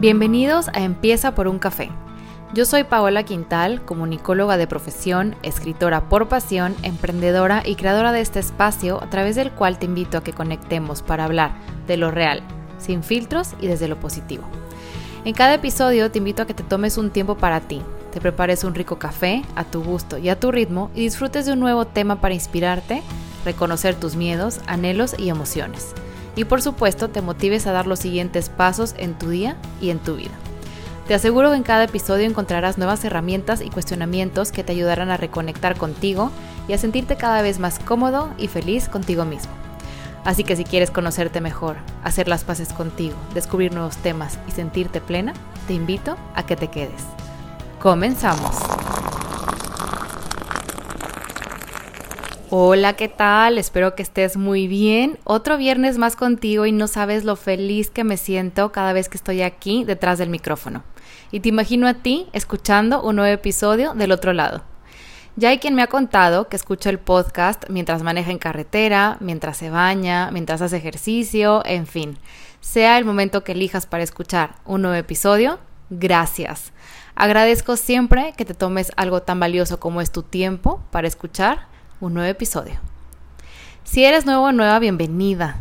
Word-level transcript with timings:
Bienvenidos 0.00 0.68
a 0.68 0.84
Empieza 0.84 1.34
por 1.34 1.48
un 1.48 1.58
café. 1.58 1.90
Yo 2.54 2.64
soy 2.64 2.84
Paola 2.84 3.24
Quintal, 3.24 3.84
comunicóloga 3.84 4.56
de 4.56 4.68
profesión, 4.68 5.34
escritora 5.42 6.08
por 6.08 6.28
pasión, 6.28 6.76
emprendedora 6.84 7.64
y 7.66 7.74
creadora 7.74 8.12
de 8.12 8.20
este 8.20 8.38
espacio 8.38 9.02
a 9.02 9.10
través 9.10 9.34
del 9.34 9.50
cual 9.50 9.80
te 9.80 9.86
invito 9.86 10.16
a 10.16 10.22
que 10.22 10.32
conectemos 10.32 11.02
para 11.02 11.24
hablar 11.24 11.50
de 11.88 11.96
lo 11.96 12.12
real, 12.12 12.44
sin 12.78 13.02
filtros 13.02 13.54
y 13.60 13.66
desde 13.66 13.88
lo 13.88 13.98
positivo. 13.98 14.44
En 15.24 15.34
cada 15.34 15.54
episodio 15.54 16.12
te 16.12 16.18
invito 16.18 16.44
a 16.44 16.46
que 16.46 16.54
te 16.54 16.62
tomes 16.62 16.96
un 16.96 17.10
tiempo 17.10 17.36
para 17.36 17.58
ti, 17.58 17.82
te 18.12 18.20
prepares 18.20 18.62
un 18.62 18.76
rico 18.76 19.00
café 19.00 19.42
a 19.56 19.64
tu 19.64 19.82
gusto 19.82 20.16
y 20.16 20.28
a 20.28 20.38
tu 20.38 20.52
ritmo 20.52 20.92
y 20.94 21.00
disfrutes 21.00 21.44
de 21.44 21.54
un 21.54 21.58
nuevo 21.58 21.88
tema 21.88 22.20
para 22.20 22.34
inspirarte, 22.34 23.02
reconocer 23.44 23.96
tus 23.96 24.14
miedos, 24.14 24.60
anhelos 24.68 25.16
y 25.18 25.28
emociones 25.28 25.92
y 26.38 26.44
por 26.44 26.62
supuesto 26.62 27.10
te 27.10 27.20
motives 27.20 27.66
a 27.66 27.72
dar 27.72 27.88
los 27.88 27.98
siguientes 27.98 28.48
pasos 28.48 28.94
en 28.96 29.14
tu 29.18 29.30
día 29.30 29.56
y 29.80 29.90
en 29.90 29.98
tu 29.98 30.14
vida. 30.14 30.30
Te 31.08 31.14
aseguro 31.14 31.50
que 31.50 31.56
en 31.56 31.64
cada 31.64 31.82
episodio 31.82 32.26
encontrarás 32.26 32.78
nuevas 32.78 33.04
herramientas 33.04 33.60
y 33.60 33.70
cuestionamientos 33.70 34.52
que 34.52 34.62
te 34.62 34.70
ayudarán 34.70 35.10
a 35.10 35.16
reconectar 35.16 35.76
contigo 35.76 36.30
y 36.68 36.74
a 36.74 36.78
sentirte 36.78 37.16
cada 37.16 37.42
vez 37.42 37.58
más 37.58 37.80
cómodo 37.80 38.30
y 38.38 38.46
feliz 38.46 38.88
contigo 38.88 39.24
mismo. 39.24 39.50
Así 40.24 40.44
que 40.44 40.54
si 40.54 40.62
quieres 40.62 40.92
conocerte 40.92 41.40
mejor, 41.40 41.76
hacer 42.04 42.28
las 42.28 42.44
paces 42.44 42.72
contigo, 42.72 43.16
descubrir 43.34 43.74
nuevos 43.74 43.96
temas 43.96 44.38
y 44.46 44.52
sentirte 44.52 45.00
plena, 45.00 45.32
te 45.66 45.74
invito 45.74 46.16
a 46.36 46.46
que 46.46 46.54
te 46.54 46.68
quedes. 46.68 47.02
Comenzamos. 47.80 48.54
Hola, 52.50 52.94
¿qué 52.94 53.08
tal? 53.08 53.58
Espero 53.58 53.94
que 53.94 54.02
estés 54.02 54.38
muy 54.38 54.68
bien. 54.68 55.18
Otro 55.24 55.58
viernes 55.58 55.98
más 55.98 56.16
contigo 56.16 56.64
y 56.64 56.72
no 56.72 56.86
sabes 56.86 57.24
lo 57.24 57.36
feliz 57.36 57.90
que 57.90 58.04
me 58.04 58.16
siento 58.16 58.72
cada 58.72 58.94
vez 58.94 59.10
que 59.10 59.18
estoy 59.18 59.42
aquí 59.42 59.84
detrás 59.84 60.16
del 60.16 60.30
micrófono. 60.30 60.82
Y 61.30 61.40
te 61.40 61.50
imagino 61.50 61.86
a 61.86 61.92
ti 61.92 62.26
escuchando 62.32 63.02
un 63.02 63.16
nuevo 63.16 63.34
episodio 63.34 63.92
del 63.92 64.12
otro 64.12 64.32
lado. 64.32 64.62
Ya 65.36 65.50
hay 65.50 65.58
quien 65.58 65.74
me 65.74 65.82
ha 65.82 65.88
contado 65.88 66.48
que 66.48 66.56
escucha 66.56 66.88
el 66.88 66.98
podcast 66.98 67.68
mientras 67.68 68.02
maneja 68.02 68.30
en 68.30 68.38
carretera, 68.38 69.18
mientras 69.20 69.58
se 69.58 69.68
baña, 69.68 70.30
mientras 70.30 70.62
hace 70.62 70.78
ejercicio, 70.78 71.62
en 71.66 71.86
fin. 71.86 72.16
Sea 72.62 72.96
el 72.96 73.04
momento 73.04 73.44
que 73.44 73.52
elijas 73.52 73.84
para 73.84 74.04
escuchar 74.04 74.54
un 74.64 74.80
nuevo 74.80 74.96
episodio, 74.96 75.58
gracias. 75.90 76.72
Agradezco 77.14 77.76
siempre 77.76 78.32
que 78.38 78.46
te 78.46 78.54
tomes 78.54 78.90
algo 78.96 79.20
tan 79.20 79.38
valioso 79.38 79.78
como 79.78 80.00
es 80.00 80.10
tu 80.10 80.22
tiempo 80.22 80.82
para 80.90 81.08
escuchar 81.08 81.68
un 82.00 82.14
nuevo 82.14 82.30
episodio. 82.30 82.74
Si 83.84 84.04
eres 84.04 84.26
nuevo 84.26 84.44
o 84.44 84.52
nueva, 84.52 84.78
bienvenida, 84.78 85.56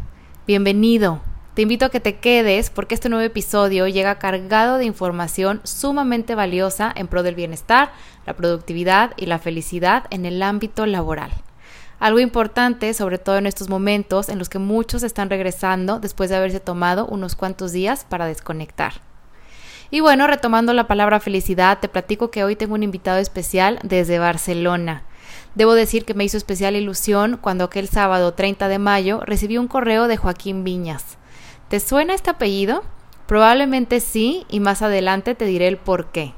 bienvenido. 0.45 1.21
Te 1.55 1.63
invito 1.63 1.85
a 1.85 1.89
que 1.89 1.99
te 1.99 2.17
quedes 2.17 2.69
porque 2.69 2.93
este 2.93 3.09
nuevo 3.09 3.23
episodio 3.23 3.87
llega 3.87 4.19
cargado 4.19 4.77
de 4.77 4.85
información 4.85 5.61
sumamente 5.63 6.35
valiosa 6.35 6.93
en 6.95 7.07
pro 7.07 7.23
del 7.23 7.33
bienestar, 7.33 7.91
la 8.27 8.35
productividad 8.35 9.13
y 9.17 9.25
la 9.25 9.39
felicidad 9.39 10.05
en 10.11 10.25
el 10.25 10.43
ámbito 10.43 10.85
laboral. 10.85 11.31
Algo 11.99 12.19
importante, 12.19 12.93
sobre 12.93 13.17
todo 13.17 13.37
en 13.37 13.47
estos 13.47 13.69
momentos 13.69 14.29
en 14.29 14.37
los 14.37 14.49
que 14.49 14.59
muchos 14.59 15.01
están 15.01 15.31
regresando 15.31 15.99
después 15.99 16.29
de 16.29 16.35
haberse 16.35 16.59
tomado 16.59 17.07
unos 17.07 17.35
cuantos 17.35 17.71
días 17.71 18.05
para 18.07 18.27
desconectar. 18.27 18.93
Y 19.89 20.01
bueno, 20.01 20.27
retomando 20.27 20.73
la 20.73 20.85
palabra 20.85 21.19
felicidad, 21.19 21.79
te 21.79 21.87
platico 21.87 22.29
que 22.29 22.43
hoy 22.43 22.55
tengo 22.55 22.75
un 22.75 22.83
invitado 22.83 23.17
especial 23.17 23.79
desde 23.81 24.19
Barcelona. 24.19 25.03
Debo 25.57 25.73
decir 25.73 26.05
que 26.05 26.13
me 26.13 26.23
hizo 26.23 26.37
especial 26.37 26.75
ilusión 26.75 27.39
cuando 27.41 27.63
aquel 27.63 27.89
sábado 27.89 28.35
30 28.35 28.67
de 28.67 28.77
mayo 28.77 29.21
recibí 29.25 29.57
un 29.57 29.67
correo 29.67 30.07
de 30.07 30.15
Joaquín 30.15 30.63
Viñas. 30.63 31.17
¿Te 31.67 31.79
suena 31.79 32.13
este 32.13 32.29
apellido? 32.29 32.83
Probablemente 33.25 33.99
sí 33.99 34.45
y 34.49 34.59
más 34.59 34.83
adelante 34.83 35.33
te 35.33 35.45
diré 35.45 35.67
el 35.67 35.77
por 35.77 36.11
qué. 36.11 36.35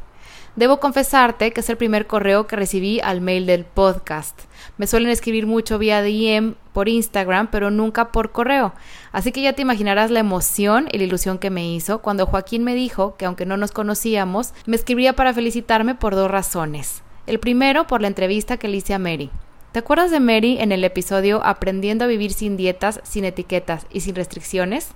Debo 0.55 0.79
confesarte 0.79 1.51
que 1.51 1.59
es 1.59 1.69
el 1.69 1.75
primer 1.75 2.07
correo 2.07 2.47
que 2.47 2.55
recibí 2.55 3.01
al 3.01 3.19
mail 3.19 3.45
del 3.45 3.65
podcast. 3.65 4.39
Me 4.77 4.87
suelen 4.87 5.09
escribir 5.09 5.47
mucho 5.47 5.77
vía 5.79 6.01
DM 6.01 6.55
por 6.71 6.87
Instagram, 6.87 7.49
pero 7.51 7.71
nunca 7.71 8.13
por 8.13 8.31
correo. 8.31 8.73
Así 9.11 9.33
que 9.33 9.41
ya 9.41 9.51
te 9.51 9.63
imaginarás 9.63 10.11
la 10.11 10.21
emoción 10.21 10.87
y 10.93 10.97
la 10.97 11.03
ilusión 11.03 11.39
que 11.39 11.49
me 11.49 11.69
hizo 11.69 12.01
cuando 12.01 12.25
Joaquín 12.25 12.63
me 12.63 12.73
dijo 12.73 13.17
que 13.17 13.25
aunque 13.25 13.45
no 13.45 13.57
nos 13.57 13.71
conocíamos, 13.71 14.53
me 14.65 14.77
escribía 14.77 15.11
para 15.11 15.33
felicitarme 15.33 15.93
por 15.93 16.15
dos 16.15 16.31
razones. 16.31 17.03
El 17.29 17.39
primero 17.39 17.85
por 17.85 18.01
la 18.01 18.07
entrevista 18.07 18.57
que 18.57 18.67
le 18.67 18.77
hice 18.77 18.95
a 18.95 18.97
Mary. 18.97 19.29
¿Te 19.71 19.77
acuerdas 19.77 20.09
de 20.09 20.19
Mary 20.19 20.57
en 20.59 20.71
el 20.71 20.83
episodio 20.83 21.45
Aprendiendo 21.45 22.05
a 22.05 22.07
vivir 22.07 22.33
sin 22.33 22.57
dietas, 22.57 23.01
sin 23.03 23.23
etiquetas 23.23 23.85
y 23.91 23.99
sin 23.99 24.15
restricciones? 24.15 24.87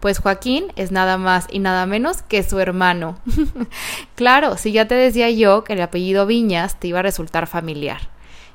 Pues 0.00 0.18
Joaquín 0.18 0.72
es 0.76 0.92
nada 0.92 1.18
más 1.18 1.46
y 1.50 1.58
nada 1.58 1.84
menos 1.84 2.22
que 2.22 2.42
su 2.42 2.58
hermano. 2.58 3.18
claro, 4.14 4.56
si 4.56 4.72
ya 4.72 4.88
te 4.88 4.94
decía 4.94 5.28
yo 5.28 5.62
que 5.62 5.74
el 5.74 5.82
apellido 5.82 6.24
Viñas 6.24 6.80
te 6.80 6.88
iba 6.88 7.00
a 7.00 7.02
resultar 7.02 7.46
familiar. 7.46 8.08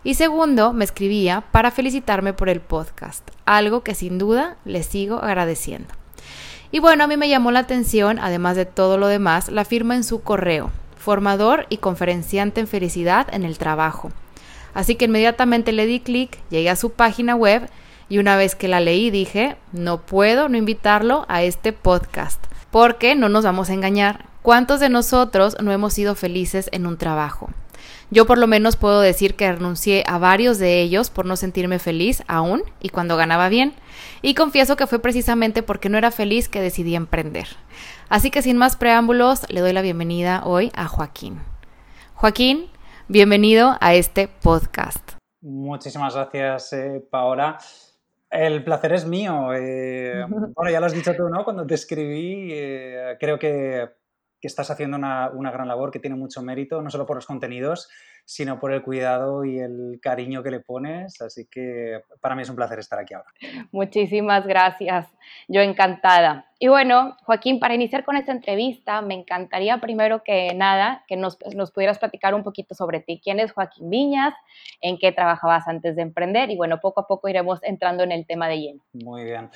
Y 0.03 0.15
segundo, 0.15 0.73
me 0.73 0.83
escribía 0.83 1.43
para 1.51 1.69
felicitarme 1.69 2.33
por 2.33 2.49
el 2.49 2.61
podcast, 2.61 3.29
algo 3.45 3.83
que 3.83 3.93
sin 3.93 4.17
duda 4.17 4.57
le 4.65 4.81
sigo 4.81 5.19
agradeciendo. 5.21 5.93
Y 6.71 6.79
bueno, 6.79 7.03
a 7.03 7.07
mí 7.07 7.15
me 7.15 7.29
llamó 7.29 7.51
la 7.51 7.59
atención, 7.59 8.17
además 8.17 8.55
de 8.55 8.65
todo 8.65 8.97
lo 8.97 9.05
demás, 9.05 9.49
la 9.49 9.65
firma 9.65 9.95
en 9.95 10.03
su 10.03 10.23
correo, 10.23 10.71
formador 10.99 11.65
y 11.69 11.77
conferenciante 11.77 12.61
en 12.61 12.67
felicidad 12.67 13.27
en 13.33 13.43
el 13.43 13.57
trabajo. 13.57 14.11
Así 14.73 14.95
que 14.95 15.05
inmediatamente 15.05 15.71
le 15.71 15.87
di 15.87 15.99
clic, 15.99 16.37
llegué 16.49 16.69
a 16.69 16.75
su 16.75 16.91
página 16.91 17.35
web 17.35 17.67
y 18.09 18.19
una 18.19 18.35
vez 18.37 18.55
que 18.55 18.67
la 18.67 18.79
leí 18.79 19.09
dije, 19.09 19.55
no 19.71 20.01
puedo 20.01 20.49
no 20.49 20.57
invitarlo 20.57 21.25
a 21.27 21.43
este 21.43 21.73
podcast, 21.73 22.43
porque 22.69 23.15
no 23.15 23.29
nos 23.29 23.43
vamos 23.43 23.69
a 23.69 23.73
engañar. 23.73 24.25
¿Cuántos 24.41 24.79
de 24.79 24.89
nosotros 24.89 25.57
no 25.61 25.71
hemos 25.71 25.93
sido 25.93 26.15
felices 26.15 26.69
en 26.71 26.85
un 26.85 26.97
trabajo? 26.97 27.49
Yo 28.11 28.25
por 28.25 28.39
lo 28.39 28.47
menos 28.47 28.75
puedo 28.75 29.01
decir 29.01 29.35
que 29.35 29.51
renuncié 29.51 30.03
a 30.07 30.17
varios 30.17 30.57
de 30.57 30.81
ellos 30.81 31.11
por 31.11 31.25
no 31.25 31.35
sentirme 31.35 31.77
feliz 31.77 32.23
aún 32.27 32.63
y 32.81 32.89
cuando 32.89 33.17
ganaba 33.17 33.49
bien. 33.49 33.73
Y 34.23 34.33
confieso 34.33 34.75
que 34.75 34.87
fue 34.87 34.99
precisamente 34.99 35.61
porque 35.61 35.89
no 35.89 35.97
era 35.97 36.09
feliz 36.09 36.49
que 36.49 36.61
decidí 36.61 36.95
emprender. 36.95 37.47
Así 38.09 38.31
que 38.31 38.41
sin 38.41 38.57
más 38.57 38.75
preámbulos, 38.75 39.47
le 39.51 39.61
doy 39.61 39.71
la 39.71 39.83
bienvenida 39.83 40.41
hoy 40.43 40.71
a 40.75 40.87
Joaquín. 40.87 41.41
Joaquín, 42.15 42.65
bienvenido 43.07 43.77
a 43.81 43.93
este 43.93 44.27
podcast. 44.27 45.11
Muchísimas 45.41 46.15
gracias, 46.15 46.73
eh, 46.73 47.05
Paola. 47.11 47.59
El 48.31 48.63
placer 48.63 48.93
es 48.93 49.05
mío. 49.05 49.53
Eh, 49.53 50.25
bueno, 50.27 50.71
ya 50.71 50.79
lo 50.79 50.87
has 50.87 50.93
dicho 50.93 51.13
tú, 51.15 51.29
¿no? 51.29 51.43
Cuando 51.43 51.67
te 51.67 51.75
escribí, 51.75 52.49
eh, 52.51 53.15
creo 53.19 53.37
que 53.37 53.89
que 54.39 54.47
estás 54.47 54.71
haciendo 54.71 54.97
una, 54.97 55.51
gran 55.51 55.67
labor 55.67 55.91
que 55.91 55.99
tiene 55.99 56.15
mucho 56.15 56.41
mérito, 56.41 56.81
no 56.81 56.89
solo 56.89 57.05
por 57.05 57.17
los 57.17 57.25
contenidos, 57.25 57.89
sino 58.25 58.59
por 58.59 58.71
el 58.71 58.81
cuidado 58.81 59.43
y 59.43 59.59
el 59.59 59.99
cariño 60.01 60.43
que 60.43 60.51
le 60.51 60.59
pones. 60.61 61.21
Así 61.21 61.47
que 61.47 62.01
para 62.21 62.35
mí 62.35 62.43
es 62.43 62.49
un 62.49 62.55
placer 62.55 62.79
estar 62.79 62.99
aquí 62.99 63.13
ahora. 63.13 63.29
Muchísimas 63.71 64.47
gracias. 64.47 65.07
Yo 65.47 65.61
encantada. 65.61 66.45
Y 66.61 66.67
bueno, 66.67 67.15
Joaquín, 67.23 67.59
para 67.59 67.73
iniciar 67.73 68.03
con 68.03 68.17
esta 68.17 68.33
entrevista, 68.33 69.01
me 69.01 69.13
encantaría 69.13 69.79
primero 69.79 70.23
que 70.25 70.53
nada 70.53 71.05
que 71.07 71.15
nos, 71.15 71.37
nos, 71.55 71.71
pudieras 71.71 71.99
platicar 71.99 72.33
un 72.35 72.43
poquito 72.43 72.75
sobre 72.75 72.99
ti. 72.99 73.21
¿Quién 73.23 73.39
es 73.39 73.53
Joaquín 73.53 73.89
Viñas? 73.89 74.33
¿En 74.81 74.97
qué 74.97 75.13
trabajabas 75.13 75.69
antes 75.69 75.95
de 75.95 76.01
emprender? 76.01 76.51
Y 76.51 76.57
bueno, 76.57 76.79
poco 76.81 76.99
a 76.99 77.07
poco 77.07 77.29
iremos 77.29 77.59
entrando 77.63 78.03
en 78.03 78.11
el 78.11 78.27
tema 78.27 78.49
de 78.49 78.59
lleno. 78.59 78.83
Muy 78.91 79.23
bien. 79.23 79.49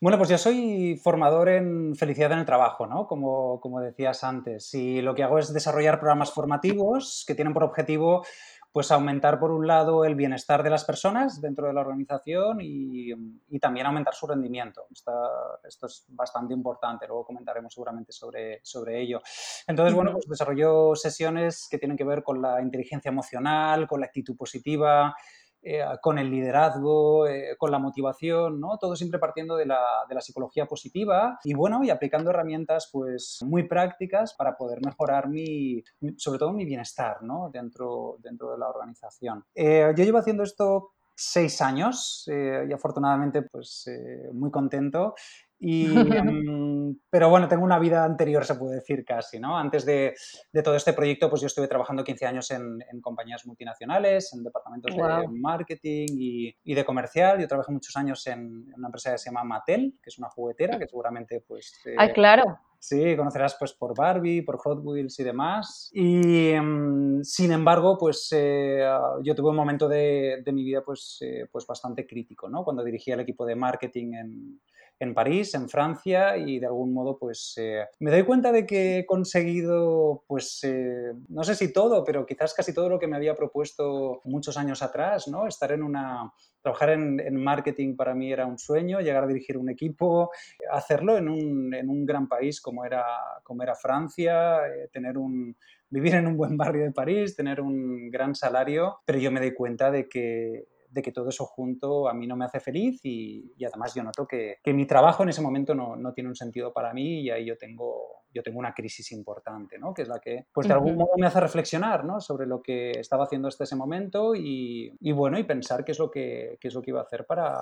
Bueno, 0.00 0.18
pues 0.18 0.30
yo 0.30 0.36
soy 0.36 0.96
formador 0.96 1.48
en 1.48 1.94
felicidad 1.94 2.32
en 2.32 2.40
el 2.40 2.44
trabajo, 2.44 2.88
¿no? 2.88 3.06
Como, 3.06 3.60
como 3.60 3.80
decías 3.80 4.24
antes. 4.24 4.74
Y 4.74 5.00
lo 5.00 5.14
que 5.14 5.22
hago 5.22 5.38
es 5.38 5.52
desarrollar 5.54 6.00
programas 6.00 6.32
formativos 6.32 7.24
que 7.24 7.36
tienen 7.36 7.54
por 7.54 7.62
objetivo 7.62 8.24
pues 8.72 8.90
aumentar 8.90 9.38
por 9.40 9.50
un 9.50 9.66
lado 9.66 10.04
el 10.04 10.14
bienestar 10.14 10.62
de 10.62 10.70
las 10.70 10.84
personas 10.84 11.40
dentro 11.40 11.66
de 11.66 11.72
la 11.72 11.80
organización 11.80 12.58
y, 12.60 13.12
también 13.60 13.86
aumentar 13.86 14.14
su 14.14 14.26
rendimiento. 14.26 14.86
esto 14.90 15.86
es 15.86 16.04
bastante 16.08 16.54
importante, 16.54 17.06
luego 17.06 17.24
comentaremos 17.24 17.72
seguramente 17.74 18.12
sobre, 18.12 18.60
sobre 18.62 19.00
ello. 19.00 19.20
Entonces, 19.66 19.94
bueno, 19.94 20.12
pues 20.12 20.26
desarrollo 20.28 20.94
sesiones 20.94 21.66
que 21.68 21.78
tienen 21.78 21.96
que 21.96 22.04
ver 22.04 22.22
con 22.22 22.40
la 22.40 22.62
inteligencia 22.62 23.08
emocional, 23.08 23.88
con 23.88 24.00
la 24.00 24.06
actitud 24.06 24.36
positiva, 24.36 25.14
eh, 25.60 25.84
con 26.00 26.18
el 26.18 26.30
liderazgo, 26.30 27.26
eh, 27.26 27.56
con 27.58 27.72
la 27.72 27.80
motivación, 27.80 28.60
¿no? 28.60 28.78
Todo 28.78 28.94
siempre 28.94 29.18
partiendo 29.18 29.56
de 29.56 29.66
la, 29.66 29.80
de 30.08 30.14
la, 30.14 30.20
psicología 30.20 30.66
positiva 30.66 31.38
y 31.42 31.52
bueno, 31.54 31.82
y 31.82 31.90
aplicando 31.90 32.30
herramientas 32.30 32.88
pues 32.92 33.40
muy 33.44 33.66
prácticas 33.66 34.34
para 34.34 34.56
poder 34.56 34.78
mejorar 34.84 35.28
mi, 35.28 35.82
sobre 36.16 36.38
todo 36.38 36.52
mi 36.52 36.64
bienestar, 36.64 37.22
¿no? 37.22 37.50
Dentro, 37.52 38.18
dentro 38.20 38.52
de 38.52 38.58
la 38.58 38.68
organización. 38.68 39.44
Eh, 39.54 39.92
yo 39.96 40.04
llevo 40.04 40.18
haciendo 40.18 40.44
esto 40.44 40.92
seis 41.16 41.60
años 41.60 42.28
y 42.28 42.72
afortunadamente 42.72 43.42
pues 43.42 43.90
muy 44.32 44.52
contento 44.52 45.16
y, 45.58 45.86
em, 45.86 46.96
pero 47.10 47.28
bueno, 47.30 47.48
tengo 47.48 47.64
una 47.64 47.78
vida 47.78 48.04
anterior, 48.04 48.44
se 48.44 48.54
puede 48.54 48.76
decir 48.76 49.04
casi, 49.04 49.40
¿no? 49.40 49.58
Antes 49.58 49.84
de, 49.84 50.14
de 50.52 50.62
todo 50.62 50.76
este 50.76 50.92
proyecto, 50.92 51.28
pues 51.28 51.40
yo 51.40 51.46
estuve 51.46 51.68
trabajando 51.68 52.04
15 52.04 52.26
años 52.26 52.50
en, 52.50 52.78
en 52.90 53.00
compañías 53.00 53.46
multinacionales, 53.46 54.32
en 54.32 54.44
departamentos 54.44 54.94
de 54.94 55.28
marketing 55.28 56.08
y, 56.18 56.54
y, 56.64 56.74
de 56.74 56.84
comercial. 56.84 57.40
Yo 57.40 57.48
trabajé 57.48 57.72
muchos 57.72 57.96
años 57.96 58.26
en, 58.26 58.72
una 58.76 58.88
empresa 58.88 59.12
que 59.12 59.18
se 59.18 59.30
llama 59.30 59.44
Mattel, 59.44 59.94
que 60.02 60.10
es 60.10 60.18
una 60.18 60.28
juguetera, 60.28 60.78
que 60.78 60.86
seguramente 60.86 61.42
pues... 61.46 61.72
ah, 61.96 62.08
claro. 62.12 62.60
Sí, 62.80 63.16
conocerás 63.16 63.56
pues 63.58 63.72
por 63.72 63.96
Barbie, 63.96 64.42
por 64.42 64.56
Hot 64.58 64.78
Wheels 64.84 65.18
y 65.18 65.24
demás. 65.24 65.90
Y 65.92 66.50
em, 66.50 67.24
sin 67.24 67.50
embargo, 67.50 67.98
pues 67.98 68.28
eh, 68.30 68.88
yo 69.24 69.34
tuve 69.34 69.50
un 69.50 69.56
momento 69.56 69.88
de, 69.88 70.42
mi 70.52 70.62
vida 70.62 70.82
pues, 70.84 71.18
eh, 71.22 71.48
pues 71.50 71.66
bastante 71.66 72.06
crítico, 72.06 72.48
¿no? 72.48 72.62
Cuando 72.62 72.84
dirigía 72.84 73.14
el 73.14 73.20
equipo 73.20 73.44
de 73.44 73.56
marketing 73.56 74.12
en, 74.14 74.60
en 75.00 75.14
París, 75.14 75.54
en 75.54 75.68
Francia, 75.68 76.36
y 76.36 76.58
de 76.58 76.66
algún 76.66 76.92
modo, 76.92 77.18
pues 77.18 77.54
eh, 77.56 77.86
me 78.00 78.10
doy 78.10 78.24
cuenta 78.24 78.50
de 78.50 78.66
que 78.66 78.98
he 78.98 79.06
conseguido, 79.06 80.24
pues 80.26 80.60
eh, 80.64 81.12
no 81.28 81.44
sé 81.44 81.54
si 81.54 81.72
todo, 81.72 82.04
pero 82.04 82.26
quizás 82.26 82.52
casi 82.52 82.74
todo 82.74 82.88
lo 82.88 82.98
que 82.98 83.06
me 83.06 83.16
había 83.16 83.34
propuesto 83.34 84.20
muchos 84.24 84.56
años 84.56 84.82
atrás, 84.82 85.28
¿no? 85.28 85.46
Estar 85.46 85.72
en 85.72 85.82
una, 85.82 86.32
trabajar 86.60 86.90
en, 86.90 87.36
marketing 87.36 87.94
para 87.96 88.14
mí 88.14 88.32
era 88.32 88.46
un 88.46 88.58
sueño, 88.58 89.00
llegar 89.00 89.24
a 89.24 89.28
dirigir 89.28 89.56
un 89.56 89.70
equipo, 89.70 90.30
hacerlo 90.70 91.16
en 91.16 91.28
un, 91.28 91.72
en 91.74 91.88
un 91.88 92.04
gran 92.04 92.28
país 92.28 92.60
como 92.60 92.84
era, 92.84 93.04
como 93.44 93.62
era 93.62 93.76
Francia, 93.76 94.66
eh, 94.66 94.88
tener 94.92 95.16
un 95.16 95.56
vivir 95.90 96.14
en 96.14 96.26
un 96.26 96.36
buen 96.36 96.56
barrio 96.56 96.84
de 96.84 96.92
París, 96.92 97.34
tener 97.34 97.60
un 97.60 98.10
gran 98.10 98.34
salario, 98.34 98.98
pero 99.04 99.18
yo 99.18 99.30
me 99.30 99.40
doy 99.40 99.54
cuenta 99.54 99.90
de 99.90 100.08
que 100.08 100.66
de 100.90 101.02
que 101.02 101.12
todo 101.12 101.28
eso 101.28 101.44
junto 101.44 102.08
a 102.08 102.14
mí 102.14 102.26
no 102.26 102.36
me 102.36 102.44
hace 102.44 102.60
feliz 102.60 103.00
y, 103.04 103.52
además 103.64 103.94
yo 103.94 104.02
noto 104.02 104.26
que, 104.26 104.58
mi 104.66 104.86
trabajo 104.86 105.22
en 105.22 105.30
ese 105.30 105.42
momento 105.42 105.74
no, 105.74 105.96
no, 105.96 106.12
tiene 106.12 106.28
un 106.28 106.36
sentido 106.36 106.72
para 106.72 106.92
mí 106.92 107.22
y 107.22 107.30
ahí 107.30 107.44
yo 107.46 107.56
tengo, 107.56 108.24
yo 108.32 108.42
tengo 108.42 108.58
una 108.58 108.72
crisis 108.72 109.12
importante, 109.12 109.78
¿no? 109.78 109.92
que 109.92 110.02
es 110.02 110.08
la 110.08 110.20
que 110.20 110.46
pues 110.52 110.68
de 110.68 110.74
algún 110.74 110.96
modo 110.96 111.10
me 111.16 111.26
hace 111.26 111.40
reflexionar 111.40 112.04
¿no? 112.04 112.20
sobre 112.20 112.46
lo 112.46 112.62
que 112.62 112.92
estaba 112.92 113.24
haciendo 113.24 113.48
hasta 113.48 113.64
ese 113.64 113.76
momento 113.76 114.34
y, 114.34 114.94
y 115.00 115.12
bueno, 115.12 115.38
y 115.38 115.44
pensar 115.44 115.84
qué 115.84 115.92
es 115.92 115.98
lo 115.98 116.10
que, 116.10 116.58
qué 116.60 116.68
es 116.68 116.74
lo 116.74 116.82
que 116.82 116.90
iba 116.90 117.00
a 117.00 117.04
hacer 117.04 117.26
para, 117.26 117.52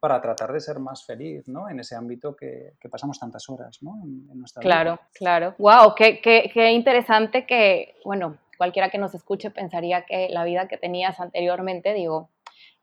para 0.00 0.20
tratar 0.20 0.52
de 0.52 0.60
ser 0.60 0.78
más 0.78 1.04
feliz 1.04 1.46
¿no? 1.48 1.68
en 1.68 1.80
ese 1.80 1.94
ámbito 1.94 2.34
que, 2.34 2.74
que 2.80 2.88
pasamos 2.88 3.18
tantas 3.18 3.48
horas 3.48 3.78
¿no? 3.82 4.00
en, 4.02 4.38
nuestra 4.38 4.60
claro, 4.60 4.92
vida. 4.92 5.08
Claro, 5.14 5.54
claro. 5.58 5.84
¡Wow! 5.84 5.94
Qué, 5.94 6.20
qué, 6.20 6.50
qué 6.52 6.72
interesante 6.72 7.46
que, 7.46 7.94
bueno, 8.04 8.36
cualquiera 8.56 8.90
que 8.90 8.98
nos 8.98 9.14
escuche 9.14 9.50
pensaría 9.50 10.04
que 10.04 10.28
la 10.30 10.44
vida 10.44 10.68
que 10.68 10.76
tenías 10.76 11.20
anteriormente, 11.20 11.92
digo, 11.94 12.30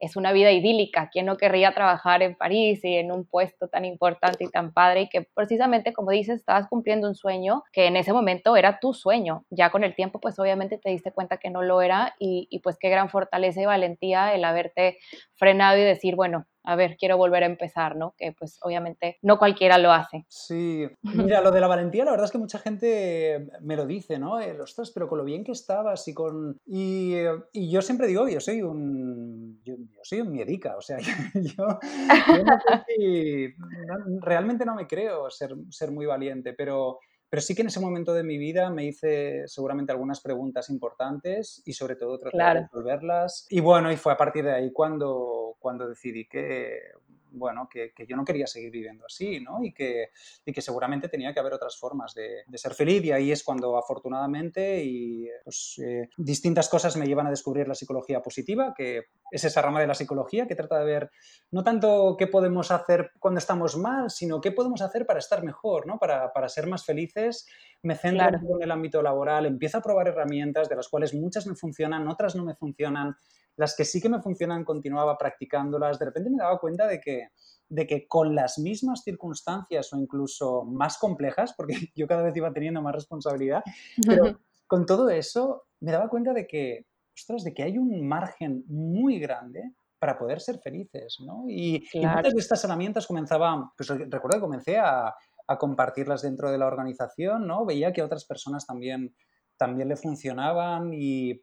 es 0.01 0.15
una 0.15 0.33
vida 0.33 0.51
idílica. 0.51 1.09
¿Quién 1.11 1.27
no 1.27 1.37
querría 1.37 1.73
trabajar 1.73 2.23
en 2.23 2.35
París 2.35 2.83
y 2.83 2.95
en 2.95 3.11
un 3.11 3.25
puesto 3.25 3.67
tan 3.67 3.85
importante 3.85 4.43
y 4.43 4.49
tan 4.49 4.73
padre 4.73 5.01
y 5.01 5.09
que 5.09 5.27
precisamente, 5.33 5.93
como 5.93 6.11
dices, 6.11 6.39
estabas 6.39 6.67
cumpliendo 6.67 7.07
un 7.07 7.15
sueño 7.15 7.63
que 7.71 7.85
en 7.85 7.95
ese 7.95 8.11
momento 8.11 8.57
era 8.57 8.79
tu 8.79 8.93
sueño? 8.93 9.45
Ya 9.51 9.69
con 9.69 9.83
el 9.83 9.95
tiempo, 9.95 10.19
pues 10.19 10.39
obviamente 10.39 10.79
te 10.79 10.89
diste 10.89 11.11
cuenta 11.11 11.37
que 11.37 11.51
no 11.51 11.61
lo 11.61 11.81
era 11.81 12.15
y, 12.19 12.47
y 12.49 12.59
pues 12.59 12.77
qué 12.79 12.89
gran 12.89 13.09
fortaleza 13.09 13.61
y 13.61 13.65
valentía 13.65 14.33
el 14.33 14.43
haberte 14.43 14.97
frenado 15.35 15.77
y 15.77 15.83
decir, 15.83 16.15
bueno, 16.15 16.47
a 16.63 16.75
ver, 16.75 16.97
quiero 16.97 17.17
volver 17.17 17.43
a 17.43 17.47
empezar, 17.47 17.95
¿no? 17.95 18.13
Que 18.17 18.33
pues 18.33 18.59
obviamente 18.61 19.17
no 19.21 19.39
cualquiera 19.39 19.77
lo 19.77 19.91
hace. 19.91 20.25
Sí, 20.27 20.87
mira, 21.03 21.41
lo 21.41 21.51
de 21.51 21.61
la 21.61 21.67
valentía, 21.67 22.05
la 22.05 22.11
verdad 22.11 22.25
es 22.25 22.31
que 22.31 22.37
mucha 22.37 22.59
gente 22.59 23.47
me 23.61 23.75
lo 23.75 23.85
dice, 23.85 24.19
¿no? 24.19 24.39
El, 24.39 24.61
ostras, 24.61 24.91
pero 24.91 25.07
con 25.07 25.17
lo 25.17 25.23
bien 25.23 25.43
que 25.43 25.51
estabas 25.51 26.07
y 26.07 26.13
con... 26.13 26.57
Y, 26.65 27.15
y 27.51 27.71
yo 27.71 27.81
siempre 27.81 28.07
digo, 28.07 28.27
yo 28.27 28.39
soy 28.39 28.61
un... 28.61 29.61
Yo, 29.63 29.75
soy 30.03 30.21
un 30.21 30.31
miedica, 30.31 30.75
o 30.77 30.81
sea, 30.81 30.97
yo, 31.35 31.79
realmente 34.21 34.65
no 34.65 34.75
me 34.75 34.87
creo 34.87 35.29
ser, 35.29 35.55
ser 35.69 35.91
muy 35.91 36.05
valiente, 36.05 36.53
pero... 36.53 36.99
Pero 37.31 37.41
sí 37.41 37.55
que 37.55 37.61
en 37.61 37.69
ese 37.69 37.79
momento 37.79 38.13
de 38.13 38.23
mi 38.23 38.37
vida 38.37 38.69
me 38.69 38.83
hice 38.83 39.47
seguramente 39.47 39.93
algunas 39.93 40.19
preguntas 40.19 40.69
importantes 40.69 41.61
y 41.65 41.71
sobre 41.71 41.95
todo 41.95 42.19
tratar 42.19 42.55
de 42.55 42.61
resolverlas. 42.63 43.47
Y 43.49 43.61
bueno, 43.61 43.89
y 43.89 43.95
fue 43.95 44.11
a 44.11 44.17
partir 44.17 44.43
de 44.43 44.51
ahí 44.51 44.73
cuando, 44.73 45.55
cuando 45.57 45.87
decidí 45.87 46.27
que, 46.27 46.91
bueno, 47.31 47.69
que, 47.71 47.93
yo 48.05 48.17
no 48.17 48.25
quería 48.25 48.47
seguir 48.47 48.69
viviendo 48.69 49.05
así, 49.05 49.39
¿no? 49.39 49.63
Y 49.63 49.71
que, 49.71 50.09
y 50.45 50.51
que 50.51 50.61
seguramente 50.61 51.07
tenía 51.07 51.33
que 51.33 51.39
haber 51.39 51.53
otras 51.53 51.77
formas 51.77 52.13
de, 52.13 52.43
ser 52.53 52.73
feliz 52.73 53.01
y 53.05 53.13
ahí 53.13 53.31
es 53.31 53.45
cuando 53.45 53.77
afortunadamente 53.77 54.83
y 54.83 55.29
pues, 55.45 55.79
eh, 55.81 56.09
distintas 56.17 56.67
cosas 56.67 56.97
me 56.97 57.05
llevan 57.05 57.27
a 57.27 57.29
descubrir 57.31 57.65
la 57.65 57.75
psicología 57.75 58.21
positiva, 58.21 58.73
que 58.75 59.05
es 59.31 59.43
esa 59.43 59.61
rama 59.61 59.79
de 59.79 59.87
la 59.87 59.95
psicología 59.95 60.45
que 60.45 60.55
trata 60.55 60.77
de 60.79 60.85
ver 60.85 61.11
no 61.49 61.63
tanto 61.63 62.15
qué 62.17 62.27
podemos 62.27 62.69
hacer 62.69 63.11
cuando 63.19 63.39
estamos 63.39 63.77
mal, 63.77 64.11
sino 64.11 64.41
qué 64.41 64.51
podemos 64.51 64.81
hacer 64.81 65.05
para 65.05 65.19
estar 65.19 65.43
mejor, 65.43 65.87
¿no? 65.87 65.97
Para, 65.97 66.31
para 66.33 66.49
ser 66.49 66.67
más 66.67 66.85
felices. 66.85 67.47
Me 67.81 67.95
centro 67.95 68.27
en 68.27 68.61
el 68.61 68.71
ámbito 68.71 69.01
laboral, 69.01 69.45
empiezo 69.45 69.77
a 69.77 69.81
probar 69.81 70.09
herramientas 70.09 70.69
de 70.69 70.75
las 70.75 70.89
cuales 70.89 71.13
muchas 71.13 71.47
me 71.47 71.55
funcionan, 71.55 72.07
otras 72.07 72.35
no 72.35 72.43
me 72.43 72.55
funcionan 72.55 73.15
las 73.55 73.75
que 73.75 73.85
sí 73.85 74.01
que 74.01 74.09
me 74.09 74.21
funcionan 74.21 74.63
continuaba 74.63 75.17
practicándolas, 75.17 75.99
de 75.99 76.05
repente 76.05 76.29
me 76.29 76.37
daba 76.37 76.59
cuenta 76.59 76.87
de 76.87 76.99
que, 76.99 77.29
de 77.69 77.87
que 77.87 78.07
con 78.07 78.33
las 78.33 78.57
mismas 78.57 79.03
circunstancias 79.03 79.91
o 79.93 79.97
incluso 79.97 80.63
más 80.63 80.97
complejas, 80.97 81.53
porque 81.53 81.73
yo 81.95 82.07
cada 82.07 82.23
vez 82.23 82.35
iba 82.35 82.51
teniendo 82.51 82.81
más 82.81 82.95
responsabilidad, 82.95 83.63
pero 84.05 84.23
con 84.67 84.85
todo 84.85 85.09
eso 85.09 85.67
me 85.79 85.91
daba 85.91 86.09
cuenta 86.09 86.33
de 86.33 86.47
que, 86.47 86.85
ostras, 87.15 87.43
de 87.43 87.53
que 87.53 87.63
hay 87.63 87.77
un 87.77 88.07
margen 88.07 88.63
muy 88.67 89.19
grande 89.19 89.73
para 89.99 90.17
poder 90.17 90.41
ser 90.41 90.59
felices, 90.59 91.17
¿no? 91.25 91.45
Y, 91.47 91.83
muchas 91.93 92.33
de 92.33 92.39
estas 92.39 92.63
herramientas 92.63 93.05
comenzaban, 93.05 93.69
pues 93.77 93.89
recuerdo 93.89 94.37
que 94.37 94.41
comencé 94.41 94.77
a, 94.79 95.13
a 95.47 95.57
compartirlas 95.57 96.23
dentro 96.23 96.51
de 96.51 96.57
la 96.57 96.67
organización, 96.67 97.45
¿no? 97.45 97.65
Veía 97.65 97.93
que 97.93 98.01
otras 98.01 98.25
personas 98.25 98.65
también 98.65 99.13
también 99.61 99.89
le 99.89 99.95
funcionaban 99.95 100.89
y, 100.91 101.39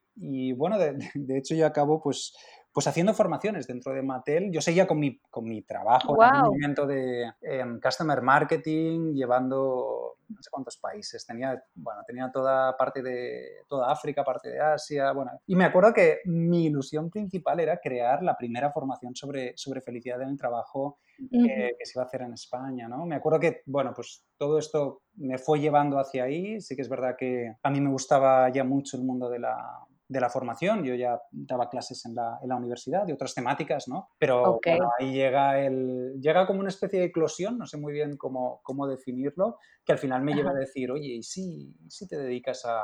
bueno, 0.55 0.77
de, 0.77 1.39
hecho 1.39 1.55
yo 1.55 1.65
acabo 1.65 2.03
pues, 2.03 2.35
pues 2.73 2.87
haciendo 2.87 3.15
formaciones 3.15 3.67
dentro 3.67 3.93
de 3.93 4.03
Mattel. 4.03 4.51
Yo 4.53 4.61
seguía 4.61 4.87
con 4.87 4.99
mi, 4.99 5.19
con 5.31 5.45
mi 5.45 5.63
trabajo 5.63 6.23
en 6.23 6.35
el 6.35 6.43
movimiento 6.43 6.87
de 6.87 7.33
em, 7.41 7.81
Customer 7.81 8.23
Marketing, 8.23 9.15
llevando 9.15 10.19
no 10.29 10.43
sé 10.43 10.51
cuántos 10.51 10.77
países. 10.77 11.25
Tenía, 11.27 11.61
bueno, 11.75 12.03
tenía 12.07 12.31
toda 12.31 12.77
parte 12.77 13.03
de 13.03 13.65
toda 13.67 13.91
África, 13.91 14.25
parte 14.25 14.51
de 14.51 14.61
Asia, 14.61 15.13
bueno. 15.13 15.33
Y 15.47 15.57
me 15.57 15.65
acuerdo 15.65 15.93
que 15.93 16.21
mi 16.27 16.67
ilusión 16.67 17.11
principal 17.11 17.61
era 17.61 17.79
crear 17.79 18.23
la 18.23 18.37
primera 18.37 18.71
formación 18.71 19.17
sobre, 19.17 19.55
sobre 19.57 19.81
felicidad 19.81 20.21
en 20.23 20.29
el 20.29 20.39
trabajo 20.39 20.99
que 21.19 21.75
se 21.83 21.93
iba 21.97 22.05
a 22.05 22.07
hacer 22.07 22.23
en 22.23 22.35
España, 22.35 22.87
¿no? 22.87 23.05
Me 23.05 23.17
acuerdo 23.17 23.41
que, 23.41 23.63
bueno, 23.67 23.93
pues 23.93 24.25
todo 24.37 24.59
esto 24.59 25.03
me 25.15 25.39
fue 25.39 25.59
llevando 25.59 25.99
hacia 25.99 26.25
ahí. 26.25 26.61
Sí 26.61 26.77
que 26.77 26.83
es 26.83 26.89
verdad 26.89 27.17
que 27.19 27.57
a 27.61 27.71
mí 27.71 27.81
me 27.81 27.91
gustaba 27.91 28.49
ya 28.51 28.63
mucho 28.63 28.97
el 28.97 29.03
mundo 29.03 29.29
de 29.29 29.41
la, 29.41 29.85
de 30.09 30.21
la 30.21 30.31
formación. 30.31 30.83
Yo 30.85 30.95
ya 30.95 31.21
daba 31.31 31.69
clases 31.69 32.05
en 32.07 32.15
la, 32.15 32.39
en 32.43 32.49
la 32.49 32.57
universidad 32.57 33.05
de 33.05 33.13
otras 33.13 33.35
temáticas, 33.35 33.89
¿no? 33.89 34.11
Pero 34.19 34.59
ahí 34.99 35.13
llega, 35.13 35.61
el, 35.61 36.21
llega 36.21 36.47
como 36.47 36.61
una 36.61 36.71
especie 36.71 36.99
de 36.99 37.07
eclosión, 37.07 37.59
no 37.59 37.67
sé 37.67 37.77
muy 37.77 37.93
bien 37.93 38.17
cómo, 38.17 38.61
cómo 38.63 38.87
definirlo, 38.87 39.59
que 39.85 39.93
al 39.93 39.99
final 39.99 40.23
me 40.23 40.35
lleva 40.35 40.51
a 40.51 40.55
decir, 40.55 40.91
oye, 40.91 41.15
¿y 41.15 41.23
si, 41.23 41.75
si 41.89 42.09
te 42.09 42.17
dedicas 42.17 42.65
a, 42.65 42.83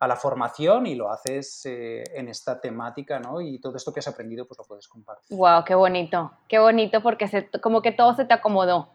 a 0.00 0.08
la 0.08 0.16
formación 0.16 0.86
y 0.86 0.94
lo 0.94 1.10
haces 1.10 1.64
eh, 1.66 2.04
en 2.14 2.28
esta 2.28 2.60
temática, 2.60 3.18
¿no? 3.18 3.40
Y 3.40 3.60
todo 3.60 3.76
esto 3.76 3.92
que 3.92 4.00
has 4.00 4.08
aprendido, 4.08 4.46
pues 4.46 4.58
lo 4.58 4.64
puedes 4.64 4.88
compartir. 4.88 5.36
Wow, 5.36 5.64
qué 5.64 5.74
bonito, 5.74 6.32
qué 6.48 6.58
bonito, 6.58 7.02
porque 7.02 7.28
se, 7.28 7.48
como 7.60 7.82
que 7.82 7.92
todo 7.92 8.14
se 8.14 8.24
te 8.24 8.34
acomodó, 8.34 8.88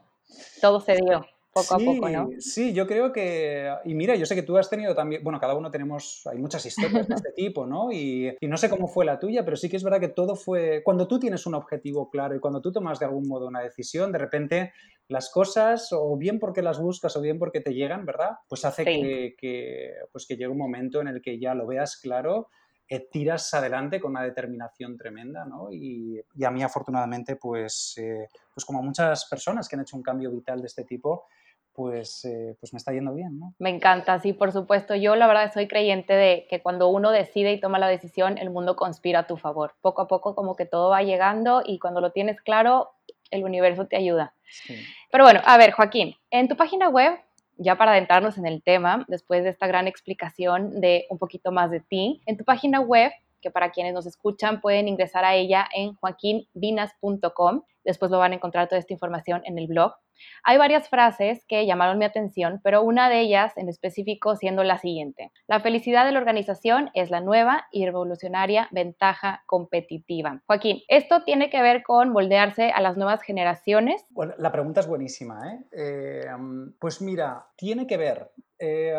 todo 0.61 0.79
se 0.79 0.95
dio 0.95 1.25
poco 1.53 1.77
sí, 1.77 1.83
a 1.83 1.85
poco, 1.85 2.09
¿no? 2.09 2.29
Sí, 2.39 2.73
yo 2.73 2.87
creo 2.87 3.13
que, 3.13 3.71
y 3.85 3.93
mira, 3.93 4.15
yo 4.15 4.25
sé 4.25 4.35
que 4.35 4.43
tú 4.43 4.57
has 4.57 4.69
tenido 4.69 4.95
también, 4.95 5.23
bueno, 5.23 5.39
cada 5.39 5.53
uno 5.53 5.69
tenemos, 5.69 6.21
hay 6.25 6.37
muchas 6.37 6.65
historias 6.65 7.07
de 7.07 7.15
este 7.15 7.31
tipo, 7.35 7.65
¿no? 7.65 7.91
Y, 7.91 8.35
y, 8.39 8.47
no 8.47 8.57
sé 8.57 8.69
cómo 8.69 8.87
fue 8.87 9.05
la 9.05 9.19
tuya, 9.19 9.45
pero 9.45 9.55
sí 9.55 9.69
que 9.69 9.77
es 9.77 9.83
verdad 9.83 9.99
que 9.99 10.09
todo 10.09 10.35
fue, 10.35 10.81
cuando 10.83 11.07
tú 11.07 11.19
tienes 11.19 11.45
un 11.45 11.53
objetivo 11.53 12.09
claro 12.09 12.35
y 12.35 12.39
cuando 12.39 12.61
tú 12.61 12.71
tomas 12.71 12.99
de 12.99 13.05
algún 13.05 13.27
modo 13.27 13.47
una 13.47 13.61
decisión, 13.61 14.11
de 14.11 14.17
repente 14.17 14.73
las 15.07 15.29
cosas, 15.29 15.89
o 15.91 16.17
bien 16.17 16.39
porque 16.39 16.61
las 16.61 16.79
buscas 16.79 17.15
o 17.15 17.21
bien 17.21 17.37
porque 17.37 17.61
te 17.61 17.73
llegan, 17.73 18.05
¿verdad? 18.05 18.31
Pues 18.47 18.65
hace 18.65 18.83
que, 18.83 19.35
que, 19.37 19.93
pues 20.11 20.25
que 20.25 20.35
llegue 20.35 20.47
un 20.47 20.57
momento 20.57 21.01
en 21.01 21.07
el 21.07 21.21
que 21.21 21.39
ya 21.39 21.53
lo 21.53 21.67
veas 21.67 21.97
claro 21.97 22.49
eh, 22.89 23.07
tiras 23.09 23.53
adelante 23.53 23.99
con 23.99 24.11
una 24.11 24.23
determinación 24.23 24.97
tremenda, 24.97 25.45
¿no? 25.45 25.71
Y, 25.71 26.21
y 26.35 26.43
a 26.43 26.51
mí 26.51 26.61
afortunadamente, 26.61 27.37
pues, 27.37 27.95
eh, 27.97 28.27
pues 28.53 28.65
como 28.65 28.83
muchas 28.83 29.25
personas 29.25 29.67
que 29.67 29.75
han 29.75 29.81
hecho 29.81 29.95
un 29.95 30.03
cambio 30.03 30.29
vital 30.29 30.59
de 30.59 30.67
este 30.67 30.83
tipo, 30.83 31.25
pues, 31.73 32.25
eh, 32.25 32.55
pues 32.59 32.73
me 32.73 32.77
está 32.77 32.91
yendo 32.93 33.13
bien, 33.13 33.39
¿no? 33.39 33.53
Me 33.59 33.69
encanta, 33.69 34.19
sí, 34.19 34.33
por 34.33 34.51
supuesto. 34.51 34.95
Yo 34.95 35.15
la 35.15 35.27
verdad 35.27 35.51
soy 35.53 35.67
creyente 35.67 36.13
de 36.13 36.47
que 36.49 36.61
cuando 36.61 36.87
uno 36.87 37.11
decide 37.11 37.53
y 37.53 37.59
toma 37.59 37.79
la 37.79 37.87
decisión, 37.87 38.37
el 38.37 38.49
mundo 38.49 38.75
conspira 38.75 39.19
a 39.19 39.27
tu 39.27 39.37
favor. 39.37 39.75
Poco 39.81 40.03
a 40.03 40.07
poco 40.07 40.35
como 40.35 40.55
que 40.55 40.65
todo 40.65 40.89
va 40.89 41.03
llegando 41.03 41.63
y 41.65 41.79
cuando 41.79 42.01
lo 42.01 42.11
tienes 42.11 42.41
claro, 42.41 42.91
el 43.31 43.43
universo 43.43 43.87
te 43.87 43.95
ayuda. 43.95 44.33
Pero 45.11 45.23
bueno, 45.23 45.41
a 45.45 45.57
ver, 45.57 45.71
Joaquín, 45.71 46.15
en 46.29 46.47
tu 46.47 46.55
página 46.55 46.89
web, 46.89 47.19
ya 47.57 47.75
para 47.75 47.91
adentrarnos 47.91 48.37
en 48.37 48.45
el 48.45 48.61
tema, 48.61 49.05
después 49.07 49.43
de 49.43 49.49
esta 49.49 49.67
gran 49.67 49.87
explicación 49.87 50.79
de 50.79 51.05
un 51.09 51.17
poquito 51.17 51.51
más 51.51 51.71
de 51.71 51.79
ti, 51.79 52.21
en 52.25 52.37
tu 52.37 52.43
página 52.43 52.79
web 52.79 53.11
que 53.43 53.51
para 53.51 53.71
quienes 53.71 53.93
nos 53.93 54.07
escuchan 54.07 54.61
pueden 54.61 54.87
ingresar 54.87 55.25
a 55.25 55.35
ella 55.35 55.67
en 55.75 55.93
joaquinvinas.com. 55.95 57.63
Después 57.83 58.09
lo 58.09 58.17
van 58.17 58.31
a 58.31 58.35
encontrar 58.35 58.69
toda 58.69 58.79
esta 58.79 58.93
información 58.93 59.41
en 59.45 59.59
el 59.59 59.67
blog. 59.67 59.93
Hay 60.43 60.57
varias 60.57 60.89
frases 60.89 61.43
que 61.47 61.65
llamaron 61.65 61.97
mi 61.97 62.05
atención, 62.05 62.61
pero 62.63 62.81
una 62.81 63.09
de 63.09 63.19
ellas 63.19 63.57
en 63.57 63.67
específico 63.67 64.35
siendo 64.35 64.63
la 64.63 64.77
siguiente. 64.77 65.31
La 65.47 65.59
felicidad 65.59 66.05
de 66.05 66.11
la 66.11 66.19
organización 66.19 66.89
es 66.93 67.09
la 67.09 67.19
nueva 67.19 67.67
y 67.71 67.85
revolucionaria 67.85 68.69
ventaja 68.71 69.43
competitiva. 69.45 70.41
Joaquín, 70.47 70.81
¿esto 70.87 71.23
tiene 71.23 71.49
que 71.49 71.61
ver 71.61 71.83
con 71.83 72.09
moldearse 72.09 72.71
a 72.71 72.81
las 72.81 72.95
nuevas 72.95 73.21
generaciones? 73.21 74.05
Bueno, 74.11 74.33
la 74.37 74.51
pregunta 74.51 74.79
es 74.79 74.87
buenísima. 74.87 75.51
¿eh? 75.51 75.59
eh 75.71 76.25
pues 76.79 77.01
mira, 77.01 77.47
tiene 77.57 77.85
que 77.85 77.97
ver 77.97 78.31
eh, 78.59 78.93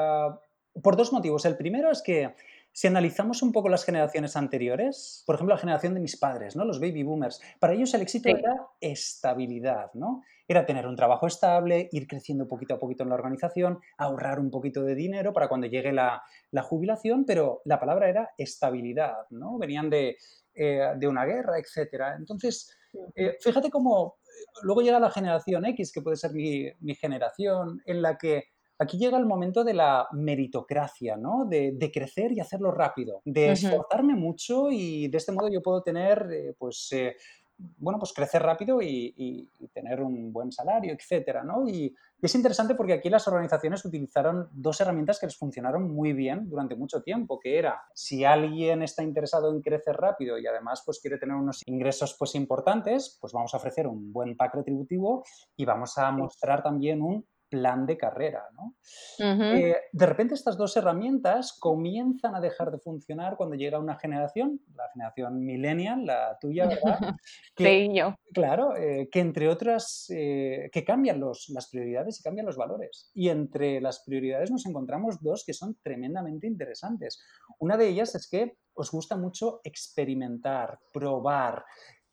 por 0.82 0.96
dos 0.96 1.12
motivos. 1.12 1.44
El 1.44 1.56
primero 1.56 1.90
es 1.90 2.02
que 2.02 2.34
si 2.74 2.88
analizamos 2.88 3.40
un 3.42 3.52
poco 3.52 3.68
las 3.68 3.84
generaciones 3.84 4.36
anteriores, 4.36 5.22
por 5.26 5.36
ejemplo, 5.36 5.54
la 5.54 5.60
generación 5.60 5.94
de 5.94 6.00
mis 6.00 6.16
padres, 6.16 6.56
¿no? 6.56 6.64
los 6.64 6.80
baby 6.80 7.04
boomers, 7.04 7.40
para 7.60 7.72
ellos 7.72 7.94
el 7.94 8.02
éxito 8.02 8.28
era 8.28 8.66
estabilidad, 8.80 9.92
¿no? 9.94 10.22
Era 10.48 10.66
tener 10.66 10.88
un 10.88 10.96
trabajo 10.96 11.28
estable, 11.28 11.88
ir 11.92 12.08
creciendo 12.08 12.48
poquito 12.48 12.74
a 12.74 12.80
poquito 12.80 13.04
en 13.04 13.10
la 13.10 13.14
organización, 13.14 13.78
ahorrar 13.96 14.40
un 14.40 14.50
poquito 14.50 14.82
de 14.82 14.96
dinero 14.96 15.32
para 15.32 15.46
cuando 15.46 15.68
llegue 15.68 15.92
la, 15.92 16.24
jubilación, 16.64 17.24
pero 17.24 17.62
la 17.64 17.78
palabra 17.78 18.08
era 18.08 18.30
estabilidad, 18.36 19.14
¿no? 19.30 19.56
Venían 19.56 19.88
de, 19.88 20.16
eh, 20.56 21.06
una 21.08 21.24
guerra, 21.24 21.58
etc. 21.58 22.16
Entonces, 22.18 22.76
eh, 23.14 23.36
fíjate 23.40 23.70
cómo 23.70 24.16
eh, 24.24 24.44
luego 24.62 24.82
llega 24.82 24.98
la 24.98 25.12
generación 25.12 25.64
X, 25.66 25.92
que 25.92 26.02
puede 26.02 26.16
ser 26.16 26.32
mi, 26.32 26.68
mi 26.80 26.96
generación, 26.96 27.80
en 27.86 28.02
la 28.02 28.18
que 28.18 28.53
Aquí 28.78 28.98
llega 28.98 29.18
el 29.18 29.26
momento 29.26 29.62
de 29.62 29.74
la 29.74 30.08
meritocracia, 30.12 31.16
¿no? 31.16 31.44
De, 31.44 31.90
crecer 31.92 32.32
y 32.32 32.40
hacerlo 32.40 32.72
rápido, 32.72 33.22
de 33.24 33.52
esforzarme 33.52 34.14
mucho 34.14 34.70
y 34.70 35.08
de 35.08 35.18
este 35.18 35.32
modo 35.32 35.48
yo 35.48 35.62
puedo 35.62 35.82
tener, 35.82 36.28
eh, 36.32 36.54
pues, 36.58 36.88
eh, 36.92 37.14
bueno, 37.56 38.00
pues 38.00 38.12
crecer 38.12 38.42
rápido 38.42 38.80
y, 38.82 39.48
tener 39.72 40.02
un 40.02 40.32
buen 40.32 40.50
salario, 40.50 40.92
etcétera, 40.92 41.44
¿no? 41.44 41.68
Y, 41.68 41.94
es 42.20 42.34
interesante 42.34 42.74
porque 42.74 42.94
aquí 42.94 43.10
las 43.10 43.28
organizaciones 43.28 43.84
utilizaron 43.84 44.48
dos 44.52 44.80
herramientas 44.80 45.20
que 45.20 45.26
les 45.26 45.36
funcionaron 45.36 45.94
muy 45.94 46.14
bien 46.14 46.48
durante 46.48 46.74
mucho 46.74 47.02
tiempo, 47.02 47.38
que 47.38 47.58
era 47.58 47.82
si 47.92 48.24
alguien 48.24 48.82
está 48.82 49.02
interesado 49.02 49.52
en 49.52 49.60
crecer 49.60 49.94
rápido 49.96 50.38
y 50.38 50.46
además 50.46 50.82
pues 50.86 51.00
quiere 51.00 51.18
tener 51.18 51.36
unos 51.36 51.60
ingresos 51.66 52.16
pues 52.18 52.34
importantes, 52.34 53.18
pues 53.20 53.34
vamos 53.34 53.52
a 53.52 53.58
ofrecer 53.58 53.86
un 53.86 54.10
buen 54.10 54.38
pack 54.38 54.54
retributivo 54.54 55.22
y 55.54 55.66
vamos 55.66 55.98
a 55.98 56.10
mostrar 56.12 56.62
también 56.62 57.02
un 57.02 57.26
plan 57.48 57.86
de 57.86 57.96
carrera. 57.96 58.44
¿no? 58.54 58.74
Eh, 59.18 59.76
de 59.92 60.06
repente 60.06 60.34
estas 60.34 60.56
dos 60.56 60.76
herramientas 60.76 61.56
comienzan 61.58 62.34
a 62.34 62.40
dejar 62.40 62.70
de 62.70 62.78
funcionar 62.78 63.36
cuando 63.36 63.56
llega 63.56 63.78
una 63.78 63.96
generación, 63.96 64.60
la 64.74 64.88
generación 64.92 65.44
millennial, 65.44 66.06
la 66.06 66.38
tuya, 66.40 66.66
¿verdad? 66.66 66.98
sí, 67.56 67.90
yo. 67.94 68.14
Claro, 68.32 68.76
eh, 68.76 69.08
que 69.10 69.20
entre 69.20 69.48
otras, 69.48 70.06
eh, 70.10 70.68
que 70.72 70.84
cambian 70.84 71.20
los, 71.20 71.48
las 71.50 71.68
prioridades 71.68 72.18
y 72.18 72.22
cambian 72.22 72.46
los 72.46 72.56
valores. 72.56 73.10
Y 73.14 73.28
entre 73.28 73.80
las 73.80 74.02
prioridades 74.04 74.50
nos 74.50 74.66
encontramos 74.66 75.22
dos 75.22 75.44
que 75.44 75.52
son 75.52 75.76
tremendamente 75.82 76.46
interesantes. 76.46 77.22
Una 77.58 77.76
de 77.76 77.88
ellas 77.88 78.14
es 78.14 78.28
que 78.28 78.56
os 78.74 78.90
gusta 78.90 79.16
mucho 79.16 79.60
experimentar, 79.62 80.80
probar, 80.92 81.64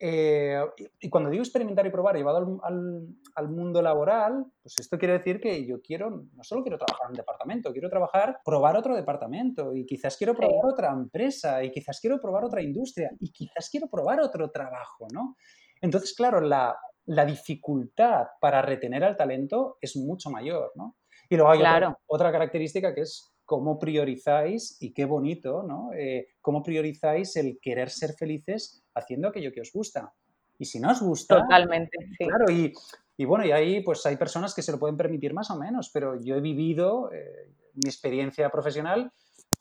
eh, 0.03 0.59
y 0.99 1.09
cuando 1.11 1.29
digo 1.29 1.43
experimentar 1.43 1.85
y 1.85 1.91
probar 1.91 2.15
llevado 2.15 2.59
al, 2.63 3.49
mundo 3.49 3.83
laboral, 3.83 4.47
pues 4.63 4.73
esto 4.79 4.97
quiere 4.97 5.19
decir 5.19 5.39
que 5.39 5.63
yo 5.63 5.79
quiero, 5.79 6.09
no 6.09 6.43
solo 6.43 6.63
quiero 6.63 6.79
trabajar 6.79 7.05
en 7.05 7.11
un 7.11 7.17
departamento, 7.17 7.71
quiero 7.71 7.87
trabajar, 7.87 8.39
probar 8.43 8.75
otro 8.77 8.95
departamento 8.95 9.75
y 9.75 9.85
quizás 9.85 10.17
quiero 10.17 10.33
probar 10.33 10.65
otra 10.73 10.91
empresa 10.91 11.63
y 11.63 11.69
quizás 11.69 11.99
quiero 12.01 12.19
probar 12.19 12.45
otra 12.45 12.63
industria 12.63 13.11
y 13.19 13.31
quizás 13.31 13.69
quiero 13.69 13.89
probar 13.89 14.21
otro 14.21 14.49
trabajo, 14.49 15.05
¿no? 15.13 15.35
Entonces, 15.79 16.15
claro, 16.15 16.41
la, 16.41 16.75
dificultad 17.05 18.25
para 18.39 18.63
retener 18.63 19.03
al 19.03 19.17
talento 19.17 19.77
es 19.81 19.95
mucho 19.97 20.31
mayor, 20.31 20.71
¿no? 20.73 20.97
Y 21.29 21.35
luego 21.35 21.51
hay 21.51 21.61
otra, 22.07 22.31
característica 22.31 22.95
que 22.95 23.01
es 23.01 23.30
cómo 23.51 23.77
priorizáis, 23.77 24.77
y 24.79 24.93
qué 24.93 25.03
bonito, 25.03 25.61
¿no? 25.61 25.91
Eh, 25.91 26.29
cómo 26.39 26.63
priorizáis 26.63 27.35
el 27.35 27.59
querer 27.61 27.89
ser 27.89 28.13
felices 28.13 28.81
haciendo 28.95 29.27
aquello 29.27 29.51
que 29.51 29.59
os 29.59 29.73
gusta. 29.73 30.13
Y 30.57 30.63
si 30.63 30.79
no 30.79 30.89
os 30.89 31.01
gusta... 31.01 31.41
Totalmente, 31.41 31.97
sí. 32.17 32.27
Claro, 32.27 32.49
y, 32.49 32.71
y 33.17 33.25
bueno, 33.25 33.45
y 33.45 33.51
ahí 33.51 33.81
pues 33.81 34.05
hay 34.05 34.15
personas 34.15 34.55
que 34.55 34.61
se 34.61 34.71
lo 34.71 34.79
pueden 34.79 34.95
permitir 34.95 35.33
más 35.33 35.51
o 35.51 35.57
menos, 35.57 35.89
pero 35.93 36.17
yo 36.17 36.37
he 36.37 36.39
vivido 36.39 37.11
eh, 37.11 37.51
mi 37.73 37.89
experiencia 37.89 38.49
profesional 38.49 39.11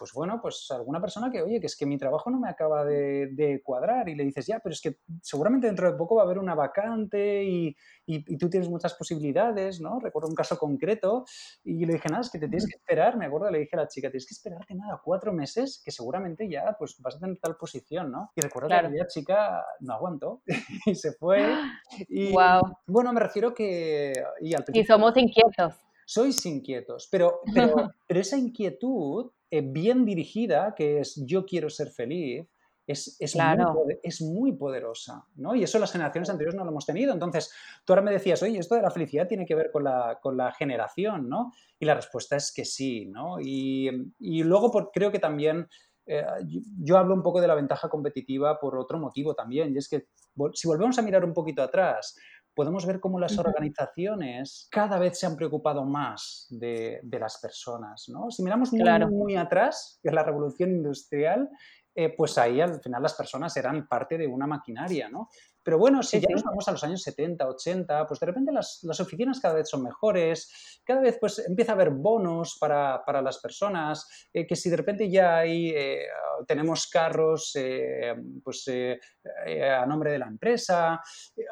pues 0.01 0.13
bueno, 0.15 0.41
pues 0.41 0.67
alguna 0.71 0.99
persona 0.99 1.31
que, 1.31 1.43
oye, 1.43 1.61
que 1.61 1.67
es 1.67 1.77
que 1.77 1.85
mi 1.85 1.99
trabajo 1.99 2.31
no 2.31 2.41
me 2.41 2.49
acaba 2.49 2.87
de, 2.87 3.61
cuadrar 3.63 4.09
y 4.09 4.15
le 4.15 4.25
dices, 4.25 4.47
ya, 4.47 4.59
pero 4.59 4.73
es 4.73 4.81
que 4.81 4.97
seguramente 5.21 5.67
dentro 5.67 5.93
de 5.93 5.99
poco 5.99 6.15
va 6.15 6.23
a 6.23 6.25
haber 6.25 6.39
una 6.39 6.55
vacante 6.55 7.45
y, 7.45 7.77
tú 8.39 8.49
tienes 8.49 8.69
muchas 8.71 8.95
posibilidades, 8.95 9.81
¿no? 9.81 10.01
Recuerdo 10.01 10.31
un 10.31 10.35
caso 10.35 10.59
concreto 10.59 11.27
y 11.63 11.85
le 11.85 11.93
dije, 11.93 12.09
nada, 12.09 12.23
es 12.23 12.31
que 12.31 12.39
te 12.39 12.49
tienes 12.49 12.67
que 12.67 12.77
esperar, 12.77 13.19
me 13.19 13.27
acuerdo, 13.27 13.51
le 13.51 13.59
dije 13.59 13.77
a 13.77 13.81
la 13.81 13.89
chica, 13.89 14.11
tienes 14.11 14.27
que 14.27 14.35
esperarte 14.35 14.75
nada, 14.75 15.01
cuatro 15.05 15.33
meses, 15.35 15.83
que 15.85 15.93
seguramente 15.93 16.49
ya 16.49 16.75
pues 16.79 16.97
vas 16.99 17.17
a 17.17 17.21
tener 17.21 17.39
tal 17.39 17.57
posición, 17.57 18.11
¿no? 18.11 18.33
Y 18.35 18.41
recuerdo 18.41 18.69
que 18.69 18.75
aquella 18.75 19.07
chica 19.07 19.63
no 19.81 19.93
aguantó 19.93 20.43
y 20.87 20.95
se 20.95 21.13
fue. 21.13 21.55
Y, 22.09 22.33
wow. 22.33 22.63
Bueno, 22.87 23.13
me 23.13 23.21
refiero 23.21 23.53
que... 23.53 24.15
Y, 24.41 24.55
al 24.55 24.65
y 24.73 24.85
somos 24.85 25.15
inquietos 25.19 25.75
sois 26.11 26.45
inquietos, 26.45 27.07
pero, 27.09 27.41
pero, 27.55 27.93
esa 28.09 28.37
inquietud 28.37 29.31
bien 29.51 30.05
dirigida, 30.05 30.75
que 30.77 31.01
es 31.01 31.23
yo 31.27 31.45
quiero 31.45 31.69
ser 31.71 31.91
feliz, 31.91 32.47
es, 32.87 33.17
es, 33.21 33.37
muy, 33.37 33.99
es, 34.03 34.21
muy, 34.21 34.53
poderosa, 34.53 35.25
¿no? 35.37 35.55
Y 35.55 35.63
eso 35.63 35.79
las 35.79 35.93
generaciones 35.93 36.29
anteriores 36.29 36.57
no 36.57 36.65
lo 36.65 36.71
hemos 36.71 36.87
tenido. 36.87 37.13
Entonces, 37.13 37.53
tú 37.85 37.93
ahora 37.93 38.03
me 38.03 38.11
decías, 38.11 38.43
oye, 38.43 38.59
esto 38.59 38.75
de 38.75 38.83
la 38.83 38.91
felicidad 38.91 39.29
tiene 39.29 39.47
que 39.47 39.55
ver 39.55 39.71
con 39.71 39.85
la, 39.85 40.19
con 40.21 40.37
la 40.37 40.53
generación, 40.53 41.29
¿no? 41.29 41.53
Y 41.79 41.87
la 41.87 41.95
respuesta 41.95 42.37
es 42.37 42.53
que 42.53 42.65
sí, 42.65 43.07
¿no? 43.07 43.41
Y, 43.41 44.13
y 44.19 44.43
luego 44.43 44.73
por, 44.73 44.91
creo 44.91 45.13
que 45.13 45.21
también 45.21 45.69
eh, 46.07 46.25
yo 46.83 46.99
hablo 46.99 47.15
un 47.15 47.23
poco 47.23 47.41
de 47.41 47.47
la 47.47 47.55
ventaja 47.55 47.89
competitiva 47.89 48.59
por 48.59 48.77
otro 48.77 48.99
motivo 48.99 49.35
también, 49.35 49.73
y 49.73 49.79
es 49.79 49.89
que 49.89 50.09
si 50.55 50.67
volvemos 50.67 50.99
a 50.99 51.03
mirar 51.03 51.25
un 51.25 51.33
poquito 51.33 51.63
atrás, 51.63 52.19
podemos 52.61 52.85
ver 52.85 53.01
cómo 53.01 53.19
las 53.19 53.39
organizaciones 53.39 54.69
cada 54.71 54.99
vez 54.99 55.19
se 55.19 55.25
han 55.25 55.35
preocupado 55.35 55.83
más 55.83 56.47
de, 56.51 57.01
las 57.11 57.39
personas. 57.39 58.07
¿no? 58.11 58.31
Si 58.31 58.43
miramos 58.43 58.71
muy, 58.71 58.85
muy 59.07 59.37
atrás, 59.37 59.99
que 60.03 60.11
es 60.11 60.15
la 60.15 60.25
revolución 60.25 60.71
industrial, 60.71 61.49
eh, 61.95 62.15
pues 62.15 62.37
ahí 62.37 62.61
al 62.61 62.79
final 62.83 63.03
las 63.03 63.15
personas 63.15 63.57
eran 63.57 63.89
parte 63.89 64.19
de 64.19 64.27
una 64.27 64.47
maquinaria, 64.47 65.09
¿no? 65.09 65.31
Pero 65.63 65.79
bueno, 65.79 66.03
si 66.03 66.21
ya 66.21 66.29
nos 66.31 66.43
vamos 66.43 66.67
a 66.69 66.73
los 66.73 66.85
años 66.85 67.03
70, 67.03 67.47
80, 67.47 68.07
pues 68.07 68.21
de 68.21 68.27
repente 68.27 68.53
las, 68.53 68.83
oficinas 69.01 69.41
cada 69.41 69.55
vez 69.55 69.69
son 69.69 69.83
mejores, 69.83 70.81
cada 70.85 71.01
vez 71.01 71.19
pues 71.21 71.39
empieza 71.47 71.73
a 71.73 71.75
haber 71.75 71.91
bonos 71.91 72.57
para, 72.59 73.03
las 73.23 73.39
personas, 73.39 74.29
eh, 74.33 74.47
que 74.47 74.57
si 74.57 74.71
de 74.71 74.77
repente 74.77 75.11
ya 75.11 75.39
hay, 75.39 75.71
eh, 75.71 76.07
tenemos 76.47 76.89
carros 76.89 77.53
eh, 77.57 78.15
pues 78.43 78.67
a 78.69 79.87
nombre 79.87 80.13
de 80.13 80.19
la 80.19 80.29
empresa, 80.29 81.01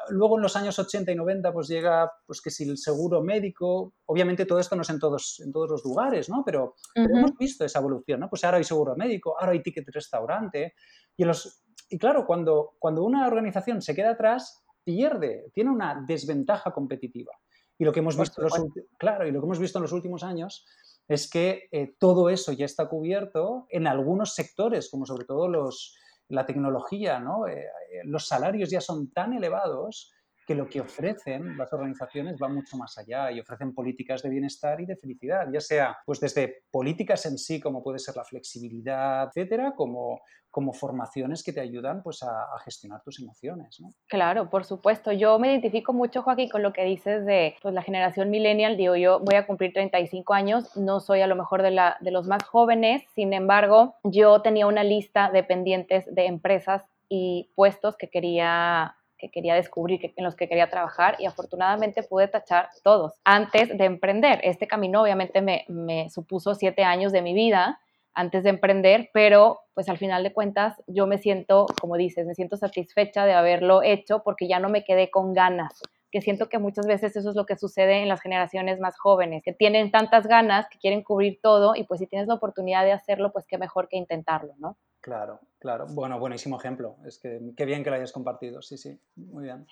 luego 0.09 0.37
en 0.37 0.43
los 0.43 0.55
años 0.55 0.79
80 0.79 1.11
y 1.11 1.15
90 1.15 1.53
pues 1.53 1.67
llega 1.67 2.11
pues 2.25 2.41
que 2.41 2.49
si 2.49 2.67
el 2.67 2.77
seguro 2.77 3.21
médico, 3.21 3.93
obviamente 4.05 4.45
todo 4.45 4.59
esto 4.59 4.75
no 4.75 4.81
es 4.81 4.89
en 4.89 4.99
todos, 4.99 5.39
en 5.45 5.51
todos 5.51 5.69
los 5.69 5.83
lugares, 5.83 6.29
¿no? 6.29 6.43
Pero, 6.43 6.75
pero 6.93 7.15
hemos 7.15 7.37
visto 7.37 7.63
esa 7.63 7.79
evolución, 7.79 8.21
¿no? 8.21 8.29
Pues 8.29 8.43
ahora 8.43 8.57
hay 8.57 8.63
seguro 8.63 8.95
médico, 8.95 9.35
ahora 9.39 9.51
hay 9.51 9.61
ticket 9.61 9.87
restaurante, 9.89 10.73
y 11.15 11.23
en 11.23 11.27
los 11.27 11.63
y 11.89 11.97
claro, 11.97 12.25
cuando, 12.25 12.75
cuando 12.79 13.03
una 13.03 13.27
organización 13.27 13.81
se 13.81 13.95
queda 13.95 14.11
atrás, 14.11 14.63
pierde, 14.83 15.51
tiene 15.53 15.71
una 15.71 16.03
desventaja 16.07 16.71
competitiva. 16.71 17.33
Y 17.77 17.85
lo 17.85 17.91
que 17.91 17.99
hemos 17.99 18.17
visto, 18.17 18.41
los, 18.41 18.53
claro, 18.97 19.27
y 19.27 19.31
lo 19.31 19.39
que 19.39 19.45
hemos 19.45 19.59
visto 19.59 19.79
en 19.79 19.83
los 19.83 19.93
últimos 19.93 20.23
años 20.23 20.65
es 21.07 21.29
que 21.29 21.69
eh, 21.71 21.95
todo 21.97 22.29
eso 22.29 22.51
ya 22.51 22.65
está 22.65 22.87
cubierto 22.87 23.65
en 23.69 23.87
algunos 23.87 24.35
sectores, 24.35 24.89
como 24.89 25.05
sobre 25.05 25.25
todo 25.25 25.47
los, 25.47 25.97
la 26.27 26.45
tecnología, 26.45 27.19
¿no? 27.19 27.47
Eh, 27.47 27.61
eh, 27.61 28.01
los 28.03 28.27
salarios 28.27 28.69
ya 28.69 28.81
son 28.81 29.11
tan 29.11 29.33
elevados 29.33 30.11
que 30.49 30.55
lo 30.55 30.67
que 30.67 30.81
ofrecen 30.81 31.55
las 31.55 31.71
organizaciones 31.73 32.35
va 32.41 32.49
mucho 32.49 32.75
más 32.75 32.97
allá 32.97 33.31
y 33.31 33.39
ofrecen 33.39 33.71
políticas 33.71 34.23
de 34.23 34.29
bienestar 34.29 34.81
y 34.81 34.87
de 34.87 34.95
felicidad, 34.95 35.45
ya 35.53 35.61
sea 35.61 35.95
pues 36.03 36.19
desde 36.19 36.63
políticas 36.71 37.23
en 37.27 37.37
sí, 37.37 37.59
como 37.59 37.83
puede 37.83 37.99
ser 37.99 38.15
la 38.15 38.23
flexibilidad, 38.23 39.27
etcétera, 39.27 39.75
como, 39.75 40.21
como 40.49 40.73
formaciones 40.73 41.43
que 41.43 41.53
te 41.53 41.61
ayudan 41.61 42.01
pues 42.01 42.23
a, 42.23 42.47
gestionar 42.65 43.03
tus 43.03 43.19
emociones. 43.19 43.77
Claro, 44.07 44.49
por 44.49 44.65
supuesto. 44.65 45.11
Yo 45.11 45.37
me 45.37 45.51
identifico 45.51 45.93
mucho, 45.93 46.23
Joaquín, 46.23 46.49
con 46.49 46.63
lo 46.63 46.73
que 46.73 46.83
dices 46.83 47.27
de 47.27 47.55
pues, 47.61 47.75
la 47.75 47.83
generación 47.83 48.31
millennial. 48.31 48.75
Digo, 48.75 48.95
yo 48.95 49.19
voy 49.19 49.35
a 49.35 49.45
cumplir 49.45 49.71
35 49.71 50.33
años, 50.33 50.75
no 50.75 50.99
soy 50.99 51.21
a 51.21 51.27
lo 51.27 51.35
mejor 51.35 51.61
de, 51.61 51.69
la, 51.69 51.97
de 52.01 52.09
los 52.09 52.25
más 52.25 52.43
jóvenes, 52.43 53.03
sin 53.13 53.33
embargo, 53.33 53.97
yo 54.03 54.41
tenía 54.41 54.65
una 54.65 54.83
lista 54.83 55.29
de 55.29 55.43
pendientes 55.43 56.05
de 56.11 56.25
empresas 56.25 56.81
y 57.07 57.51
puestos 57.55 57.97
que 57.97 58.09
quería 58.09 58.95
que 59.19 59.29
quería 59.29 59.53
descubrir, 59.53 60.13
en 60.15 60.23
los 60.23 60.35
que 60.35 60.47
quería 60.47 60.69
trabajar 60.69 61.17
y 61.19 61.25
afortunadamente 61.27 62.01
pude 62.01 62.27
tachar 62.27 62.69
todos 62.83 63.19
antes 63.23 63.77
de 63.77 63.85
emprender. 63.85 64.39
Este 64.43 64.67
camino 64.67 65.03
obviamente 65.03 65.41
me, 65.41 65.65
me 65.67 66.09
supuso 66.09 66.55
siete 66.55 66.83
años 66.83 67.11
de 67.11 67.21
mi 67.21 67.33
vida, 67.33 67.79
antes 68.13 68.43
de 68.43 68.49
emprender, 68.49 69.11
pero 69.13 69.59
pues 69.75 69.87
al 69.87 69.97
final 69.97 70.23
de 70.23 70.33
cuentas 70.33 70.81
yo 70.87 71.05
me 71.05 71.19
siento, 71.19 71.67
como 71.79 71.95
dices, 71.95 72.25
me 72.25 72.33
siento 72.33 72.57
satisfecha 72.57 73.25
de 73.25 73.33
haberlo 73.33 73.83
hecho 73.83 74.23
porque 74.23 74.47
ya 74.47 74.59
no 74.59 74.67
me 74.67 74.83
quedé 74.83 75.11
con 75.11 75.33
ganas 75.33 75.79
que 76.11 76.21
siento 76.21 76.49
que 76.49 76.59
muchas 76.59 76.87
veces 76.87 77.15
eso 77.15 77.29
es 77.29 77.35
lo 77.35 77.45
que 77.45 77.55
sucede 77.55 78.01
en 78.01 78.07
las 78.07 78.21
generaciones 78.21 78.79
más 78.79 78.97
jóvenes, 78.97 79.43
que 79.43 79.53
tienen 79.53 79.91
tantas 79.91 80.27
ganas, 80.27 80.67
que 80.69 80.79
quieren 80.79 81.03
cubrir 81.03 81.39
todo 81.41 81.75
y 81.75 81.83
pues 81.83 81.99
si 81.99 82.07
tienes 82.07 82.27
la 82.27 82.35
oportunidad 82.35 82.83
de 82.83 82.91
hacerlo, 82.91 83.31
pues 83.31 83.45
qué 83.47 83.57
mejor 83.57 83.87
que 83.89 83.97
intentarlo, 83.97 84.53
¿no? 84.57 84.77
Claro, 85.01 85.39
claro. 85.59 85.85
Bueno, 85.89 86.19
buenísimo 86.19 86.57
ejemplo. 86.59 86.97
Es 87.05 87.19
que 87.19 87.39
qué 87.55 87.65
bien 87.65 87.83
que 87.83 87.89
lo 87.89 87.95
hayas 87.95 88.11
compartido. 88.11 88.61
Sí, 88.61 88.77
sí, 88.77 88.99
muy 89.15 89.45
bien. 89.45 89.65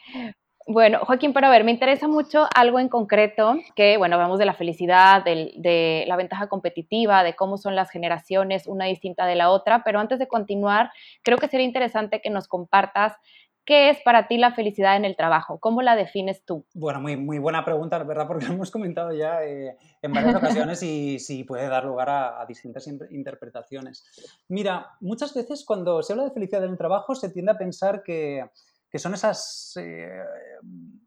Bueno, 0.69 0.99
Joaquín, 1.05 1.31
pero 1.31 1.47
a 1.47 1.49
ver, 1.49 1.63
me 1.63 1.71
interesa 1.71 2.09
mucho 2.09 2.45
algo 2.53 2.77
en 2.79 2.89
concreto, 2.89 3.55
que 3.73 3.95
bueno, 3.97 4.15
hablamos 4.15 4.37
de 4.37 4.45
la 4.45 4.53
felicidad, 4.53 5.23
de, 5.23 5.53
de, 5.55 6.03
la 6.07 6.17
ventaja 6.17 6.47
competitiva, 6.47 7.23
de 7.23 7.35
cómo 7.35 7.57
son 7.57 7.73
las 7.73 7.89
generaciones 7.89 8.67
una 8.67 8.83
distinta 8.83 9.25
de 9.25 9.35
la 9.35 9.49
otra, 9.49 9.83
pero 9.85 10.01
antes 10.01 10.19
de 10.19 10.27
continuar, 10.27 10.91
creo 11.23 11.37
que 11.37 11.47
sería 11.47 11.65
interesante 11.65 12.19
que 12.19 12.29
nos 12.29 12.49
compartas 12.49 13.13
¿Qué 13.67 13.89
es 13.89 13.99
para 14.01 14.29
ti 14.29 14.37
la 14.37 14.53
felicidad 14.53 14.95
en 14.95 15.03
el 15.03 15.17
trabajo? 15.17 15.59
¿Cómo 15.59 15.81
la 15.81 15.97
defines 15.97 16.45
tú? 16.45 16.65
Bueno, 16.73 17.01
muy, 17.01 17.17
muy 17.17 17.37
buena 17.37 17.65
pregunta, 17.65 18.01
¿verdad? 18.01 18.25
Porque 18.25 18.45
lo 18.47 18.53
hemos 18.53 18.71
comentado 18.71 19.11
ya 19.11 19.43
eh, 19.43 19.77
en 20.01 20.13
varias 20.13 20.35
ocasiones 20.37 20.81
y 20.83 21.19
sí 21.19 21.43
puede 21.43 21.67
dar 21.67 21.83
lugar 21.83 22.09
a, 22.09 22.45
distintas 22.47 22.87
interpretaciones. 22.87 24.05
Mira, 24.47 24.91
muchas 25.01 25.33
veces 25.33 25.65
cuando 25.65 26.01
se 26.01 26.13
habla 26.13 26.23
de 26.23 26.31
felicidad 26.31 26.63
en 26.63 26.71
el 26.71 26.77
trabajo 26.77 27.13
se 27.13 27.27
tiende 27.27 27.51
a 27.51 27.57
pensar 27.57 28.03
que, 28.03 28.49
que 28.89 28.99
son 28.99 29.13
esas... 29.13 29.73
Eh, 29.75 30.17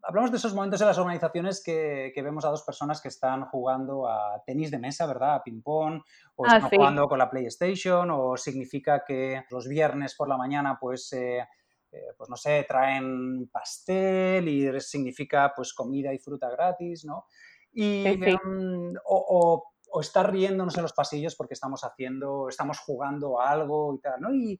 hablamos 0.03 0.29
de 0.29 0.37
esos 0.37 0.53
momentos 0.53 0.79
en 0.81 0.87
las 0.87 0.99
organizaciones 0.99 1.63
que, 1.63 2.11
que, 2.13 2.21
vemos 2.21 2.45
a 2.45 2.49
dos 2.49 2.61
personas 2.61 3.01
que 3.01 3.07
están 3.07 3.45
jugando 3.45 4.07
a 4.07 4.39
tenis 4.45 4.69
de 4.69 4.77
mesa, 4.77 5.07
¿verdad? 5.07 5.33
A 5.33 5.43
ping-pong, 5.43 5.99
o 6.35 6.45
ah, 6.45 6.57
están 6.57 6.69
jugando 6.69 7.07
con 7.07 7.17
la 7.17 7.27
PlayStation, 7.27 8.11
o 8.11 8.37
significa 8.37 9.03
que 9.03 9.45
los 9.49 9.67
viernes 9.67 10.13
por 10.13 10.29
la 10.29 10.37
mañana, 10.37 10.77
pues... 10.79 11.11
Eh, 11.13 11.43
eh, 11.91 12.13
pues 12.17 12.29
no 12.29 12.35
sé, 12.35 12.65
traen 12.67 13.49
pastel 13.51 14.47
y 14.47 14.79
significa 14.79 15.51
pues 15.55 15.73
comida 15.73 16.13
y 16.13 16.19
fruta 16.19 16.49
gratis, 16.49 17.05
¿no? 17.05 17.25
Y, 17.73 18.05
em, 18.05 18.93
o, 19.05 19.63
estar 19.99 20.31
riéndonos 20.31 20.75
en 20.77 20.83
los 20.83 20.93
pasillos 20.93 21.35
porque 21.35 21.53
estamos 21.53 21.83
haciendo, 21.83 22.47
estamos 22.47 22.79
jugando 22.79 23.41
a 23.41 23.49
algo 23.49 23.93
y 23.95 23.99
tal, 23.99 24.21
¿no? 24.21 24.33
Y, 24.33 24.59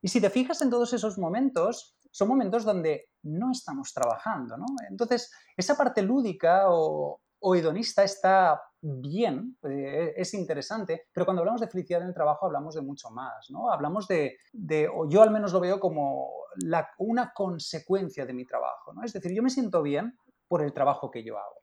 y 0.00 0.08
si 0.08 0.20
te 0.20 0.30
fijas 0.30 0.62
en 0.62 0.70
todos 0.70 0.92
esos 0.92 1.18
momentos, 1.18 1.98
son 2.10 2.28
momentos 2.28 2.64
donde 2.64 3.10
no 3.22 3.50
estamos 3.50 3.92
trabajando, 3.92 4.56
¿no? 4.56 4.66
Entonces, 4.88 5.32
esa 5.56 5.76
parte 5.76 6.02
lúdica 6.02 6.66
o, 6.68 7.20
o 7.40 7.54
hedonista 7.54 8.04
está 8.04 8.60
bien, 8.80 9.56
eh, 9.62 10.14
es 10.16 10.34
interesante, 10.34 11.06
pero 11.12 11.26
cuando 11.26 11.40
hablamos 11.40 11.60
de 11.60 11.68
felicidad 11.68 12.02
en 12.02 12.08
el 12.08 12.14
trabajo 12.14 12.46
hablamos 12.46 12.74
de 12.74 12.82
mucho 12.82 13.10
más, 13.10 13.50
¿no? 13.50 13.70
Hablamos 13.70 14.06
de, 14.06 14.36
o 14.94 15.08
yo 15.08 15.22
al 15.22 15.30
menos 15.30 15.52
lo 15.52 15.60
veo 15.60 15.80
como 15.80 16.30
una 16.98 17.32
consecuencia 17.34 18.24
de 18.24 18.34
mi 18.34 18.46
trabajo, 18.46 18.92
¿no? 18.92 19.02
Es 19.04 19.12
decir, 19.12 19.32
yo 19.32 19.42
me 19.42 19.50
siento 19.50 19.82
bien 19.82 20.16
por 20.46 20.62
el 20.62 20.72
trabajo 20.72 21.10
que 21.10 21.24
yo 21.24 21.38
hago. 21.38 21.62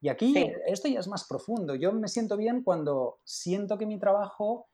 Y 0.00 0.08
aquí 0.08 0.34
esto 0.66 0.88
ya 0.88 1.00
es 1.00 1.08
más 1.08 1.26
profundo. 1.26 1.74
Yo 1.74 1.90
me 1.92 2.08
siento 2.08 2.36
bien 2.36 2.62
cuando 2.62 3.20
siento 3.24 3.78
que 3.78 3.86
mi 3.86 3.98
trabajo 3.98 4.68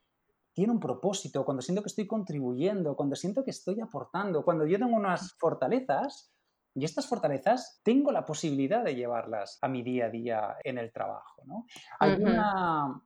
tiene 0.52 0.73
un 0.73 0.80
propósito, 0.80 1.44
cuando 1.44 1.62
siento 1.62 1.82
que 1.82 1.88
estoy 1.88 2.09
contribuyendo, 2.09 2.97
cuando 2.97 3.14
siento 3.14 3.44
que 3.44 3.52
estoy 3.52 3.80
aportando, 3.80 4.44
cuando 4.44 4.66
yo 4.66 4.78
tengo 4.78 4.97
unas 4.97 5.35
fortalezas 5.38 6.32
y 6.74 6.84
estas 6.84 7.08
fortalezas 7.08 7.80
tengo 7.82 8.12
la 8.12 8.24
posibilidad 8.24 8.84
de 8.84 8.94
llevarlas 8.94 9.58
a 9.62 9.68
mi 9.68 9.82
día 9.82 10.06
a 10.06 10.10
día 10.10 10.56
en 10.64 10.78
el 10.78 10.92
trabajo. 10.92 11.42
¿no? 11.46 11.66
Hay 11.98 12.12
una, 12.12 13.02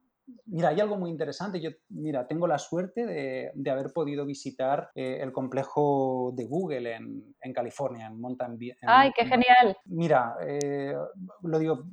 Mira, 0.46 0.70
hay 0.70 0.80
algo 0.80 0.96
muy 0.96 1.10
interesante. 1.10 1.60
Yo, 1.60 1.70
mira, 1.90 2.26
tengo 2.26 2.46
la 2.46 2.58
suerte 2.58 3.04
de, 3.04 3.70
haber 3.70 3.92
podido 3.92 4.24
visitar 4.24 4.90
eh, 4.94 5.18
el 5.20 5.32
complejo 5.32 6.32
de 6.34 6.46
Google 6.46 6.94
en, 6.94 7.34
en 7.40 7.52
California, 7.52 8.06
en 8.06 8.20
Mountain 8.20 8.56
View. 8.56 8.74
¡Ay, 8.86 9.10
qué 9.14 9.26
genial! 9.26 9.76
Mira, 9.84 10.36
eh, 10.46 10.94
lo 11.42 11.58
digo 11.58 11.84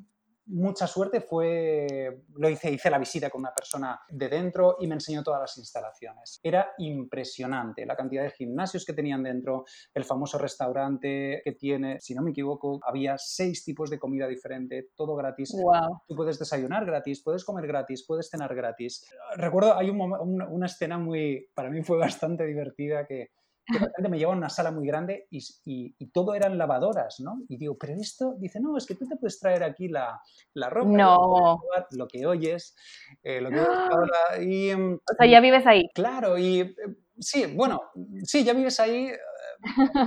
mucha 0.46 0.88
suerte 0.88 1.22
fue, 1.22 2.24
lo 2.36 2.50
hice, 2.50 2.72
hice 2.72 2.90
la 2.90 2.98
visita 2.98 3.30
con 3.30 3.42
una 3.42 3.54
persona 3.54 4.00
de 4.10 4.28
dentro 4.28 4.78
y 4.80 4.88
me 4.88 4.96
enseñó 4.96 5.24
todas 5.24 5.42
las 5.42 5.58
instalaciones. 5.58 6.40
Era 6.44 6.72
impresionante 6.78 7.86
la 7.86 7.96
cantidad 7.96 8.24
de 8.24 8.32
gimnasios 8.32 8.86
que 8.86 8.94
tenían 8.94 9.24
dentro, 9.24 9.66
el 9.94 10.04
famoso 10.04 10.38
restaurante 10.38 11.42
que 11.44 11.52
tiene, 11.54 12.00
si 12.00 12.14
no 12.14 12.22
me 12.22 12.32
equivoco, 12.32 12.80
había 12.84 13.18
seis 13.18 13.64
tipos 13.64 13.90
de 13.90 14.00
comida 14.00 14.28
diferente, 14.28 14.90
todo 14.96 15.16
gratis. 15.16 15.52
Wow. 15.54 16.02
Tú 16.08 16.16
puedes 16.16 16.40
desayunar 16.40 16.86
gratis, 16.86 17.22
puedes 17.24 17.46
comer 17.46 17.68
gratis, 17.68 18.06
puedes 18.06 18.30
cenar 18.30 18.54
gratis. 18.56 19.06
Recuerdo, 19.36 19.78
hay 19.78 19.90
una 19.90 20.66
escena 20.66 20.98
muy, 20.98 21.50
para 21.54 21.70
mí 21.70 21.82
fue 21.84 21.98
bastante 21.98 22.46
divertida 22.46 23.06
que 23.06 23.30
de 23.68 23.80
repente 23.80 24.10
me 24.10 24.18
lleva 24.18 24.34
a 24.34 24.38
una 24.38 24.50
sala 24.50 24.72
muy 24.72 24.86
grande 24.86 25.28
y, 25.30 25.42
y, 25.66 26.12
todo 26.12 26.34
eran 26.34 26.58
lavadoras, 26.58 27.20
¿no? 27.20 27.42
Y 27.48 27.58
digo, 27.58 27.78
pero 27.80 27.94
esto, 27.94 28.36
dice, 28.38 28.60
no, 28.60 28.78
es 28.78 28.86
que 28.86 28.96
tú 28.96 29.08
te 29.08 29.16
puedes 29.16 29.40
traer 29.40 29.64
aquí 29.64 29.88
la, 29.88 30.22
la 30.54 30.70
ropa, 30.70 30.90
no. 30.90 31.60
lo 31.92 32.08
que 32.08 32.26
oyes, 32.26 32.76
eh, 33.24 33.40
lo 33.40 33.50
que 33.50 33.60
oyes 33.60 33.70
ahora. 33.70 34.44
Y, 34.44 34.70
em, 34.70 34.96
o 34.96 35.16
sea, 35.18 35.28
ya 35.28 35.40
vives 35.40 35.66
ahí. 35.66 35.90
Claro, 35.94 36.38
y 36.38 36.62
eh, 36.62 36.76
sí, 37.20 37.46
bueno, 37.56 37.82
sí, 38.24 38.44
ya 38.44 38.54
vives 38.54 38.80
ahí. 38.80 39.08
Eh, 39.08 39.20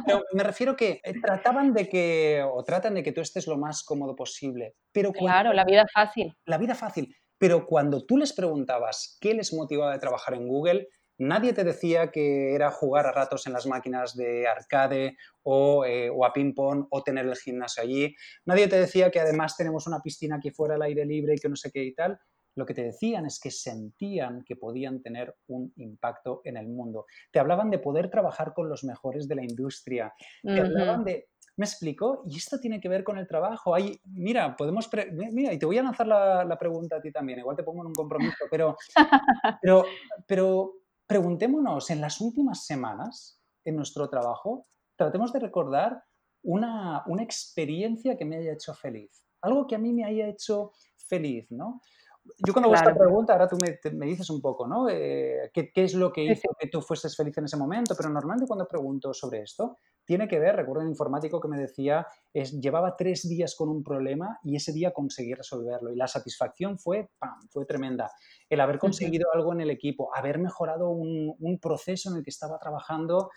pero 0.04 0.22
me 0.32 0.42
refiero 0.42 0.74
que 0.76 1.00
trataban 1.22 1.72
de 1.72 1.88
que, 1.88 2.44
o 2.46 2.64
tratan 2.64 2.94
de 2.94 3.02
que 3.02 3.12
tú 3.12 3.20
estés 3.20 3.46
lo 3.46 3.56
más 3.56 3.84
cómodo 3.84 4.16
posible. 4.16 4.74
Pero 4.92 5.12
claro, 5.12 5.52
la 5.52 5.64
vida 5.64 5.84
fácil. 5.92 6.36
La 6.44 6.58
vida 6.58 6.74
fácil. 6.74 7.14
Pero 7.38 7.66
cuando 7.66 8.04
tú 8.04 8.16
les 8.16 8.32
preguntabas 8.32 9.16
qué 9.20 9.34
les 9.34 9.52
motivaba 9.52 9.92
de 9.92 9.98
trabajar 9.98 10.34
en 10.34 10.48
Google, 10.48 10.88
Nadie 11.18 11.52
te 11.52 11.64
decía 11.64 12.10
que 12.10 12.54
era 12.54 12.70
jugar 12.70 13.06
a 13.06 13.12
ratos 13.12 13.46
en 13.46 13.52
las 13.52 13.66
máquinas 13.66 14.16
de 14.16 14.46
arcade 14.48 15.16
o, 15.42 15.84
eh, 15.84 16.10
a 16.10 16.32
ping-pong 16.32 16.86
o 16.90 17.02
tener 17.02 17.26
el 17.26 17.36
gimnasio 17.36 17.82
allí. 17.82 18.14
Nadie 18.46 18.68
te 18.68 18.78
decía 18.78 19.10
que 19.10 19.20
además 19.20 19.56
tenemos 19.56 19.86
una 19.86 20.00
piscina 20.00 20.36
aquí 20.36 20.50
fuera 20.50 20.74
al 20.74 20.82
aire 20.82 21.04
libre 21.04 21.34
y 21.34 21.38
que 21.38 21.48
no 21.48 21.56
sé 21.56 21.70
qué 21.70 21.84
y 21.84 21.94
tal. 21.94 22.18
Lo 22.56 22.66
que 22.66 22.74
te 22.74 22.82
decían 22.82 23.26
es 23.26 23.40
que 23.40 23.50
sentían 23.50 24.44
que 24.44 24.56
podían 24.56 25.02
tener 25.02 25.34
un 25.48 25.72
impacto 25.76 26.40
en 26.44 26.56
el 26.56 26.68
mundo. 26.68 27.06
Te 27.32 27.40
hablaban 27.40 27.70
de 27.70 27.80
poder 27.80 28.10
trabajar 28.10 28.52
con 28.54 28.68
los 28.68 28.84
mejores 28.84 29.26
de 29.26 29.34
la 29.34 29.42
industria. 29.42 30.12
Te 30.42 30.60
hablaban 30.60 31.04
de 31.04 31.28
¿Me 31.56 31.66
explico? 31.66 32.24
Y 32.26 32.36
esto 32.36 32.58
tiene 32.58 32.80
que 32.80 32.88
ver 32.88 33.04
con 33.04 33.16
el 33.16 33.28
trabajo. 33.28 33.74
Hay, 33.74 34.00
mira, 34.04 34.56
podemos. 34.56 34.90
Mira, 35.12 35.52
y 35.52 35.58
te 35.58 35.66
voy 35.66 35.78
a 35.78 35.84
lanzar 35.84 36.06
la, 36.06 36.44
la, 36.44 36.58
pregunta 36.58 36.96
a 36.96 37.00
ti 37.00 37.12
también. 37.12 37.38
Igual 37.38 37.54
te 37.54 37.62
pongo 37.62 37.82
en 37.82 37.88
un 37.88 37.92
compromiso, 37.92 38.44
pero, 38.50 38.76
pero, 39.62 39.84
pero 40.26 40.72
preguntémonos 41.06 41.90
en 41.90 42.00
las 42.00 42.20
últimas 42.20 42.66
semanas 42.66 43.40
en 43.64 43.76
nuestro 43.76 44.08
trabajo, 44.08 44.66
tratemos 44.96 45.32
de 45.32 45.40
recordar 45.40 46.04
una, 46.42 47.04
experiencia 47.20 48.16
que 48.16 48.24
me 48.24 48.36
haya 48.36 48.52
hecho 48.52 48.74
feliz, 48.74 49.24
algo 49.40 49.66
que 49.66 49.74
a 49.74 49.78
mí 49.78 49.92
me 49.92 50.04
haya 50.04 50.28
hecho 50.28 50.72
feliz, 50.96 51.50
¿no? 51.50 51.80
Yo 52.46 52.54
cuando 52.54 52.68
hago 52.68 52.76
esta 52.76 52.94
pregunta, 52.94 53.34
ahora 53.34 53.48
tú 53.48 53.58
me, 53.92 54.06
dices 54.06 54.30
un 54.30 54.40
poco, 54.40 54.66
¿no? 54.66 54.88
Eh, 54.88 55.50
¿qué, 55.52 55.70
¿qué, 55.70 55.84
es 55.84 55.94
lo 55.94 56.10
que 56.10 56.24
hizo 56.24 56.48
que 56.58 56.68
tú 56.68 56.80
fueses 56.80 57.14
feliz 57.14 57.36
en 57.36 57.44
ese 57.44 57.58
momento? 57.58 57.94
Pero 57.96 58.08
normalmente 58.08 58.46
cuando 58.46 58.66
pregunto 58.66 59.12
sobre 59.12 59.42
esto, 59.42 59.78
tiene 60.04 60.28
que 60.28 60.38
ver, 60.38 60.56
recuerdo 60.56 60.82
un 60.82 60.88
informático 60.88 61.40
que 61.40 61.48
me 61.48 61.58
decía, 61.58 62.06
es, 62.32 62.52
llevaba 62.60 62.96
tres 62.96 63.28
días 63.28 63.54
con 63.56 63.68
un 63.68 63.82
problema 63.82 64.38
y 64.42 64.56
ese 64.56 64.72
día 64.72 64.92
conseguí 64.92 65.34
resolverlo. 65.34 65.92
Y 65.92 65.96
la 65.96 66.06
satisfacción 66.06 66.78
fue, 66.78 67.10
¡pam!, 67.18 67.40
fue 67.50 67.64
tremenda. 67.64 68.10
El 68.48 68.60
haber 68.60 68.78
conseguido 68.78 69.28
algo 69.32 69.52
en 69.52 69.62
el 69.62 69.70
equipo, 69.70 70.14
haber 70.14 70.38
mejorado 70.38 70.90
un, 70.90 71.58
proceso 71.60 72.10
en 72.10 72.16
el 72.16 72.24
que 72.24 72.30
estaba 72.30 72.58
trabajando. 72.58 73.30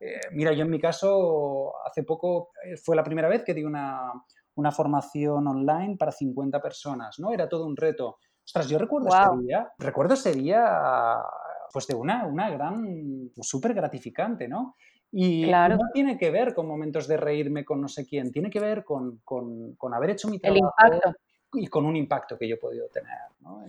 Eh, 0.00 0.20
mira, 0.32 0.52
yo 0.52 0.62
en 0.62 0.70
mi 0.70 0.80
caso, 0.80 1.72
hace 1.84 2.02
poco 2.02 2.50
eh, 2.64 2.76
fue 2.76 2.96
la 2.96 3.04
primera 3.04 3.28
vez 3.28 3.42
que 3.44 3.52
di 3.52 3.64
una, 3.64 4.12
una 4.54 4.72
formación 4.72 5.46
online 5.46 5.96
para 5.98 6.12
50 6.12 6.60
personas, 6.60 7.18
¿no? 7.18 7.32
Era 7.32 7.48
todo 7.48 7.66
un 7.66 7.76
reto. 7.76 8.18
Ostras, 8.44 8.68
yo 8.68 8.78
recuerdo 8.78 9.08
ese 9.08 9.42
día, 9.42 9.72
recuerdo 9.78 10.14
ese 10.14 10.32
día 10.32 11.22
pues 11.72 11.86
de 11.88 11.94
una, 11.94 12.26
una 12.26 12.50
gran, 12.50 13.32
súper 13.40 13.74
gratificante, 13.74 14.46
¿no? 14.46 14.76
Y 15.16 15.46
no 15.46 15.78
tiene 15.92 16.18
que 16.18 16.30
ver 16.30 16.54
con 16.54 16.66
momentos 16.66 17.06
de 17.06 17.16
reírme 17.16 17.64
con 17.64 17.80
no 17.80 17.86
sé 17.86 18.04
quién, 18.04 18.32
tiene 18.32 18.50
que 18.50 18.58
ver 18.58 18.82
con, 18.84 19.20
haber 19.92 20.10
hecho 20.10 20.28
mi 20.28 20.40
trabajo. 20.40 20.72
Y 21.56 21.68
con 21.68 21.86
un 21.86 21.94
impacto 21.94 22.36
que 22.36 22.48
yo 22.48 22.56
he 22.56 22.58
podido 22.58 22.88
tener. 22.88 23.16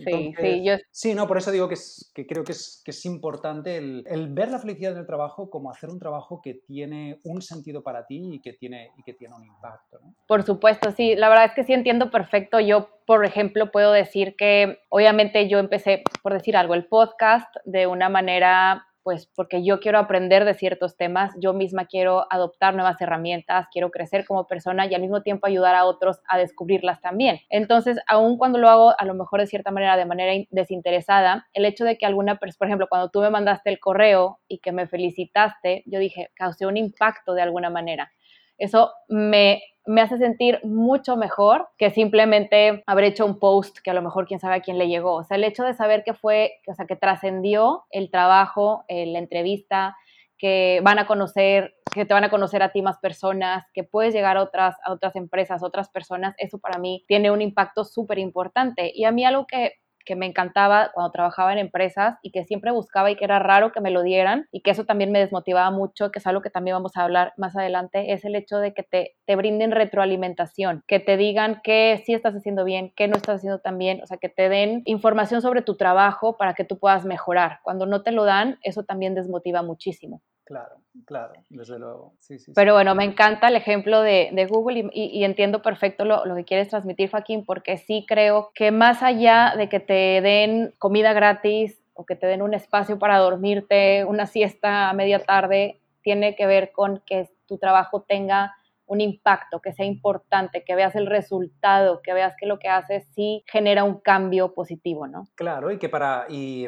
sí, 0.04 0.34
sí, 0.40 0.64
yo... 0.66 0.74
sí, 0.90 1.14
no, 1.14 1.28
por 1.28 1.38
eso 1.38 1.52
digo 1.52 1.70
que, 1.70 1.76
que 2.16 2.26
creo 2.26 2.44
que 2.44 2.54
es, 2.54 2.82
que 2.84 2.90
es 2.90 3.06
importante 3.06 3.78
el, 3.78 4.28
ver 4.32 4.50
la 4.50 4.58
felicidad 4.58 4.94
en 4.94 4.98
el 4.98 5.06
trabajo 5.06 5.52
como 5.52 5.70
hacer 5.70 5.92
un 5.92 6.00
trabajo 6.00 6.42
que 6.42 6.56
tiene 6.56 7.20
un 7.24 7.44
sentido 7.44 7.84
para 7.84 8.08
ti 8.08 8.34
y 8.34 8.42
que 8.42 8.54
tiene, 8.54 8.90
y 8.98 9.04
que 9.04 9.14
tiene 9.14 9.36
un 9.36 9.44
impacto. 9.44 10.00
Por 10.28 10.42
supuesto, 10.42 10.94
sí, 10.94 11.14
la 11.14 11.30
verdad 11.30 11.46
es 11.46 11.52
que 11.52 11.64
sí 11.64 11.74
entiendo 11.74 12.10
perfecto. 12.10 12.60
Yo, 12.60 12.90
por 13.06 13.24
ejemplo, 13.24 13.72
puedo 13.72 13.92
decir 13.92 14.36
que 14.36 14.80
obviamente 14.90 15.48
yo 15.48 15.60
empecé, 15.60 16.02
por 16.24 16.34
decir 16.34 16.58
algo, 16.58 16.74
el 16.74 16.88
podcast 16.88 17.56
de 17.66 17.86
una 17.86 18.10
manera 18.10 18.88
pues 19.06 19.28
porque 19.36 19.64
yo 19.64 19.80
quiero 19.80 20.00
aprender 20.00 20.46
de 20.46 20.56
ciertos 20.56 20.98
temas, 20.98 21.32
yo 21.40 21.54
misma 21.54 21.86
quiero 21.86 22.26
adoptar 22.32 22.74
nuevas 22.74 23.00
herramientas, 23.00 23.68
quiero 23.72 23.92
crecer 23.92 24.26
como 24.26 24.48
persona 24.48 24.88
y 24.88 24.96
al 24.96 25.02
mismo 25.02 25.22
tiempo 25.22 25.46
ayudar 25.48 25.76
a 25.76 25.86
otros 25.86 26.22
a 26.28 26.40
descubrirlas 26.40 27.02
también. 27.02 27.40
Entonces, 27.50 28.00
aun 28.08 28.38
cuando 28.38 28.58
lo 28.58 28.68
hago 28.68 28.94
a 29.00 29.06
lo 29.06 29.14
mejor 29.14 29.42
de 29.42 29.48
cierta 29.48 29.70
manera, 29.72 29.96
de 29.96 30.06
manera 30.08 30.34
desinteresada, 30.50 31.48
el 31.54 31.66
hecho 31.66 31.86
de 31.86 31.98
que 32.00 32.08
alguna 32.08 32.38
persona, 32.40 32.58
por 32.58 32.68
ejemplo, 32.68 32.88
cuando 32.90 33.10
tú 33.12 33.22
me 33.22 33.30
mandaste 33.30 33.70
el 33.70 33.80
correo 33.80 34.40
y 34.48 34.58
que 34.60 34.72
me 34.72 34.88
felicitaste, 34.88 35.84
yo 35.86 36.00
dije, 36.00 36.32
causé 36.36 36.66
un 36.66 36.78
impacto 36.78 37.36
de 37.36 37.44
alguna 37.44 37.70
manera. 37.70 38.12
Eso 38.58 38.92
me, 39.08 39.62
me 39.86 40.02
hace 40.02 40.18
sentir 40.18 40.60
mucho 40.64 41.16
mejor 41.16 41.70
que 41.78 41.90
simplemente 41.92 42.84
haber 42.88 43.06
hecho 43.06 43.26
un 43.26 43.40
post 43.40 43.80
que 43.84 43.92
a 43.92 43.94
lo 43.94 44.02
mejor 44.02 44.28
quién 44.28 44.40
sabe 44.40 44.56
a 44.56 44.62
quién 44.62 44.78
le 44.78 44.88
llegó. 44.88 45.14
O 45.16 45.24
sea, 45.24 45.38
el 45.38 45.44
hecho 45.44 45.64
de 45.64 45.74
saber 45.74 46.04
que 46.04 46.14
fue, 46.14 46.60
o 46.68 46.74
sea, 46.74 46.86
que 46.86 46.96
trascendió 46.96 47.86
el 47.92 48.10
trabajo, 48.10 48.84
eh, 48.88 49.06
la 49.06 49.20
entrevista, 49.20 49.96
que 50.38 50.82
van 50.84 51.00
a 51.00 51.08
conocer, 51.08 51.76
que 51.94 52.06
te 52.06 52.14
van 52.14 52.26
a 52.26 52.30
conocer 52.30 52.62
a 52.62 52.72
ti 52.72 52.82
más 52.82 52.98
personas, 52.98 53.66
que 53.74 53.84
puedes 53.84 54.14
llegar 54.14 54.38
a 54.38 54.44
otras, 54.44 54.76
a 54.84 54.92
otras 54.92 55.16
empresas, 55.16 55.64
otras 55.64 55.90
personas, 55.90 56.36
eso 56.38 56.60
para 56.60 56.78
mí 56.80 57.06
tiene 57.08 57.32
un 57.32 57.42
impacto 57.42 57.86
súper 57.86 58.20
importante. 58.20 58.92
Y 58.94 59.06
a 59.06 59.12
mí 59.12 59.24
algo 59.24 59.48
que 59.48 59.74
que 60.06 60.16
me 60.16 60.26
encantaba 60.26 60.92
cuando 60.94 61.12
trabajaba 61.12 61.52
en 61.52 61.60
empresas 61.60 62.18
y 62.22 62.32
que 62.32 62.46
siempre 62.46 62.72
buscaba 62.72 63.12
y 63.12 63.16
que 63.16 63.26
era 63.26 63.40
raro 63.40 63.72
que 63.72 63.82
me 63.82 63.92
lo 63.92 64.04
dieran 64.04 64.48
y 64.52 64.62
que 64.62 64.72
eso 64.72 64.86
también 64.86 65.12
me 65.12 65.20
desmotivaba 65.20 65.72
mucho, 65.72 66.12
que 66.12 66.20
es 66.20 66.28
algo 66.28 66.42
que 66.42 66.50
también 66.50 66.76
vamos 66.76 66.96
a 66.96 67.04
hablar 67.04 67.34
más 67.38 67.56
adelante, 67.56 68.14
es 68.14 68.24
el 68.26 68.36
hecho 68.36 68.60
de 68.60 68.74
que 68.74 68.84
te, 68.84 69.16
te 69.26 69.36
brinden 69.36 69.72
retroalimentación, 69.72 70.84
que 70.88 71.00
te 71.00 71.18
digan 71.18 71.62
qué 71.64 72.02
sí 72.06 72.14
estás 72.14 72.36
haciendo 72.36 72.64
bien, 72.64 72.94
qué 72.96 73.08
no 73.08 73.18
estás 73.18 73.38
haciendo 73.38 73.60
tan 73.60 73.78
bien, 73.78 74.02
o 74.04 74.08
sea, 74.08 74.18
que 74.18 74.30
te 74.30 74.50
den 74.50 74.84
información 74.86 75.42
sobre 75.42 75.62
tu 75.62 75.76
trabajo 75.76 76.38
para 76.38 76.54
que 76.54 76.64
tú 76.64 76.80
puedas 76.80 77.06
mejorar. 77.06 77.60
Cuando 77.64 77.86
no 77.86 78.04
te 78.04 78.12
lo 78.12 78.26
dan, 78.26 78.60
eso 78.62 78.84
también 78.84 79.16
desmotiva 79.16 79.64
muchísimo. 79.64 80.22
Claro, 80.46 80.76
claro, 81.06 81.34
desde 81.50 81.80
luego. 81.80 82.14
Pero 82.54 82.74
bueno, 82.74 82.94
me 82.94 83.04
encanta 83.04 83.48
el 83.48 83.56
ejemplo 83.56 84.02
de, 84.02 84.48
Google 84.48 84.92
y, 84.94 85.24
entiendo 85.24 85.64
perfecto 85.64 86.06
lo, 86.06 86.24
que 86.36 86.46
quieres 86.46 86.70
transmitir, 86.70 87.10
Joaquín, 87.10 87.46
porque 87.46 87.78
sí 87.78 88.06
creo 88.08 88.52
que 88.54 88.72
más 88.72 89.02
allá 89.02 89.56
de 89.58 89.70
que 89.70 89.80
te 89.80 90.22
den 90.22 90.76
comida 90.78 91.14
gratis 91.14 91.82
o 91.96 92.06
que 92.06 92.16
te 92.16 92.28
den 92.28 92.44
un 92.44 92.54
espacio 92.54 93.00
para 93.00 93.18
dormirte, 93.18 94.06
una 94.06 94.28
siesta 94.28 94.90
a 94.90 94.94
media 94.94 95.18
tarde, 95.18 95.82
tiene 96.04 96.36
que 96.36 96.46
ver 96.46 96.72
con 96.72 97.02
que 97.08 97.28
tu 97.48 97.58
trabajo 97.58 98.04
tenga 98.04 98.56
un 98.86 99.02
impacto, 99.02 99.62
que 99.62 99.74
sea 99.74 99.88
importante, 99.88 100.64
que 100.64 100.76
veas 100.76 100.96
el 100.96 101.08
resultado, 101.08 102.02
que 102.04 102.14
veas 102.14 102.36
que 102.40 102.46
lo 102.46 102.60
que 102.60 102.68
haces 102.68 103.08
sí 103.16 103.44
genera 103.48 103.84
un 103.84 104.00
cambio 104.00 104.54
positivo, 104.54 105.08
¿no? 105.08 105.28
Claro, 105.34 105.72
y 105.72 105.80
que 105.80 105.90
para... 105.90 106.28
Y 106.30 106.68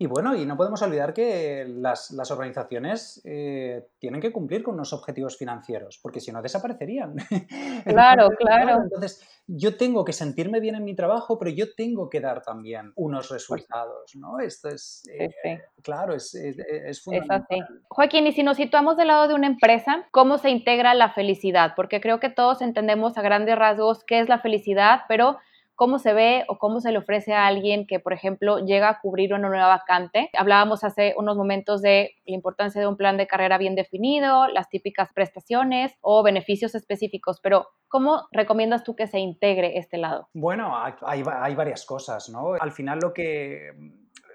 y 0.00 0.06
bueno, 0.06 0.36
y 0.36 0.46
no 0.46 0.56
podemos 0.56 0.80
olvidar 0.82 1.12
que 1.12 1.66
las, 1.66 2.12
organizaciones 2.30 3.20
eh, 3.24 3.88
tienen 3.98 4.20
que 4.20 4.30
cumplir 4.30 4.62
con 4.62 4.74
unos 4.74 4.92
objetivos 4.92 5.36
financieros, 5.36 5.98
porque 6.00 6.20
si 6.20 6.30
no 6.30 6.40
desaparecerían. 6.40 7.16
Claro, 7.84 8.28
claro. 8.36 8.82
Entonces, 8.82 9.22
yo 9.46 9.76
tengo 9.76 10.04
que 10.04 10.12
sentirme 10.12 10.60
bien 10.60 10.74
en 10.74 10.84
mi 10.84 10.94
trabajo, 10.94 11.38
pero 11.38 11.50
yo 11.50 11.74
tengo 11.74 12.10
que 12.10 12.20
dar 12.20 12.42
también 12.42 12.92
unos 12.96 13.30
resultados, 13.30 14.14
¿no? 14.14 14.40
Esto 14.40 14.68
es, 14.68 15.04
eh, 15.08 15.62
claro, 15.82 16.14
es, 16.14 16.34
es, 16.34 17.02
fundamental. 17.02 17.46
Es 17.48 17.62
así. 17.62 17.74
Joaquín, 17.88 18.26
y 18.26 18.32
si 18.32 18.42
nos 18.42 18.56
situamos 18.56 18.96
del 18.96 19.08
lado 19.08 19.28
de 19.28 19.34
una 19.34 19.46
empresa, 19.46 20.06
¿cómo 20.10 20.38
se 20.38 20.50
integra 20.50 20.94
la 20.94 21.10
felicidad? 21.12 21.72
Porque 21.76 22.00
creo 22.00 22.20
que 22.20 22.30
todos 22.30 22.60
entendemos 22.62 23.16
a 23.16 23.22
grandes 23.22 23.56
rasgos 23.56 24.04
qué 24.04 24.20
es 24.20 24.28
la 24.28 24.40
felicidad, 24.40 25.00
pero 25.08 25.38
cómo 25.78 26.00
se 26.00 26.12
ve 26.12 26.44
o 26.48 26.58
cómo 26.58 26.80
se 26.80 26.90
le 26.90 26.98
ofrece 26.98 27.32
a 27.32 27.46
alguien 27.46 27.86
que, 27.86 28.00
por 28.00 28.12
ejemplo, 28.12 28.58
llega 28.58 28.88
a 28.88 29.00
cubrir 29.00 29.32
una 29.32 29.48
nueva 29.48 29.68
vacante. 29.68 30.28
Hablábamos 30.36 30.82
hace 30.82 31.14
unos 31.16 31.36
momentos 31.36 31.80
de 31.82 32.16
la 32.26 32.34
importancia 32.34 32.80
de 32.80 32.88
un 32.88 32.96
plan 32.96 33.16
de 33.16 33.28
carrera 33.28 33.58
bien 33.58 33.76
definido, 33.76 34.48
las 34.48 34.68
típicas 34.68 35.12
prestaciones 35.14 35.96
o 36.00 36.24
beneficios 36.24 36.74
específicos, 36.74 37.38
pero 37.40 37.68
¿cómo 37.86 38.26
recomiendas 38.32 38.82
tú 38.82 38.96
que 38.96 39.06
se 39.06 39.20
integre 39.20 39.78
este 39.78 39.98
lado? 39.98 40.28
Bueno, 40.34 40.76
hay, 40.76 41.22
hay 41.24 41.54
varias 41.54 41.86
cosas, 41.86 42.28
¿no? 42.28 42.54
Al 42.58 42.72
final 42.72 42.98
lo 43.00 43.14
que 43.14 43.70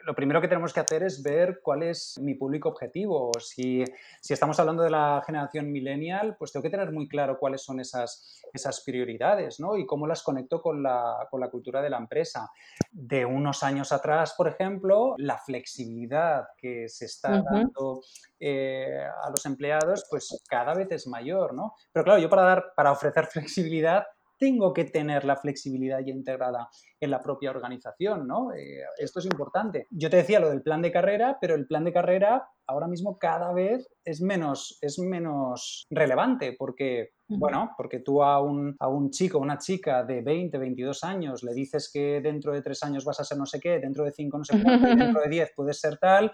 lo 0.05 0.13
primero 0.15 0.41
que 0.41 0.47
tenemos 0.47 0.73
que 0.73 0.79
hacer 0.79 1.03
es 1.03 1.21
ver 1.23 1.59
cuál 1.61 1.83
es 1.83 2.19
mi 2.19 2.35
público 2.35 2.69
objetivo. 2.69 3.31
Si, 3.39 3.83
si 4.21 4.33
estamos 4.33 4.59
hablando 4.59 4.83
de 4.83 4.89
la 4.89 5.21
generación 5.25 5.71
millennial, 5.71 6.35
pues 6.37 6.51
tengo 6.51 6.63
que 6.63 6.69
tener 6.69 6.91
muy 6.91 7.07
claro 7.07 7.37
cuáles 7.37 7.61
son 7.61 7.79
esas, 7.79 8.41
esas 8.53 8.81
prioridades 8.81 9.59
¿no? 9.59 9.77
y 9.77 9.85
cómo 9.85 10.07
las 10.07 10.23
conecto 10.23 10.61
con 10.61 10.83
la, 10.83 11.27
con 11.29 11.39
la 11.39 11.49
cultura 11.49 11.81
de 11.81 11.89
la 11.89 11.97
empresa. 11.97 12.49
De 12.91 13.25
unos 13.25 13.63
años 13.63 13.91
atrás, 13.91 14.33
por 14.37 14.47
ejemplo, 14.47 15.15
la 15.17 15.37
flexibilidad 15.37 16.47
que 16.57 16.87
se 16.89 17.05
está 17.05 17.41
dando 17.41 18.01
eh, 18.39 19.05
a 19.23 19.29
los 19.29 19.45
empleados, 19.45 20.05
pues 20.09 20.43
cada 20.49 20.73
vez 20.73 20.91
es 20.91 21.07
mayor, 21.07 21.53
¿no? 21.53 21.75
Pero 21.91 22.03
claro, 22.03 22.19
yo 22.19 22.29
para, 22.29 22.43
dar, 22.43 22.73
para 22.75 22.91
ofrecer 22.91 23.25
flexibilidad 23.31 24.05
tengo 24.37 24.73
que 24.73 24.85
tener 24.85 25.25
la 25.25 25.35
flexibilidad 25.35 25.99
ya 25.99 26.11
integrada 26.11 26.69
en 26.99 27.11
la 27.11 27.21
propia 27.21 27.51
organización, 27.51 28.27
¿no? 28.27 28.53
Eh, 28.53 28.81
esto 28.97 29.19
es 29.19 29.25
importante. 29.25 29.87
Yo 29.91 30.09
te 30.09 30.17
decía 30.17 30.39
lo 30.39 30.49
del 30.49 30.61
plan 30.61 30.81
de 30.81 30.91
carrera, 30.91 31.37
pero 31.39 31.55
el 31.55 31.67
plan 31.67 31.83
de 31.83 31.93
carrera 31.93 32.47
ahora 32.67 32.87
mismo 32.87 33.17
cada 33.17 33.51
vez 33.53 33.87
es 34.05 34.21
menos, 34.21 34.77
es 34.81 34.97
menos 34.99 35.85
relevante 35.89 36.55
porque, 36.57 37.11
bueno, 37.27 37.71
porque 37.77 37.99
tú 37.99 38.23
a 38.23 38.41
un, 38.41 38.75
a 38.79 38.87
un 38.87 39.09
chico 39.11 39.39
una 39.39 39.57
chica 39.57 40.03
de 40.03 40.21
20, 40.21 40.57
22 40.57 41.03
años 41.03 41.43
le 41.43 41.53
dices 41.53 41.89
que 41.91 42.21
dentro 42.21 42.53
de 42.53 42.61
tres 42.61 42.83
años 42.83 43.03
vas 43.03 43.19
a 43.19 43.23
ser 43.23 43.37
no 43.37 43.45
sé 43.45 43.59
qué, 43.59 43.79
dentro 43.79 44.03
de 44.05 44.11
cinco 44.11 44.37
no 44.37 44.45
sé 44.45 44.61
cuánto, 44.61 44.87
dentro 44.87 45.21
de 45.23 45.29
diez 45.29 45.51
puedes 45.55 45.79
ser 45.79 45.97
tal, 45.97 46.31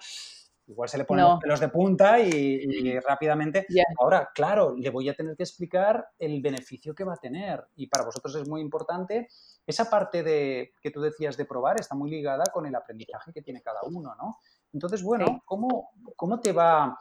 igual 0.70 0.88
se 0.88 0.98
le 0.98 1.06
ponen 1.06 1.26
los 1.26 1.40
pelos 1.40 1.60
de 1.60 1.70
punta 1.70 2.20
y, 2.20 3.00
rápidamente. 3.00 3.66
Ahora, 4.00 4.30
claro, 4.34 4.76
le 4.76 4.90
voy 4.90 5.10
a 5.10 5.16
tener 5.16 5.36
que 5.36 5.44
explicar 5.44 6.10
el 6.18 6.42
beneficio 6.42 6.94
que 6.94 7.04
va 7.04 7.14
a 7.14 7.18
tener. 7.18 7.66
Y 7.76 7.88
para 7.88 8.06
vosotros 8.06 8.36
es 8.36 8.48
muy 8.48 8.62
importante. 8.62 9.28
Esa 9.66 9.90
parte 9.90 10.24
de 10.24 10.74
que 10.82 10.92
tú 10.92 11.02
decías 11.02 11.38
de 11.38 11.46
probar 11.46 11.80
está 11.80 11.96
muy 11.96 12.12
ligada 12.12 12.44
con 12.54 12.66
el 12.66 12.76
aprendizaje 12.76 13.34
que 13.34 13.42
tiene 13.42 13.62
cada 13.62 13.82
uno, 13.84 14.16
¿no? 14.16 14.38
Entonces, 14.72 15.02
bueno, 15.02 15.42
¿cómo, 15.46 15.92
¿cómo 16.16 16.40
te 16.40 16.52
va? 16.52 16.98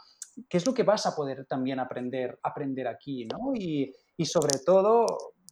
¿Qué 0.48 0.56
es 0.56 0.66
lo 0.66 0.72
que 0.72 0.82
vas 0.82 1.04
a 1.06 1.14
poder 1.14 1.44
también 1.46 1.78
aprender, 1.78 2.38
aprender 2.42 2.88
aquí, 2.88 3.26
¿no? 3.26 3.52
Y, 3.54 3.94
y 4.16 4.24
sobre 4.24 4.58
todo, 4.64 5.04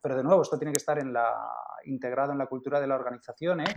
pero 0.02 0.16
de 0.16 0.22
nuevo, 0.22 0.42
esto 0.42 0.58
tiene 0.58 0.72
que 0.72 0.78
estar 0.78 0.98
en 0.98 1.12
la, 1.12 1.34
integrado 1.84 2.32
en 2.32 2.38
la 2.38 2.46
cultura 2.46 2.80
de 2.80 2.86
la 2.86 2.94
organización, 2.94 3.60
¿eh? 3.60 3.74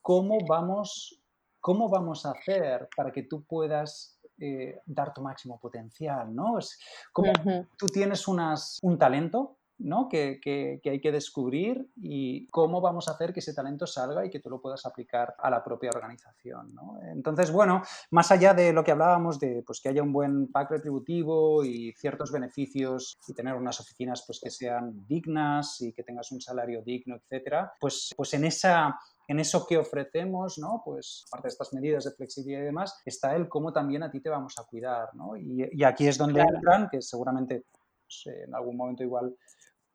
¿Cómo 0.00 0.38
vamos 0.48 1.21
¿cómo 1.62 1.88
vamos 1.88 2.26
a 2.26 2.32
hacer 2.32 2.90
para 2.94 3.10
que 3.10 3.22
tú 3.22 3.44
puedas 3.44 4.20
eh, 4.38 4.80
dar 4.84 5.14
tu 5.14 5.22
máximo 5.22 5.58
potencial? 5.58 6.34
¿no? 6.34 6.58
Es 6.58 6.78
como 7.10 7.32
tú 7.78 7.86
tienes 7.86 8.28
unas, 8.28 8.78
un 8.82 8.98
talento 8.98 9.56
¿no? 9.82 10.08
Que, 10.08 10.80
hay 10.84 11.00
que 11.00 11.12
descubrir 11.12 11.88
y 11.96 12.46
cómo 12.48 12.80
vamos 12.80 13.08
a 13.08 13.12
hacer 13.12 13.32
que 13.32 13.40
ese 13.40 13.54
talento 13.54 13.86
salga 13.86 14.24
y 14.24 14.30
que 14.30 14.40
tú 14.40 14.48
lo 14.50 14.60
puedas 14.60 14.84
aplicar 14.86 15.34
a 15.38 15.50
la 15.50 15.62
propia 15.62 15.90
organización. 15.90 16.74
¿no? 16.74 16.98
Entonces, 17.12 17.50
bueno, 17.50 17.82
más 18.10 18.30
allá 18.30 18.54
de 18.54 18.72
lo 18.72 18.84
que 18.84 18.92
hablábamos 18.92 19.38
de 19.38 19.62
pues, 19.66 19.80
que 19.80 19.88
haya 19.88 20.02
un 20.02 20.12
buen 20.12 20.50
pack 20.50 20.70
retributivo 20.70 21.64
y 21.64 21.92
ciertos 21.92 22.30
beneficios 22.30 23.16
y 23.26 23.34
tener 23.34 23.54
unas 23.54 23.80
oficinas 23.80 24.24
pues, 24.26 24.40
que 24.40 24.50
sean 24.50 25.06
dignas 25.06 25.80
y 25.80 25.92
que 25.92 26.02
tengas 26.02 26.30
un 26.32 26.40
salario 26.40 26.82
digno, 26.82 27.16
etcétera, 27.16 27.72
pues, 27.80 28.12
pues 28.16 28.34
en 28.34 28.44
esa 28.44 28.98
en 29.32 29.40
eso 29.40 29.66
que 29.66 29.78
ofrecemos, 29.78 30.58
¿no? 30.58 30.82
Pues 30.84 31.24
aparte 31.28 31.48
de 31.48 31.52
estas 31.52 31.72
medidas 31.72 32.04
de 32.04 32.12
flexibilidad 32.12 32.60
y 32.60 32.66
demás, 32.66 33.00
está 33.04 33.34
el 33.34 33.48
cómo 33.48 33.72
también 33.72 34.02
a 34.02 34.10
ti 34.10 34.20
te 34.20 34.28
vamos 34.28 34.54
a 34.58 34.64
cuidar, 34.64 35.08
¿no? 35.14 35.36
Y, 35.36 35.82
aquí 35.84 36.06
es 36.06 36.18
donde 36.18 36.42
entran, 36.42 36.88
que 36.90 37.00
seguramente 37.00 37.64
pues, 38.04 38.36
en 38.46 38.54
algún 38.54 38.76
momento 38.76 39.02
igual 39.02 39.34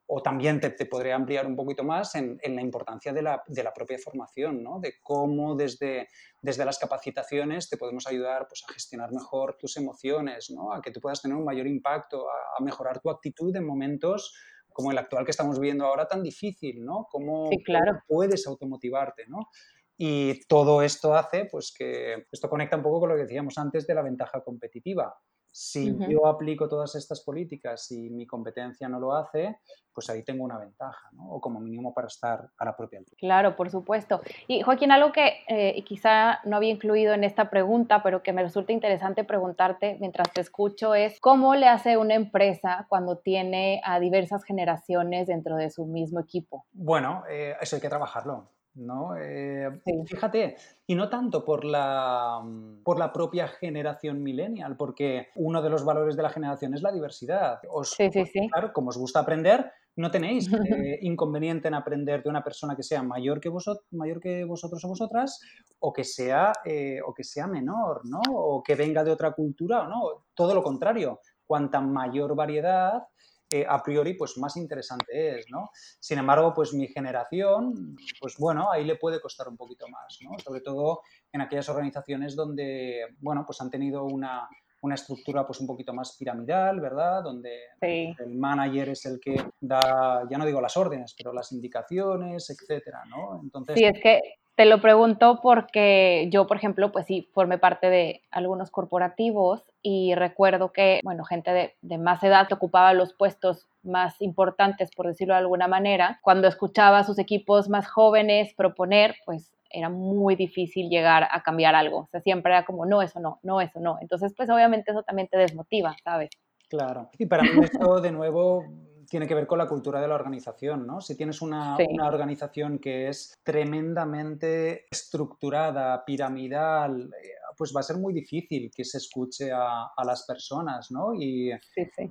o 0.10 0.22
también 0.22 0.60
te, 0.60 0.72
podría 0.86 1.16
ampliar 1.16 1.46
un 1.46 1.56
poquito 1.56 1.84
más 1.84 2.16
en, 2.16 2.40
la 2.42 2.62
importancia 2.62 3.12
de 3.12 3.22
la, 3.22 3.74
propia 3.76 4.00
formación, 4.00 4.64
¿no? 4.64 4.80
de 4.80 4.96
cómo 5.04 5.54
desde, 5.54 6.08
desde 6.42 6.64
las 6.64 6.80
capacitaciones 6.80 7.70
te 7.70 7.76
podemos 7.76 8.08
ayudar 8.08 8.48
pues, 8.48 8.64
a 8.68 8.72
gestionar 8.72 9.12
mejor 9.12 9.58
tus 9.60 9.76
emociones, 9.76 10.50
¿no? 10.50 10.72
a 10.72 10.82
que 10.82 10.92
tú 10.92 11.02
puedas 11.02 11.22
tener 11.22 11.36
un 11.36 11.44
mayor 11.44 11.68
impacto, 11.68 12.26
a, 12.30 12.64
mejorar 12.64 13.02
tu 13.02 13.10
actitud 13.10 13.54
en 13.54 13.66
momentos 13.66 14.34
como 14.78 14.92
el 14.92 14.98
actual 15.00 15.26
que 15.26 15.32
estamos 15.32 15.60
viviendo 15.60 15.88
ahora 15.88 16.08
tan 16.08 16.22
difícil, 16.22 16.86
¿no? 16.86 17.08
Cómo, 17.10 17.50
claro. 17.66 18.00
puedes 18.06 18.46
automotivarte, 18.46 19.26
¿no? 19.28 19.50
Y 19.98 20.46
todo 20.46 20.84
esto 20.84 21.16
hace 21.16 21.46
pues 21.46 21.74
que 21.76 22.28
esto 22.32 22.48
conecta 22.48 22.78
un 22.78 22.84
poco 22.84 23.00
con 23.00 23.10
lo 23.10 23.16
que 23.16 23.24
decíamos 23.24 23.58
antes 23.58 23.88
de 23.88 23.96
la 23.96 24.04
ventaja 24.04 24.44
competitiva. 24.44 25.18
Si 25.52 25.98
yo 26.10 26.28
aplico 26.28 26.68
todas 26.70 26.96
estas 26.96 27.22
políticas 27.22 27.92
y 27.92 28.10
mi 28.10 28.28
competencia 28.28 28.88
no 28.88 29.00
lo 29.00 29.14
hace, 29.14 29.58
pues 29.98 30.12
ahí 30.12 30.24
tengo 30.24 30.44
una 30.44 30.60
ventaja, 30.60 31.10
¿no? 31.14 31.28
O 31.32 31.42
como 31.42 31.60
mínimo 31.60 31.92
para 31.92 32.06
estar 32.06 32.52
a 32.56 32.66
la 32.66 32.78
propia 32.78 33.00
altura. 33.00 33.18
Claro, 33.18 33.56
por 33.56 33.72
supuesto. 33.72 34.22
Y 34.48 34.62
Joaquín, 34.62 34.92
algo 34.92 35.12
que 35.12 35.40
eh, 35.48 35.84
quizá 35.84 36.40
no 36.46 36.58
había 36.58 36.70
incluido 36.70 37.16
en 37.16 37.24
esta 37.24 37.50
pregunta, 37.50 38.04
pero 38.04 38.22
que 38.22 38.32
me 38.32 38.44
resulta 38.44 38.74
interesante 38.74 39.24
preguntarte 39.24 39.98
mientras 40.00 40.32
te 40.32 40.42
escucho 40.42 40.94
es, 40.94 41.20
¿cómo 41.20 41.56
le 41.56 41.68
hace 41.68 41.98
una 41.98 42.14
empresa 42.14 42.86
cuando 42.90 43.18
tiene 43.18 43.82
a 43.84 44.00
diversas 44.00 44.44
generaciones 44.44 45.26
dentro 45.26 45.56
de 45.56 45.72
su 45.72 45.86
mismo 45.88 46.20
equipo? 46.20 46.68
Bueno, 46.74 47.24
eh, 47.28 47.56
eso 47.60 47.78
hay 47.78 47.82
que 47.82 47.90
trabajarlo 47.90 48.52
¿no? 48.78 49.18
Eh, 49.18 49.70
fíjate, 50.06 50.56
y 50.86 50.96
no 50.96 51.10
tanto 51.10 51.44
por 51.44 51.66
la, 51.66 52.42
por 52.84 52.98
la 53.00 53.12
propia 53.12 53.48
generación 53.48 54.24
millennial, 54.24 54.78
porque 54.78 55.28
uno 55.36 55.62
de 55.62 55.70
los 55.70 55.84
valores 55.84 56.16
de 56.16 56.24
la 56.24 56.30
generación 56.30 56.74
es 56.74 56.82
la 56.82 56.92
diversidad. 56.92 57.60
sí, 57.84 58.10
sí, 58.12 58.26
sí. 58.26 58.50
Claro, 58.50 58.72
como 58.74 58.90
os 58.90 58.98
gusta 58.98 59.20
aprender, 59.20 59.72
no 59.98 60.12
tenéis 60.12 60.48
eh, 60.54 61.00
inconveniente 61.02 61.68
en 61.68 61.74
aprender 61.74 62.24
de 62.24 62.30
una 62.30 62.44
persona 62.44 62.76
que 62.76 62.84
sea 62.84 63.04
mayor 63.04 63.40
que, 63.42 63.52
mayor 63.92 64.20
que 64.20 64.46
vosotros 64.46 64.84
o 64.86 64.88
vosotras 64.88 65.42
o 65.80 65.92
que, 65.92 66.04
sea, 66.04 66.54
eh, 66.64 67.00
o 67.06 67.14
que 67.14 67.24
sea 67.24 67.48
menor, 67.48 68.02
¿no? 68.06 68.22
O 68.30 68.64
que 68.64 68.76
venga 68.76 69.04
de 69.04 69.12
otra 69.12 69.32
cultura 69.32 69.88
no. 69.88 70.26
Todo 70.34 70.54
lo 70.54 70.64
contrario. 70.64 71.20
Cuanta 71.46 71.82
mayor 71.82 72.36
variedad, 72.36 73.04
eh, 73.50 73.66
a 73.68 73.82
priori, 73.82 74.14
pues 74.16 74.38
más 74.38 74.58
interesante 74.58 75.40
es, 75.40 75.46
¿no? 75.50 75.70
Sin 75.74 76.20
embargo, 76.20 76.54
pues 76.54 76.74
mi 76.74 76.88
generación, 76.88 77.96
pues 78.20 78.36
bueno, 78.38 78.72
ahí 78.72 78.84
le 78.84 78.98
puede 78.98 79.22
costar 79.22 79.48
un 79.48 79.56
poquito 79.56 79.88
más, 79.88 80.20
¿no? 80.22 80.38
Sobre 80.40 80.62
todo 80.62 81.02
en 81.32 81.42
aquellas 81.42 81.70
organizaciones 81.70 82.36
donde, 82.36 83.16
bueno, 83.20 83.44
pues 83.46 83.62
han 83.62 83.70
tenido 83.70 84.04
una, 84.04 84.50
una 84.82 84.96
estructura 84.96 85.46
pues 85.46 85.60
un 85.60 85.68
poquito 85.68 85.94
más 85.94 86.16
piramidal, 86.18 86.80
¿verdad? 86.82 87.24
Donde 87.24 87.58
el 87.82 88.36
manager 88.36 88.90
es 88.90 89.06
el 89.06 89.20
que 89.20 89.42
da, 89.60 90.28
ya 90.30 90.38
no 90.38 90.46
digo 90.46 90.62
las 90.62 90.76
órdenes, 90.78 91.16
pero 91.18 91.32
las 91.34 91.52
indicaciones, 91.52 92.50
etcétera, 92.50 93.04
¿no? 93.10 93.40
Entonces... 93.42 93.78
Sí, 93.78 93.86
es 93.86 94.00
que 94.02 94.22
te 94.56 94.66
lo 94.66 94.82
pregunto 94.82 95.40
porque 95.42 96.30
yo, 96.32 96.48
por 96.48 96.58
ejemplo, 96.58 96.92
pues 96.92 97.06
sí, 97.06 97.30
formé 97.32 97.60
parte 97.60 97.90
de 97.90 98.24
algunos 98.32 98.72
corporativos 98.72 99.64
y 99.82 100.16
recuerdo 100.16 100.72
que, 100.72 101.00
bueno, 101.04 101.24
gente 101.24 101.52
de, 101.52 101.76
de 101.82 101.98
más 101.98 102.24
edad 102.24 102.52
ocupaba 102.52 102.94
los 102.94 103.14
puestos 103.14 103.68
más 103.84 104.22
importantes, 104.22 104.92
por 104.96 105.08
decirlo 105.08 105.34
de 105.34 105.40
alguna 105.40 105.68
manera. 105.68 106.20
Cuando 106.22 106.48
escuchaba 106.48 107.00
a 107.00 107.04
sus 107.04 107.20
equipos 107.20 107.70
más 107.70 107.88
jóvenes 107.88 108.54
proponer, 108.56 109.16
pues 109.26 109.54
era 109.70 109.90
muy 109.90 110.36
difícil 110.36 110.90
llegar 110.90 111.28
a 111.32 111.42
cambiar 111.44 111.76
algo. 111.76 112.00
O 112.00 112.08
sea, 112.12 112.22
siempre 112.22 112.52
era 112.52 112.66
como, 112.66 112.86
no, 112.86 113.02
eso 113.02 113.20
no, 113.20 113.40
no, 113.44 113.62
eso 113.62 113.80
no. 113.80 113.98
Entonces, 114.02 114.34
pues 114.36 114.50
obviamente 114.50 114.92
eso 114.92 115.04
también 115.04 115.28
te 115.28 115.38
desmotiva, 115.38 115.96
¿sabes? 116.04 116.30
Claro. 116.70 117.10
Y 117.18 117.26
para 117.26 117.44
mí 117.44 117.50
esto, 117.64 118.02
de 118.02 118.12
nuevo, 118.12 118.66
tiene 119.10 119.28
que 119.28 119.36
ver 119.36 119.48
con 119.48 119.58
la 119.58 119.68
cultura 119.68 120.02
de 120.02 120.08
la 120.08 120.16
organización, 120.16 120.86
¿no? 120.86 121.02
Si 121.02 121.16
tienes 121.16 121.42
una, 121.42 121.78
una, 121.90 122.08
organización 122.08 122.80
que 122.80 123.08
es 123.08 123.34
tremendamente 123.44 124.86
estructurada, 124.92 126.04
piramidal, 126.04 127.10
eh, 127.24 127.30
pues 127.58 127.74
va 127.76 127.80
a 127.80 127.84
ser 127.84 127.98
muy 127.98 128.14
difícil 128.14 128.72
que 128.74 128.86
se 128.86 128.98
escuche 128.98 129.52
a, 129.52 129.88
a 129.96 130.06
las 130.06 130.26
personas, 130.26 130.92
¿no? 130.92 131.14
Y, 131.14 131.52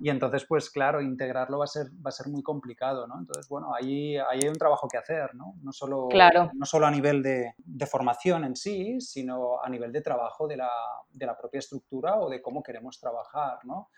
y, 0.00 0.10
entonces, 0.10 0.44
pues 0.48 0.70
claro, 0.70 1.00
integrarlo 1.00 1.58
va 1.58 1.64
a 1.64 1.68
ser, 1.68 1.86
va 2.04 2.08
a 2.08 2.12
ser 2.12 2.28
muy 2.28 2.42
complicado, 2.42 3.06
¿no? 3.06 3.18
Entonces, 3.18 3.48
bueno, 3.48 3.74
ahí, 3.74 4.16
ahí 4.16 4.40
hay 4.42 4.48
un 4.48 4.56
trabajo 4.56 4.88
que 4.88 4.98
hacer, 4.98 5.34
¿no? 5.34 5.54
No 5.62 5.72
solo, 5.72 6.08
claro. 6.08 6.50
no 6.54 6.66
solo 6.66 6.86
a 6.86 6.90
nivel 6.90 7.22
de, 7.22 7.54
de, 7.58 7.86
formación 7.86 8.44
en 8.44 8.56
sí, 8.56 9.00
sino 9.00 9.62
a 9.62 9.68
nivel 9.68 9.92
de 9.92 10.00
trabajo 10.00 10.48
de 10.48 10.56
la, 10.56 10.70
de 11.12 11.26
la 11.26 11.36
propia 11.36 11.58
estructura 11.58 12.18
o 12.18 12.28
de 12.28 12.42
cómo 12.42 12.62
queremos 12.62 12.98
trabajar, 12.98 13.58
¿no? 13.64 13.90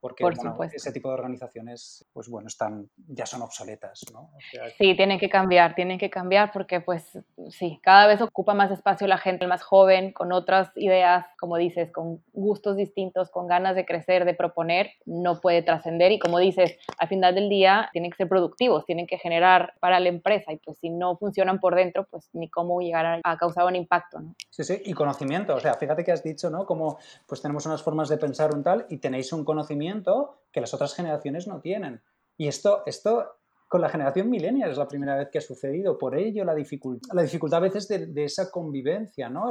Porque 0.00 0.24
ese 0.72 0.92
tipo 0.92 1.08
de 1.08 1.14
organizaciones, 1.14 2.04
pues 2.12 2.28
bueno, 2.28 2.48
están, 2.48 2.88
ya 3.08 3.24
son 3.24 3.42
obsoletas, 3.42 4.04
¿no? 4.12 4.30
sí, 4.78 4.94
tienen 4.94 5.18
que 5.18 5.30
cambiar, 5.30 5.74
tienen 5.74 5.98
que 5.98 6.10
cambiar 6.10 6.52
porque 6.52 6.80
pues 6.80 7.18
sí, 7.48 7.80
cada 7.82 8.06
vez 8.06 8.20
ocupa 8.20 8.54
más 8.54 8.70
espacio 8.70 9.06
la 9.06 9.18
gente 9.18 9.46
más 9.46 9.62
joven, 9.62 10.12
con 10.12 10.32
otras 10.32 10.70
ideas, 10.76 11.26
como 11.38 11.56
dices, 11.56 11.90
con 11.92 12.22
gustos 12.32 12.76
distintos, 12.76 13.30
con 13.30 13.46
ganas 13.46 13.74
de 13.74 13.86
crecer, 13.86 14.24
de 14.24 14.34
proponer, 14.34 14.90
no 15.06 15.40
puede 15.40 15.62
trascender 15.62 16.12
y 16.12 16.18
como 16.18 16.38
dices, 16.38 16.76
al 16.98 17.08
final 17.08 17.34
del 17.34 17.48
día 17.48 17.88
tienen 17.92 18.10
que 18.10 18.18
ser 18.18 18.28
productivos, 18.28 18.84
tienen 18.84 19.06
que 19.06 19.18
generar 19.18 19.74
para 19.80 19.98
la 19.98 20.08
empresa 20.08 20.52
y 20.52 20.58
pues 20.58 20.78
si 20.78 20.90
no 20.90 21.16
funcionan 21.16 21.58
por 21.58 21.74
dentro, 21.74 22.06
pues 22.10 22.28
ni 22.34 22.50
cómo 22.50 22.80
llegar 22.80 23.20
a, 23.22 23.36
causar 23.38 23.64
un 23.66 23.76
impacto, 23.76 24.20
¿no? 24.20 24.34
Sí, 24.50 24.62
sí, 24.62 24.82
y 24.84 24.92
conocimiento, 24.92 25.54
o 25.54 25.60
sea, 25.60 25.74
fíjate 25.74 26.04
que 26.04 26.12
has 26.12 26.22
dicho, 26.22 26.50
¿no? 26.50 26.66
Como 26.66 26.98
pues 27.26 27.40
tenemos 27.40 27.64
unas 27.66 27.82
formas 27.82 28.08
de 28.08 28.18
pensar 28.18 28.54
un 28.54 28.62
tal 28.62 28.86
y 28.90 28.98
tenéis 28.98 29.32
un 29.32 29.44
conocimiento 29.44 29.85
que 30.52 30.60
las 30.60 30.74
otras 30.74 30.94
generaciones 30.94 31.46
no 31.46 31.60
tienen. 31.60 32.02
Y 32.36 32.48
esto, 32.48 32.82
esto 32.86 33.36
con 33.68 33.80
la 33.80 33.88
generación 33.88 34.30
millennial 34.30 34.70
es 34.70 34.78
la 34.78 34.86
primera 34.86 35.16
vez 35.16 35.28
que 35.30 35.38
ha 35.38 35.42
sucedido. 35.42 35.98
Por 35.98 36.16
ello, 36.16 36.44
la, 36.44 36.54
dificultad, 36.54 37.14
la 37.14 37.22
dificultad 37.22 37.58
a 37.58 37.68
veces 37.68 37.88
de, 37.88 38.24
esa 38.24 38.50
convivencia. 38.50 39.28
¿no? 39.28 39.50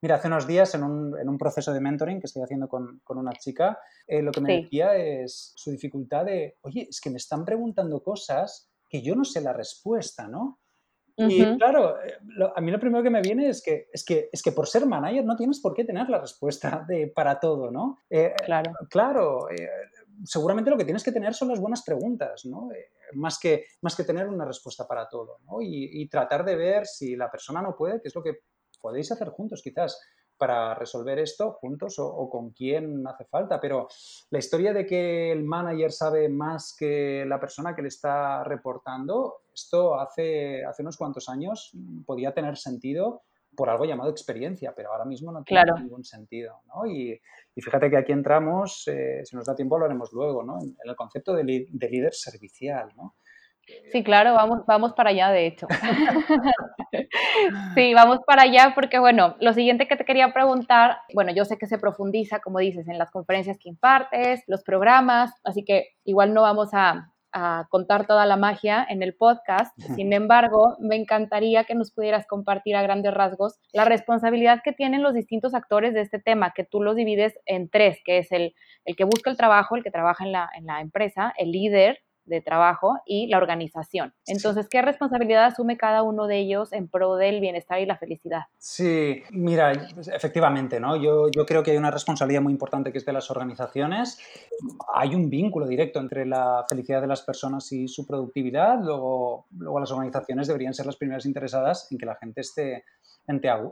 mira, 0.00 0.14
hace 0.14 0.28
unos 0.28 0.46
días 0.46 0.74
en 0.74 0.82
un, 0.82 1.18
en 1.18 1.28
un, 1.28 1.36
proceso 1.36 1.72
de 1.72 1.80
mentoring 1.80 2.20
que 2.20 2.26
estoy 2.26 2.42
haciendo 2.42 2.68
con, 2.68 3.00
con 3.04 3.18
una 3.18 3.32
chica, 3.32 3.78
eh, 4.06 4.22
lo 4.22 4.32
que 4.32 4.40
me 4.40 4.62
decía 4.62 4.96
es 4.96 5.52
su 5.56 5.70
dificultad 5.70 6.24
de, 6.24 6.56
oye, 6.62 6.86
es 6.88 7.00
que 7.00 7.10
me 7.10 7.16
están 7.16 7.44
preguntando 7.44 8.02
cosas 8.02 8.70
que 8.88 9.02
yo 9.02 9.14
no 9.14 9.24
sé 9.24 9.40
la 9.40 9.52
respuesta, 9.52 10.26
¿no? 10.26 10.60
Y 11.16 11.56
claro, 11.58 12.02
eh, 12.02 12.18
a 12.54 12.60
mí 12.60 12.70
lo 12.70 12.80
primero 12.80 13.02
que 13.02 13.10
me 13.10 13.22
viene 13.22 13.48
es 13.48 13.62
que, 13.62 13.88
es, 13.92 14.04
que, 14.04 14.28
es 14.32 14.42
que 14.42 14.52
por 14.52 14.66
ser 14.66 14.84
manager 14.84 15.24
no 15.24 15.36
tienes 15.36 15.60
por 15.60 15.72
qué 15.74 15.84
tener 15.84 16.08
la 16.08 16.20
respuesta 16.20 16.84
de, 16.88 17.06
para 17.08 17.38
todo, 17.38 17.70
¿no? 17.70 17.98
Eh, 18.10 18.34
claro. 18.44 18.72
Claro, 18.90 19.50
eh, 19.50 19.68
seguramente 20.24 20.70
lo 20.70 20.76
que 20.76 20.84
tienes 20.84 21.04
que 21.04 21.12
tener 21.12 21.34
son 21.34 21.48
las 21.48 21.60
buenas 21.60 21.82
preguntas, 21.82 22.44
¿no? 22.46 22.68
más, 23.12 23.38
que, 23.38 23.66
más 23.82 23.94
que 23.94 24.04
tener 24.04 24.28
una 24.28 24.44
respuesta 24.44 24.88
para 24.88 25.08
todo, 25.08 25.38
¿no? 25.44 25.60
Y, 25.60 26.02
y, 26.02 26.08
tratar 26.08 26.44
de 26.44 26.56
ver 26.56 26.86
si 26.86 27.14
la 27.14 27.30
persona 27.30 27.62
no 27.62 27.76
puede, 27.76 28.00
qué 28.00 28.08
es 28.08 28.14
lo 28.14 28.22
que 28.22 28.40
podéis 28.80 29.12
hacer 29.12 29.28
juntos 29.28 29.62
quizás 29.62 30.00
para 30.36 30.74
resolver 30.74 31.18
esto 31.18 31.52
juntos 31.52 31.98
o, 31.98 32.28
con 32.28 32.50
quién 32.50 33.06
hace 33.06 33.24
falta. 33.24 33.60
Pero 33.60 33.88
la 34.30 34.38
historia 34.38 34.72
de 34.72 34.86
que 34.86 35.32
el 35.32 35.44
manager 35.44 35.92
sabe 35.92 36.28
más 36.28 36.74
que 36.78 37.24
la 37.26 37.40
persona 37.40 37.74
que 37.74 37.82
le 37.82 37.88
está 37.88 38.44
reportando, 38.44 39.43
esto 39.54 39.98
hace, 39.98 40.64
hace 40.64 40.82
unos 40.82 40.96
cuantos 40.96 41.28
años 41.28 41.72
podía 42.04 42.34
tener 42.34 42.56
sentido 42.56 43.22
por 43.56 43.70
algo 43.70 43.84
llamado 43.84 44.10
experiencia, 44.10 44.72
pero 44.74 44.90
ahora 44.90 45.04
mismo 45.04 45.30
no 45.30 45.44
tiene 45.44 45.62
ningún 45.80 46.04
sentido. 46.04 46.60
¿no? 46.66 46.86
Y, 46.86 47.20
fíjate 47.56 47.88
que 47.88 47.96
aquí 47.96 48.12
entramos, 48.12 48.88
eh, 48.88 49.20
si 49.24 49.36
nos 49.36 49.46
da 49.46 49.54
tiempo 49.54 49.78
lo 49.78 49.84
haremos 49.84 50.12
luego, 50.12 50.42
¿no? 50.42 50.58
en, 50.60 50.76
el 50.82 50.96
concepto 50.96 51.34
de, 51.34 51.66
de 51.68 51.88
líder 51.88 52.14
servicial. 52.14 52.92
¿no? 52.96 53.14
Sí, 53.90 54.02
claro, 54.02 54.34
vamos, 54.34 54.66
vamos 54.66 54.92
para 54.92 55.10
allá, 55.10 55.30
de 55.30 55.46
hecho. 55.46 55.66
sí, 57.74 57.94
vamos 57.94 58.18
para 58.26 58.42
allá 58.42 58.72
porque, 58.74 58.98
bueno, 58.98 59.36
lo 59.40 59.52
siguiente 59.52 59.88
que 59.88 59.96
te 59.96 60.04
quería 60.04 60.32
preguntar, 60.32 60.98
bueno, 61.14 61.32
yo 61.32 61.44
sé 61.44 61.56
que 61.56 61.66
se 61.66 61.78
profundiza, 61.78 62.40
como 62.40 62.58
dices, 62.58 62.88
en 62.88 62.98
las 62.98 63.10
conferencias 63.10 63.58
que 63.58 63.68
impartes, 63.68 64.42
los 64.46 64.62
programas, 64.62 65.32
así 65.44 65.64
que 65.64 65.88
igual 66.04 66.34
no 66.34 66.42
vamos 66.42 66.70
a, 66.72 67.13
a 67.34 67.66
contar 67.68 68.06
toda 68.06 68.24
la 68.24 68.36
magia 68.36 68.86
en 68.88 69.02
el 69.02 69.14
podcast. 69.14 69.76
Sin 69.96 70.12
embargo, 70.12 70.76
me 70.78 70.96
encantaría 70.96 71.64
que 71.64 71.74
nos 71.74 71.90
pudieras 71.90 72.26
compartir 72.26 72.76
a 72.76 72.82
grandes 72.82 73.12
rasgos 73.12 73.58
la 73.72 73.84
responsabilidad 73.84 74.60
que 74.64 74.72
tienen 74.72 75.02
los 75.02 75.14
distintos 75.14 75.52
actores 75.52 75.92
de 75.92 76.00
este 76.00 76.20
tema, 76.20 76.52
que 76.54 76.64
tú 76.64 76.80
los 76.80 76.94
divides 76.94 77.34
en 77.44 77.68
tres, 77.68 77.98
que 78.04 78.18
es 78.18 78.30
el, 78.30 78.54
el 78.84 78.96
que 78.96 79.04
busca 79.04 79.30
el 79.30 79.36
trabajo, 79.36 79.76
el 79.76 79.82
que 79.82 79.90
trabaja 79.90 80.24
en 80.24 80.32
la, 80.32 80.48
en 80.56 80.66
la 80.66 80.80
empresa, 80.80 81.34
el 81.36 81.50
líder, 81.50 81.98
de 82.26 82.40
trabajo 82.40 82.98
y 83.06 83.26
la 83.26 83.38
organización. 83.38 84.14
Entonces, 84.26 84.68
¿qué 84.68 84.82
responsabilidad 84.82 85.44
asume 85.44 85.76
cada 85.76 86.02
uno 86.02 86.26
de 86.26 86.38
ellos 86.38 86.72
en 86.72 86.88
pro 86.88 87.16
del 87.16 87.40
bienestar 87.40 87.80
y 87.80 87.86
la 87.86 87.96
felicidad? 87.96 88.42
Sí, 88.58 89.22
mira, 89.30 89.72
efectivamente, 90.12 90.80
¿no? 90.80 90.96
Yo, 90.96 91.30
yo 91.30 91.44
creo 91.44 91.62
que 91.62 91.72
hay 91.72 91.76
una 91.76 91.90
responsabilidad 91.90 92.42
muy 92.42 92.52
importante 92.52 92.92
que 92.92 92.98
es 92.98 93.04
de 93.04 93.12
las 93.12 93.30
organizaciones. 93.30 94.18
Hay 94.94 95.14
un 95.14 95.28
vínculo 95.28 95.66
directo 95.66 96.00
entre 96.00 96.26
la 96.26 96.64
felicidad 96.68 97.00
de 97.00 97.08
las 97.08 97.22
personas 97.22 97.70
y 97.72 97.88
su 97.88 98.06
productividad. 98.06 98.78
Luego, 98.80 99.46
luego 99.56 99.80
las 99.80 99.90
organizaciones 99.90 100.46
deberían 100.46 100.74
ser 100.74 100.86
las 100.86 100.96
primeras 100.96 101.26
interesadas 101.26 101.88
en 101.90 101.98
que 101.98 102.06
la 102.06 102.16
gente 102.16 102.40
esté, 102.40 102.84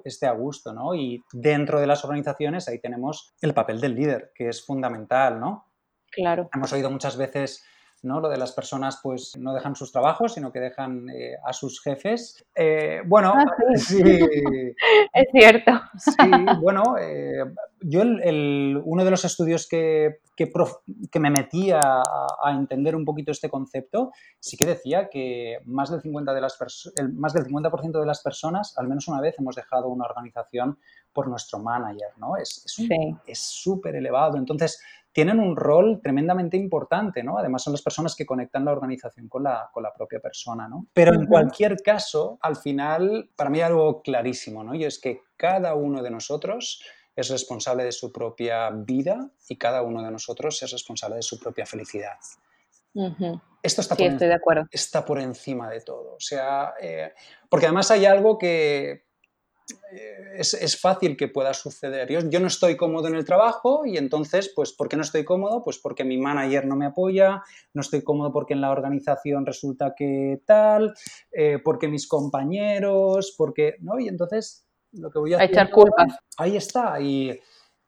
esté 0.04 0.26
a 0.26 0.32
gusto, 0.32 0.72
¿no? 0.72 0.94
Y 0.94 1.22
dentro 1.32 1.80
de 1.80 1.86
las 1.86 2.04
organizaciones 2.04 2.68
ahí 2.68 2.78
tenemos 2.78 3.34
el 3.40 3.54
papel 3.54 3.80
del 3.80 3.94
líder, 3.94 4.32
que 4.34 4.48
es 4.48 4.64
fundamental, 4.64 5.40
¿no? 5.40 5.66
Claro. 6.10 6.50
Hemos 6.54 6.72
oído 6.72 6.90
muchas 6.90 7.16
veces 7.16 7.64
¿no? 8.02 8.20
Lo 8.20 8.28
de 8.28 8.36
las 8.36 8.52
personas 8.52 8.98
pues 9.02 9.36
no 9.38 9.54
dejan 9.54 9.76
sus 9.76 9.92
trabajos, 9.92 10.34
sino 10.34 10.52
que 10.52 10.60
dejan 10.60 11.08
eh, 11.10 11.36
a 11.44 11.52
sus 11.52 11.80
jefes. 11.80 12.44
Eh, 12.54 13.02
bueno, 13.06 13.32
ah, 13.36 13.44
sí. 13.76 14.02
es 15.12 15.26
cierto. 15.32 15.72
Sí, 15.96 16.12
bueno, 16.60 16.96
eh, 16.98 17.44
yo 17.80 18.02
el, 18.02 18.80
uno 18.84 19.04
de 19.04 19.10
los 19.10 19.24
estudios 19.24 19.68
que, 19.68 20.20
que, 20.36 21.20
me 21.20 21.30
metía 21.30 21.80
a, 21.80 22.50
entender 22.52 22.96
un 22.96 23.04
poquito 23.04 23.30
este 23.30 23.48
concepto, 23.48 24.12
sí 24.40 24.56
que 24.56 24.66
decía 24.66 25.08
que 25.08 25.58
más 25.64 25.90
del 25.90 26.02
50%, 26.02 26.34
de 26.34 26.40
las 26.40 26.58
el, 26.96 27.12
más 27.12 27.32
del 27.32 27.44
50 27.44 28.00
de 28.00 28.06
las 28.06 28.22
personas, 28.22 28.76
al 28.78 28.88
menos 28.88 29.08
una 29.08 29.20
vez, 29.20 29.36
hemos 29.38 29.54
dejado 29.54 29.88
una 29.88 30.04
organización 30.04 30.78
por 31.12 31.28
nuestro 31.28 31.58
manager, 31.58 32.08
¿no? 32.16 32.36
Es 32.36 32.62
súper 32.66 33.94
es 33.94 34.00
elevado. 34.00 34.38
Entonces, 34.38 34.80
tienen 35.12 35.38
un 35.38 35.56
rol 35.56 36.00
tremendamente 36.02 36.56
importante, 36.56 37.22
¿no? 37.22 37.38
Además 37.38 37.62
son 37.62 37.74
las 37.74 37.82
personas 37.82 38.16
que 38.16 38.24
conectan 38.24 38.64
la 38.64 38.72
organización 38.72 39.28
con 39.28 39.42
la, 39.42 39.68
con 39.72 39.82
la 39.82 39.92
propia 39.92 40.20
persona, 40.20 40.66
¿no? 40.66 40.86
Pero 40.94 41.14
en 41.14 41.26
cualquier 41.26 41.76
caso, 41.82 42.38
al 42.40 42.56
final, 42.56 43.30
para 43.36 43.50
mí 43.50 43.58
hay 43.58 43.64
algo 43.64 44.02
clarísimo, 44.02 44.64
¿no? 44.64 44.74
Y 44.74 44.84
es 44.84 44.98
que 44.98 45.20
cada 45.36 45.74
uno 45.74 46.02
de 46.02 46.10
nosotros 46.10 46.82
es 47.14 47.28
responsable 47.28 47.84
de 47.84 47.92
su 47.92 48.10
propia 48.10 48.70
vida 48.70 49.30
y 49.48 49.56
cada 49.56 49.82
uno 49.82 50.02
de 50.02 50.10
nosotros 50.10 50.62
es 50.62 50.70
responsable 50.70 51.16
de 51.16 51.22
su 51.22 51.38
propia 51.38 51.66
felicidad. 51.66 52.16
esto 53.62 53.80
está, 53.82 53.96
por, 53.96 54.06
estoy 54.06 54.28
de 54.28 54.34
acuerdo. 54.34 54.64
está 54.70 55.04
por 55.04 55.20
encima 55.20 55.68
de 55.68 55.82
todo. 55.82 56.14
O 56.14 56.20
sea, 56.20 56.72
eh, 56.80 57.12
porque 57.50 57.66
además 57.66 57.90
hay 57.90 58.06
algo 58.06 58.38
que 58.38 59.11
eh, 59.92 60.36
es, 60.38 60.80
fácil 60.80 61.16
que 61.16 61.28
pueda 61.28 61.54
suceder. 61.54 62.10
Yo, 62.10 62.20
yo, 62.28 62.40
no 62.40 62.46
estoy 62.46 62.76
cómodo 62.76 63.08
en 63.08 63.14
el 63.14 63.24
trabajo 63.24 63.84
y 63.84 63.96
entonces, 63.96 64.52
pues, 64.54 64.72
¿por 64.72 64.88
qué 64.88 64.96
no 64.96 65.02
estoy 65.02 65.24
cómodo? 65.24 65.62
Pues 65.62 65.78
porque 65.78 66.04
mi 66.04 66.18
manager 66.18 66.66
no 66.66 66.76
me 66.76 66.86
apoya, 66.86 67.42
no 67.74 67.80
estoy 67.80 68.02
cómodo 68.02 68.32
porque 68.32 68.54
en 68.54 68.60
la 68.60 68.70
organización 68.70 69.46
resulta 69.46 69.94
que 69.96 70.42
tal, 70.46 70.94
eh, 71.32 71.58
porque 71.62 71.88
mis 71.88 72.06
compañeros, 72.06 73.34
porque, 73.36 73.76
¿no? 73.80 73.98
Y 73.98 74.08
entonces 74.08 74.66
lo 74.92 75.10
que 75.10 75.18
voy 75.18 75.34
a, 75.34 75.44
echar 75.44 75.70
culpas. 75.70 76.18
Ahí 76.36 76.56
está. 76.56 77.00
Y, 77.00 77.38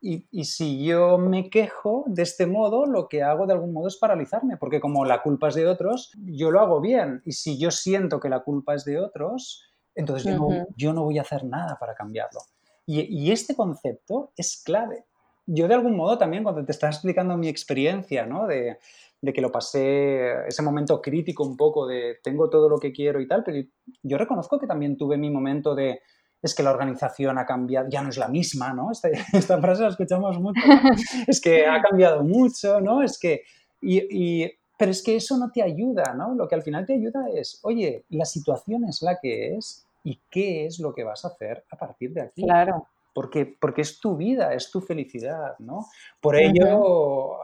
y, 0.01 0.45
si 0.45 0.85
yo 0.85 1.17
me 1.17 1.49
quejo 1.49 2.03
de 2.07 2.21
este 2.21 2.45
modo, 2.45 2.85
lo 2.85 3.07
que 3.07 3.23
hago 3.23 3.47
de 3.47 3.53
algún 3.53 3.73
modo 3.73 3.87
es 3.87 3.97
paralizarme, 3.97 4.55
porque 4.57 4.79
como 4.79 5.03
la 5.03 5.23
culpa 5.23 5.47
es 5.47 5.55
de 5.55 5.67
otros, 5.67 6.11
yo 6.25 6.51
lo 6.51 6.59
hago 6.59 6.79
bien. 6.79 7.23
Y 7.25 7.31
si 7.31 7.57
yo 7.57 7.71
siento 7.71 8.19
que 8.19 8.29
la 8.29 8.41
culpa 8.41 8.75
es 8.75 8.85
de 8.85 8.99
otros, 8.99 9.63
entonces 9.95 10.37
yo, 10.75 10.93
no, 10.93 11.03
voy 11.03 11.17
a 11.17 11.21
hacer 11.21 11.45
nada 11.45 11.77
para 11.79 11.95
cambiarlo. 11.95 12.41
Y, 12.85 13.31
este 13.31 13.55
concepto 13.55 14.31
es 14.37 14.61
clave. 14.63 15.05
Yo 15.47 15.67
de 15.67 15.73
algún 15.73 15.95
modo 15.95 16.17
también, 16.17 16.43
cuando 16.43 16.63
te 16.63 16.71
estaba 16.71 16.91
explicando 16.91 17.37
mi 17.37 17.47
experiencia, 17.47 18.25
¿no? 18.25 18.47
De, 18.47 18.77
de 19.21 19.33
que 19.33 19.41
lo 19.41 19.51
pasé, 19.51 20.47
ese 20.47 20.61
momento 20.61 21.01
crítico 21.01 21.43
un 21.43 21.57
poco 21.57 21.87
de 21.87 22.17
tengo 22.23 22.49
todo 22.49 22.69
lo 22.69 22.77
que 22.77 22.91
quiero 22.91 23.19
y 23.19 23.27
tal, 23.27 23.43
pero 23.43 23.65
yo 24.03 24.17
reconozco 24.17 24.59
que 24.59 24.67
también 24.67 24.97
tuve 24.97 25.17
mi 25.17 25.29
momento 25.29 25.73
de 25.73 26.01
es 26.45 26.53
que 26.53 26.63
la 26.63 26.71
organización 26.71 27.37
ha 27.39 27.45
cambiado, 27.45 27.87
ya 27.89 28.01
no 28.01 28.09
es 28.09 28.17
la 28.17 28.27
misma, 28.27 28.73
¿no? 28.73 28.91
Esta, 28.91 29.09
esta 29.33 29.59
frase 29.59 29.81
la 29.81 29.89
escuchamos 29.89 30.39
mucho, 30.39 30.61
es 31.27 31.41
que 31.41 31.65
ha 31.65 31.81
cambiado 31.81 32.23
mucho, 32.23 32.79
¿no? 32.81 33.01
Es 33.01 33.17
que, 33.17 33.43
y, 33.81 34.45
pero 34.77 34.91
es 34.91 35.03
que 35.03 35.15
eso 35.15 35.37
no 35.37 35.51
te 35.51 35.63
ayuda, 35.63 36.13
¿no? 36.13 36.35
Lo 36.35 36.47
que 36.47 36.55
al 36.55 36.61
final 36.61 36.85
te 36.85 36.93
ayuda 36.93 37.25
es, 37.33 37.59
oye, 37.63 38.05
la 38.09 38.25
situación 38.25 38.85
es 38.85 39.01
la 39.01 39.17
que 39.19 39.55
es 39.55 39.84
y 40.05 40.21
qué 40.29 40.67
es 40.67 40.79
lo 40.79 40.93
que 40.93 41.03
vas 41.03 41.25
a 41.25 41.29
hacer 41.29 41.65
a 41.69 41.77
partir 41.77 42.13
de 42.13 42.21
aquí. 42.21 42.43
Claro. 42.43 42.87
Porque, 43.11 43.57
porque 43.59 43.81
es 43.81 43.99
tu 43.99 44.15
vida, 44.15 44.53
es 44.53 44.69
tu 44.69 44.79
felicidad, 44.79 45.57
¿no? 45.59 45.87
Por 46.21 46.35
ello, 46.35 47.37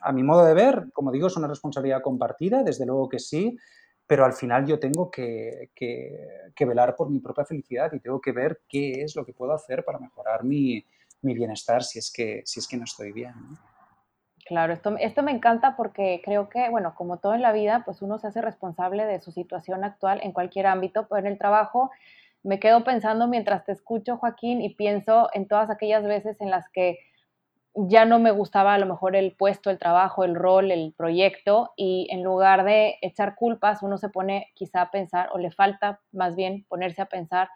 a 0.00 0.12
mi 0.12 0.22
modo 0.22 0.44
de 0.44 0.54
ver, 0.54 0.86
como 0.92 1.12
digo, 1.12 1.26
es 1.26 1.36
una 1.36 1.48
responsabilidad 1.48 2.00
compartida, 2.00 2.62
desde 2.62 2.86
luego 2.86 3.08
que 3.08 3.18
sí, 3.18 3.58
pero 4.06 4.24
al 4.24 4.32
final 4.32 4.64
yo 4.66 4.78
tengo 4.78 5.10
que, 5.10 5.70
velar 6.60 6.96
por 6.96 7.10
mi 7.10 7.18
propia 7.18 7.44
felicidad 7.44 7.92
y 7.92 8.00
tengo 8.00 8.20
que 8.20 8.32
ver 8.32 8.62
qué 8.68 9.02
es 9.02 9.14
lo 9.14 9.26
que 9.26 9.34
puedo 9.34 9.52
hacer 9.52 9.84
para 9.84 9.98
mejorar 9.98 10.42
mi, 10.44 10.84
bienestar 11.20 11.82
si 11.82 11.98
es, 11.98 12.10
que, 12.10 12.42
si 12.46 12.60
es 12.60 12.68
que 12.68 12.76
no 12.76 12.84
estoy 12.84 13.12
bien. 13.12 13.34
Claro, 14.46 14.72
esto, 14.72 14.96
esto 15.00 15.22
me 15.24 15.32
encanta 15.32 15.74
porque 15.76 16.22
creo 16.24 16.48
que, 16.48 16.68
bueno, 16.70 16.94
como 16.94 17.18
todo 17.18 17.34
en 17.34 17.42
la 17.42 17.50
vida, 17.52 17.82
pues 17.84 18.00
uno 18.00 18.18
se 18.18 18.28
hace 18.28 18.40
responsable 18.40 19.04
de 19.04 19.20
su 19.20 19.32
situación 19.32 19.82
actual 19.82 20.20
en 20.22 20.30
cualquier 20.32 20.66
ámbito, 20.68 21.06
pero 21.08 21.18
en 21.20 21.26
el 21.32 21.38
trabajo 21.38 21.90
me 22.44 22.60
quedo 22.60 22.84
pensando 22.84 23.26
mientras 23.26 23.64
te 23.64 23.72
escucho, 23.72 24.18
Joaquín, 24.18 24.62
y 24.62 24.74
pienso 24.74 25.28
en 25.32 25.48
todas 25.48 25.68
aquellas 25.68 26.04
veces 26.04 26.40
en 26.40 26.50
las 26.50 26.68
que 26.68 26.98
ya 27.74 28.04
no 28.06 28.18
me 28.20 28.30
gustaba 28.32 28.74
a 28.74 28.78
lo 28.78 28.86
mejor 28.86 29.16
el 29.16 29.32
puesto, 29.36 29.70
el 29.70 29.78
trabajo, 29.78 30.24
el 30.24 30.34
rol, 30.36 30.70
el 30.72 30.94
proyecto 30.96 31.72
y 31.76 32.08
en 32.10 32.22
lugar 32.24 32.64
de 32.64 32.96
echar 33.02 33.36
culpas, 33.36 33.82
uno 33.82 33.98
se 33.98 34.10
pone 34.10 34.48
quizá 34.54 34.82
a 34.82 34.90
pensar 34.90 35.30
o 35.32 35.38
le 35.38 35.50
falta 35.52 36.00
más 36.12 36.36
bien 36.36 36.64
ponerse 36.68 37.02
a 37.02 37.06
pensar 37.06 37.48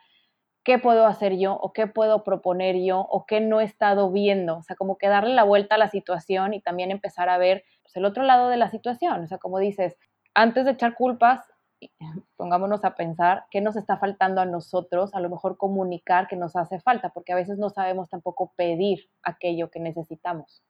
qué 0.65 0.79
puedo 0.79 1.07
hacer 1.07 1.37
yo 1.37 1.55
o 1.55 1.73
qué 1.73 1.87
puedo 1.87 2.25
proponer 2.25 2.77
yo 2.77 3.01
o 3.01 3.27
qué 3.27 3.41
no 3.41 3.61
he 3.61 3.65
estado 3.65 4.11
viendo. 4.11 4.59
O 4.59 4.63
sea, 4.63 4.77
como 4.77 4.99
que 4.99 5.09
darle 5.09 5.35
la 5.35 5.45
vuelta 5.45 5.77
a 5.77 5.79
la 5.79 5.89
situación 5.89 6.55
y 6.55 6.61
también 6.61 6.91
empezar 6.91 7.29
a 7.29 7.39
ver 7.39 7.65
pues, 7.83 7.97
el 7.97 8.05
otro 8.05 8.23
lado 8.23 8.49
de 8.49 8.57
la 8.57 8.71
situación. 8.71 9.25
O 9.25 9.27
sea, 9.27 9.39
como 9.39 9.59
dices, 9.59 9.97
antes 10.35 10.65
de 10.65 10.73
echar 10.73 10.95
culpas, 10.95 11.41
pongámonos 12.37 12.85
a 12.85 12.95
pensar 12.95 13.45
qué 13.51 13.61
nos 13.61 13.77
está 13.77 13.97
faltando 13.97 14.41
a 14.41 14.47
nosotros, 14.47 15.15
a 15.15 15.21
lo 15.21 15.31
mejor 15.31 15.57
comunicar 15.57 16.29
que 16.29 16.37
nos 16.37 16.57
hace 16.57 16.81
falta, 16.81 17.11
porque 17.11 17.33
a 17.33 17.37
veces 17.37 17.59
no 17.59 17.71
sabemos 17.71 18.09
tampoco 18.09 18.53
pedir 18.57 19.09
aquello 19.23 19.71
que 19.71 19.81
necesitamos. 19.81 20.63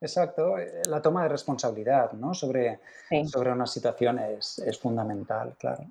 Exacto, 0.00 0.58
eh, 0.58 0.82
la 0.88 1.00
toma 1.00 1.22
de 1.22 1.28
responsabilidad 1.28 2.12
¿no? 2.12 2.34
sobre, 2.34 2.80
sobre 3.24 3.52
una 3.52 3.66
situación 3.66 4.18
es, 4.18 4.58
es, 4.58 4.76
fundamental, 4.76 5.54
claro. 5.56 5.84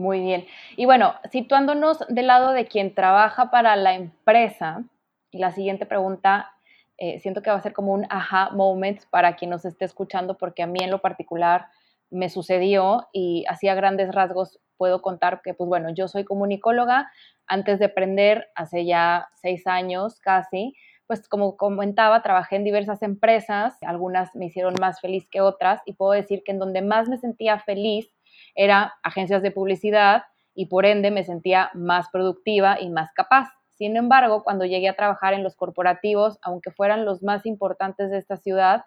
Muy 0.00 0.20
bien. 0.20 0.46
Y 0.76 0.86
bueno, 0.86 1.14
situándonos 1.30 1.98
del 2.08 2.26
lado 2.26 2.52
de 2.52 2.64
quien 2.64 2.94
trabaja 2.94 3.50
para 3.50 3.76
la 3.76 3.94
empresa, 3.94 4.82
la 5.30 5.52
siguiente 5.52 5.84
pregunta 5.84 6.52
eh, 6.96 7.18
siento 7.18 7.42
que 7.42 7.50
va 7.50 7.56
a 7.56 7.60
ser 7.60 7.74
como 7.74 7.92
un 7.92 8.06
aha 8.08 8.48
moment 8.54 9.02
para 9.10 9.36
quien 9.36 9.50
nos 9.50 9.66
esté 9.66 9.84
escuchando, 9.84 10.38
porque 10.38 10.62
a 10.62 10.66
mí 10.66 10.78
en 10.82 10.90
lo 10.90 11.02
particular 11.02 11.66
me 12.08 12.30
sucedió 12.30 13.08
y 13.12 13.44
hacía 13.46 13.74
grandes 13.74 14.14
rasgos 14.14 14.58
puedo 14.78 15.02
contar 15.02 15.42
que, 15.42 15.52
pues 15.52 15.68
bueno, 15.68 15.90
yo 15.90 16.08
soy 16.08 16.24
comunicóloga, 16.24 17.10
antes 17.46 17.78
de 17.78 17.84
aprender, 17.86 18.48
hace 18.54 18.86
ya 18.86 19.28
seis 19.34 19.66
años 19.66 20.18
casi, 20.18 20.74
pues 21.06 21.28
como 21.28 21.58
comentaba, 21.58 22.22
trabajé 22.22 22.56
en 22.56 22.64
diversas 22.64 23.02
empresas, 23.02 23.76
algunas 23.82 24.34
me 24.34 24.46
hicieron 24.46 24.72
más 24.80 24.98
feliz 25.02 25.28
que 25.30 25.42
otras 25.42 25.82
y 25.84 25.92
puedo 25.92 26.12
decir 26.12 26.42
que 26.42 26.52
en 26.52 26.58
donde 26.58 26.80
más 26.80 27.10
me 27.10 27.18
sentía 27.18 27.58
feliz 27.58 28.10
era 28.54 28.94
agencias 29.02 29.42
de 29.42 29.50
publicidad 29.50 30.24
y 30.54 30.66
por 30.66 30.86
ende 30.86 31.10
me 31.10 31.24
sentía 31.24 31.70
más 31.74 32.08
productiva 32.10 32.80
y 32.80 32.90
más 32.90 33.12
capaz. 33.14 33.48
Sin 33.74 33.96
embargo, 33.96 34.42
cuando 34.44 34.66
llegué 34.66 34.88
a 34.88 34.96
trabajar 34.96 35.32
en 35.32 35.42
los 35.42 35.56
corporativos, 35.56 36.38
aunque 36.42 36.70
fueran 36.70 37.06
los 37.06 37.22
más 37.22 37.46
importantes 37.46 38.10
de 38.10 38.18
esta 38.18 38.36
ciudad, 38.36 38.84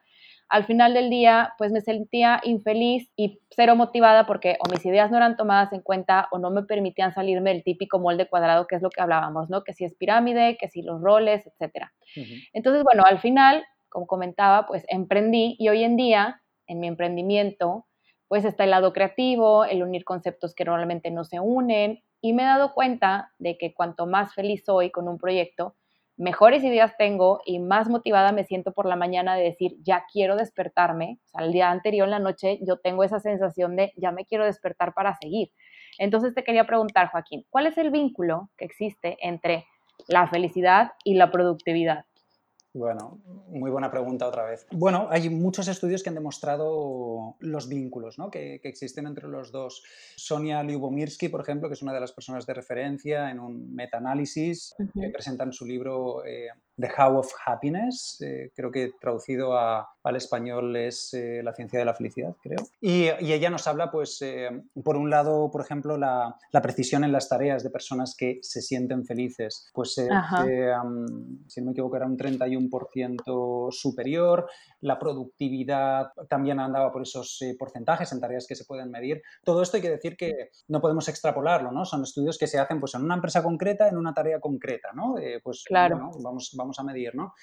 al 0.49 0.65
final 0.65 0.93
del 0.93 1.09
día, 1.09 1.53
pues 1.57 1.71
me 1.71 1.81
sentía 1.81 2.39
infeliz 2.43 3.11
y 3.15 3.39
cero 3.49 3.75
motivada 3.75 4.27
porque 4.27 4.57
o 4.59 4.69
mis 4.69 4.85
ideas 4.85 5.09
no 5.09 5.17
eran 5.17 5.35
tomadas 5.35 5.73
en 5.73 5.81
cuenta 5.81 6.27
o 6.31 6.37
no 6.37 6.51
me 6.51 6.61
permitían 6.61 7.11
salirme 7.11 7.51
del 7.51 7.63
típico 7.63 7.97
molde 7.97 8.27
cuadrado, 8.27 8.67
que 8.67 8.75
es 8.75 8.83
lo 8.83 8.91
que 8.91 9.01
hablábamos, 9.01 9.49
¿no? 9.49 9.63
Que 9.63 9.73
si 9.73 9.83
es 9.83 9.95
pirámide, 9.95 10.57
que 10.59 10.67
si 10.67 10.83
los 10.83 11.01
roles, 11.01 11.47
etcétera. 11.47 11.91
Entonces, 12.53 12.83
bueno, 12.83 13.03
al 13.03 13.17
final, 13.17 13.63
como 13.89 14.05
comentaba, 14.05 14.67
pues 14.67 14.85
emprendí 14.89 15.55
y 15.57 15.69
hoy 15.69 15.83
en 15.83 15.95
día, 15.95 16.41
en 16.67 16.79
mi 16.79 16.87
emprendimiento, 16.87 17.87
pues 18.27 18.45
está 18.45 18.63
el 18.63 18.71
lado 18.71 18.93
creativo, 18.93 19.65
el 19.65 19.83
unir 19.83 20.03
conceptos 20.03 20.55
que 20.55 20.65
normalmente 20.65 21.11
no 21.11 21.23
se 21.23 21.39
unen 21.39 22.03
y 22.21 22.33
me 22.33 22.43
he 22.43 22.45
dado 22.45 22.73
cuenta 22.73 23.31
de 23.37 23.57
que 23.57 23.73
cuanto 23.73 24.05
más 24.05 24.33
feliz 24.33 24.63
soy 24.65 24.91
con 24.91 25.07
un 25.07 25.17
proyecto, 25.17 25.75
mejores 26.17 26.63
ideas 26.63 26.95
tengo 26.97 27.41
y 27.45 27.59
más 27.59 27.89
motivada 27.89 28.31
me 28.31 28.43
siento 28.43 28.71
por 28.71 28.85
la 28.85 28.95
mañana 28.95 29.35
de 29.35 29.43
decir, 29.43 29.75
ya 29.81 30.05
quiero 30.11 30.35
despertarme. 30.35 31.19
O 31.25 31.27
sea, 31.29 31.45
el 31.45 31.51
día 31.51 31.69
anterior, 31.71 32.05
en 32.05 32.11
la 32.11 32.19
noche, 32.19 32.59
yo 32.61 32.77
tengo 32.77 33.03
esa 33.03 33.19
sensación 33.19 33.75
de, 33.75 33.93
ya 33.97 34.11
me 34.11 34.25
quiero 34.25 34.45
despertar 34.45 34.93
para 34.93 35.15
seguir. 35.15 35.51
Entonces 35.97 36.33
te 36.33 36.43
quería 36.43 36.65
preguntar, 36.65 37.09
Joaquín, 37.11 37.45
¿cuál 37.49 37.67
es 37.67 37.77
el 37.77 37.91
vínculo 37.91 38.49
que 38.57 38.65
existe 38.65 39.17
entre 39.21 39.65
la 40.07 40.27
felicidad 40.27 40.93
y 41.03 41.15
la 41.15 41.31
productividad? 41.31 42.05
Bueno, 42.73 43.19
muy 43.49 43.69
buena 43.69 43.91
pregunta 43.91 44.27
otra 44.27 44.45
vez. 44.45 44.65
Bueno, 44.71 45.07
hay 45.11 45.29
muchos 45.29 45.67
estudios 45.67 46.01
que 46.01 46.09
han 46.09 46.15
demostrado 46.15 47.35
los 47.39 47.69
vínculos 47.69 48.17
¿no? 48.17 48.31
que, 48.31 48.59
existen 48.63 49.05
entre 49.05 49.27
los 49.27 49.51
dos. 49.51 49.83
Sonia 50.15 50.63
Lyubomirsky, 50.63 51.29
por 51.29 51.41
ejemplo, 51.41 51.69
que 51.69 51.75
es 51.75 51.83
una 51.83 51.93
de 51.93 51.99
las 51.99 52.11
personas 52.11 52.47
de 52.47 52.53
referencia 52.55 53.29
en 53.29 53.39
un 53.39 53.75
metaanálisis 53.75 54.73
que 54.77 55.09
presenta 55.09 55.43
en 55.43 55.53
su 55.53 55.65
libro 55.65 56.25
eh, 56.25 56.47
The 56.79 56.89
How 56.97 57.19
of 57.19 57.31
Happiness, 57.45 58.19
eh, 58.21 58.51
creo 58.55 58.71
que 58.71 58.93
traducido 58.99 59.55
al 59.57 60.15
español 60.15 60.75
es 60.75 61.13
eh, 61.13 61.41
La 61.43 61.53
ciencia 61.53 61.77
de 61.77 61.85
la 61.85 61.93
felicidad, 61.93 62.35
creo. 62.41 62.59
Y, 62.81 63.09
ella 63.33 63.49
nos 63.49 63.67
habla, 63.67 63.91
pues, 63.91 64.21
eh, 64.21 64.49
por 64.83 64.95
un 64.95 65.09
lado, 65.09 65.51
por 65.51 65.61
ejemplo, 65.61 65.97
la, 65.97 66.35
precisión 66.63 67.03
en 67.03 67.11
las 67.11 67.29
tareas 67.29 67.63
de 67.63 67.69
personas 67.69 68.15
que 68.17 68.39
se 68.41 68.61
sienten 68.61 69.05
felices, 69.05 69.69
pues, 69.73 69.93
si 69.93 70.01
no 71.61 71.65
me 71.65 71.71
equivoco, 71.71 71.95
era 71.95 72.05
un 72.05 72.17
31% 72.17 73.71
superior, 73.71 74.49
la 74.81 74.97
productividad 74.97 76.11
también 76.29 76.59
andaba 76.59 76.91
por 76.91 77.01
esos 77.01 77.39
porcentajes 77.59 78.11
en 78.11 78.19
tareas 78.19 78.47
que 78.47 78.55
se 78.55 78.65
pueden 78.65 78.89
medir. 78.89 79.21
Todo 79.43 79.61
esto 79.61 79.77
hay 79.77 79.83
que 79.83 79.89
decir 79.89 80.15
que 80.15 80.49
no 80.69 80.81
podemos 80.81 81.07
extrapolarlo, 81.09 81.71
¿no? 81.71 81.85
Son 81.85 82.01
estudios 82.03 82.37
que 82.37 82.47
se 82.47 82.59
hacen, 82.59 82.79
pues, 82.79 82.95
en 82.95 83.03
una 83.03 83.15
empresa 83.15 83.43
concreta, 83.43 83.87
en 83.87 83.97
una 83.97 84.13
tarea 84.13 84.39
concreta, 84.39 84.89
¿no? 84.93 85.15
pues, 85.43 85.63
claro. 85.65 86.11
vamos 86.21 86.55
vamos 86.62 86.62
a 86.77 86.83
medir, 86.83 87.15
¿no? 87.15 87.33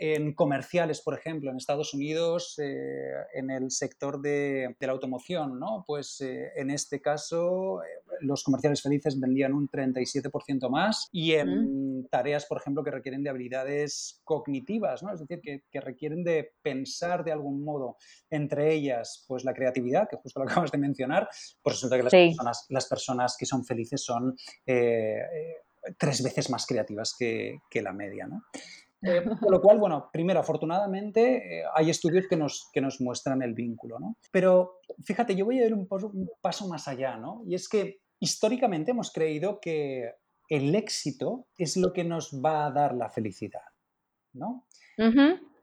En 0.00 0.32
comerciales, 0.32 1.00
por 1.00 1.14
ejemplo, 1.18 1.50
en 1.50 1.56
Estados 1.56 1.92
Unidos, 1.92 2.56
eh, 2.62 3.14
en 3.34 3.50
el 3.50 3.72
sector 3.72 4.22
de, 4.22 4.76
la 4.78 4.92
automoción, 4.92 5.58
¿no? 5.58 5.82
Pues 5.84 6.20
eh, 6.20 6.52
en 6.54 6.70
este 6.70 7.00
caso, 7.00 7.82
eh, 7.82 7.86
los 8.20 8.44
comerciales 8.44 8.80
felices 8.80 9.18
vendían 9.18 9.54
un 9.54 9.68
37% 9.68 10.70
más 10.70 11.08
y 11.10 11.32
en 11.32 12.06
tareas, 12.12 12.46
por 12.46 12.58
ejemplo, 12.58 12.84
que 12.84 12.92
requieren 12.92 13.24
de 13.24 13.30
habilidades 13.30 14.20
cognitivas, 14.22 15.02
¿no? 15.02 15.12
Es 15.12 15.18
decir, 15.18 15.40
que, 15.40 15.80
requieren 15.80 16.22
de 16.22 16.52
pensar 16.62 17.24
de 17.24 17.32
algún 17.32 17.64
modo, 17.64 17.96
entre 18.30 18.72
ellas, 18.72 19.24
pues 19.26 19.44
la 19.44 19.52
creatividad, 19.52 20.08
que 20.08 20.16
justo 20.16 20.38
lo 20.38 20.46
acabas 20.48 20.70
de 20.70 20.78
mencionar, 20.78 21.28
pues 21.60 21.74
resulta 21.74 21.96
que 21.96 22.04
las, 22.04 22.12
personas, 22.12 22.66
las 22.68 22.86
personas 22.86 23.36
que 23.36 23.46
son 23.46 23.64
felices 23.64 24.00
son 24.04 24.36
tres 25.98 26.22
veces 26.22 26.50
más 26.50 26.66
creativas 26.66 27.14
que, 27.18 27.60
la 27.74 27.92
media. 27.92 28.26
¿no? 28.26 28.42
Eh, 29.02 29.22
con 29.40 29.52
lo 29.52 29.60
cual, 29.60 29.78
bueno, 29.78 30.08
primero, 30.12 30.40
afortunadamente, 30.40 31.60
eh, 31.60 31.64
hay 31.74 31.90
estudios 31.90 32.26
que 32.28 32.36
nos, 32.36 32.68
que 32.72 32.80
nos 32.80 33.00
muestran 33.00 33.42
el 33.42 33.54
vínculo, 33.54 33.98
¿no? 33.98 34.16
Pero 34.32 34.80
fíjate, 35.04 35.34
yo 35.34 35.44
voy 35.44 35.60
a 35.60 35.66
ir 35.66 35.74
un, 35.74 35.86
un 35.90 36.30
paso 36.40 36.68
más 36.68 36.88
allá, 36.88 37.16
¿no? 37.16 37.42
Y 37.46 37.54
es 37.54 37.68
que 37.68 38.00
históricamente 38.20 38.90
hemos 38.90 39.12
creído 39.12 39.60
que 39.60 40.14
el 40.48 40.74
éxito 40.74 41.46
es 41.56 41.76
lo 41.76 41.92
que 41.92 42.04
nos 42.04 42.42
va 42.44 42.66
a 42.66 42.70
dar 42.70 42.94
la 42.94 43.10
felicidad, 43.10 43.62
¿no? 44.32 44.66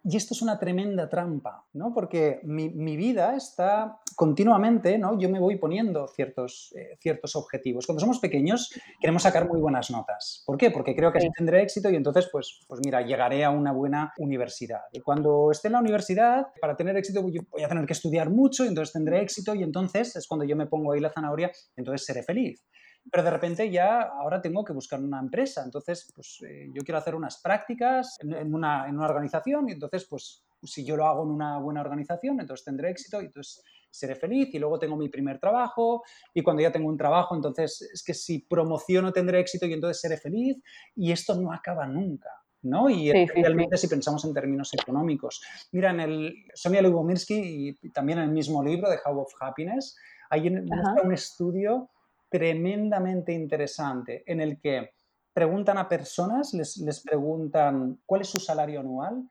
Y 0.08 0.18
esto 0.18 0.36
es 0.36 0.43
una 0.43 0.60
tremenda 0.60 1.10
trampa, 1.10 1.66
¿no? 1.74 1.91
Porque 1.91 2.39
mi, 2.43 2.70
vida 2.95 3.36
está 3.36 4.01
continuamente, 4.16 4.99
¿no? 4.99 5.18
Yo 5.18 5.30
me 5.30 5.39
voy 5.39 5.58
poniendo 5.58 6.08
ciertos, 6.08 6.72
eh, 6.78 6.95
ciertos 6.99 7.36
objetivos. 7.36 7.88
Cuando 7.88 8.01
somos 8.01 8.20
pequeños 8.20 8.72
queremos 9.01 9.24
sacar 9.24 9.47
muy 9.47 9.60
buenas 9.60 9.89
notas. 9.89 10.43
¿Por 10.45 10.58
qué? 10.58 10.70
Porque 10.70 10.95
creo 10.95 11.12
que 11.12 11.18
así 11.18 11.30
tendré 11.36 11.64
éxito 11.64 11.89
y 11.89 11.95
entonces, 11.95 12.30
pues, 12.32 12.60
pues 12.68 12.82
mira, 12.86 13.01
llegaré 13.01 13.43
a 13.43 13.49
una 13.49 13.72
buena 13.72 14.14
universidad. 14.20 14.82
Y 14.91 14.99
cuando 14.99 15.49
esté 15.49 15.70
en 15.70 15.74
la 15.74 15.80
universidad, 15.80 16.49
para 16.62 16.76
tener 16.76 16.95
éxito 16.97 17.24
voy 17.24 17.64
a 17.64 17.68
tener 17.68 17.88
que 17.88 17.93
estudiar 17.93 18.30
mucho 18.30 18.64
y 18.64 18.68
entonces 18.68 18.93
tendré 18.93 19.22
éxito 19.22 19.56
y 19.56 19.64
entonces 19.64 20.16
es 20.16 20.28
cuando 20.28 20.45
yo 20.45 20.56
me 20.56 20.68
pongo 20.68 20.91
ahí 20.91 20.99
la 20.99 21.10
zanahoria, 21.10 21.51
entonces 21.76 22.06
seré 22.06 22.22
feliz 22.22 22.64
pero 23.12 23.24
de 23.24 23.32
repente 23.32 23.70
ya 23.70 24.01
ahora 24.01 24.41
tengo 24.41 24.64
que 24.64 24.74
buscar 24.74 24.99
una 24.99 25.20
empresa. 25.20 25.64
Entonces, 25.64 26.12
pues 26.14 26.39
eh, 26.47 26.68
yo 26.74 26.84
quiero 26.84 26.97
hacer 26.97 27.16
unas 27.16 27.41
prácticas 27.41 28.18
en, 28.20 28.53
una, 28.53 28.88
en, 28.88 28.95
una, 28.95 29.06
organización 29.06 29.70
y 29.70 29.74
entonces, 29.74 30.06
pues 30.06 30.43
si 30.64 30.84
yo 30.84 30.95
lo 30.95 31.06
hago 31.06 31.24
en 31.24 31.30
una 31.30 31.60
buena 31.60 31.82
organización, 31.82 32.39
entonces 32.39 32.66
tendré 32.66 32.89
éxito 32.89 33.22
y 33.22 33.26
entonces 33.26 33.64
seré 33.91 34.16
feliz 34.16 34.53
y 34.53 34.60
luego 34.60 34.80
tengo 34.80 34.97
mi 34.97 35.10
primer 35.10 35.39
trabajo 35.39 36.03
y 36.34 36.41
cuando 36.41 36.62
ya 36.62 36.72
tengo 36.72 36.89
un 36.89 36.97
trabajo, 36.97 37.36
entonces 37.36 37.82
es 37.93 38.03
que 38.03 38.14
si 38.14 38.39
promociono 38.39 39.14
tendré 39.14 39.39
éxito 39.39 39.66
y 39.68 39.74
entonces 39.74 40.01
seré 40.01 40.18
feliz 40.18 40.62
y 40.95 41.12
esto 41.12 41.36
no 41.39 41.53
acaba 41.53 41.88
nunca. 41.88 42.30
¿no? 42.64 42.89
Y 42.89 43.12
realmente 43.12 43.78
si 43.78 43.88
pensamos 43.88 44.26
en 44.26 44.34
términos 44.34 44.74
económicos. 44.74 45.39
Mira, 45.72 45.91
en 45.91 45.99
el 45.99 46.34
Sonia 46.56 46.82
Lubomirsky 46.82 47.78
y 47.80 47.89
también 47.91 48.18
en 48.18 48.26
el 48.26 48.32
mismo 48.32 48.64
libro 48.64 48.89
de 48.89 48.97
How 49.06 49.20
of 49.20 49.32
Happiness, 49.39 49.95
hay 50.32 50.47
un 50.47 51.14
estudio 51.14 51.91
tremendamente 52.36 53.31
interesante 53.31 54.23
en 54.25 54.41
el 54.41 54.59
que 54.59 54.89
preguntan 55.33 55.77
a 55.77 55.88
personas, 55.88 56.53
les, 56.53 56.75
les 56.77 56.99
preguntan 56.99 58.01
cuál 58.05 58.21
es 58.21 58.27
su 58.27 58.39
salario 58.39 58.81
anual 58.81 59.23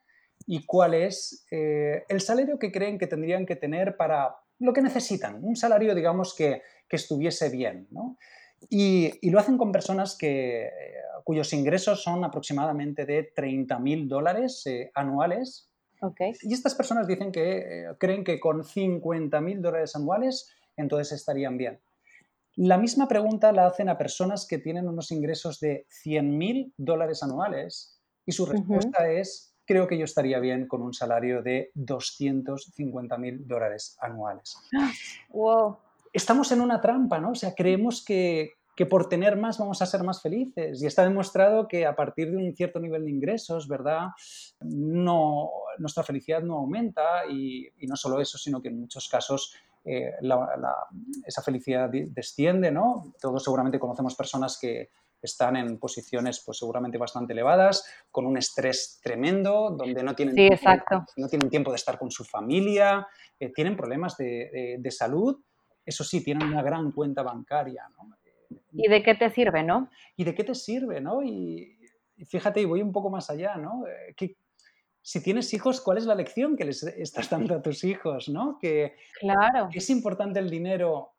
y 0.47 0.65
cuál 0.65 0.95
es 0.95 1.45
eh, 1.51 2.05
el 2.09 2.23
salario 2.23 2.59
que 2.59 2.73
creen 2.73 2.97
que 2.97 3.07
tendrían 3.07 3.45
que 3.45 3.57
tener 3.57 3.99
para 3.99 4.35
lo 4.59 4.73
que 4.73 4.81
necesitan, 4.81 5.45
un 5.45 5.55
salario, 5.55 5.95
digamos, 5.95 6.35
que, 6.35 6.63
que 6.89 6.97
estuviese 6.97 7.51
bien. 7.51 7.89
¿no? 7.91 8.17
Y, 8.71 9.13
y, 9.21 9.29
lo 9.29 9.39
hacen 9.39 9.59
con 9.59 9.71
personas 9.71 10.17
que, 10.17 10.65
eh, 10.67 10.71
cuyos 11.25 11.53
ingresos 11.53 12.03
son 12.03 12.25
aproximadamente 12.25 13.05
de 13.05 13.33
30 13.35 13.79
mil 13.81 14.09
dólares 14.09 14.63
eh, 14.65 14.91
anuales. 14.95 15.71
Okay. 16.01 16.33
Y 16.41 16.55
estas 16.55 16.75
personas 16.75 17.07
dicen 17.07 17.33
que 17.33 17.85
creen 17.99 18.25
que 18.25 18.41
con 18.41 18.65
50 18.65 19.41
mil 19.43 19.61
dólares 19.61 19.95
anuales 19.95 20.51
entonces 20.75 21.13
estarían 21.13 21.59
bien. 21.59 21.81
La 22.57 22.79
misma 22.79 23.09
pregunta 23.09 23.51
la 23.53 23.67
hacen 23.67 23.89
a 23.89 23.99
personas 23.99 24.47
que 24.47 24.59
tienen 24.59 24.89
unos 24.89 25.11
ingresos 25.11 25.59
de 25.59 25.87
100.000 26.05 26.73
dólares 26.77 27.23
anuales 27.23 28.01
y 28.25 28.33
su 28.33 28.47
respuesta 28.47 29.11
es, 29.11 29.55
creo 29.67 29.89
que 29.89 29.99
yo 29.99 30.05
estaría 30.05 30.39
bien 30.39 30.69
con 30.69 30.83
un 30.83 30.95
salario 30.95 31.43
de 31.43 31.73
250.000 31.75 33.47
dólares 33.47 33.97
anuales. 34.01 34.57
Wow. 35.31 35.79
Estamos 36.13 36.53
en 36.53 36.61
una 36.61 36.81
trampa, 36.81 37.19
¿no? 37.19 37.33
O 37.33 37.35
sea, 37.35 37.55
creemos 37.55 38.05
que, 38.05 38.53
por 38.89 39.09
tener 39.09 39.37
más 39.37 39.59
vamos 39.59 39.83
a 39.83 39.87
ser 39.87 40.05
más 40.05 40.23
felices. 40.23 40.81
Y 40.81 40.87
está 40.87 41.03
demostrado 41.03 41.67
que 41.67 41.87
a 41.87 41.97
partir 41.97 42.31
de 42.31 42.37
un 42.37 42.55
cierto 42.55 42.79
nivel 42.79 43.05
de 43.05 43.11
ingresos, 43.11 43.67
¿verdad? 43.67 44.11
No, 44.61 45.51
nuestra 45.79 46.05
felicidad 46.05 46.41
no 46.41 46.59
aumenta 46.59 47.27
y, 47.29 47.67
y, 47.79 47.89
no 47.89 47.97
solo 47.97 48.21
eso, 48.21 48.39
sino 48.39 48.63
que 48.63 48.69
en 48.69 48.79
muchos 48.79 49.09
casos 49.09 49.57
eh, 49.85 50.13
esa 51.27 51.43
felicidad 51.43 51.91
desciende, 51.91 52.71
¿no? 52.71 53.15
Todos 53.21 53.45
seguramente 53.45 53.79
conocemos 53.79 54.15
personas 54.15 54.59
que 54.61 54.91
están 55.21 55.57
en 55.57 55.79
posiciones 55.79 56.43
pues 56.45 56.59
seguramente 56.59 56.99
bastante 56.99 57.33
elevadas, 57.33 57.85
con 58.11 58.27
un 58.27 58.37
estrés 58.37 59.01
tremendo, 59.03 59.71
donde 59.71 60.03
no 60.03 60.15
tienen, 60.15 60.35
tiempo, 60.35 60.57
no 61.17 61.29
tienen 61.29 61.49
tiempo 61.49 61.71
de 61.71 61.77
estar 61.77 61.99
con 61.99 62.11
su 62.11 62.25
familia, 62.25 63.07
eh, 63.39 63.51
tienen 63.51 63.77
problemas 63.77 64.17
de, 64.17 64.81
salud, 64.91 65.41
eso 65.85 66.05
sí, 66.05 66.23
tienen 66.23 66.49
una 66.49 66.63
gran 66.63 66.93
cuenta 66.93 67.23
bancaria, 67.23 67.89
¿Y 68.73 68.89
de 68.89 69.03
qué 69.03 69.15
te 69.15 69.31
sirve, 69.31 69.63
no? 69.63 69.91
¿Y 70.17 70.25
de 70.25 70.35
qué 70.35 70.45
te 70.45 70.55
sirve, 70.55 71.01
no? 71.01 71.23
Y, 71.23 71.79
fíjate, 72.27 72.61
y 72.61 72.65
voy 72.65 72.83
un 72.83 72.93
poco 72.93 73.11
más 73.11 73.31
allá, 73.31 73.57
¿no? 73.57 73.85
Eh, 73.87 74.15
si 75.05 75.23
tienes 75.23 75.53
hijos, 75.53 75.83
¿cuál 75.83 75.99
es 75.99 76.07
la 76.07 76.15
lección 76.15 76.57
que 76.57 76.65
les 76.65 76.83
estás 76.83 77.29
dando 77.29 77.55
a 77.55 77.61
tus 77.61 77.85
hijos? 77.85 78.31
¿no? 78.31 78.59
Que 78.59 78.97
claro. 79.21 79.69
es 79.71 79.91
importante 79.91 80.41
el 80.41 80.49
dinero, 80.49 81.13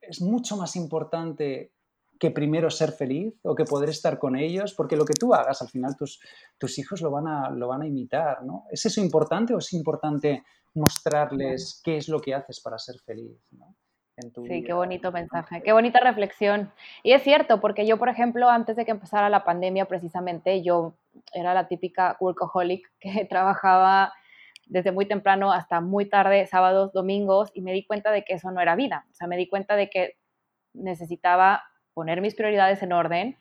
es 0.00 0.20
mucho 0.20 0.56
más 0.56 0.76
importante 0.76 1.72
que 2.20 2.30
primero 2.30 2.70
ser 2.70 2.92
feliz 2.92 3.34
o 3.42 3.56
que 3.56 3.64
poder 3.64 3.88
estar 3.88 4.20
con 4.20 4.36
ellos, 4.36 4.72
porque 4.74 4.94
lo 4.94 5.04
que 5.04 5.14
tú 5.14 5.34
hagas 5.34 5.60
al 5.62 5.68
final 5.68 5.96
tus, 5.96 6.20
tus 6.56 6.78
hijos 6.78 7.00
lo 7.02 7.10
van, 7.10 7.26
a, 7.26 7.50
lo 7.50 7.66
van 7.66 7.82
a 7.82 7.88
imitar. 7.88 8.44
¿no? 8.44 8.66
¿Es 8.70 8.86
eso 8.86 9.00
importante 9.00 9.52
o 9.52 9.58
es 9.58 9.72
importante 9.72 10.44
mostrarles 10.74 11.80
qué 11.82 11.96
es 11.96 12.08
lo 12.08 12.20
que 12.20 12.34
haces 12.34 12.60
para 12.60 12.78
ser 12.78 13.00
feliz? 13.00 13.40
¿no? 13.50 13.74
Sí, 14.46 14.62
qué 14.62 14.72
bonito 14.72 15.12
mensaje, 15.12 15.62
qué 15.62 15.72
bonita 15.72 16.00
reflexión. 16.00 16.72
Y 17.02 17.12
es 17.12 17.22
cierto, 17.22 17.60
porque 17.60 17.86
yo, 17.86 17.98
por 17.98 18.08
ejemplo, 18.08 18.48
antes 18.48 18.76
de 18.76 18.84
que 18.84 18.92
empezara 18.92 19.28
la 19.28 19.44
pandemia, 19.44 19.86
precisamente, 19.86 20.62
yo 20.62 20.94
era 21.32 21.54
la 21.54 21.68
típica 21.68 22.16
workaholic 22.20 22.90
que 23.00 23.24
trabajaba 23.24 24.12
desde 24.66 24.92
muy 24.92 25.06
temprano 25.06 25.52
hasta 25.52 25.80
muy 25.80 26.08
tarde, 26.08 26.46
sábados, 26.46 26.92
domingos, 26.92 27.50
y 27.54 27.60
me 27.60 27.72
di 27.72 27.84
cuenta 27.84 28.12
de 28.12 28.24
que 28.24 28.34
eso 28.34 28.50
no 28.50 28.60
era 28.60 28.76
vida. 28.76 29.06
O 29.10 29.14
sea, 29.14 29.26
me 29.26 29.36
di 29.36 29.46
cuenta 29.48 29.76
de 29.76 29.90
que 29.90 30.16
necesitaba 30.72 31.62
poner 31.92 32.20
mis 32.20 32.34
prioridades 32.34 32.82
en 32.82 32.92
orden 32.92 33.38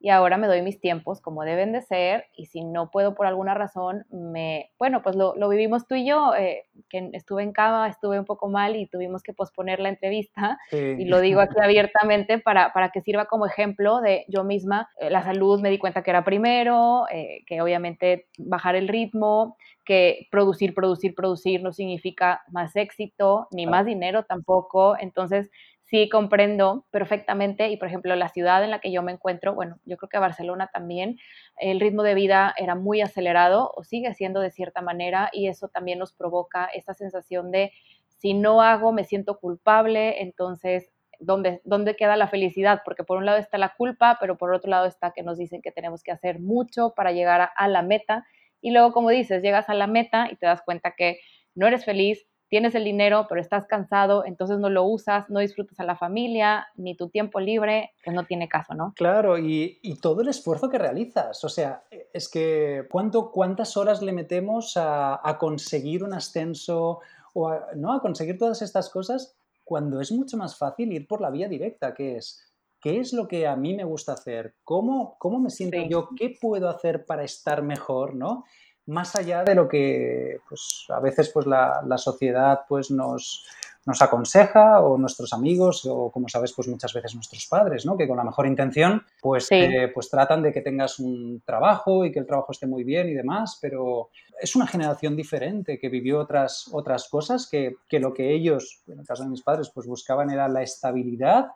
y 0.00 0.10
ahora 0.10 0.36
me 0.36 0.46
doy 0.46 0.62
mis 0.62 0.80
tiempos 0.80 1.20
como 1.20 1.42
deben 1.42 1.72
de 1.72 1.82
ser 1.82 2.26
y 2.36 2.46
si 2.46 2.62
no 2.64 2.90
puedo 2.90 3.14
por 3.14 3.26
alguna 3.26 3.54
razón, 3.54 4.06
me, 4.10 4.70
bueno, 4.78 5.02
pues 5.02 5.16
lo, 5.16 5.34
lo 5.36 5.48
vivimos 5.48 5.86
tú 5.88 5.96
y 5.96 6.06
yo, 6.06 6.34
eh, 6.36 6.66
que 6.88 7.10
estuve 7.14 7.42
en 7.42 7.52
cama, 7.52 7.88
estuve 7.88 8.18
un 8.18 8.24
poco 8.24 8.48
mal 8.48 8.76
y 8.76 8.86
tuvimos 8.86 9.22
que 9.22 9.32
posponer 9.32 9.80
la 9.80 9.88
entrevista 9.88 10.58
y 10.70 11.04
lo 11.06 11.20
digo 11.20 11.40
aquí 11.40 11.56
abiertamente 11.60 12.38
para, 12.38 12.72
para, 12.72 12.90
que 12.90 13.00
sirva 13.00 13.24
como 13.24 13.46
ejemplo 13.46 14.00
de 14.00 14.24
yo 14.28 14.44
misma, 14.44 14.88
eh, 15.00 15.10
la 15.10 15.22
salud 15.22 15.60
me 15.60 15.70
di 15.70 15.78
cuenta 15.78 16.02
que 16.02 16.10
era 16.10 16.24
primero, 16.24 17.06
eh, 17.10 17.42
que 17.46 17.60
obviamente 17.60 18.28
bajar 18.38 18.76
el 18.76 18.86
ritmo, 18.86 19.56
que 19.84 20.28
producir, 20.30 20.74
producir, 20.74 21.14
producir 21.14 21.62
no 21.62 21.72
significa 21.72 22.42
más 22.52 22.76
éxito 22.76 23.48
ni 23.50 23.66
más 23.66 23.84
dinero 23.84 24.24
tampoco, 24.24 24.96
entonces 24.98 25.50
sí 25.88 26.08
comprendo 26.08 26.86
perfectamente 26.90 27.70
y 27.70 27.76
por 27.78 27.88
ejemplo 27.88 28.14
la 28.14 28.28
ciudad 28.28 28.62
en 28.62 28.70
la 28.70 28.80
que 28.80 28.92
yo 28.92 29.02
me 29.02 29.12
encuentro, 29.12 29.54
bueno, 29.54 29.78
yo 29.84 29.96
creo 29.96 30.08
que 30.08 30.18
Barcelona 30.18 30.70
también, 30.72 31.18
el 31.56 31.80
ritmo 31.80 32.02
de 32.02 32.14
vida 32.14 32.54
era 32.58 32.74
muy 32.74 33.00
acelerado 33.00 33.72
o 33.74 33.84
sigue 33.84 34.12
siendo 34.14 34.40
de 34.40 34.50
cierta 34.50 34.82
manera 34.82 35.30
y 35.32 35.48
eso 35.48 35.68
también 35.68 35.98
nos 35.98 36.12
provoca 36.12 36.66
esta 36.66 36.92
sensación 36.92 37.50
de 37.50 37.72
si 38.08 38.34
no 38.34 38.62
hago 38.62 38.92
me 38.92 39.04
siento 39.04 39.38
culpable, 39.38 40.20
entonces 40.22 40.92
¿dónde, 41.20 41.62
¿dónde 41.64 41.96
queda 41.96 42.16
la 42.16 42.28
felicidad? 42.28 42.82
Porque 42.84 43.04
por 43.04 43.16
un 43.16 43.24
lado 43.24 43.38
está 43.38 43.56
la 43.56 43.74
culpa, 43.74 44.18
pero 44.20 44.36
por 44.36 44.52
otro 44.52 44.70
lado 44.70 44.86
está 44.86 45.12
que 45.12 45.22
nos 45.22 45.38
dicen 45.38 45.62
que 45.62 45.72
tenemos 45.72 46.02
que 46.02 46.12
hacer 46.12 46.38
mucho 46.38 46.92
para 46.94 47.12
llegar 47.12 47.40
a, 47.40 47.44
a 47.44 47.66
la 47.66 47.82
meta 47.82 48.26
y 48.60 48.72
luego 48.72 48.92
como 48.92 49.08
dices, 49.08 49.42
llegas 49.42 49.68
a 49.70 49.74
la 49.74 49.86
meta 49.86 50.28
y 50.30 50.36
te 50.36 50.46
das 50.46 50.62
cuenta 50.62 50.94
que 50.96 51.20
no 51.54 51.66
eres 51.66 51.84
feliz, 51.84 52.26
tienes 52.48 52.74
el 52.74 52.84
dinero, 52.84 53.26
pero 53.28 53.40
estás 53.40 53.66
cansado, 53.66 54.24
entonces 54.24 54.58
no 54.58 54.70
lo 54.70 54.84
usas, 54.84 55.28
no 55.28 55.40
disfrutas 55.40 55.78
a 55.80 55.84
la 55.84 55.96
familia, 55.96 56.66
ni 56.76 56.94
tu 56.94 57.08
tiempo 57.08 57.40
libre, 57.40 57.92
pues 58.04 58.14
no 58.14 58.24
tiene 58.24 58.48
caso, 58.48 58.74
¿no? 58.74 58.92
Claro, 58.96 59.38
y, 59.38 59.78
todo 60.00 60.22
el 60.22 60.28
esfuerzo 60.28 60.68
que 60.68 60.78
realizas, 60.78 61.42
o 61.44 61.48
sea, 61.48 61.82
es 62.12 62.28
que 62.28 62.86
¿cuánto, 62.90 63.30
¿cuántas 63.30 63.76
horas 63.76 64.00
le 64.00 64.12
metemos 64.12 64.74
a, 64.76 65.36
conseguir 65.38 66.04
un 66.04 66.14
ascenso 66.14 67.00
o 67.34 67.48
a, 67.48 67.68
¿no? 67.74 67.92
a 67.92 68.00
conseguir 68.00 68.38
todas 68.38 68.62
estas 68.62 68.88
cosas 68.88 69.36
cuando 69.64 70.00
es 70.00 70.12
mucho 70.12 70.36
más 70.36 70.56
fácil 70.56 70.92
ir 70.92 71.06
por 71.06 71.20
la 71.20 71.30
vía 71.30 71.48
directa, 71.48 71.94
que 71.94 72.16
es... 72.16 72.44
¿Qué 72.80 73.00
es 73.00 73.12
lo 73.12 73.26
que 73.26 73.48
a 73.48 73.56
mí 73.56 73.74
me 73.74 73.82
gusta 73.82 74.12
hacer? 74.12 74.54
¿Cómo, 74.62 75.16
cómo 75.18 75.40
me 75.40 75.50
siento 75.50 75.78
yo? 75.88 76.10
¿Qué 76.16 76.36
puedo 76.40 76.68
hacer 76.68 77.06
para 77.06 77.24
estar 77.24 77.60
mejor? 77.60 78.14
¿no? 78.14 78.44
Más 78.88 79.14
allá 79.16 79.44
de 79.44 79.54
lo 79.54 79.68
que 79.68 80.40
pues, 80.48 80.86
a 80.88 81.00
veces 81.00 81.30
pues, 81.32 81.46
la, 81.46 81.82
sociedad 81.98 82.60
pues, 82.66 82.90
nos, 82.90 83.46
nos, 83.84 84.00
aconseja 84.02 84.80
o 84.80 84.96
nuestros 84.96 85.32
amigos 85.32 85.84
o 85.86 86.10
como 86.10 86.28
sabes 86.28 86.52
pues 86.54 86.68
muchas 86.68 86.92
veces 86.94 87.14
nuestros 87.14 87.46
padres, 87.46 87.84
¿no? 87.84 87.96
que 87.96 88.08
con 88.08 88.16
la 88.16 88.24
mejor 88.24 88.46
intención 88.46 89.02
pues, 89.20 89.48
eh, 89.50 89.90
pues 89.92 90.08
tratan 90.08 90.42
de 90.42 90.52
que 90.52 90.62
tengas 90.62 90.98
un 90.98 91.42
trabajo 91.44 92.04
y 92.04 92.10
que 92.10 92.18
el 92.18 92.26
trabajo 92.26 92.52
esté 92.52 92.66
muy 92.66 92.82
bien 92.82 93.08
y 93.08 93.14
demás, 93.14 93.58
pero 93.60 94.08
es 94.40 94.56
una 94.56 94.66
generación 94.66 95.14
diferente 95.16 95.78
que 95.78 95.88
vivió 95.90 96.20
otras, 96.20 96.68
otras 96.72 97.08
cosas 97.08 97.46
que, 97.46 97.76
que 97.88 98.00
lo 98.00 98.14
que 98.14 98.32
ellos, 98.32 98.82
en 98.88 99.00
el 99.00 99.06
caso 99.06 99.22
de 99.22 99.28
mis 99.28 99.42
padres, 99.42 99.70
pues 99.74 99.86
buscaban 99.86 100.30
era 100.30 100.48
la 100.48 100.62
estabilidad 100.62 101.48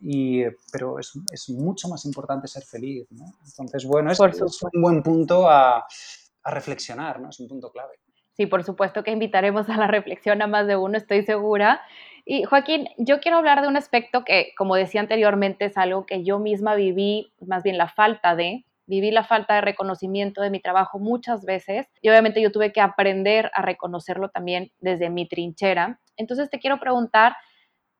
y, 0.00 0.44
pero 0.70 1.00
es, 1.00 1.12
es, 1.32 1.48
mucho 1.50 1.88
más 1.88 2.04
importante 2.04 2.46
ser 2.46 2.62
feliz. 2.62 3.08
¿no? 3.10 3.24
Entonces, 3.44 3.84
bueno, 3.84 4.12
es, 4.12 4.20
es, 4.20 4.62
un 4.72 4.80
buen 4.80 5.02
punto 5.02 5.48
a, 5.50 5.84
a 6.48 6.54
reflexionar, 6.54 7.20
¿no? 7.20 7.30
es 7.30 7.40
un 7.40 7.48
punto 7.48 7.70
clave. 7.70 7.94
Sí, 8.32 8.46
por 8.46 8.62
supuesto 8.62 9.02
que 9.02 9.10
invitaremos 9.10 9.68
a 9.68 9.76
la 9.76 9.86
reflexión 9.86 10.42
a 10.42 10.46
más 10.46 10.66
de 10.66 10.76
uno, 10.76 10.96
estoy 10.96 11.22
segura. 11.22 11.80
Y 12.24 12.44
Joaquín, 12.44 12.88
yo 12.96 13.20
quiero 13.20 13.38
hablar 13.38 13.62
de 13.62 13.68
un 13.68 13.76
aspecto 13.76 14.24
que, 14.24 14.52
como 14.56 14.76
decía 14.76 15.00
anteriormente, 15.00 15.64
es 15.64 15.76
algo 15.76 16.06
que 16.06 16.22
yo 16.24 16.38
misma 16.38 16.74
viví, 16.74 17.32
más 17.44 17.62
bien 17.62 17.78
la 17.78 17.88
falta 17.88 18.36
de, 18.36 18.64
viví 18.86 19.10
la 19.10 19.24
falta 19.24 19.54
de 19.54 19.60
reconocimiento 19.60 20.40
de 20.40 20.50
mi 20.50 20.60
trabajo 20.60 20.98
muchas 20.98 21.44
veces 21.44 21.88
y 22.00 22.08
obviamente 22.08 22.40
yo 22.40 22.50
tuve 22.50 22.72
que 22.72 22.80
aprender 22.80 23.50
a 23.54 23.62
reconocerlo 23.62 24.30
también 24.30 24.72
desde 24.80 25.10
mi 25.10 25.28
trinchera. 25.28 26.00
Entonces 26.16 26.48
te 26.48 26.58
quiero 26.58 26.80
preguntar, 26.80 27.36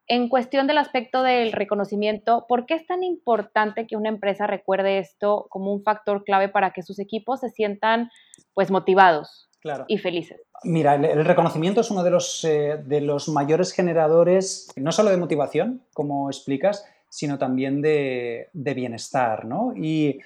en 0.08 0.28
cuestión 0.30 0.66
del 0.66 0.78
aspecto 0.78 1.22
del 1.22 1.52
reconocimiento, 1.52 2.46
¿por 2.48 2.64
qué 2.64 2.74
es 2.74 2.86
tan 2.86 3.02
importante 3.02 3.86
que 3.86 3.96
una 3.96 4.08
empresa 4.08 4.46
recuerde 4.46 4.98
esto 4.98 5.46
como 5.50 5.72
un 5.72 5.82
factor 5.82 6.24
clave 6.24 6.48
para 6.48 6.72
que 6.72 6.82
sus 6.82 6.98
equipos 6.98 7.40
se 7.40 7.50
sientan 7.50 8.10
pues 8.54 8.70
motivados 8.70 9.50
y 9.86 9.98
felices? 9.98 10.40
Mira, 10.64 10.94
el, 10.94 11.24
reconocimiento 11.24 11.82
es 11.82 11.90
uno 11.90 12.02
de 12.02 12.10
los, 12.10 12.42
eh, 12.44 12.82
de 12.84 13.02
los 13.02 13.28
mayores 13.28 13.72
generadores, 13.72 14.68
no 14.76 14.92
solo 14.92 15.10
de 15.10 15.18
motivación, 15.18 15.82
como 15.92 16.30
explicas, 16.30 16.86
sino 17.10 17.38
también 17.38 17.82
de, 17.82 18.48
bienestar, 18.54 19.44
¿no? 19.44 19.72
Mm. 19.74 19.84
Y, 19.84 20.20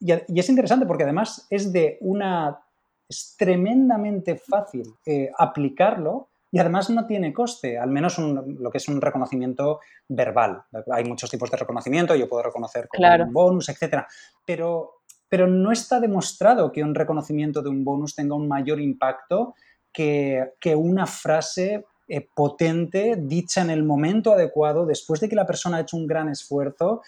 y, 0.00 0.38
es 0.40 0.48
interesante 0.48 0.86
porque 0.86 1.04
además 1.04 1.46
es 1.50 1.72
de 1.72 1.98
una... 2.00 2.60
es 3.08 3.36
tremendamente 3.38 4.36
fácil 4.36 4.94
eh, 5.04 5.30
aplicarlo 5.36 6.28
y 6.50 6.58
además 6.58 6.90
no 6.90 7.06
tiene 7.06 7.32
coste, 7.32 7.78
al 7.78 7.90
menos 7.90 8.18
lo 8.18 8.70
que 8.70 8.78
es 8.78 8.88
un 8.88 9.00
reconocimiento 9.00 9.80
verbal. 10.08 10.62
Hay 10.90 11.04
muchos 11.04 11.30
tipos 11.30 11.50
de 11.50 11.56
reconocimiento, 11.56 12.14
yo 12.14 12.28
puedo 12.28 12.42
reconocer 12.42 12.88
con 12.88 13.04
un 13.20 13.32
bonus, 13.32 13.68
etc. 13.68 14.04
Pero, 14.44 15.00
pero 15.28 15.46
no 15.46 15.72
está 15.72 16.00
demostrado 16.00 16.72
que 16.72 16.82
un 16.82 16.94
reconocimiento 16.94 17.62
de 17.62 17.68
un 17.68 17.84
bonus 17.84 18.14
tenga 18.14 18.34
un 18.34 18.48
mayor 18.48 18.80
impacto 18.80 19.54
que, 19.92 20.52
que 20.60 20.74
una 20.74 21.06
frase 21.06 21.84
eh, 22.10 22.26
potente, 22.34 23.16
dicha 23.18 23.60
en 23.60 23.68
el 23.68 23.84
momento 23.84 24.32
adecuado, 24.32 24.86
después 24.86 25.20
de 25.20 25.28
que 25.28 25.36
la 25.36 25.44
persona 25.44 25.76
ha 25.76 25.80
hecho 25.82 25.98
un 25.98 26.06
gran 26.06 26.30
esfuerzo. 26.30 27.02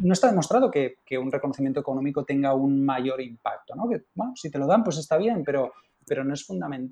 No 0.00 0.12
está 0.12 0.28
demostrado 0.28 0.70
que, 0.70 0.96
un 1.18 1.32
reconocimiento 1.32 1.80
económico 1.80 2.24
tenga 2.24 2.54
un 2.54 2.84
mayor 2.84 3.20
impacto. 3.20 3.74
¿no? 3.74 3.88
Que, 3.88 4.04
bueno, 4.14 4.34
si 4.36 4.50
te 4.50 4.58
lo 4.58 4.68
dan, 4.68 4.84
pues 4.84 4.98
está 4.98 5.16
bien, 5.16 5.42
pero, 5.44 5.72
pero 6.06 6.24
no, 6.24 6.34
es 6.34 6.46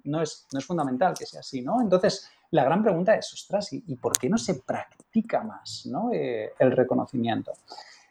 no, 0.04 0.22
es, 0.22 0.46
no 0.52 0.58
es 0.58 0.64
fundamental 0.64 1.14
que 1.18 1.26
sea 1.26 1.40
así. 1.40 1.62
¿no? 1.62 1.80
Entonces, 1.80 2.28
la 2.50 2.64
gran 2.64 2.82
pregunta 2.82 3.14
es, 3.14 3.32
ostras, 3.32 3.72
¿y, 3.72 3.96
por 3.96 4.18
qué 4.18 4.28
no 4.28 4.38
se 4.38 4.56
practica 4.56 5.42
más 5.42 5.86
¿no? 5.86 6.10
Eh, 6.12 6.52
el 6.58 6.72
reconocimiento? 6.72 7.52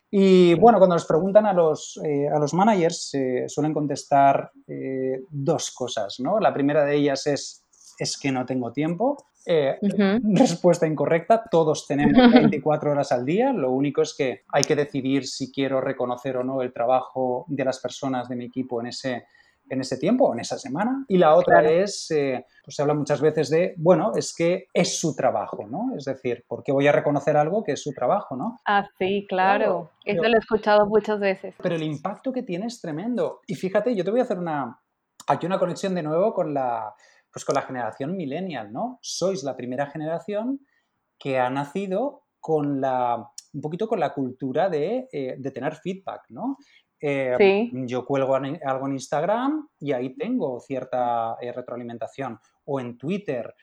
Y 0.09 0.55
bueno, 0.55 0.77
cuando 0.77 0.95
les 0.95 1.05
preguntan 1.05 1.45
a 1.45 1.53
los, 1.53 1.99
eh, 2.03 2.27
a 2.27 2.37
los 2.37 2.53
managers, 2.53 3.13
suelen 3.47 3.73
contestar 3.73 4.51
dos 5.29 5.71
cosas. 5.71 6.19
¿no? 6.19 6.39
La 6.39 6.53
primera 6.53 6.83
de 6.83 6.95
ellas 6.95 7.27
es, 7.27 7.63
es 7.97 8.17
que 8.17 8.31
no 8.31 8.45
tengo 8.45 8.73
tiempo. 8.73 9.17
Eh, 9.45 9.77
respuesta 10.21 10.85
incorrecta, 10.85 11.43
todos 11.49 11.87
tenemos 11.87 12.13
24 12.33 12.91
horas 12.91 13.11
al 13.11 13.25
día, 13.25 13.51
lo 13.51 13.71
único 13.71 14.03
es 14.03 14.13
que 14.13 14.43
hay 14.49 14.61
que 14.63 14.75
decidir 14.75 15.25
si 15.25 15.51
quiero 15.51 15.81
reconocer 15.81 16.37
o 16.37 16.43
no 16.43 16.61
el 16.61 16.71
trabajo 16.71 17.45
de 17.47 17.65
las 17.65 17.79
personas 17.79 18.29
de 18.29 18.35
mi 18.35 18.45
equipo 18.45 18.81
en 18.81 18.87
ese, 18.87 19.25
en 19.71 19.81
ese 19.81 19.97
tiempo 19.97 20.25
o 20.25 20.33
en 20.33 20.39
esa 20.39 20.57
semana. 20.57 21.05
Y 21.07 21.17
la 21.17 21.35
otra 21.35 21.63
es, 21.69 22.11
eh, 22.11 22.45
pues 22.63 22.75
se 22.75 22.81
habla 22.81 22.93
muchas 22.93 23.21
veces 23.21 23.49
de, 23.49 23.73
bueno, 23.77 24.11
es 24.15 24.33
que 24.35 24.67
es 24.73 24.99
su 24.99 25.15
trabajo, 25.15 25.67
¿no? 25.67 25.95
Es 25.95 26.05
decir, 26.05 26.43
¿por 26.47 26.63
qué 26.63 26.71
voy 26.71 26.87
a 26.87 26.91
reconocer 26.91 27.37
algo 27.37 27.63
que 27.63 27.73
es 27.73 27.81
su 27.81 27.93
trabajo, 27.93 28.35
¿no? 28.35 28.59
Ah, 28.65 28.87
sí, 28.99 29.25
claro. 29.27 29.91
Eso 30.05 30.23
lo 30.23 30.35
he 30.35 30.39
escuchado 30.39 30.85
muchas 30.85 31.19
veces. 31.19 31.55
Pero 31.61 31.75
el 31.75 31.83
impacto 31.83 32.31
que 32.31 32.43
tiene 32.43 32.67
es 32.67 32.81
tremendo. 32.81 33.39
Y 33.47 33.55
fíjate, 33.55 33.95
yo 33.95 34.03
te 34.03 34.11
voy 34.11 34.19
a 34.19 34.23
hacer 34.23 34.37
una, 34.37 34.79
aquí 35.27 35.45
una 35.45 35.59
conexión 35.59 35.95
de 35.95 36.03
nuevo 36.03 36.33
con 36.33 36.53
la 36.53 36.93
pues 37.33 37.45
con 37.45 37.55
la 37.55 37.61
generación 37.61 38.17
millennial, 38.17 38.71
¿no? 38.71 38.99
Sois 39.01 39.43
la 39.43 39.55
primera 39.55 39.87
generación 39.87 40.59
que 41.17 41.39
ha 41.39 41.49
nacido 41.49 42.25
con 42.39 42.81
la, 42.81 43.31
un 43.53 43.61
poquito 43.61 43.87
con 43.87 43.99
la 43.99 44.13
cultura 44.13 44.69
de, 44.69 45.07
eh, 45.11 45.51
tener 45.53 45.75
feedback, 45.75 46.23
¿no? 46.29 46.57
Eh, 47.01 47.71
yo 47.87 48.05
cuelgo 48.05 48.35
algo 48.35 48.85
en 48.87 48.93
Instagram 48.93 49.67
y 49.79 49.91
ahí 49.91 50.15
tengo 50.15 50.59
cierta 50.59 51.35
eh, 51.41 51.51
retroalimentación, 51.51 52.39
o 52.65 52.79
en 52.79 52.97
Twitter, 52.97 53.55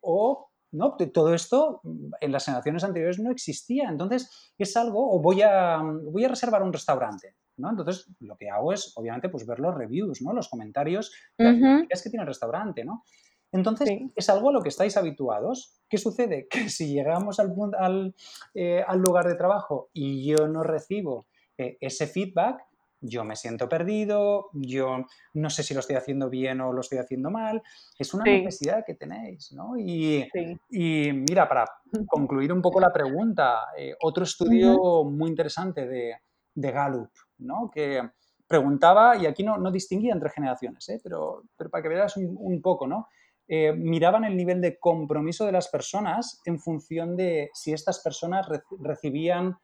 o 0.00 0.48
¿no? 0.72 0.96
Todo 1.12 1.34
esto 1.34 1.80
en 2.20 2.32
las 2.32 2.44
generaciones 2.44 2.84
anteriores 2.84 3.18
no 3.18 3.30
existía. 3.30 3.88
Entonces, 3.88 4.52
es 4.58 4.76
algo, 4.76 5.14
o 5.14 5.20
voy 5.20 5.42
a, 5.42 5.80
voy 5.80 6.24
a 6.24 6.28
reservar 6.28 6.62
un 6.62 6.72
restaurante. 6.72 7.36
¿no? 7.56 7.70
Entonces, 7.70 8.08
lo 8.20 8.36
que 8.36 8.50
hago 8.50 8.72
es, 8.72 8.92
obviamente, 8.96 9.28
pues 9.28 9.46
ver 9.46 9.60
los 9.60 9.74
reviews, 9.74 10.20
¿no? 10.22 10.32
Los 10.32 10.48
comentarios 10.48 11.12
es 11.38 12.02
que 12.02 12.10
tiene 12.10 12.22
el 12.22 12.28
restaurante, 12.28 12.84
¿no? 12.84 13.04
Entonces, 13.52 13.88
es 14.14 14.28
algo 14.28 14.50
a 14.50 14.52
lo 14.52 14.60
que 14.60 14.68
estáis 14.68 14.96
habituados. 14.96 15.80
¿Qué 15.88 15.98
sucede? 15.98 16.46
Que 16.50 16.68
si 16.68 16.92
llegamos 16.92 17.40
al, 17.40 17.54
al, 17.78 18.14
eh, 18.54 18.84
al 18.86 19.00
lugar 19.00 19.26
de 19.26 19.36
trabajo 19.36 19.88
y 19.92 20.26
yo 20.26 20.48
no 20.48 20.62
recibo 20.62 21.26
eh, 21.58 21.76
ese 21.80 22.06
feedback, 22.06 22.62
yo 23.00 23.24
me 23.24 23.36
siento 23.36 23.68
perdido, 23.68 24.48
yo 24.54 25.04
no 25.34 25.50
sé 25.50 25.62
si 25.62 25.74
lo 25.74 25.80
estoy 25.80 25.96
haciendo 25.96 26.30
bien 26.30 26.60
o 26.60 26.72
lo 26.72 26.80
estoy 26.80 26.98
haciendo 26.98 27.30
mal. 27.30 27.62
Es 27.98 28.14
una 28.14 28.24
necesidad 28.24 28.84
que 28.86 28.94
tenéis, 28.94 29.52
¿no? 29.52 29.76
Y, 29.78 30.26
y, 30.70 31.12
mira, 31.12 31.48
para 31.48 31.66
concluir 32.06 32.52
un 32.52 32.62
poco 32.62 32.80
la 32.80 32.92
pregunta, 32.92 33.66
eh, 33.76 33.94
otro 34.00 34.24
estudio 34.24 35.04
muy 35.04 35.28
interesante 35.28 35.86
de, 35.86 36.16
de 36.54 36.72
Gallup, 36.72 37.10
¿no? 37.38 37.70
que 37.70 38.02
preguntaba, 38.48 39.16
y 39.16 39.26
aquí 39.26 39.42
no, 39.42 39.58
no 39.58 39.70
distinguía 39.70 40.12
entre 40.12 40.30
generaciones, 40.30 40.88
¿eh? 40.88 41.00
pero, 41.02 41.42
pero, 41.56 41.70
para 41.70 41.82
que 41.82 41.88
veas 41.88 42.16
un, 42.16 42.60
poco, 42.62 42.86
¿no? 42.86 43.08
Eh, 43.48 43.72
miraban 43.72 44.24
el 44.24 44.36
nivel 44.36 44.60
de 44.60 44.78
compromiso 44.78 45.46
de 45.46 45.52
las 45.52 45.68
personas 45.68 46.40
en 46.44 46.58
función 46.58 47.16
de 47.16 47.50
si 47.54 47.72
estas 47.72 48.00
personas 48.00 48.46
recibían, 48.80 49.56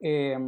eh, 0.00 0.38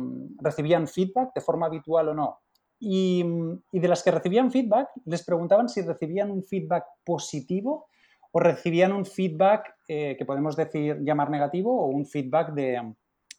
recibían 0.41 0.89
feedback 0.89 1.33
de 1.35 1.41
forma 1.41 1.67
habitual 1.67 2.09
o 2.09 2.15
no. 2.15 2.39
Y, 2.79 3.25
y, 3.71 3.79
de 3.79 3.89
las 3.89 4.03
que 4.03 4.11
recibían 4.11 4.51
feedback, 4.51 4.89
les 5.05 5.25
preguntaban 5.25 5.69
si 5.69 5.83
recibían 5.83 6.33
un 6.33 6.43
feedback 6.43 6.85
positivo 7.05 7.87
o 8.33 8.41
recibían 8.41 8.93
un 8.93 9.07
feedback 9.07 9.77
que 9.87 10.25
podemos 10.27 10.57
decir 10.57 10.99
llamar 11.03 11.31
negativo 11.31 11.81
o 11.81 11.87
un 11.89 12.07
feedback 12.07 12.55
de, 12.55 12.81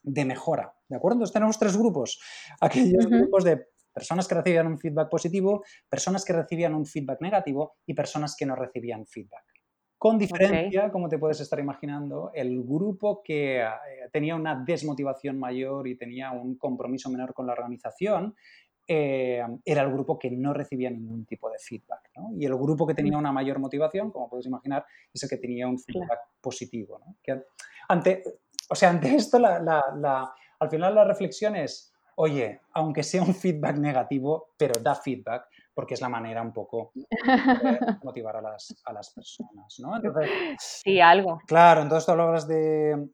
de 0.04 0.24
mejora. 0.24 0.72
¿De 0.88 0.96
acuerdo? 0.96 1.16
Entonces 1.16 1.32
tenemos 1.32 1.58
tres 1.58 1.76
grupos. 1.76 2.20
Aquellos 2.60 3.06
grupos 3.06 3.44
de 3.44 3.66
personas 3.92 4.28
que 4.28 4.34
recibían 4.34 4.66
un 4.66 4.78
feedback 4.78 5.08
positivo, 5.08 5.64
personas 5.88 6.24
que 6.24 6.32
recibían 6.32 6.74
un 6.74 6.84
feedback 6.84 7.20
negativo 7.20 7.76
y 7.86 7.94
personas 7.94 8.36
que 8.36 8.46
no 8.46 8.54
recibían 8.54 9.06
feedback. 9.06 9.44
Con 10.04 10.18
diferencia, 10.18 10.92
como 10.92 11.08
te 11.08 11.16
puedes 11.16 11.40
estar 11.40 11.58
imaginando, 11.58 12.30
el 12.34 12.62
grupo 12.62 13.22
que 13.22 13.62
eh, 13.62 13.68
tenía 14.12 14.36
una 14.36 14.54
desmotivación 14.54 15.38
mayor 15.38 15.88
y 15.88 15.96
tenía 15.96 16.30
un 16.30 16.58
compromiso 16.58 17.08
menor 17.08 17.32
con 17.32 17.46
la 17.46 17.54
organización, 17.54 18.36
eh, 18.86 19.42
era 19.64 19.80
el 19.80 19.90
grupo 19.90 20.18
que 20.18 20.30
no 20.30 20.52
recibía 20.52 20.90
ningún 20.90 21.24
tipo 21.24 21.48
de 21.48 21.56
feedback. 21.58 22.10
Y 22.36 22.44
el 22.44 22.54
grupo 22.54 22.86
que 22.86 22.92
tenía 22.92 23.16
una 23.16 23.32
mayor 23.32 23.58
motivación, 23.58 24.10
como 24.10 24.28
puedes 24.28 24.44
imaginar, 24.44 24.84
es 25.10 25.22
el 25.22 25.30
que 25.30 25.38
tenía 25.38 25.66
un 25.66 25.78
feedback 25.78 26.18
positivo. 26.38 27.00
Que 27.22 27.42
ante, 27.88 28.24
o 28.68 28.74
sea, 28.74 28.90
ante 28.90 29.14
esto, 29.14 29.38
al 29.38 30.70
final 30.70 30.94
la 30.94 31.04
reflexión 31.04 31.56
es, 31.56 31.94
oye, 32.16 32.60
aunque 32.74 33.02
sea 33.02 33.22
un 33.22 33.34
feedback 33.34 33.78
negativo, 33.78 34.52
pero 34.58 34.78
da 34.82 34.96
feedback, 34.96 35.46
porque 35.74 35.94
es 35.94 36.00
la 36.00 36.08
manera 36.08 36.40
un 36.42 36.52
poco 36.52 36.92
de 36.94 37.96
motivar 38.02 38.36
a 38.36 38.42
las, 38.42 38.82
a 38.84 38.92
las 38.92 39.10
personas, 39.10 39.80
¿no? 39.80 39.92
sí, 40.58 41.00
algo. 41.00 41.40
Claro, 41.46 41.82
entonces 41.82 42.06
tú 42.06 42.12
hablabas 42.12 42.46
de, 42.46 43.08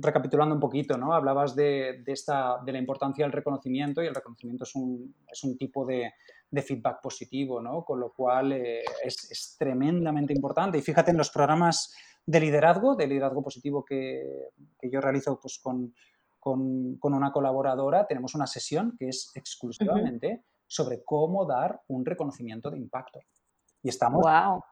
recapitulando 0.00 0.54
un 0.54 0.60
poquito, 0.60 0.96
¿no? 0.96 1.12
Hablabas 1.12 1.54
de, 1.54 2.02
esta, 2.06 2.58
de 2.64 2.72
la 2.72 2.78
importancia 2.78 3.24
del 3.24 3.32
reconocimiento 3.32 4.02
y 4.02 4.06
el 4.06 4.14
reconocimiento 4.14 4.64
es 4.64 4.74
un, 4.74 5.14
es 5.30 5.42
un 5.44 5.56
tipo 5.56 5.84
de, 5.84 6.12
de, 6.50 6.62
feedback 6.62 7.00
positivo, 7.00 7.60
¿no? 7.60 7.84
Con 7.84 8.00
lo 8.00 8.12
cual 8.12 8.52
eh, 8.52 8.82
es, 9.04 9.30
es, 9.30 9.56
tremendamente 9.58 10.32
importante. 10.32 10.78
Y 10.78 10.82
fíjate 10.82 11.10
en 11.10 11.16
los 11.16 11.30
programas 11.30 11.94
de 12.26 12.40
liderazgo, 12.40 12.94
de 12.94 13.06
liderazgo 13.06 13.42
positivo 13.42 13.84
que, 13.84 14.50
yo 14.82 15.00
realizo 15.00 15.38
pues, 15.40 15.58
con, 15.58 15.94
una 16.42 17.32
colaboradora, 17.32 18.06
tenemos 18.06 18.34
una 18.34 18.46
sesión 18.46 18.96
que 18.98 19.08
es 19.08 19.30
exclusivamente 19.34 20.42
sobre 20.72 21.02
cómo 21.04 21.44
dar 21.44 21.82
un 21.88 22.04
reconocimiento 22.04 22.70
de 22.70 22.78
impacto. 22.78 23.20
Y 23.82 23.90
estamos, 23.90 24.24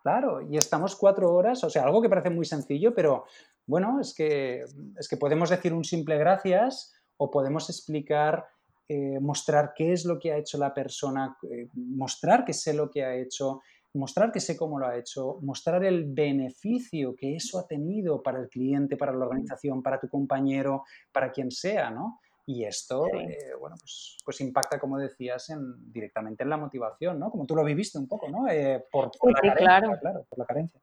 claro, 0.03 0.41
y 0.41 0.57
estamos 0.57 0.97
cuatro 0.97 1.35
horas, 1.35 1.63
o 1.63 1.69
sea, 1.69 1.83
algo 1.83 2.01
que 2.01 2.09
parece 2.09 2.31
muy 2.31 2.47
sencillo, 2.47 2.95
pero 2.95 3.25
bueno, 3.67 4.01
es 4.01 4.15
que, 4.15 4.65
es 4.97 5.09
que 5.09 5.17
podemos 5.19 5.51
decir 5.51 5.75
un 5.75 5.85
simple 5.85 6.17
gracias 6.17 6.95
o 7.19 7.31
podemos 7.31 7.69
explicar, 7.69 8.47
eh, 8.89 9.21
mostrar 9.21 9.73
qué 9.77 9.93
es 9.93 10.07
lo 10.07 10.19
que 10.19 10.33
ha 10.33 10.39
hecho 10.39 10.57
la 10.57 10.73
persona, 10.73 11.37
eh, 11.43 11.69
mostrar 11.75 12.45
que 12.45 12.55
sé 12.55 12.73
lo 12.73 12.89
que 12.89 13.05
ha 13.05 13.15
hecho, 13.15 13.61
mostrar 13.93 14.33
que 14.33 14.41
sé 14.41 14.57
cómo 14.57 14.79
lo 14.79 14.87
ha 14.87 14.97
hecho, 14.97 15.39
mostrar 15.43 15.85
el 15.85 16.05
beneficio 16.05 17.15
que 17.15 17.35
eso 17.35 17.59
ha 17.59 17.67
tenido 17.67 18.23
para 18.23 18.41
el 18.41 18.49
cliente, 18.49 18.97
para 18.97 19.13
la 19.13 19.27
organización, 19.27 19.83
para 19.83 20.01
tu 20.01 20.09
compañero, 20.09 20.85
para 21.13 21.31
quien 21.31 21.51
sea, 21.51 21.91
¿no? 21.91 22.21
Y 22.53 22.65
esto, 22.65 23.07
eh, 23.07 23.53
bueno, 23.61 23.77
pues, 23.79 24.17
pues, 24.25 24.41
impacta, 24.41 24.81
como 24.81 24.99
decías, 24.99 25.51
en, 25.51 25.93
directamente 25.93 26.43
en 26.43 26.51
la 26.51 26.57
motivación, 26.57 27.21
¿no? 27.21 27.31
Como 27.31 27.47
tú 27.47 27.55
lo 27.55 27.63
viviste 27.63 27.97
un 27.97 28.09
poco, 28.09 28.29
¿no? 28.29 28.49
Eh, 28.51 28.85
por, 28.91 29.13
la 29.23 29.55
carencia, 29.55 29.99
claro. 30.01 30.27
por 30.29 30.39
la 30.41 30.45
carencia. 30.47 30.81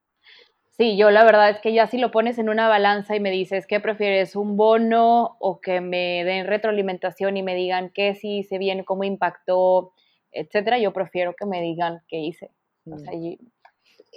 Sí, 0.77 0.95
yo 0.95 1.11
la 1.11 1.25
verdad 1.25 1.49
es 1.49 1.59
que 1.59 1.73
ya 1.73 1.87
si 1.87 1.97
lo 1.97 2.09
pones 2.09 2.37
en 2.37 2.47
una 2.47 2.69
balanza 2.69 3.17
y 3.17 3.19
me 3.19 3.31
dices, 3.31 3.67
¿qué 3.67 3.81
prefieres? 3.81 4.37
¿Un 4.37 4.55
bono 4.55 5.35
o 5.41 5.59
que 5.59 5.81
me 5.81 6.23
den 6.23 6.47
retroalimentación 6.47 7.35
y 7.35 7.43
me 7.43 7.53
digan 7.53 7.91
qué 7.93 8.15
sí 8.15 8.37
hice 8.37 8.59
bien, 8.59 8.85
cómo 8.85 9.03
impactó, 9.03 9.91
etcétera? 10.31 10.79
Yo 10.79 10.93
prefiero 10.93 11.35
que 11.35 11.45
me 11.45 11.61
digan 11.61 12.01
qué 12.07 12.19
hice. 12.19 12.51
O 12.89 12.97
sea, 12.97 13.11
mm. 13.11 13.35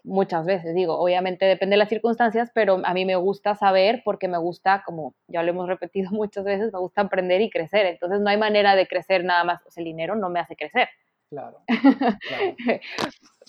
Muchas 0.05 0.47
veces 0.47 0.75
digo, 0.75 0.99
obviamente 0.99 1.45
depende 1.45 1.75
de 1.75 1.79
las 1.79 1.89
circunstancias, 1.89 2.51
pero 2.55 2.81
a 2.85 2.95
mí 2.95 3.05
me 3.05 3.17
gusta 3.17 3.55
saber 3.55 4.03
porque 4.05 4.29
me 4.29 4.39
gusta, 4.39 4.83
como 4.85 5.15
ya 5.29 5.43
lo 5.43 5.51
hemos 5.51 5.69
repetido 5.69 6.11
muchas 6.11 6.45
veces, 6.45 6.73
me 6.73 6.79
gusta 6.79 7.03
aprender 7.03 7.41
y 7.41 7.51
crecer. 7.51 7.87
Entonces 7.87 8.21
no 8.21 8.31
hay 8.31 8.37
manera 8.37 8.77
de 8.77 8.87
crecer 8.87 9.25
nada 9.25 9.45
más. 9.45 9.65
O 9.67 9.71
sea, 9.71 9.81
el 9.81 9.87
dinero 9.87 10.15
no 10.17 10.31
me 10.31 10.41
hace 10.41 10.57
crecer. 10.57 10.89
Claro. 11.29 11.59
claro. 11.69 12.81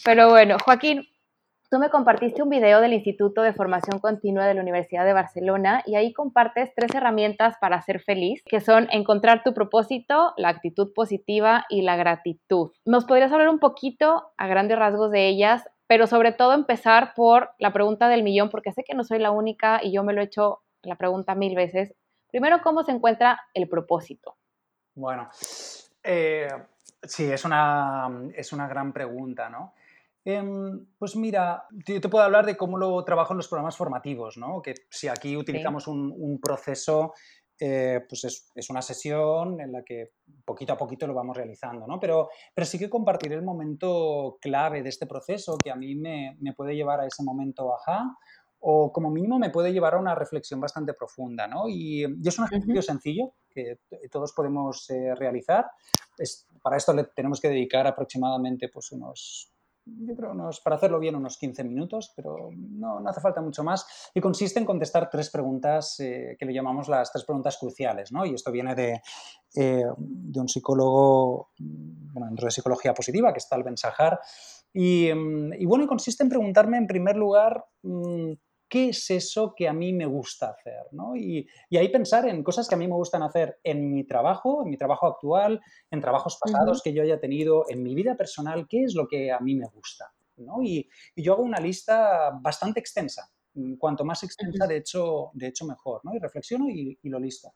pero 0.03 0.29
bueno, 0.29 0.57
Joaquín, 0.63 1.07
Tú 1.71 1.79
me 1.79 1.89
compartiste 1.89 2.43
un 2.43 2.49
video 2.49 2.81
del 2.81 2.91
Instituto 2.91 3.43
de 3.43 3.53
Formación 3.53 3.99
Continua 3.99 4.45
de 4.45 4.53
la 4.53 4.59
Universidad 4.59 5.05
de 5.05 5.13
Barcelona 5.13 5.81
y 5.85 5.95
ahí 5.95 6.11
compartes 6.11 6.73
tres 6.75 6.93
herramientas 6.93 7.55
para 7.61 7.81
ser 7.81 8.01
feliz, 8.01 8.43
que 8.45 8.59
son 8.59 8.89
encontrar 8.91 9.41
tu 9.41 9.53
propósito, 9.53 10.33
la 10.35 10.49
actitud 10.49 10.91
positiva 10.93 11.63
y 11.69 11.83
la 11.83 11.95
gratitud. 11.95 12.71
¿Nos 12.83 13.05
podrías 13.05 13.31
hablar 13.31 13.47
un 13.47 13.59
poquito 13.59 14.33
a 14.35 14.47
grandes 14.47 14.77
rasgos 14.77 15.11
de 15.11 15.29
ellas, 15.29 15.63
pero 15.91 16.07
sobre 16.07 16.31
todo 16.31 16.53
empezar 16.53 17.13
por 17.13 17.49
la 17.59 17.73
pregunta 17.73 18.07
del 18.07 18.23
millón, 18.23 18.49
porque 18.49 18.71
sé 18.71 18.81
que 18.81 18.95
no 18.95 19.03
soy 19.03 19.19
la 19.19 19.31
única 19.31 19.81
y 19.83 19.91
yo 19.91 20.05
me 20.05 20.13
lo 20.13 20.21
he 20.21 20.23
hecho 20.23 20.61
la 20.83 20.95
pregunta 20.95 21.35
mil 21.35 21.53
veces. 21.53 21.93
Primero, 22.29 22.61
¿cómo 22.63 22.85
se 22.85 22.93
encuentra 22.93 23.41
el 23.53 23.67
propósito? 23.67 24.37
Bueno, 24.95 25.29
eh, 26.01 26.47
sí, 27.03 27.29
es 27.29 27.43
una, 27.43 28.09
es 28.33 28.53
una 28.53 28.69
gran 28.69 28.93
pregunta, 28.93 29.49
¿no? 29.49 29.73
Em, 30.23 30.85
pues 30.97 31.17
mira, 31.17 31.65
yo 31.85 31.99
te 31.99 32.07
puedo 32.07 32.23
hablar 32.23 32.45
de 32.45 32.55
cómo 32.55 32.77
lo 32.77 33.03
trabajo 33.03 33.33
en 33.33 33.37
los 33.39 33.49
programas 33.49 33.75
formativos, 33.75 34.37
¿no? 34.37 34.61
Que 34.61 34.75
si 34.89 35.09
aquí 35.09 35.35
utilizamos 35.35 35.87
un, 35.87 36.39
proceso, 36.41 37.13
eh, 37.63 38.03
pues 38.09 38.23
es, 38.23 38.69
una 38.71 38.81
sesión 38.81 39.61
en 39.61 39.71
la 39.71 39.83
que 39.83 40.13
poquito 40.43 40.73
a 40.73 40.77
poquito 40.77 41.05
lo 41.05 41.13
vamos 41.13 41.37
realizando, 41.37 41.85
¿no? 41.85 41.99
Pero, 41.99 42.29
pero 42.55 42.65
sí 42.65 42.79
que 42.79 42.89
compartiré 42.89 43.35
el 43.35 43.43
momento 43.43 44.39
clave 44.41 44.81
de 44.81 44.89
este 44.89 45.05
proceso 45.05 45.59
que 45.59 45.69
a 45.69 45.75
mí 45.75 45.93
me, 45.93 46.35
puede 46.57 46.75
llevar 46.75 47.01
a 47.01 47.05
ese 47.05 47.21
momento 47.21 47.71
ajá 47.75 48.17
o 48.61 48.91
como 48.91 49.11
mínimo 49.11 49.37
me 49.37 49.51
puede 49.51 49.71
llevar 49.71 49.93
a 49.93 49.99
una 49.99 50.15
reflexión 50.15 50.59
bastante 50.59 50.95
profunda, 50.95 51.45
¿no? 51.45 51.69
Y, 51.69 52.03
es 52.03 52.39
un 52.39 52.45
ejercicio 52.45 52.81
sencillo 52.81 53.33
que 53.47 53.77
todos 54.09 54.33
podemos 54.33 54.89
eh, 54.89 55.13
realizar. 55.13 55.69
para 56.63 56.77
esto 56.77 56.93
le 56.93 57.03
tenemos 57.15 57.39
que 57.39 57.49
dedicar 57.49 57.85
aproximadamente 57.85 58.69
pues, 58.69 58.91
unos 58.91 59.50
yo 59.85 60.15
creo, 60.15 60.31
unos, 60.31 60.61
para 60.61 60.75
hacerlo 60.75 60.99
bien, 60.99 61.15
unos 61.15 61.37
15 61.37 61.63
minutos, 61.63 62.13
pero 62.15 62.49
no, 62.53 62.99
no, 62.99 63.09
hace 63.09 63.21
falta 63.21 63.41
mucho 63.41 63.63
más. 63.63 64.11
Y 64.13 64.21
consiste 64.21 64.59
en 64.59 64.65
contestar 64.65 65.09
tres 65.09 65.29
preguntas 65.29 65.99
eh, 65.99 66.35
que 66.39 66.45
le 66.45 66.53
llamamos 66.53 66.87
las 66.87 67.11
tres 67.11 67.25
preguntas 67.25 67.57
cruciales, 67.57 68.11
¿no? 68.11 68.25
Y 68.25 68.33
esto 68.33 68.51
viene 68.51 68.75
de, 68.75 69.01
eh, 69.55 69.85
de 69.97 70.39
un 70.39 70.47
psicólogo, 70.47 71.51
bueno, 71.57 72.27
dentro 72.27 72.45
de 72.45 72.51
psicología 72.51 72.93
positiva, 72.93 73.33
que 73.33 73.39
es 73.39 73.49
Tal 73.49 73.63
Ben 73.63 73.77
Sahar. 73.77 74.19
Y, 74.73 75.11
mm, 75.13 75.53
y, 75.53 75.65
bueno, 75.65 75.87
consiste 75.87 76.23
en 76.23 76.29
preguntarme, 76.29 76.77
en 76.77 76.87
primer 76.87 77.17
lugar, 77.17 77.65
mm, 77.83 78.33
qué 78.71 78.87
es 78.87 79.09
eso 79.09 79.53
que 79.53 79.67
a 79.67 79.73
mí 79.73 79.91
me 79.91 80.05
gusta 80.05 80.51
hacer, 80.51 80.87
¿no? 80.93 81.13
Y, 81.13 81.45
ahí 81.77 81.89
pensar 81.89 82.25
en 82.29 82.41
cosas 82.41 82.69
que 82.69 82.75
a 82.75 82.77
mí 82.77 82.87
me 82.87 82.95
gustan 82.95 83.21
hacer 83.21 83.59
en 83.65 83.91
mi 83.91 84.05
trabajo, 84.05 84.63
en 84.63 84.69
mi 84.69 84.77
trabajo 84.77 85.07
actual, 85.07 85.59
en 85.91 85.99
trabajos 85.99 86.39
pasados 86.41 86.81
que 86.81 86.93
yo 86.93 87.03
haya 87.03 87.19
tenido, 87.19 87.65
en 87.67 87.83
mi 87.83 87.93
vida 87.93 88.15
personal, 88.15 88.67
qué 88.69 88.83
es 88.83 88.95
lo 88.95 89.09
que 89.09 89.29
a 89.29 89.41
mí 89.41 89.55
me 89.55 89.67
gusta, 89.67 90.13
¿no? 90.37 90.63
Y, 90.63 90.89
yo 91.17 91.33
hago 91.33 91.43
una 91.43 91.59
lista 91.59 92.31
bastante 92.41 92.79
extensa. 92.79 93.29
Cuanto 93.77 94.05
más 94.05 94.23
extensa, 94.23 94.65
de 94.65 94.77
hecho, 94.77 95.31
de 95.33 95.47
hecho 95.47 95.65
mejor, 95.65 95.99
¿no? 96.05 96.15
Y 96.15 96.19
reflexiono 96.19 96.69
y, 96.69 96.97
y 97.03 97.09
lo 97.09 97.19
listo. 97.19 97.55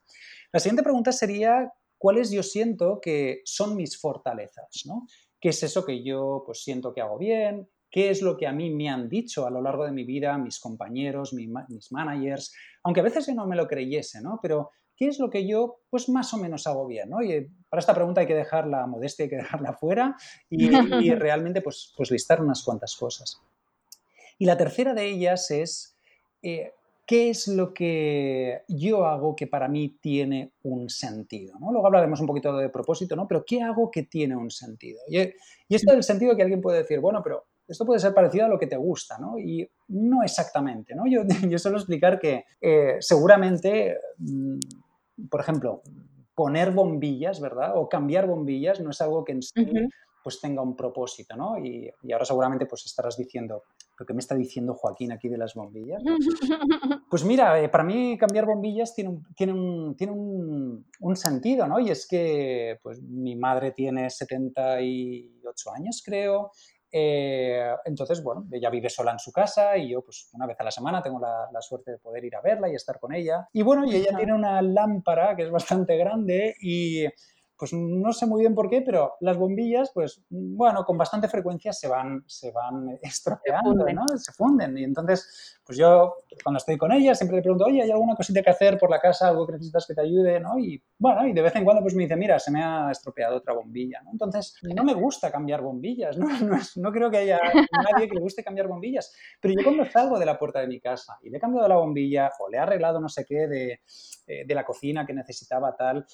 La 0.52 0.60
siguiente 0.60 0.82
pregunta 0.82 1.12
sería, 1.12 1.72
¿cuáles 1.96 2.30
yo 2.30 2.42
siento 2.42 3.00
que 3.00 3.40
son 3.46 3.74
mis 3.74 3.98
fortalezas, 3.98 4.82
¿no? 4.84 5.06
¿Qué 5.40 5.48
es 5.48 5.62
eso 5.62 5.82
que 5.82 6.04
yo 6.04 6.42
pues, 6.44 6.62
siento 6.62 6.92
que 6.92 7.00
hago 7.00 7.16
bien? 7.16 7.70
Qué 7.96 8.10
es 8.10 8.20
lo 8.20 8.36
que 8.36 8.46
a 8.46 8.52
mí 8.52 8.68
me 8.68 8.90
han 8.90 9.08
dicho 9.08 9.46
a 9.46 9.50
lo 9.50 9.62
largo 9.62 9.86
de 9.86 9.90
mi 9.90 10.04
vida 10.04 10.36
mis 10.36 10.60
compañeros, 10.60 11.32
mis 11.32 11.90
managers, 11.92 12.54
aunque 12.82 13.00
a 13.00 13.02
veces 13.02 13.26
yo 13.26 13.32
no 13.32 13.46
me 13.46 13.56
lo 13.56 13.66
creyese, 13.66 14.20
¿no? 14.20 14.38
Pero 14.42 14.70
¿qué 14.94 15.08
es 15.08 15.18
lo 15.18 15.30
que 15.30 15.48
yo 15.48 15.78
pues 15.88 16.10
más 16.10 16.34
o 16.34 16.36
menos 16.36 16.66
hago 16.66 16.86
bien? 16.86 17.08
¿no? 17.08 17.22
Y 17.22 17.32
eh, 17.32 17.50
para 17.70 17.80
esta 17.80 17.94
pregunta 17.94 18.20
hay 18.20 18.26
que 18.26 18.34
dejar 18.34 18.66
la 18.66 18.86
modestia, 18.86 19.22
hay 19.22 19.30
que 19.30 19.36
dejarla 19.36 19.72
fuera 19.72 20.14
y, 20.50 21.14
realmente 21.14 21.62
pues, 21.62 21.94
pues 21.96 22.10
listar 22.10 22.42
unas 22.42 22.62
cuantas 22.62 22.94
cosas. 22.96 23.40
Y 24.38 24.44
la 24.44 24.58
tercera 24.58 24.92
de 24.92 25.06
ellas 25.06 25.50
es 25.50 25.96
eh, 26.42 26.74
qué 27.06 27.30
es 27.30 27.48
lo 27.48 27.72
que 27.72 28.60
yo 28.68 29.06
hago 29.06 29.34
que 29.34 29.46
para 29.46 29.68
mí 29.68 29.96
tiene 30.02 30.52
un 30.64 30.90
sentido. 30.90 31.58
¿no? 31.58 31.72
Luego 31.72 31.86
hablaremos 31.86 32.20
un 32.20 32.26
poquito 32.26 32.54
de 32.58 32.68
propósito, 32.68 33.16
¿no? 33.16 33.26
pero 33.26 33.42
¿qué 33.46 33.62
hago 33.62 33.90
que 33.90 34.02
tiene 34.02 34.36
un 34.36 34.50
sentido? 34.50 35.00
Y, 35.08 35.20
y 35.20 35.74
esto 35.74 35.92
es 35.92 35.96
el 35.96 36.02
sentido 36.02 36.36
que 36.36 36.42
alguien 36.42 36.60
puede 36.60 36.80
decir, 36.80 37.00
bueno, 37.00 37.22
pero 37.24 37.46
esto 37.66 37.84
puede 37.84 38.00
ser 38.00 38.14
parecido 38.14 38.46
a 38.46 38.48
lo 38.48 38.58
que 38.58 38.66
te 38.66 38.76
gusta, 38.76 39.18
¿no? 39.18 39.38
Y 39.38 39.68
no 39.88 40.22
exactamente, 40.22 40.94
¿no? 40.94 41.04
Yo, 41.06 41.22
yo 41.50 41.58
suelo 41.58 41.78
explicar 41.78 42.18
que 42.18 42.44
eh, 42.60 42.96
seguramente, 43.00 43.98
mm, 44.18 44.58
por 45.30 45.40
ejemplo, 45.40 45.82
poner 46.34 46.70
bombillas, 46.70 47.40
¿verdad? 47.40 47.72
O 47.76 47.88
cambiar 47.88 48.26
bombillas 48.26 48.80
no 48.80 48.90
es 48.90 49.00
algo 49.00 49.24
que 49.24 49.32
en 49.32 49.42
sí 49.42 49.66
pues 50.26 50.40
tenga 50.40 50.60
un 50.60 50.74
propósito, 50.74 51.36
¿no? 51.36 51.56
Y, 51.64 51.88
ahora 52.12 52.24
seguramente 52.24 52.66
pues 52.66 52.84
estarás 52.84 53.16
diciendo, 53.16 53.62
¿pero 53.96 54.08
qué 54.08 54.12
me 54.12 54.18
está 54.18 54.34
diciendo 54.34 54.74
Joaquín 54.74 55.12
aquí 55.12 55.28
de 55.28 55.38
las 55.38 55.54
bombillas? 55.54 56.02
Pues 57.08 57.24
mira, 57.24 57.62
eh, 57.62 57.68
para 57.68 57.84
mí 57.84 58.18
cambiar 58.18 58.44
bombillas 58.44 58.92
tiene, 58.92 59.10
un, 59.10 59.24
tiene, 59.36 59.52
un, 59.52 59.96
tiene 59.96 60.12
un, 60.12 61.16
sentido, 61.16 61.68
¿no? 61.68 61.78
Y 61.78 61.90
es 61.90 62.08
que 62.08 62.80
pues 62.82 63.00
mi 63.00 63.36
madre 63.36 63.70
tiene 63.70 64.10
78 64.10 65.70
años, 65.72 66.02
creo, 66.04 66.50
eh, 66.90 67.74
entonces, 67.84 68.22
bueno, 68.22 68.46
ella 68.50 68.70
vive 68.70 68.88
sola 68.88 69.12
en 69.12 69.18
su 69.18 69.32
casa 69.32 69.76
y 69.76 69.90
yo, 69.90 70.02
pues 70.02 70.28
una 70.32 70.46
vez 70.46 70.58
a 70.60 70.64
la 70.64 70.70
semana 70.70 71.02
tengo 71.02 71.18
la, 71.20 71.60
suerte 71.60 71.92
de 71.92 71.98
poder 71.98 72.24
ir 72.24 72.36
a 72.36 72.40
verla 72.40 72.68
y 72.68 72.74
estar 72.74 72.98
con 73.00 73.14
ella. 73.14 73.48
Y 73.52 73.62
bueno, 73.62 73.84
y 73.84 73.96
ella 73.96 74.16
tiene 74.16 74.34
una 74.34 74.62
lámpara 74.62 75.34
que 75.34 75.44
es 75.44 75.50
bastante 75.50 75.96
grande 75.96 76.54
y 76.60 77.04
pues 77.58 77.72
no 77.72 78.12
sé 78.12 78.26
muy 78.26 78.40
bien 78.40 78.54
por 78.54 78.68
qué, 78.68 78.82
pero 78.82 79.14
las 79.20 79.36
bombillas, 79.36 79.90
pues 79.94 80.22
bueno, 80.28 80.84
con 80.84 80.98
bastante 80.98 81.28
frecuencia 81.28 81.72
se 81.72 81.88
van, 81.88 82.22
se 82.26 82.50
van 82.52 82.98
estropeando, 83.02 83.84
se 83.86 83.94
¿no? 83.94 84.04
Se 84.16 84.32
funden. 84.32 84.76
Y 84.76 84.84
entonces, 84.84 85.60
pues 85.64 85.78
yo 85.78 86.14
cuando 86.42 86.58
estoy 86.58 86.76
con 86.76 86.92
ella 86.92 87.14
siempre 87.14 87.36
le 87.36 87.42
pregunto, 87.42 87.64
oye, 87.64 87.82
¿hay 87.82 87.90
alguna 87.90 88.14
cosita 88.14 88.42
que 88.42 88.50
hacer 88.50 88.78
por 88.78 88.90
la 88.90 89.00
casa, 89.00 89.28
algo 89.28 89.46
que 89.46 89.54
necesitas 89.54 89.86
que 89.86 89.94
te 89.94 90.02
ayude, 90.02 90.38
¿no? 90.38 90.58
Y 90.58 90.82
bueno, 90.98 91.26
y 91.26 91.32
de 91.32 91.42
vez 91.42 91.56
en 91.56 91.64
cuando 91.64 91.82
pues 91.82 91.94
me 91.94 92.02
dice, 92.02 92.16
mira, 92.16 92.38
se 92.38 92.50
me 92.50 92.62
ha 92.62 92.90
estropeado 92.90 93.36
otra 93.36 93.54
bombilla, 93.54 94.02
¿no? 94.02 94.10
Entonces, 94.12 94.56
no 94.62 94.84
me 94.84 94.94
gusta 94.94 95.30
cambiar 95.30 95.62
bombillas, 95.62 96.16
¿no? 96.18 96.26
No, 96.76 96.92
creo 96.92 97.10
que 97.10 97.18
haya 97.18 97.38
nadie 97.92 98.08
que 98.08 98.14
le 98.14 98.20
guste 98.20 98.42
cambiar 98.42 98.68
bombillas. 98.68 99.14
Pero 99.40 99.54
yo 99.54 99.64
cuando 99.64 99.84
salgo 99.84 100.18
de 100.18 100.26
la 100.26 100.38
puerta 100.38 100.60
de 100.60 100.66
mi 100.66 100.80
casa 100.80 101.18
y 101.22 101.30
le 101.30 101.38
he 101.38 101.40
cambiado 101.40 101.68
la 101.68 101.76
bombilla 101.76 102.30
o 102.38 102.48
le 102.48 102.56
he 102.56 102.60
arreglado 102.60 103.00
no 103.00 103.08
sé 103.08 103.24
qué 103.24 103.46
de, 103.46 103.80
eh, 104.26 104.44
de 104.46 104.54
la 104.54 104.64
cocina 104.64 105.06
que 105.06 105.14
necesitaba 105.14 105.74
tal, 105.76 106.06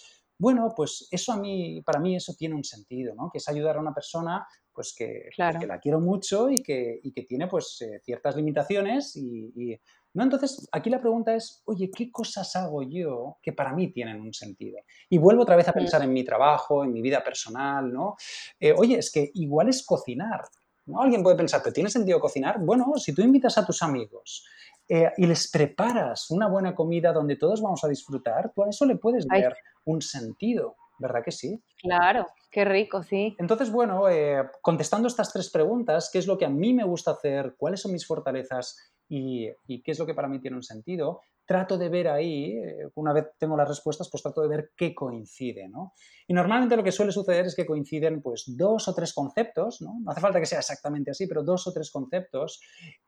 bueno, 0.42 0.72
pues 0.76 1.06
eso 1.08 1.32
a 1.32 1.36
mí, 1.36 1.82
para 1.82 2.00
mí 2.00 2.16
eso 2.16 2.34
tiene 2.36 2.56
un 2.56 2.64
sentido, 2.64 3.14
¿no? 3.14 3.30
Que 3.30 3.38
es 3.38 3.48
ayudar 3.48 3.76
a 3.76 3.80
una 3.80 3.94
persona 3.94 4.44
pues 4.72 4.92
que, 4.92 5.30
pues 5.36 5.68
la 5.68 5.78
quiero 5.78 6.00
mucho 6.00 6.50
y 6.50 6.64
que, 6.64 7.00
que 7.14 7.22
tiene 7.22 7.46
pues 7.46 7.80
eh, 7.82 8.00
ciertas 8.02 8.34
limitaciones 8.34 9.14
y, 9.14 9.78
¿no? 10.14 10.24
Entonces, 10.24 10.68
aquí 10.72 10.90
la 10.90 11.00
pregunta 11.00 11.32
es, 11.32 11.62
oye, 11.66 11.92
¿qué 11.96 12.10
cosas 12.10 12.56
hago 12.56 12.82
yo 12.82 13.38
que 13.40 13.52
para 13.52 13.72
mí 13.72 13.92
tienen 13.92 14.20
un 14.20 14.34
sentido? 14.34 14.80
Y 15.08 15.16
vuelvo 15.16 15.42
otra 15.42 15.54
vez 15.54 15.68
a 15.68 15.72
pensar 15.72 16.02
en 16.02 16.12
mi 16.12 16.24
trabajo, 16.24 16.82
en 16.82 16.92
mi 16.92 17.02
vida 17.02 17.22
personal, 17.22 17.92
¿no? 17.92 18.16
Eh, 18.58 18.74
oye, 18.76 18.98
es 18.98 19.12
que 19.12 19.30
igual 19.34 19.68
es 19.68 19.86
cocinar, 19.86 20.40
¿no? 20.86 21.02
Alguien 21.02 21.22
puede 21.22 21.36
pensar, 21.36 21.60
¿pero 21.62 21.72
tiene 21.72 21.88
sentido 21.88 22.18
cocinar? 22.18 22.58
Bueno, 22.58 22.94
si 22.96 23.14
tú 23.14 23.22
invitas 23.22 23.56
a 23.58 23.64
tus 23.64 23.80
amigos 23.80 24.44
eh, 24.88 25.12
y 25.18 25.24
les 25.24 25.48
preparas 25.52 26.32
una 26.32 26.48
buena 26.48 26.74
comida 26.74 27.12
donde 27.12 27.36
todos 27.36 27.62
vamos 27.62 27.84
a 27.84 27.88
disfrutar, 27.88 28.50
tú 28.52 28.64
a 28.64 28.70
eso 28.70 28.84
le 28.86 28.96
puedes 28.96 29.24
dar 29.28 29.54
un 29.84 30.02
sentido, 30.02 30.76
¿verdad 30.98 31.22
que 31.24 31.32
sí? 31.32 31.62
Claro, 31.78 32.26
qué 32.50 32.64
rico, 32.64 33.02
sí. 33.02 33.34
Entonces, 33.38 33.70
bueno, 33.70 34.08
eh, 34.08 34.48
contestando 34.60 35.08
estas 35.08 35.32
tres 35.32 35.50
preguntas, 35.50 36.10
¿qué 36.12 36.18
es 36.18 36.26
lo 36.26 36.38
que 36.38 36.46
a 36.46 36.50
mí 36.50 36.72
me 36.72 36.84
gusta 36.84 37.12
hacer? 37.12 37.54
¿Cuáles 37.58 37.80
son 37.80 37.92
mis 37.92 38.06
fortalezas? 38.06 38.92
Y, 39.08 39.50
qué 39.66 39.90
es 39.90 39.98
lo 39.98 40.06
que 40.06 40.14
para 40.14 40.28
mí 40.28 40.40
tiene 40.40 40.56
un 40.56 40.62
sentido, 40.62 41.20
trato 41.44 41.76
de 41.76 41.90
ver 41.90 42.08
ahí, 42.08 42.56
eh, 42.56 42.88
una 42.94 43.12
vez 43.12 43.26
tengo 43.36 43.58
las 43.58 43.68
respuestas, 43.68 44.08
pues 44.10 44.22
trato 44.22 44.40
de 44.40 44.48
ver 44.48 44.70
qué 44.74 44.94
coincide, 44.94 45.68
¿no? 45.68 45.92
Y 46.26 46.32
normalmente 46.32 46.76
lo 46.76 46.84
que 46.84 46.92
suele 46.92 47.12
suceder 47.12 47.44
es 47.44 47.54
que 47.54 47.66
coinciden 47.66 48.22
pues 48.22 48.44
dos 48.46 48.88
o 48.88 48.94
tres 48.94 49.12
conceptos, 49.12 49.82
¿no? 49.82 49.98
No 50.02 50.10
hace 50.10 50.20
falta 50.22 50.40
que 50.40 50.46
sea 50.46 50.60
exactamente 50.60 51.10
así, 51.10 51.26
pero 51.26 51.42
dos 51.42 51.66
o 51.66 51.72
tres 51.74 51.90
conceptos 51.90 52.62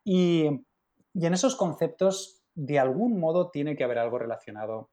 y, 0.05 0.47
y 1.15 1.27
en 1.27 1.33
esos 1.33 1.57
conceptos 1.57 2.43
de 2.55 2.79
algún 2.79 3.19
modo 3.19 3.51
tiene 3.51 3.75
que 3.75 3.85
haber 3.85 3.99
algo 3.99 4.19
relacionado 4.19 4.91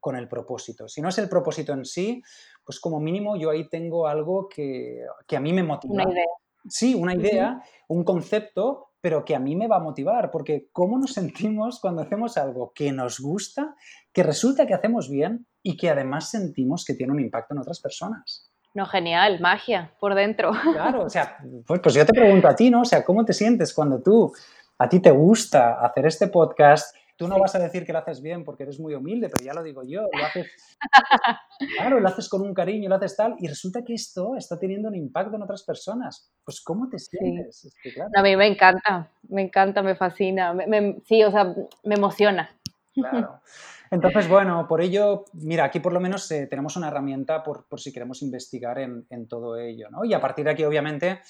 con 0.00 0.16
el 0.16 0.26
propósito. 0.28 0.88
Si 0.88 1.00
no 1.00 1.10
es 1.10 1.18
el 1.18 1.28
propósito 1.28 1.72
en 1.72 1.84
sí, 1.84 2.22
pues 2.64 2.80
como 2.80 2.98
mínimo 2.98 3.36
yo 3.36 3.50
ahí 3.50 3.68
tengo 3.68 4.06
algo 4.06 4.48
que, 4.48 5.04
que 5.26 5.36
a 5.36 5.40
mí 5.40 5.52
me 5.52 5.62
motiva. 5.62 5.94
Una 5.94 6.10
idea. 6.10 6.24
Sí, 6.68 6.94
una 6.94 7.14
idea, 7.14 7.62
un 7.88 8.04
concepto, 8.04 8.90
pero 9.00 9.24
que 9.24 9.34
a 9.34 9.38
mí 9.38 9.56
me 9.56 9.66
va 9.66 9.76
a 9.76 9.80
motivar, 9.80 10.30
porque 10.30 10.68
¿cómo 10.72 10.98
nos 10.98 11.12
sentimos 11.14 11.80
cuando 11.80 12.02
hacemos 12.02 12.36
algo 12.36 12.72
que 12.74 12.92
nos 12.92 13.20
gusta, 13.20 13.74
que 14.12 14.22
resulta 14.22 14.66
que 14.66 14.74
hacemos 14.74 15.08
bien 15.08 15.46
y 15.62 15.76
que 15.76 15.90
además 15.90 16.30
sentimos 16.30 16.84
que 16.84 16.94
tiene 16.94 17.12
un 17.12 17.20
impacto 17.20 17.54
en 17.54 17.60
otras 17.60 17.80
personas? 17.80 18.50
No, 18.72 18.86
genial, 18.86 19.40
magia 19.40 19.92
por 19.98 20.14
dentro. 20.14 20.52
Claro, 20.72 21.04
o 21.04 21.10
sea, 21.10 21.38
pues, 21.66 21.80
pues 21.82 21.94
yo 21.94 22.06
te 22.06 22.12
pregunto 22.12 22.48
a 22.48 22.54
ti, 22.54 22.70
¿no? 22.70 22.82
O 22.82 22.84
sea, 22.84 23.04
¿cómo 23.04 23.24
te 23.24 23.32
sientes 23.32 23.74
cuando 23.74 24.00
tú, 24.00 24.32
a 24.78 24.88
ti 24.88 25.00
te 25.00 25.10
gusta 25.10 25.80
hacer 25.84 26.06
este 26.06 26.28
podcast, 26.28 26.94
Tú 27.20 27.28
no 27.28 27.38
vas 27.38 27.54
a 27.54 27.58
decir 27.58 27.84
que 27.84 27.92
lo 27.92 27.98
haces 27.98 28.22
bien 28.22 28.44
porque 28.46 28.62
eres 28.62 28.80
muy 28.80 28.94
humilde, 28.94 29.28
pero 29.28 29.44
ya 29.44 29.52
lo 29.52 29.62
digo 29.62 29.82
yo, 29.84 30.08
lo 30.10 30.24
haces, 30.24 30.46
claro, 31.76 32.00
lo 32.00 32.08
haces 32.08 32.30
con 32.30 32.40
un 32.40 32.54
cariño, 32.54 32.88
lo 32.88 32.94
haces 32.94 33.14
tal, 33.14 33.36
y 33.38 33.46
resulta 33.46 33.84
que 33.84 33.92
esto 33.92 34.36
está 34.36 34.58
teniendo 34.58 34.88
un 34.88 34.94
impacto 34.94 35.36
en 35.36 35.42
otras 35.42 35.62
personas. 35.62 36.32
Pues, 36.42 36.62
¿cómo 36.62 36.88
te 36.88 36.98
sientes? 36.98 37.76
A 38.16 38.22
mí 38.22 38.34
me 38.36 38.46
encanta, 38.46 39.10
me 39.28 39.42
encanta, 39.42 39.82
me 39.82 39.96
fascina, 39.96 40.56
sí, 41.04 41.22
o 41.22 41.30
sea, 41.30 41.54
me 41.84 41.96
emociona. 41.96 42.48
Claro. 42.94 43.42
Entonces, 43.90 44.26
bueno, 44.26 44.66
por 44.66 44.80
ello, 44.80 45.26
mira, 45.34 45.64
aquí 45.64 45.80
por 45.80 45.92
lo 45.92 46.00
menos 46.00 46.30
eh, 46.30 46.46
tenemos 46.46 46.74
una 46.78 46.88
herramienta 46.88 47.42
por, 47.42 47.66
por 47.66 47.80
si 47.80 47.92
queremos 47.92 48.22
investigar 48.22 48.78
en, 48.78 49.04
en, 49.10 49.28
todo 49.28 49.58
ello, 49.58 49.90
¿no? 49.90 50.06
Y 50.06 50.14
a 50.14 50.20
partir 50.22 50.46
de 50.46 50.52
aquí, 50.52 50.64
obviamente, 50.64 51.20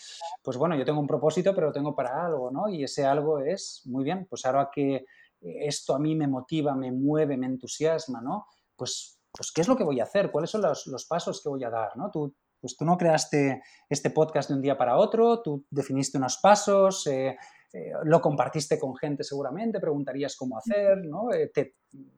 pues 0.41 0.57
bueno, 0.57 0.77
yo 0.77 0.85
tengo 0.85 1.01
un 1.01 1.09
propósito, 1.09 1.53
pero 1.53 1.69
lo 1.69 1.73
tengo 1.73 1.97
para 1.97 2.25
algo, 2.25 2.53
¿no? 2.53 2.69
Y 2.69 2.85
ese 2.85 3.05
algo 3.05 3.41
es, 3.41 3.83
muy 3.87 4.05
bien, 4.05 4.27
pues 4.31 4.45
ahora 4.45 4.69
que 4.73 5.07
esto 5.41 5.95
a 5.95 5.99
mí 5.99 6.15
me 6.15 6.27
motiva, 6.27 6.75
me 6.75 6.93
mueve, 6.93 7.37
me 7.37 7.47
entusiasma, 7.47 8.21
¿no? 8.21 8.47
Pues, 8.77 9.21
pues 9.33 9.53
¿qué 9.53 9.61
es 9.63 9.69
lo 9.69 9.77
que 9.77 9.85
voy 9.85 10.01
a 10.01 10.05
hacer? 10.05 10.31
¿Cuáles 10.31 10.51
son 10.51 10.63
los, 10.63 11.07
pasos 11.09 11.43
que 11.43 11.49
voy 11.49 11.65
a 11.65 11.71
dar? 11.71 11.97
¿no? 11.97 12.11
Tú, 12.11 12.35
pues 12.61 12.77
tú 12.77 12.85
no 12.85 12.97
creaste 12.97 13.63
este 13.89 14.11
podcast 14.11 14.51
de 14.51 14.57
un 14.57 14.63
día 14.63 14.77
para 14.77 14.97
otro, 14.97 15.41
tú 15.41 15.65
definiste 15.71 16.19
unos 16.19 16.39
pasos, 16.39 17.07
eh, 17.07 17.37
eh, 17.73 17.93
lo 18.05 18.21
compartiste 18.21 18.79
con 18.79 18.97
gente 18.97 19.25
seguramente, 19.25 19.81
preguntarías 19.81 20.37
cómo 20.37 20.59
hacer, 20.59 20.99
¿no? 21.05 21.33
Eh, 21.33 21.51
te, 21.55 21.77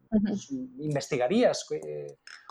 pues, 0.08 0.50
investigarías 0.50 1.66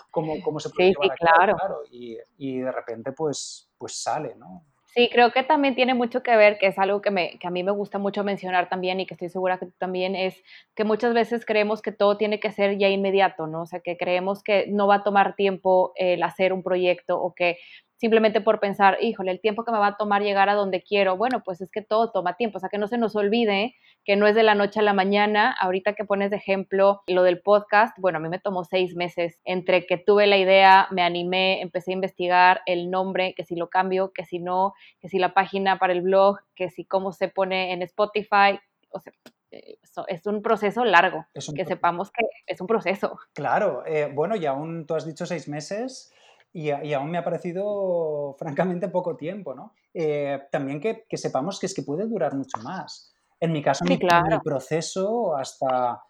cómo, 0.09 0.35
cómo, 0.43 0.59
se 0.59 0.69
puede 0.69 0.89
llevar 0.89 1.17
claro. 1.17 1.55
claro 1.55 1.81
y, 1.89 2.17
y, 2.37 2.59
de 2.59 2.71
repente 2.71 3.11
pues, 3.11 3.71
pues 3.77 4.01
sale, 4.01 4.35
¿no? 4.35 4.65
Sí, 4.93 5.09
creo 5.09 5.31
que 5.31 5.43
también 5.43 5.73
tiene 5.73 5.93
mucho 5.93 6.21
que 6.21 6.35
ver, 6.35 6.57
que 6.59 6.67
es 6.67 6.77
algo 6.77 7.01
que, 7.01 7.11
me, 7.11 7.39
que 7.39 7.47
a 7.47 7.49
mí 7.49 7.63
me 7.63 7.71
gusta 7.71 7.97
mucho 7.97 8.25
mencionar 8.25 8.67
también 8.67 8.99
y 8.99 9.05
que 9.05 9.13
estoy 9.13 9.29
segura 9.29 9.57
que 9.57 9.65
tú 9.67 9.71
también, 9.77 10.15
es 10.17 10.35
que 10.75 10.83
muchas 10.83 11.13
veces 11.13 11.45
creemos 11.45 11.81
que 11.81 11.93
todo 11.93 12.17
tiene 12.17 12.41
que 12.41 12.51
ser 12.51 12.77
ya 12.77 12.89
inmediato, 12.89 13.47
¿no? 13.47 13.61
O 13.61 13.65
sea, 13.65 13.79
que 13.79 13.95
creemos 13.95 14.43
que 14.43 14.65
no 14.67 14.87
va 14.87 14.95
a 14.95 15.03
tomar 15.03 15.37
tiempo 15.37 15.93
el 15.95 16.21
hacer 16.23 16.51
un 16.51 16.61
proyecto 16.61 17.17
o 17.21 17.33
que 17.33 17.57
simplemente 18.01 18.41
por 18.41 18.59
pensar, 18.59 18.97
híjole, 18.99 19.29
el 19.29 19.39
tiempo 19.39 19.63
que 19.63 19.71
me 19.71 19.77
va 19.77 19.85
a 19.85 19.95
tomar 19.95 20.23
llegar 20.23 20.49
a 20.49 20.55
donde 20.55 20.81
quiero, 20.81 21.17
bueno, 21.17 21.43
pues 21.45 21.61
es 21.61 21.69
que 21.69 21.83
todo 21.83 22.11
toma 22.11 22.35
tiempo, 22.35 22.57
o 22.57 22.59
sea, 22.59 22.67
que 22.67 22.79
no 22.79 22.87
se 22.87 22.97
nos 22.97 23.15
olvide 23.15 23.75
que 24.03 24.15
no 24.15 24.25
es 24.25 24.33
de 24.33 24.41
la 24.41 24.55
noche 24.55 24.79
a 24.79 24.83
la 24.83 24.93
mañana, 24.93 25.51
ahorita 25.51 25.93
que 25.93 26.03
pones 26.03 26.31
de 26.31 26.37
ejemplo 26.37 27.03
lo 27.05 27.21
del 27.21 27.41
podcast, 27.43 27.95
bueno, 27.99 28.17
a 28.17 28.21
mí 28.21 28.27
me 28.27 28.39
tomó 28.39 28.63
seis 28.63 28.95
meses 28.95 29.39
entre 29.45 29.85
que 29.85 29.99
tuve 29.99 30.25
la 30.25 30.37
idea, 30.37 30.87
me 30.89 31.03
animé, 31.03 31.61
empecé 31.61 31.91
a 31.91 31.93
investigar 31.93 32.61
el 32.65 32.89
nombre, 32.89 33.35
que 33.35 33.45
si 33.45 33.55
lo 33.55 33.69
cambio, 33.69 34.11
que 34.11 34.25
si 34.25 34.39
no, 34.39 34.73
que 34.99 35.07
si 35.07 35.19
la 35.19 35.35
página 35.35 35.77
para 35.77 35.93
el 35.93 36.01
blog, 36.01 36.39
que 36.55 36.71
si 36.71 36.83
cómo 36.85 37.11
se 37.11 37.27
pone 37.27 37.71
en 37.71 37.83
Spotify, 37.83 38.59
o 38.89 38.99
sea, 38.99 39.13
eh, 39.51 39.77
es 40.07 40.25
un 40.25 40.41
proceso 40.41 40.83
largo, 40.85 41.27
que 41.33 41.65
sepamos 41.65 42.09
que 42.09 42.25
es 42.47 42.59
un 42.61 42.65
proceso. 42.65 43.19
Claro, 43.33 43.85
eh, 43.85 44.09
bueno, 44.11 44.35
y 44.35 44.47
aún 44.47 44.87
tú 44.87 44.95
has 44.95 45.05
dicho 45.05 45.27
seis 45.27 45.47
meses, 45.47 46.11
y, 46.53 46.69
aún 46.69 47.11
me 47.11 47.17
ha 47.17 47.23
parecido 47.23 48.35
francamente 48.37 48.89
poco 48.89 49.15
tiempo, 49.15 49.55
¿no? 49.55 49.73
Eh, 49.93 50.39
también 50.51 50.79
que, 50.79 51.05
sepamos 51.13 51.59
que 51.59 51.65
es 51.65 51.73
que 51.73 51.83
puede 51.83 52.07
durar 52.07 52.35
mucho 52.35 52.59
más. 52.61 53.13
En 53.39 53.51
mi 53.51 53.61
caso, 53.61 53.85
mi, 53.85 53.97
proceso 54.43 55.35
hasta 55.35 56.01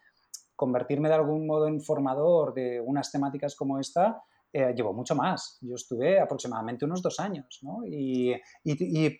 convertirme 0.54 1.08
de 1.08 1.14
algún 1.14 1.46
modo 1.46 1.66
en 1.66 1.80
formador 1.80 2.54
de 2.54 2.80
unas 2.80 3.10
temáticas 3.10 3.56
como 3.56 3.78
esta, 3.78 4.22
eh, 4.52 4.74
llevó 4.76 4.92
mucho 4.92 5.14
más. 5.14 5.58
Yo 5.62 5.76
estuve 5.76 6.20
aproximadamente 6.20 6.84
unos 6.84 7.00
dos 7.00 7.18
años, 7.20 7.60
¿no? 7.62 7.80
Y, 7.86 8.34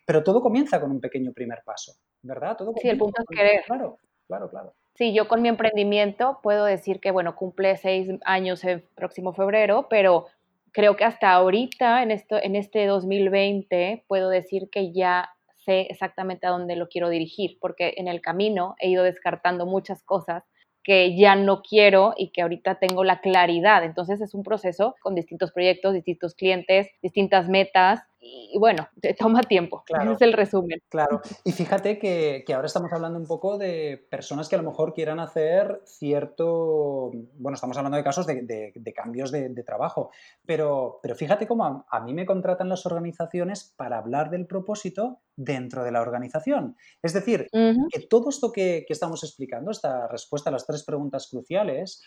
pero 0.06 0.22
todo 0.22 0.42
comienza 0.42 0.80
con 0.80 0.90
un 0.90 1.00
pequeño 1.00 1.32
primer 1.32 1.62
paso, 1.64 1.92
¿verdad? 2.22 2.56
Todo 2.56 2.74
sí, 2.80 2.88
el 2.88 2.98
punto 2.98 3.22
es 3.22 3.36
querer. 3.36 3.64
Claro, 3.64 3.96
claro, 4.26 4.50
claro. 4.50 4.74
Sí, 4.94 5.14
yo 5.14 5.26
con 5.26 5.40
mi 5.40 5.48
emprendimiento 5.48 6.40
puedo 6.42 6.66
decir 6.66 7.00
que, 7.00 7.10
bueno, 7.10 7.34
cumple 7.34 7.76
seis 7.78 8.08
años 8.24 8.62
el 8.64 8.82
próximo 8.82 9.32
febrero, 9.32 9.86
pero 9.88 10.26
creo 10.72 10.96
que 10.96 11.04
hasta 11.04 11.32
ahorita, 11.32 12.02
en, 12.02 12.10
esto, 12.10 12.36
en 12.42 12.56
este 12.56 12.86
2020, 12.86 14.04
puedo 14.08 14.28
decir 14.28 14.68
que 14.70 14.92
ya 14.92 15.30
sé 15.64 15.82
exactamente 15.82 16.46
a 16.46 16.50
dónde 16.50 16.76
lo 16.76 16.88
quiero 16.88 17.08
dirigir, 17.08 17.58
porque 17.60 17.94
en 17.96 18.08
el 18.08 18.20
camino 18.20 18.74
he 18.80 18.88
ido 18.88 19.04
descartando 19.04 19.66
muchas 19.66 20.02
cosas 20.02 20.44
que 20.82 21.16
ya 21.16 21.36
no 21.36 21.62
quiero 21.62 22.14
y 22.16 22.30
que 22.30 22.42
ahorita 22.42 22.80
tengo 22.80 23.04
la 23.04 23.20
claridad. 23.20 23.84
Entonces 23.84 24.20
es 24.20 24.34
un 24.34 24.42
proceso 24.42 24.96
con 25.00 25.14
distintos 25.14 25.52
proyectos, 25.52 25.94
distintos 25.94 26.34
clientes, 26.34 26.88
distintas 27.02 27.48
metas 27.48 28.00
y 28.24 28.56
bueno, 28.58 28.88
te 29.00 29.14
toma 29.14 29.42
tiempo. 29.42 29.82
Claro, 29.92 30.12
Ese 30.12 30.12
es 30.14 30.22
el 30.22 30.32
resumen. 30.32 30.80
Claro. 30.88 31.20
Y 31.44 31.52
fíjate 31.52 31.98
que, 31.98 32.44
ahora 32.54 32.66
estamos 32.66 32.92
hablando 32.92 33.18
un 33.18 33.26
poco 33.26 33.58
de 33.58 34.06
personas 34.10 34.48
que 34.48 34.54
a 34.54 34.62
lo 34.62 34.70
mejor 34.70 34.94
quieran 34.94 35.18
hacer 35.18 35.82
cierto. 35.84 37.10
Bueno, 37.34 37.54
estamos 37.54 37.76
hablando 37.76 37.96
de 37.96 38.04
casos 38.04 38.26
de, 38.26 38.92
cambios 38.94 39.32
de, 39.32 39.50
trabajo, 39.64 40.10
pero, 40.46 41.00
pero 41.02 41.14
fíjate 41.14 41.46
cómo 41.46 41.84
a, 41.88 42.00
mí 42.00 42.14
me 42.14 42.24
contratan 42.24 42.68
las 42.68 42.86
organizaciones 42.86 43.74
para 43.76 43.98
hablar 43.98 44.30
del 44.30 44.46
propósito 44.46 45.20
dentro 45.36 45.82
de 45.84 45.90
la 45.90 46.00
organización. 46.00 46.76
Es 47.02 47.12
decir, 47.12 47.48
que 47.50 48.00
todo 48.08 48.30
esto 48.30 48.52
que, 48.52 48.86
estamos 48.88 49.24
explicando, 49.24 49.70
esta 49.70 50.06
respuesta 50.08 50.50
a 50.50 50.52
las 50.52 50.66
tres 50.66 50.84
preguntas 50.84 51.28
cruciales, 51.30 52.02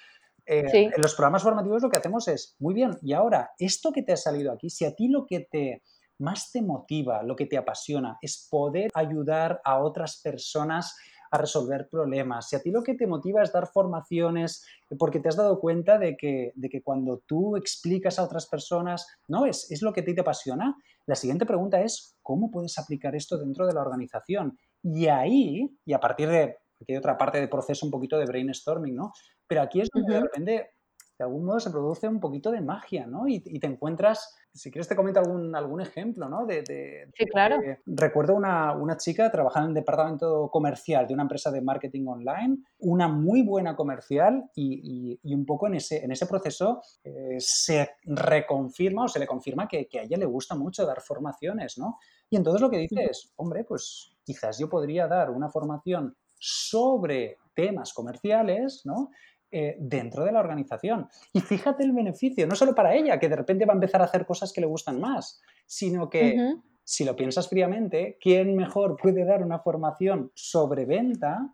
eh, 0.47 0.63
en 0.73 1.01
los 1.01 1.15
programas 1.15 1.41
formativos 1.41 1.81
lo 1.81 1.89
que 1.89 1.97
hacemos 1.97 2.27
es, 2.27 2.55
muy 2.59 2.73
bien, 2.75 2.97
y 3.01 3.13
ahora, 3.13 3.51
esto 3.57 3.91
que 3.91 4.03
te 4.03 4.13
ha 4.13 4.17
salido 4.17 4.51
aquí, 4.51 4.69
si 4.69 4.85
a 4.85 4.93
ti 4.93 5.07
lo 5.07 5.25
que 5.25 5.39
te 5.39 5.81
más 6.19 6.51
te 6.51 6.61
motiva, 6.61 7.23
lo 7.23 7.35
que 7.35 7.45
te 7.45 7.57
apasiona, 7.57 8.17
es 8.21 8.47
poder 8.49 8.91
ayudar 8.93 9.61
a 9.63 9.79
otras 9.79 10.21
personas 10.21 10.95
a 11.31 11.37
resolver 11.37 11.89
problemas. 11.89 12.49
Si 12.49 12.55
a 12.55 12.61
ti 12.61 12.71
lo 12.71 12.83
que 12.83 12.95
te 12.95 13.07
motiva 13.07 13.41
es 13.41 13.51
dar 13.51 13.67
formaciones, 13.67 14.65
porque 14.97 15.19
te 15.19 15.29
has 15.29 15.35
dado 15.35 15.59
cuenta 15.59 15.97
de 15.97 16.15
que, 16.15 16.51
de 16.55 16.69
que 16.69 16.81
cuando 16.81 17.19
tú 17.25 17.57
explicas 17.57 18.19
a 18.19 18.23
otras 18.23 18.47
personas, 18.47 19.07
¿no? 19.27 19.45
Es, 19.45 19.69
es 19.71 19.81
lo 19.81 19.91
que 19.91 20.01
a 20.01 20.05
ti 20.05 20.13
te 20.13 20.21
apasiona. 20.21 20.75
La 21.05 21.15
siguiente 21.15 21.45
pregunta 21.45 21.81
es, 21.81 22.15
¿cómo 22.21 22.49
puedes 22.49 22.77
aplicar 22.77 23.15
esto 23.15 23.37
dentro 23.37 23.67
de 23.67 23.73
la 23.73 23.81
organización? 23.81 24.57
Y 24.83 25.07
ahí, 25.07 25.77
y 25.85 25.93
a 25.93 25.99
partir 25.99 26.29
de, 26.29 26.57
aquí 26.81 26.93
hay 26.93 26.97
otra 26.97 27.17
parte 27.17 27.39
de 27.39 27.47
proceso 27.47 27.85
un 27.85 27.91
poquito 27.91 28.17
de 28.17 28.25
brainstorming, 28.25 28.95
¿no? 28.95 29.11
Pero 29.47 29.61
aquí 29.61 29.81
es 29.81 29.89
donde 29.93 30.13
de 30.13 30.21
repente 30.21 30.74
de 31.17 31.23
algún 31.23 31.45
modo 31.45 31.59
se 31.59 31.69
produce 31.69 32.07
un 32.07 32.19
poquito 32.19 32.51
de 32.51 32.61
magia, 32.61 33.07
¿no? 33.07 33.27
Y, 33.27 33.39
te 33.39 33.67
encuentras, 33.67 34.35
si 34.53 34.69
quieres 34.69 34.87
te 34.87 34.95
comento 34.95 35.19
algún, 35.19 35.55
algún 35.55 35.81
ejemplo, 35.81 36.27
¿no? 36.27 36.45
De, 36.45 37.09
sí, 37.13 37.25
claro. 37.25 37.57
recuerdo 37.85 38.35
una, 38.35 38.73
una, 38.73 38.97
chica 38.97 39.31
trabajando 39.31 39.67
en 39.67 39.71
el 39.71 39.81
departamento 39.81 40.49
comercial 40.51 41.07
de 41.07 41.13
una 41.13 41.23
empresa 41.23 41.51
de 41.51 41.61
marketing 41.61 42.05
online, 42.07 42.57
una 42.79 43.07
muy 43.07 43.43
buena 43.43 43.75
comercial 43.75 44.49
y, 44.55 45.19
y, 45.23 45.33
un 45.33 45.45
poco 45.45 45.67
en 45.67 45.75
ese, 45.75 46.03
en 46.03 46.11
ese 46.11 46.25
proceso 46.25 46.81
eh, 47.03 47.37
se 47.39 47.91
reconfirma 48.03 49.05
o 49.05 49.07
se 49.07 49.19
le 49.19 49.27
confirma 49.27 49.67
que, 49.67 49.87
que, 49.87 49.99
a 49.99 50.03
ella 50.03 50.17
le 50.17 50.25
gusta 50.25 50.55
mucho 50.55 50.85
dar 50.85 51.01
formaciones, 51.01 51.77
¿no? 51.77 51.97
Y 52.29 52.35
entonces 52.35 52.61
lo 52.61 52.69
que 52.69 52.77
dice 52.77 53.05
es, 53.05 53.31
hombre, 53.37 53.63
pues 53.63 54.17
quizás 54.23 54.57
yo 54.59 54.67
podría 54.67 55.07
dar 55.07 55.29
una 55.29 55.49
formación 55.49 56.15
sobre 56.37 57.37
temas 57.53 57.93
comerciales, 57.93 58.81
¿no? 58.85 59.09
Eh, 59.57 59.77
dentro 59.79 60.25
de 60.25 60.33
la 60.33 60.41
organización. 60.41 61.07
Y 61.31 61.39
fíjate 61.39 61.81
el 61.85 61.93
beneficio, 61.93 62.45
no 62.45 62.55
solo 62.55 62.75
para 62.75 62.93
ella, 62.93 63.17
que 63.17 63.29
de 63.29 63.37
repente 63.37 63.63
va 63.65 63.71
a 63.71 63.75
empezar 63.75 64.01
a 64.01 64.03
hacer 64.03 64.25
cosas 64.25 64.51
que 64.51 64.59
le 64.59 64.67
gustan 64.67 64.99
más, 64.99 65.41
sino 65.65 66.09
que 66.09 66.35
si 66.83 67.05
lo 67.05 67.15
piensas 67.15 67.47
fríamente, 67.47 68.17
¿quién 68.19 68.53
mejor 68.57 68.97
puede 69.01 69.23
dar 69.23 69.41
una 69.41 69.59
formación 69.59 70.29
sobre 70.35 70.83
venta? 70.83 71.53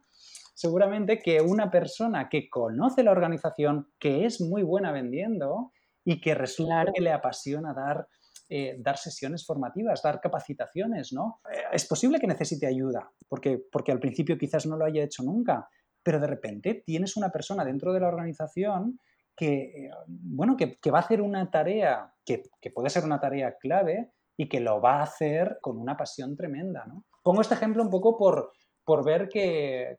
Seguramente 0.55 1.19
que 1.19 1.41
una 1.41 1.69
persona 1.69 2.27
que 2.27 2.49
conoce 2.49 3.03
la 3.03 3.11
organización, 3.11 3.87
que 3.99 4.25
es 4.25 4.41
muy 4.41 4.63
buena 4.63 4.91
vendiendo 4.91 5.71
y 6.03 6.19
que 6.19 6.33
resulta 6.33 6.85
que 6.91 7.03
le 7.03 7.11
apasiona 7.11 7.71
dar 7.71 8.07
eh, 8.53 8.75
dar 8.79 8.97
sesiones 8.97 9.45
formativas, 9.45 10.01
dar 10.01 10.19
capacitaciones, 10.19 11.13
¿no? 11.13 11.39
Eh, 11.49 11.61
es 11.71 11.85
posible 11.85 12.19
que 12.19 12.27
necesite 12.27 12.67
ayuda, 12.67 13.09
porque, 13.29 13.57
porque 13.71 13.93
al 13.93 13.99
principio 13.99 14.37
quizás 14.37 14.65
no 14.65 14.75
lo 14.75 14.83
haya 14.83 15.03
hecho 15.03 15.23
nunca, 15.23 15.69
pero 16.03 16.19
de 16.19 16.27
repente 16.27 16.83
tienes 16.85 17.17
una 17.17 17.29
persona 17.29 17.65
dentro 17.65 17.93
de 17.93 17.99
la 17.99 18.07
organización 18.07 18.99
que, 19.35 19.85
eh, 19.85 19.91
bueno, 20.07 20.55
que, 20.57 20.77
va 20.91 20.99
a 20.99 21.01
hacer 21.01 21.21
una 21.21 21.49
tarea 21.49 22.13
que, 22.25 22.43
puede 22.73 22.89
ser 22.89 23.03
una 23.03 23.19
tarea 23.19 23.57
clave 23.57 24.11
y 24.37 24.47
que 24.47 24.59
lo 24.59 24.81
va 24.81 24.99
a 24.99 25.03
hacer 25.03 25.59
con 25.61 25.77
una 25.77 25.97
pasión 25.97 26.35
tremenda. 26.35 26.85
Pongo 27.23 27.41
este 27.41 27.55
ejemplo 27.55 27.83
un 27.83 27.89
poco 27.89 28.17
por, 28.17 28.51
por 28.83 29.05
ver 29.05 29.29
que, 29.29 29.97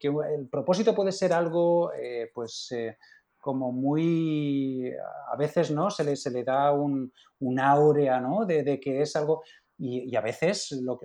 el 0.00 0.48
propósito 0.50 0.94
puede 0.94 1.12
ser 1.12 1.32
algo, 1.32 1.92
eh, 1.92 2.30
pues, 2.34 2.68
eh, 2.72 2.96
como 3.40 3.72
muy, 3.72 4.90
a 5.30 5.36
veces, 5.36 5.70
¿no? 5.70 5.90
Se 5.90 6.02
le, 6.02 6.16
se 6.16 6.30
le 6.30 6.44
da 6.44 6.72
un, 6.72 7.12
un 7.40 7.60
áurea, 7.60 8.18
¿no? 8.20 8.46
De, 8.46 8.80
que 8.80 9.02
es 9.02 9.16
algo, 9.16 9.42
y, 9.76 10.16
a 10.16 10.20
veces 10.22 10.72
lo, 10.82 10.98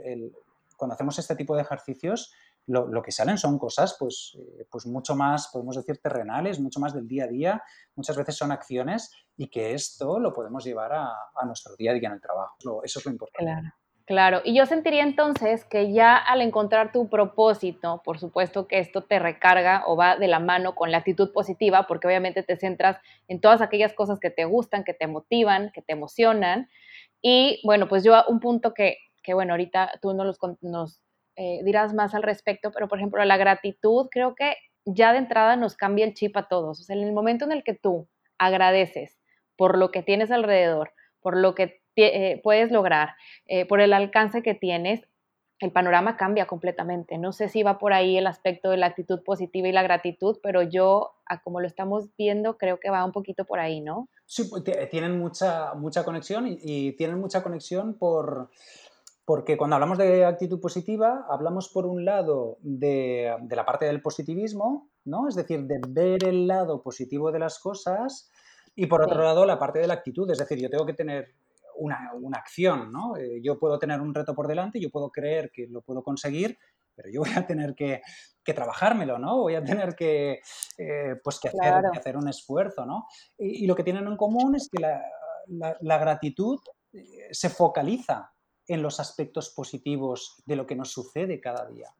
cuando 0.78 0.94
hacemos 0.94 1.20
este 1.20 1.36
tipo 1.36 1.56
de 1.56 1.64
ejercicios, 1.64 2.34
lo, 2.70 3.02
que 3.02 3.12
salen 3.12 3.38
son 3.38 3.58
cosas 3.58 3.96
pues, 4.00 4.38
eh, 4.38 4.66
pues 4.70 4.86
mucho 4.86 5.16
más, 5.16 5.50
podemos 5.52 5.76
decir, 5.76 6.00
terrenales, 6.02 6.60
mucho 6.60 6.80
más 6.80 6.94
del 6.94 7.08
día 7.08 7.24
a 7.24 7.28
día, 7.28 7.64
muchas 7.96 8.16
veces 8.16 8.36
son 8.36 8.52
acciones 8.52 9.12
y 9.36 9.50
que 9.50 9.74
esto 9.74 10.20
lo 10.20 10.32
podemos 10.34 10.64
llevar 10.64 10.94
a, 10.94 11.12
nuestro 11.46 11.76
día 11.76 11.92
a 11.92 11.94
día 11.96 12.10
en 12.10 12.16
el 12.16 12.22
trabajo. 12.22 12.56
Eso 12.84 13.00
es 13.00 13.06
lo 13.06 13.12
importante. 13.12 13.46
Claro. 13.52 13.70
Claro, 14.06 14.42
y 14.44 14.56
yo 14.56 14.66
sentiría 14.66 15.04
entonces 15.04 15.66
que 15.66 15.94
ya 15.94 16.18
al 16.18 16.42
encontrar 16.42 16.92
tu 16.92 17.10
propósito, 17.10 18.02
por 18.04 18.18
supuesto 18.18 18.68
que 18.68 18.80
esto 18.80 19.04
te 19.04 19.20
recarga 19.20 19.84
o 19.86 19.96
va 19.96 20.18
de 20.18 20.28
la 20.28 20.40
mano 20.40 20.74
con 20.74 20.92
la 20.92 20.98
actitud 20.98 21.32
positiva, 21.32 21.86
porque 21.86 22.08
obviamente 22.08 22.42
te 22.42 22.58
centras 22.58 22.98
en 23.28 23.40
todas 23.40 23.62
aquellas 23.62 23.94
cosas 23.94 24.20
que 24.20 24.32
te 24.32 24.46
gustan, 24.46 24.84
que 24.84 24.96
te 24.96 25.06
motivan, 25.06 25.72
que 25.76 25.84
te 25.84 25.94
emocionan. 25.94 26.70
Y 27.22 27.62
bueno, 27.64 27.88
pues 27.88 28.04
yo 28.04 28.20
un 28.28 28.40
punto 28.40 28.74
que, 28.74 28.98
que 29.22 29.36
bueno, 29.36 29.54
ahorita 29.54 30.00
tú 30.02 30.16
nos, 30.16 30.40
nos 30.62 31.04
eh, 31.42 31.62
dirás 31.64 31.94
más 31.94 32.14
al 32.14 32.22
respecto, 32.22 32.70
pero 32.70 32.90
por 32.90 32.98
ejemplo, 32.98 33.24
la 33.24 33.38
gratitud 33.38 34.10
creo 34.12 34.36
que 34.36 34.56
ya 34.84 35.14
de 35.14 35.20
entrada 35.20 35.56
nos 35.56 35.78
cambia 35.78 36.04
el 36.04 36.14
chip 36.14 36.36
a 36.36 36.50
todos. 36.50 36.82
O 36.82 36.84
sea, 36.84 36.98
en 36.98 37.04
el 37.04 37.14
momento 37.14 37.46
en 37.46 37.54
el 37.54 37.64
que 37.64 37.74
tú 37.74 38.10
agradeces 38.38 39.18
por 39.56 39.78
lo 39.78 39.90
que 39.90 40.04
tienes 40.04 40.32
alrededor, 40.32 40.92
por 41.22 41.38
lo 41.38 41.56
que 41.56 41.82
eh, 41.96 42.42
puedes 42.44 42.72
lograr, 42.72 43.16
eh, 43.46 43.66
por 43.66 43.80
el 43.80 43.94
alcance 43.94 44.44
que 44.44 44.54
tienes, 44.54 45.08
el 45.60 45.72
panorama 45.72 46.18
cambia 46.18 46.46
completamente. 46.46 47.18
No 47.18 47.32
sé 47.32 47.48
si 47.48 47.64
va 47.64 47.80
por 47.80 47.94
ahí 47.94 48.18
el 48.18 48.28
aspecto 48.28 48.70
de 48.72 48.78
la 48.78 48.88
actitud 48.88 49.24
positiva 49.24 49.70
y 49.70 49.72
la 49.72 49.84
gratitud, 49.84 50.40
pero 50.44 50.62
yo, 50.62 51.12
como 51.46 51.62
lo 51.62 51.68
estamos 51.68 52.10
viendo, 52.18 52.58
creo 52.58 52.82
que 52.82 52.90
va 52.90 53.06
un 53.06 53.14
poquito 53.14 53.46
por 53.46 53.62
ahí, 53.62 53.80
¿no? 53.80 54.10
Sí, 54.26 54.44
pues, 54.50 54.64
tienen 54.90 55.18
mucha, 55.18 55.74
mucha 55.76 56.04
conexión 56.04 56.48
y, 56.48 56.92
tienen 56.94 57.18
mucha 57.18 57.44
conexión 57.44 57.94
por, 57.94 58.50
porque 59.30 59.58
cuando 59.58 59.76
hablamos 59.76 60.00
de 60.00 60.26
actitud 60.26 60.60
positiva, 60.60 61.28
hablamos 61.30 61.70
por 61.70 61.86
un 61.86 62.04
lado 62.04 62.58
de, 62.62 63.32
de, 63.42 63.56
la 63.56 63.64
parte 63.64 63.86
del 63.86 64.02
positivismo, 64.02 64.90
¿no? 65.06 65.28
Es 65.28 65.36
decir, 65.36 65.68
de 65.68 65.80
ver 65.88 66.24
el 66.24 66.48
lado 66.48 66.82
positivo 66.82 67.32
de 67.32 67.38
las 67.38 67.60
cosas 67.60 68.32
y 68.76 68.88
por 68.88 69.04
otro 69.04 69.22
lado 69.22 69.46
la 69.46 69.60
parte 69.60 69.78
de 69.78 69.86
la 69.86 69.94
actitud, 69.94 70.32
es 70.32 70.40
decir, 70.40 70.58
yo 70.58 70.68
tengo 70.68 70.84
que 70.84 70.96
tener 70.96 71.36
una, 71.76 72.10
acción, 72.34 72.92
¿no? 72.92 73.18
Eh, 73.18 73.40
yo 73.44 73.60
puedo 73.60 73.78
tener 73.78 74.02
un 74.02 74.16
reto 74.16 74.34
por 74.34 74.48
delante, 74.48 74.80
yo 74.80 74.90
puedo 74.90 75.12
creer 75.12 75.52
que 75.54 75.68
lo 75.68 75.84
puedo 75.84 76.02
conseguir, 76.02 76.58
pero 76.96 77.12
yo 77.12 77.22
voy 77.22 77.30
a 77.36 77.46
tener 77.46 77.76
que, 77.76 78.02
trabajármelo, 78.44 79.20
¿no? 79.20 79.42
Voy 79.42 79.54
a 79.54 79.64
tener 79.64 79.94
que, 79.94 80.40
eh, 80.80 81.16
pues 81.24 81.40
que 81.40 81.50
hacer, 81.50 82.18
un 82.18 82.30
esfuerzo, 82.30 82.84
¿no? 82.84 83.06
Y, 83.38 83.68
lo 83.68 83.76
que 83.76 83.84
tienen 83.84 84.08
en 84.08 84.18
común 84.18 84.56
es 84.56 84.68
que 84.72 84.82
la, 84.82 85.98
gratitud 86.00 86.60
eh, 86.92 87.28
se 87.30 87.50
focaliza 87.50 88.32
en 88.70 88.82
los 88.82 89.00
aspectos 89.00 89.50
positivos 89.50 90.42
de 90.46 90.56
lo 90.56 90.66
que 90.66 90.76
nos 90.76 90.92
sucede 90.92 91.42
cada 91.42 91.68
día, 91.68 91.94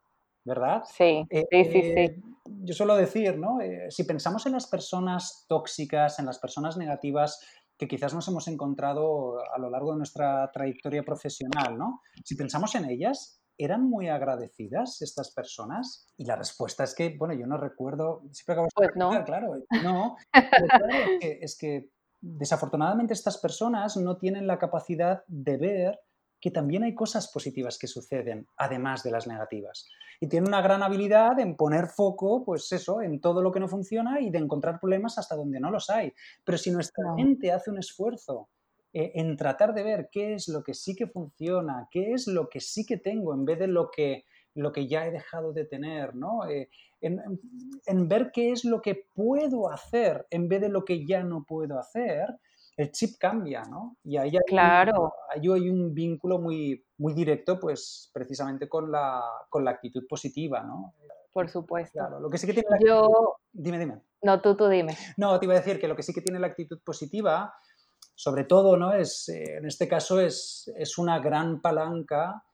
¿verdad? 0.46 0.84
Sí, 0.86 1.26
sí, 1.30 1.46
sí, 1.52 1.82
sí. 1.82 2.24
Yo 2.46 2.74
suelo 2.74 2.96
decir, 2.96 3.38
¿no? 3.38 3.60
si 3.90 4.04
pensamos 4.04 4.46
en 4.46 4.54
las 4.54 4.68
personas 4.68 5.46
tóxicas, 5.48 6.20
en 6.20 6.26
las 6.26 6.40
personas 6.40 6.78
negativas, 6.78 7.40
que 7.78 7.88
quizás 7.88 8.14
nos 8.14 8.28
hemos 8.28 8.48
encontrado 8.48 9.40
a 9.40 9.58
lo 9.58 9.70
largo 9.70 9.94
de 9.94 10.00
nuestra 10.00 10.52
trayectoria 10.52 11.02
profesional, 11.04 11.78
¿no? 11.78 12.02
Si 12.26 12.36
pensamos 12.36 12.76
en 12.76 12.86
ellas, 12.90 13.42
¿eran 13.58 13.90
muy 13.90 14.10
agradecidas 14.10 15.02
estas 15.02 15.34
personas? 15.34 16.08
Y 16.18 16.26
la 16.26 16.36
respuesta 16.36 16.84
es 16.84 16.94
que, 16.94 17.16
bueno, 17.18 17.34
yo 17.34 17.48
no 17.48 17.58
recuerdo, 17.58 18.24
siempre 18.32 18.54
acabo 18.54 18.68
pues 18.76 18.90
no. 18.96 19.24
claro, 19.24 19.64
no, 19.82 20.18
es 21.22 21.58
que 21.58 21.90
desafortunadamente 22.22 23.14
estas 23.14 23.38
personas 23.38 23.96
no 23.96 24.18
tienen 24.18 24.46
la 24.46 24.60
capacidad 24.60 25.24
de 25.28 25.58
ver 25.58 26.00
que 26.40 26.52
también 26.52 26.84
hay 26.84 26.96
cosas 26.96 27.28
positivas 27.28 27.78
que 27.78 27.88
suceden, 27.88 28.48
además 28.58 29.04
de 29.04 29.12
las 29.12 29.28
negativas. 29.28 29.88
Y 30.22 30.28
tiene 30.28 30.48
una 30.48 30.62
gran 30.62 30.84
habilidad 30.84 31.40
en 31.40 31.56
poner 31.56 31.88
foco, 31.88 32.44
pues 32.44 32.72
eso, 32.72 33.02
en 33.02 33.20
todo 33.20 33.42
lo 33.42 33.52
que 33.52 33.60
no 33.60 33.68
funciona 33.68 34.20
y 34.20 34.30
de 34.30 34.40
encontrar 34.40 34.80
problemas 34.80 35.18
hasta 35.18 35.36
donde 35.36 35.60
no 35.60 35.72
los 35.72 35.90
hay. 35.90 36.14
Pero 36.44 36.58
si 36.58 36.72
nuestra 36.72 37.14
mente 37.14 37.52
hace 37.52 37.72
un 37.72 37.80
esfuerzo 37.80 38.50
eh, 38.94 39.12
en 39.16 39.38
tratar 39.38 39.74
de 39.74 39.84
ver 39.84 40.10
qué 40.12 40.34
es 40.34 40.48
lo 40.48 40.64
que 40.64 40.74
sí 40.74 40.96
que 40.96 41.08
funciona, 41.08 41.88
qué 41.92 42.14
es 42.14 42.28
lo 42.28 42.50
que 42.50 42.60
sí 42.60 42.86
que 42.86 42.98
tengo, 42.98 43.34
en 43.34 43.46
vez 43.46 43.60
de 43.60 43.68
lo 43.68 43.92
que, 43.92 44.26
lo 44.56 44.72
que 44.72 44.88
ya 44.88 45.06
he 45.06 45.12
dejado 45.12 45.54
de 45.54 45.66
tener, 45.66 46.16
¿no? 46.16 46.50
Eh, 46.50 46.70
en, 47.02 47.22
en 47.86 48.08
ver 48.10 48.32
qué 48.34 48.52
es 48.52 48.66
lo 48.66 48.82
que 48.82 49.08
puedo 49.14 49.72
hacer 49.72 50.26
en 50.32 50.50
vez 50.50 50.60
de 50.62 50.70
lo 50.70 50.84
que 50.84 51.06
ya 51.06 51.24
no 51.24 51.44
puedo 51.44 51.80
hacer, 51.80 52.40
el 52.80 52.94
chip 52.94 53.18
cambia, 53.20 53.64
¿no? 53.64 53.98
Y 54.06 54.16
ahí 54.16 54.30
hay, 54.30 54.44
claro. 54.48 55.12
ahí 55.30 55.42
hay 55.42 55.70
un 55.70 55.94
vínculo 55.94 56.40
muy, 56.40 56.82
muy 56.98 57.14
directo, 57.14 57.60
pues 57.60 58.10
precisamente 58.14 58.70
con 58.70 58.90
la, 58.90 59.22
con 59.50 59.66
la 59.66 59.72
actitud 59.72 60.06
positiva, 60.08 60.64
¿no? 60.64 60.94
Por 61.34 61.50
supuesto. 61.50 62.00
Claro, 62.00 62.22
lo 62.22 62.30
que 62.30 62.38
sí 62.38 62.48
que 62.48 62.54
tiene 62.54 62.70
la 62.70 62.78
Yo... 62.80 63.36
Dime, 63.52 63.80
dime. 63.80 64.02
No, 64.22 64.40
tú, 64.40 64.56
tú 64.56 64.70
dime. 64.70 64.98
No, 65.18 65.38
te 65.38 65.46
iba 65.46 65.56
a 65.56 65.58
decir 65.58 65.78
que 65.78 65.90
lo 65.90 65.96
que 65.98 66.04
sí 66.04 66.14
que 66.14 66.22
tiene 66.22 66.40
la 66.40 66.48
actitud 66.48 66.80
positiva, 66.82 67.54
sobre 68.16 68.46
todo, 68.46 68.78
¿no? 68.78 68.94
Es, 68.94 69.28
eh, 69.28 69.58
en 69.58 69.66
este 69.66 69.90
caso 69.90 70.22
es, 70.22 70.72
es 70.78 70.98
una 70.98 71.20
gran 71.20 71.62
palanca 71.62 72.46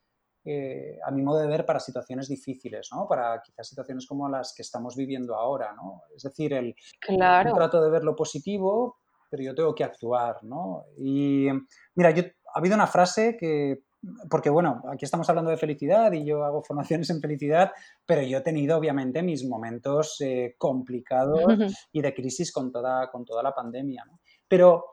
eh, 0.44 0.98
a 1.06 1.12
mi 1.12 1.22
modo 1.22 1.40
de 1.40 1.48
ver, 1.48 1.68
para 1.68 1.80
situaciones 1.80 2.28
difíciles, 2.28 2.90
¿no? 2.92 3.08
Para 3.08 3.42
quizás 3.44 3.68
situaciones 3.68 4.08
como 4.08 4.28
las 4.28 4.56
que 4.56 4.64
estamos 4.64 4.96
viviendo 4.96 5.36
ahora, 5.36 5.74
¿no? 5.74 6.02
Es 6.16 6.24
decir, 6.24 6.54
el, 6.54 6.76
claro. 7.00 7.54
trato 7.54 7.80
de 7.84 7.92
ver 7.92 8.04
lo 8.04 8.16
positivo, 8.16 8.98
pero 9.36 9.44
yo 9.44 9.56
tengo 9.56 9.76
que 9.76 9.84
actuar, 9.84 10.42
¿no? 10.46 10.86
Y 10.98 11.48
mira, 11.96 12.12
yo, 12.12 12.24
ha 12.24 12.60
habido 12.60 12.76
una 12.76 12.88
frase 12.88 13.36
que, 13.38 13.84
porque 14.30 14.50
bueno, 14.50 14.82
aquí 14.90 15.04
estamos 15.04 15.28
hablando 15.28 15.52
de 15.52 15.58
felicidad 15.58 16.14
y 16.14 16.24
yo 16.24 16.46
hago 16.46 16.64
formaciones 16.64 17.10
en 17.10 17.20
felicidad, 17.20 17.74
pero 18.06 18.22
yo 18.22 18.38
he 18.38 18.42
tenido 18.42 18.78
obviamente 18.78 19.22
mis 19.22 19.46
momentos 19.46 20.22
eh, 20.22 20.56
complicados 20.58 21.44
y 21.92 22.02
de 22.02 22.14
crisis 22.14 22.54
con 22.54 22.72
toda, 22.72 23.12
con 23.12 23.26
toda 23.26 23.44
la 23.44 23.54
pandemia, 23.54 24.06
¿no? 24.06 24.22
Pero 24.48 24.86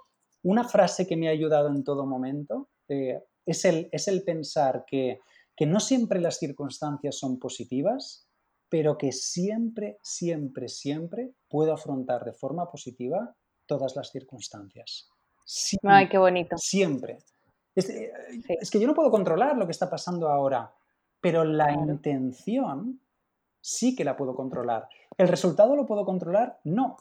una 0.43 0.65
frase 0.65 1.07
que 1.07 1.17
me 1.17 1.29
ha 1.29 1.31
ayudado 1.31 1.69
en 1.69 1.85
todo 1.85 2.05
momento 2.05 2.71
eh, 2.89 3.23
es, 3.47 3.65
el, 3.65 3.89
es 3.93 4.09
el 4.09 4.25
pensar 4.25 4.83
que, 4.85 5.21
que 5.55 5.67
no 5.67 5.79
siempre 5.79 6.21
las 6.21 6.39
circunstancias 6.39 7.17
son 7.17 7.39
positivas, 7.39 8.27
pero 8.69 8.99
que 8.99 9.13
siempre, 9.13 9.99
siempre, 10.03 10.69
siempre 10.69 11.31
puedo 11.49 11.73
afrontar 11.73 12.25
de 12.25 12.33
forma 12.33 12.69
positiva 12.69 13.37
todas 13.73 13.97
las 13.97 14.11
circunstancias. 14.11 15.09
Ay, 15.83 16.09
qué 16.09 16.19
bonito. 16.19 16.57
Siempre. 16.59 17.19
Eh, 17.75 18.13
es, 18.61 18.71
que 18.71 18.79
yo 18.79 18.87
no 18.87 18.95
puedo 18.95 19.11
controlar 19.11 19.57
lo 19.57 19.65
que 19.65 19.73
está 19.73 19.89
pasando 19.89 20.29
ahora, 20.29 20.75
pero 21.21 21.43
la 21.45 21.73
intención 21.73 23.01
sí 23.61 23.97
que 23.97 24.05
la 24.05 24.15
puedo 24.15 24.35
controlar. 24.35 24.89
¿El 25.17 25.29
resultado 25.29 25.75
lo 25.75 25.87
puedo 25.87 26.05
controlar? 26.05 26.61
No. 26.65 26.99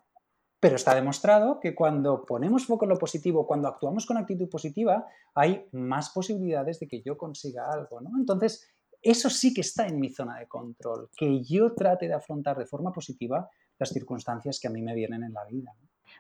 Pero 0.62 0.76
está 0.76 0.96
demostrado 0.96 1.60
que 1.60 1.76
cuando 1.76 2.24
ponemos 2.24 2.66
foco 2.66 2.86
en 2.86 2.90
lo 2.90 2.98
positivo, 2.98 3.46
cuando 3.46 3.68
actuamos 3.68 4.06
con 4.06 4.18
actitud 4.18 4.48
positiva, 4.48 5.08
hay 5.34 5.68
más 5.74 6.12
posibilidades 6.12 6.80
de 6.80 6.88
que 6.88 7.02
yo 7.02 7.18
consiga 7.18 7.70
algo. 7.70 8.00
¿no? 8.00 8.12
Entonces, 8.18 8.72
eso 9.02 9.30
sí 9.30 9.54
que 9.54 9.62
está 9.62 9.88
en 9.88 10.00
mi 10.00 10.10
zona 10.10 10.38
de 10.40 10.48
control, 10.48 11.10
que 11.18 11.44
yo 11.44 11.74
trate 11.74 12.08
de 12.08 12.14
afrontar 12.14 12.58
de 12.58 12.68
forma 12.68 12.94
positiva 12.94 13.50
las 13.80 13.90
circunstancias 13.90 14.60
que 14.60 14.68
a 14.68 14.72
mí 14.72 14.82
me 14.82 14.94
vienen 14.94 15.24
en 15.24 15.34
la 15.34 15.44
vida. 15.46 15.74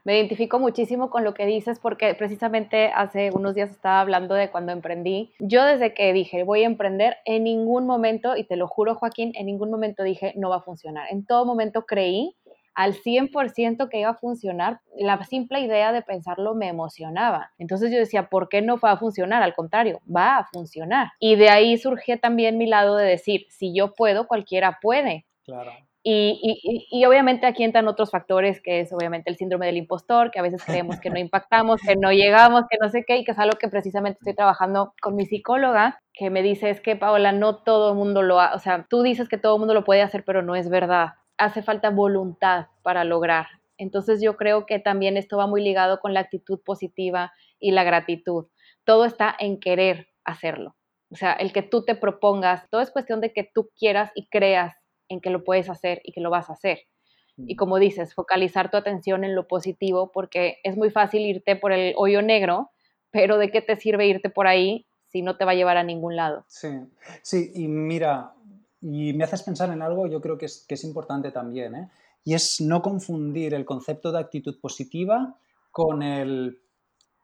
Me 0.03 0.17
identifico 0.17 0.57
muchísimo 0.59 1.09
con 1.09 1.23
lo 1.23 1.33
que 1.33 1.45
dices 1.45 1.79
porque 1.79 2.15
precisamente 2.15 2.91
hace 2.93 3.29
unos 3.31 3.53
días 3.53 3.69
estaba 3.69 4.01
hablando 4.01 4.33
de 4.33 4.49
cuando 4.49 4.71
emprendí. 4.71 5.31
Yo 5.39 5.63
desde 5.63 5.93
que 5.93 6.11
dije 6.11 6.43
voy 6.43 6.63
a 6.63 6.65
emprender, 6.65 7.17
en 7.25 7.43
ningún 7.43 7.85
momento, 7.85 8.35
y 8.35 8.43
te 8.43 8.55
lo 8.55 8.67
juro 8.67 8.95
Joaquín, 8.95 9.31
en 9.35 9.45
ningún 9.45 9.69
momento 9.69 10.03
dije 10.03 10.33
no 10.35 10.49
va 10.49 10.57
a 10.57 10.61
funcionar. 10.61 11.07
En 11.11 11.25
todo 11.25 11.45
momento 11.45 11.85
creí 11.85 12.35
al 12.73 12.93
100% 12.93 13.89
que 13.89 13.99
iba 13.99 14.09
a 14.09 14.15
funcionar. 14.15 14.79
La 14.97 15.23
simple 15.25 15.59
idea 15.59 15.91
de 15.91 16.01
pensarlo 16.01 16.55
me 16.55 16.67
emocionaba. 16.67 17.51
Entonces 17.57 17.91
yo 17.91 17.97
decía, 17.97 18.29
¿por 18.29 18.49
qué 18.49 18.61
no 18.61 18.77
va 18.77 18.91
a 18.91 18.97
funcionar? 18.97 19.43
Al 19.43 19.53
contrario, 19.53 19.99
va 20.13 20.37
a 20.37 20.47
funcionar. 20.51 21.11
Y 21.19 21.35
de 21.35 21.49
ahí 21.49 21.77
surgió 21.77 22.19
también 22.19 22.57
mi 22.57 22.65
lado 22.65 22.95
de 22.95 23.05
decir, 23.05 23.45
si 23.49 23.75
yo 23.75 23.93
puedo, 23.93 24.25
cualquiera 24.25 24.79
puede. 24.81 25.25
Claro. 25.43 25.71
Y, 26.03 27.05
obviamente 27.05 27.45
aquí 27.45 27.63
entran 27.63 27.87
otros 27.87 28.09
factores, 28.09 28.59
que 28.61 28.79
es 28.79 28.91
obviamente 28.91 29.29
el 29.29 29.37
síndrome 29.37 29.67
del 29.67 29.77
impostor, 29.77 30.31
que 30.31 30.39
a 30.39 30.41
veces 30.41 30.63
creemos 30.65 30.99
que 30.99 31.11
no 31.11 31.19
impactamos, 31.19 31.79
que 31.81 31.95
no 31.95 32.11
llegamos, 32.11 32.63
que 32.69 32.77
no 32.81 32.89
sé 32.89 33.03
qué, 33.05 33.17
y 33.17 33.23
que 33.23 33.31
es 33.31 33.39
algo 33.39 33.57
que 33.57 33.67
precisamente 33.67 34.17
estoy 34.19 34.33
trabajando 34.33 34.93
con 35.01 35.15
mi 35.15 35.25
psicóloga, 35.25 36.01
que 36.13 36.31
me 36.31 36.41
dice, 36.41 36.71
es 36.71 36.81
que 36.81 36.95
Paola, 36.95 37.31
no 37.31 37.57
todo 37.57 37.91
el 37.91 37.97
mundo 37.97 38.23
lo 38.23 38.39
hace, 38.39 38.55
o 38.55 38.59
sea, 38.59 38.87
tú 38.89 39.03
dices 39.03 39.29
que 39.29 39.37
todo 39.37 39.55
el 39.55 39.59
mundo 39.59 39.75
lo 39.75 39.83
puede 39.83 40.01
hacer, 40.01 40.23
pero 40.25 40.41
no 40.41 40.55
es 40.55 40.69
verdad. 40.69 41.13
hace 41.37 41.63
falta 41.63 41.89
voluntad 41.89 42.67
para 42.83 43.03
lograr. 43.03 43.47
Entonces 43.77 44.21
yo 44.21 44.37
creo 44.37 44.67
que 44.67 44.79
también 44.79 45.17
esto 45.17 45.37
va 45.37 45.47
muy 45.47 45.63
ligado 45.63 45.99
con 45.99 46.13
la 46.13 46.19
actitud 46.19 46.59
positiva 46.63 47.33
y 47.59 47.71
la 47.71 47.83
gratitud. 47.83 48.45
Todo 48.85 49.05
está 49.05 49.35
en 49.39 49.59
querer 49.59 50.07
hacerlo. 50.23 50.75
O 51.11 51.15
sea, 51.15 51.33
el 51.33 51.51
que 51.51 51.63
tú 51.63 51.83
te 51.83 51.95
propongas, 51.95 52.69
todo 52.69 52.81
es 52.81 52.91
cuestión 52.91 53.21
de 53.21 53.33
que 53.33 53.43
tú 53.43 53.69
quieras 53.77 54.11
y 54.15 54.27
creas 54.27 54.75
en 55.11 55.21
que 55.21 55.29
lo 55.29 55.43
puedes 55.43 55.69
hacer 55.69 56.01
y 56.03 56.11
que 56.11 56.21
lo 56.21 56.29
vas 56.29 56.49
a 56.49 56.53
hacer. 56.53 56.79
Y 57.37 57.55
como 57.55 57.79
dices, 57.79 58.13
focalizar 58.13 58.69
tu 58.69 58.77
atención 58.77 59.23
en 59.23 59.35
lo 59.35 59.47
positivo, 59.47 60.11
porque 60.11 60.57
es 60.63 60.77
muy 60.77 60.91
fácil 60.91 61.21
irte 61.21 61.55
por 61.55 61.71
el 61.71 61.93
hoyo 61.97 62.21
negro, 62.21 62.69
pero 63.09 63.37
¿de 63.37 63.49
qué 63.49 63.61
te 63.61 63.75
sirve 63.77 64.05
irte 64.05 64.29
por 64.29 64.47
ahí 64.47 64.85
si 65.07 65.21
no 65.21 65.37
te 65.37 65.45
va 65.45 65.51
a 65.51 65.55
llevar 65.55 65.77
a 65.77 65.83
ningún 65.83 66.15
lado? 66.15 66.45
Sí, 66.47 66.69
sí, 67.23 67.51
y 67.55 67.67
mira, 67.67 68.33
y 68.79 69.13
me 69.13 69.23
haces 69.23 69.43
pensar 69.43 69.71
en 69.71 69.81
algo, 69.81 70.07
yo 70.07 70.21
creo 70.21 70.37
que 70.37 70.45
es, 70.45 70.65
que 70.67 70.75
es 70.75 70.83
importante 70.83 71.31
también, 71.31 71.75
¿eh? 71.75 71.89
y 72.23 72.35
es 72.35 72.61
no 72.61 72.81
confundir 72.81 73.53
el 73.53 73.65
concepto 73.65 74.11
de 74.11 74.19
actitud 74.19 74.59
positiva 74.59 75.35
con 75.71 76.03
el 76.03 76.61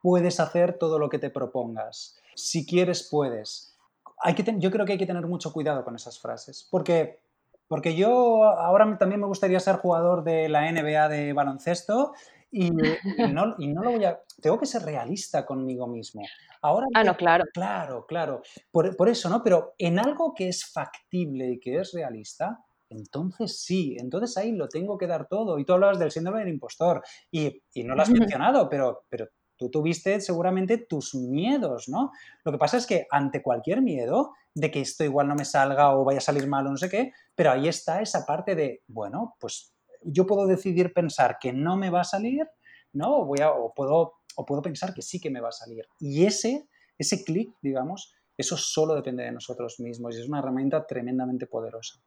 puedes 0.01 0.39
hacer 0.39 0.77
todo 0.77 0.99
lo 0.99 1.09
que 1.09 1.19
te 1.19 1.29
propongas. 1.29 2.17
Si 2.35 2.65
quieres, 2.65 3.07
puedes. 3.09 3.75
Hay 4.19 4.35
que 4.35 4.43
yo 4.57 4.71
creo 4.71 4.85
que 4.85 4.93
hay 4.93 4.97
que 4.97 5.05
tener 5.05 5.25
mucho 5.27 5.51
cuidado 5.51 5.83
con 5.83 5.95
esas 5.95 6.19
frases, 6.19 6.67
porque, 6.71 7.19
porque 7.67 7.95
yo 7.95 8.43
ahora 8.43 8.97
también 8.97 9.21
me 9.21 9.27
gustaría 9.27 9.59
ser 9.59 9.77
jugador 9.77 10.23
de 10.23 10.49
la 10.49 10.71
NBA 10.71 11.09
de 11.09 11.33
baloncesto 11.33 12.13
y, 12.51 12.71
no, 12.71 13.55
lo 13.57 13.91
voy 13.91 14.05
a... 14.05 14.19
Tengo 14.41 14.59
que 14.59 14.65
ser 14.65 14.83
realista 14.83 15.45
conmigo 15.45 15.87
mismo. 15.87 16.21
Ahora, 16.61 16.87
ah, 16.93 17.03
no, 17.03 17.17
claro. 17.17 17.43
Claro, 17.53 18.05
claro. 18.07 18.41
Por, 18.71 18.95
por, 18.95 19.09
eso, 19.09 19.29
¿no? 19.29 19.43
Pero 19.43 19.73
en 19.77 19.99
algo 19.99 20.33
que 20.33 20.47
es 20.47 20.65
factible 20.71 21.51
y 21.51 21.59
que 21.59 21.77
es 21.77 21.91
realista, 21.93 22.63
entonces 22.89 23.61
sí, 23.61 23.97
entonces 23.99 24.37
ahí 24.37 24.53
lo 24.53 24.67
tengo 24.67 24.97
que 24.97 25.07
dar 25.07 25.27
todo. 25.27 25.59
Y 25.59 25.65
tú 25.65 25.73
hablabas 25.73 25.99
del 25.99 26.11
síndrome 26.11 26.39
del 26.39 26.49
impostor 26.49 27.03
y, 27.31 27.61
no 27.83 27.95
lo 27.95 28.01
has 28.01 28.09
mencionado, 28.09 28.69
pero, 28.69 29.05
pero 29.09 29.27
tú 29.57 29.69
tuviste 29.69 30.21
seguramente 30.21 30.77
tus 30.77 31.15
miedos, 31.15 31.89
¿no? 31.89 32.11
Lo 32.43 32.51
que 32.51 32.57
pasa 32.57 32.77
es 32.77 32.85
que 32.85 33.07
ante 33.11 33.41
cualquier 33.41 33.81
miedo 33.81 34.33
de 34.53 34.71
que 34.71 34.81
esto 34.81 35.03
igual 35.03 35.27
no 35.27 35.35
me 35.35 35.45
salga 35.45 35.95
o 35.95 36.03
vaya 36.03 36.19
a 36.19 36.21
salir 36.21 36.47
mal 36.47 36.67
o 36.67 36.71
no 36.71 36.77
sé 36.77 36.89
qué, 36.89 37.11
pero 37.35 37.51
ahí 37.51 37.67
está 37.67 38.01
esa 38.01 38.25
parte 38.25 38.55
de, 38.55 38.83
bueno, 38.87 39.35
pues 39.39 39.73
yo 40.03 40.25
puedo 40.25 40.47
decidir 40.47 40.93
pensar 40.93 41.37
que 41.39 41.53
no 41.53 41.75
me 41.75 41.89
va 41.89 42.01
a 42.01 42.05
salir, 42.05 42.47
¿no? 42.93 43.17
O, 43.17 43.25
voy 43.25 43.39
a, 43.41 43.51
o, 43.51 43.73
puedo, 43.73 44.13
o 44.35 44.45
puedo 44.45 44.61
pensar 44.61 44.93
que 44.93 45.01
sí 45.01 45.19
que 45.19 45.29
me 45.29 45.41
va 45.41 45.49
a 45.49 45.51
salir. 45.51 45.85
Y 45.99 46.25
ese, 46.25 46.67
ese 46.97 47.23
clic, 47.23 47.53
digamos, 47.61 48.13
eso 48.37 48.55
solo 48.55 48.95
depende 48.95 49.23
de 49.23 49.31
nosotros 49.31 49.79
mismos 49.79 50.15
y 50.15 50.21
es 50.21 50.27
una 50.27 50.39
herramienta 50.39 50.85
tremendamente 50.85 51.47
poderosa. 51.47 51.99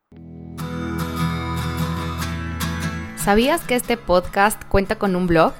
¿Sabías 3.16 3.62
que 3.66 3.74
este 3.74 3.96
podcast 3.96 4.62
cuenta 4.68 4.96
con 4.96 5.14
un 5.14 5.26
blog? 5.26 5.52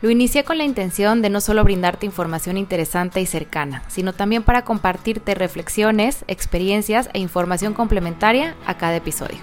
Lo 0.00 0.10
inicié 0.10 0.44
con 0.44 0.58
la 0.58 0.64
intención 0.64 1.22
de 1.22 1.30
no 1.30 1.40
solo 1.40 1.64
brindarte 1.64 2.06
información 2.06 2.56
interesante 2.56 3.20
y 3.20 3.26
cercana, 3.26 3.82
sino 3.88 4.12
también 4.12 4.44
para 4.44 4.64
compartirte 4.64 5.34
reflexiones, 5.34 6.24
experiencias 6.28 7.10
e 7.14 7.18
información 7.18 7.74
complementaria 7.74 8.54
a 8.64 8.78
cada 8.78 8.96
episodio. 8.96 9.38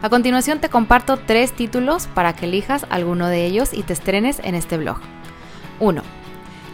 A 0.00 0.08
continuación 0.08 0.60
te 0.60 0.70
comparto 0.70 1.18
tres 1.18 1.52
títulos 1.52 2.06
para 2.06 2.34
que 2.34 2.46
elijas 2.46 2.86
alguno 2.88 3.28
de 3.28 3.44
ellos 3.44 3.74
y 3.74 3.82
te 3.82 3.92
estrenes 3.92 4.40
en 4.42 4.54
este 4.54 4.78
blog. 4.78 4.98
1. 5.80 6.02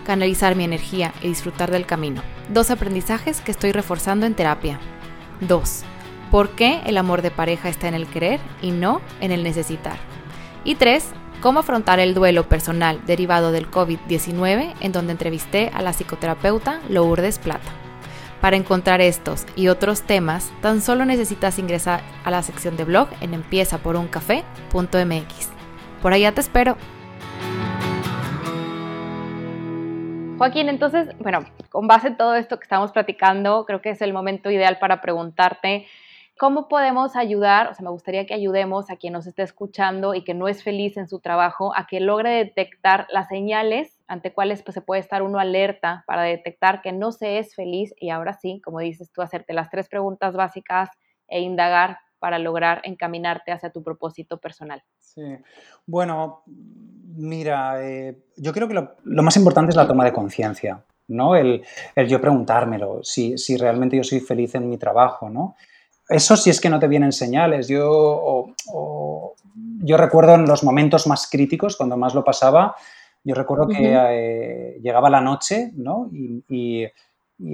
Canalizar 0.07 0.55
mi 0.55 0.63
energía 0.63 1.13
y 1.21 1.29
disfrutar 1.29 1.73
del 1.73 1.87
camino. 1.87 2.23
Dos 2.49 2.71
aprendizajes 2.71 3.41
que 3.41 3.51
estoy 3.51 3.73
reforzando 3.73 4.25
en 4.25 4.35
terapia. 4.35 4.79
2. 5.41 5.83
¿Por 6.31 6.51
qué 6.51 6.81
el 6.87 6.97
amor 6.97 7.23
de 7.23 7.33
pareja 7.33 7.71
está 7.71 7.89
en 7.89 7.95
el 7.95 8.07
querer 8.07 8.39
y 8.63 8.71
no 8.71 9.01
en 9.21 9.33
el 9.33 9.43
necesitar? 9.43 9.97
Y 10.63 10.77
tres, 10.77 11.07
cómo 11.41 11.61
afrontar 11.61 12.01
el 12.01 12.15
duelo 12.15 12.49
personal 12.49 13.01
derivado 13.07 13.53
del 13.53 13.71
COVID-19, 13.71 14.75
en 14.81 14.93
donde 14.93 15.13
entrevisté 15.13 15.71
a 15.75 15.83
la 15.83 15.93
psicoterapeuta 15.93 16.81
Lourdes 16.89 17.39
Plata. 17.39 17.71
Para 18.41 18.57
encontrar 18.57 19.01
estos 19.01 19.47
y 19.57 19.69
otros 19.69 20.03
temas, 20.03 20.53
tan 20.63 20.81
solo 20.81 21.05
necesitas 21.05 21.59
ingresar 21.59 22.01
a 22.25 22.31
la 22.31 22.43
sección 22.43 22.77
de 22.77 22.85
blog 22.85 23.09
en 23.21 23.35
empiezaporuncafé.mx. 23.35 25.51
Por 26.01 26.13
allá 26.13 26.33
te 26.33 26.41
espero. 26.41 26.77
Joaquín, 30.39 30.71
entonces, 30.71 31.09
bueno, 31.19 31.45
con 31.69 31.87
base 31.87 32.09
en 32.09 32.17
todo 32.17 32.35
esto 32.35 32.59
que 32.59 32.65
estamos 32.65 32.93
platicando, 32.93 33.67
creo 33.67 33.83
que 33.83 33.91
es 33.91 34.01
el 34.01 34.15
momento 34.15 34.51
ideal 34.51 34.79
para 34.79 35.03
preguntarte 35.03 35.87
¿Cómo 36.41 36.69
podemos 36.69 37.17
ayudar? 37.17 37.69
O 37.69 37.75
sea, 37.75 37.85
me 37.85 37.91
gustaría 37.91 38.25
que 38.25 38.33
ayudemos 38.33 38.89
a 38.89 38.97
quien 38.97 39.13
nos 39.13 39.27
esté 39.27 39.43
escuchando 39.43 40.15
y 40.15 40.25
que 40.25 40.33
no 40.33 40.49
es 40.49 40.63
feliz 40.63 40.97
en 40.97 41.07
su 41.07 41.21
trabajo 41.21 41.77
a 41.77 41.87
que 41.87 42.01
logre 42.01 42.31
detectar 42.31 43.07
las 43.13 43.29
señales 43.29 44.01
ante 44.09 44.33
cuáles 44.33 44.63
pues, 44.63 44.73
se 44.73 44.81
puede 44.81 45.03
estar 45.03 45.21
uno 45.21 45.39
alerta 45.39 46.03
para 46.07 46.23
detectar 46.23 46.81
que 46.81 46.93
no 46.93 47.13
se 47.13 47.41
es 47.41 47.55
feliz 47.55 47.93
y 48.01 48.09
ahora 48.09 48.33
sí, 48.33 48.63
como 48.65 48.81
dices 48.81 49.13
tú, 49.13 49.21
hacerte 49.21 49.53
las 49.53 49.69
tres 49.69 49.91
preguntas 49.91 50.35
básicas 50.35 50.89
e 51.29 51.43
indagar 51.43 51.99
para 52.19 52.39
lograr 52.39 52.81
encaminarte 52.85 53.53
hacia 53.53 53.69
tu 53.69 53.83
propósito 53.83 54.39
personal. 54.39 54.83
Sí, 54.99 55.37
bueno, 55.85 56.43
mira, 56.47 57.87
eh, 57.87 58.17
yo 58.39 58.55
creo 58.55 58.67
que 58.67 58.73
lo, 58.73 59.23
más 59.23 59.37
importante 59.37 59.73
es 59.73 59.77
la 59.77 59.87
toma 59.87 60.07
de 60.07 60.15
conciencia, 60.15 60.83
¿no? 61.09 61.37
El, 61.37 61.63
yo 62.09 62.19
preguntármelo, 62.19 63.05
si, 63.05 63.37
si 63.37 63.59
realmente 63.59 63.99
yo 63.99 64.05
soy 64.05 64.21
feliz 64.21 64.55
en 64.55 64.71
mi 64.71 64.79
trabajo, 64.79 65.29
¿no? 65.29 65.55
Eso 66.11 66.37
sí 66.37 66.51
es 66.51 66.61
que 66.61 66.69
no 66.69 66.81
te 66.81 66.89
vienen 66.89 67.13
señales. 67.13 67.69
Yo, 67.69 68.47
yo 69.79 69.97
recuerdo 69.97 70.35
en 70.35 70.45
los 70.45 70.65
momentos 70.65 71.07
más 71.07 71.29
críticos, 71.31 71.77
cuando 71.77 71.97
más 71.97 72.15
lo 72.15 72.25
pasaba, 72.25 72.75
yo 73.23 73.35
recuerdo 73.35 73.69
que 73.69 73.95
eh, 73.95 74.81
llegaba 74.83 75.09
la 75.09 75.21
noche 75.21 75.71
¿no? 75.77 76.11
y, 76.13 76.85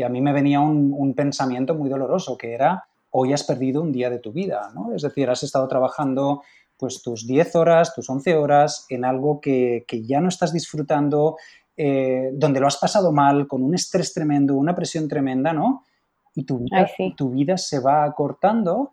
a 0.03 0.09
mí 0.09 0.21
me 0.21 0.33
venía 0.33 0.61
un, 0.61 1.15
pensamiento 1.15 1.75
muy 1.75 1.89
doloroso, 1.89 2.37
que 2.37 2.55
era, 2.55 2.85
hoy 3.11 3.33
has 3.33 3.45
perdido 3.45 3.83
un 3.83 3.93
día 3.93 4.11
de 4.11 4.19
tu 4.19 4.33
vida. 4.33 4.71
¿no? 4.75 4.95
Es 4.95 5.03
decir, 5.03 5.29
has 5.29 5.43
estado 5.43 5.69
trabajando 5.69 6.43
pues 6.79 7.03
tus 7.03 7.27
10 7.27 7.57
horas, 7.57 7.95
tus 7.95 8.09
11 8.09 8.37
horas 8.37 8.87
en 8.89 9.05
algo 9.05 9.41
que, 9.41 9.85
ya 10.05 10.21
no 10.21 10.29
estás 10.29 10.53
disfrutando, 10.53 11.37
eh, 11.77 12.31
donde 12.33 12.61
lo 12.61 12.67
has 12.67 12.79
pasado 12.79 13.13
mal, 13.13 13.47
con 13.47 13.63
un 13.63 13.75
estrés 13.75 14.13
tremendo, 14.13 14.57
una 14.57 14.75
presión 14.75 15.09
tremenda, 15.09 15.53
¿no? 15.53 15.85
Y 16.37 16.45
tu 16.45 16.59
vida, 16.59 16.87
tu 17.17 17.31
vida 17.31 17.57
se 17.57 17.81
va 17.81 18.05
acortando 18.05 18.93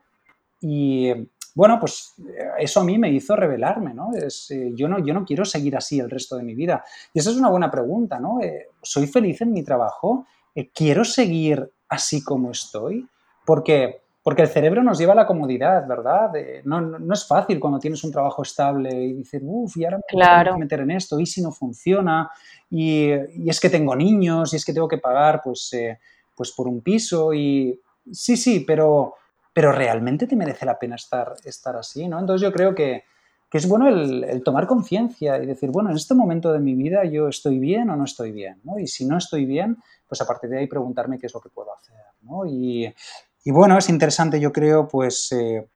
y 0.61 1.11
bueno, 1.55 1.79
pues 1.79 2.15
eso 2.57 2.79
a 2.79 2.83
mí 2.83 2.97
me 2.97 3.11
hizo 3.11 3.35
revelarme, 3.35 3.93
¿no? 3.93 4.11
Es, 4.15 4.49
eh, 4.49 4.71
yo 4.73 4.87
¿no? 4.87 5.05
Yo 5.05 5.13
no 5.13 5.23
quiero 5.23 5.45
seguir 5.45 5.75
así 5.75 5.99
el 5.99 6.09
resto 6.09 6.35
de 6.35 6.43
mi 6.43 6.55
vida. 6.55 6.83
Y 7.13 7.19
esa 7.19 7.29
es 7.29 7.35
una 7.35 7.49
buena 7.49 7.69
pregunta, 7.69 8.19
¿no? 8.19 8.41
Eh, 8.41 8.69
¿Soy 8.81 9.05
feliz 9.05 9.41
en 9.41 9.51
mi 9.51 9.63
trabajo? 9.63 10.25
Eh, 10.55 10.69
¿Quiero 10.73 11.05
seguir 11.05 11.69
así 11.89 12.23
como 12.23 12.49
estoy? 12.49 13.07
Porque, 13.45 14.01
porque 14.23 14.41
el 14.41 14.47
cerebro 14.47 14.81
nos 14.81 14.97
lleva 14.97 15.13
a 15.13 15.17
la 15.17 15.27
comodidad, 15.27 15.85
¿verdad? 15.87 16.31
No, 16.63 16.81
no, 16.81 17.13
es 17.13 17.27
fácil 17.27 17.59
cuando 17.59 17.77
tienes 17.77 18.03
un 18.03 18.11
trabajo 18.11 18.41
estable 18.41 18.89
y 19.03 19.13
dices, 19.13 19.41
uff, 19.45 19.77
y 19.77 19.85
ahora 19.85 19.97
me 19.97 20.03
claro. 20.07 20.43
tengo 20.45 20.55
que 20.55 20.63
meter 20.63 20.79
en 20.79 20.91
esto, 20.91 21.19
y 21.19 21.27
si 21.27 21.41
no 21.43 21.51
funciona, 21.51 22.31
y, 22.69 23.11
y, 23.35 23.49
es 23.49 23.59
que 23.59 23.69
tengo 23.69 23.95
niños, 23.95 24.53
y 24.53 24.55
es 24.55 24.65
que 24.65 24.73
tengo 24.73 24.87
que 24.87 24.97
pagar, 24.97 25.41
pues 25.43 25.71
pues 26.35 26.51
por 26.51 26.67
un 26.67 26.81
piso 26.81 27.33
y 27.33 27.79
sí, 28.11 28.37
sí, 28.37 28.61
pero, 28.61 29.15
pero 29.53 29.71
realmente 29.71 30.27
te 30.27 30.35
merece 30.35 30.65
la 30.65 30.79
pena 30.79 30.95
estar, 30.95 31.33
estar 31.43 31.75
así, 31.75 32.07
¿no? 32.07 32.19
Entonces 32.19 32.41
yo 32.41 32.53
creo 32.53 32.73
que, 32.75 33.03
es 33.51 33.67
bueno 33.67 33.87
el, 33.87 34.41
tomar 34.43 34.65
conciencia 34.65 35.37
y 35.37 35.45
decir, 35.45 35.69
bueno, 35.69 35.91
en 35.91 35.95
este 35.95 36.15
momento 36.15 36.51
de 36.51 36.59
mi 36.59 36.73
vida 36.73 37.05
yo 37.05 37.27
estoy 37.27 37.59
bien 37.59 37.87
o 37.91 37.95
no 37.95 38.03
estoy 38.03 38.31
bien, 38.31 38.59
¿no? 38.63 38.79
Y 38.79 38.87
si 38.87 39.05
no 39.05 39.17
estoy 39.17 39.45
bien, 39.45 39.77
pues 40.07 40.21
a 40.21 40.25
partir 40.25 40.49
de 40.49 40.57
ahí 40.57 40.67
preguntarme 40.67 41.19
qué 41.19 41.27
es 41.27 41.33
lo 41.35 41.39
que 41.39 41.49
puedo 41.49 41.71
hacer, 41.71 41.95
¿no? 42.21 42.47
Y, 42.47 42.91
bueno, 43.45 43.77
es 43.77 43.89
interesante, 43.89 44.39
yo 44.39 44.51
creo, 44.51 44.87
pues 44.87 45.31
eh, 45.33 45.67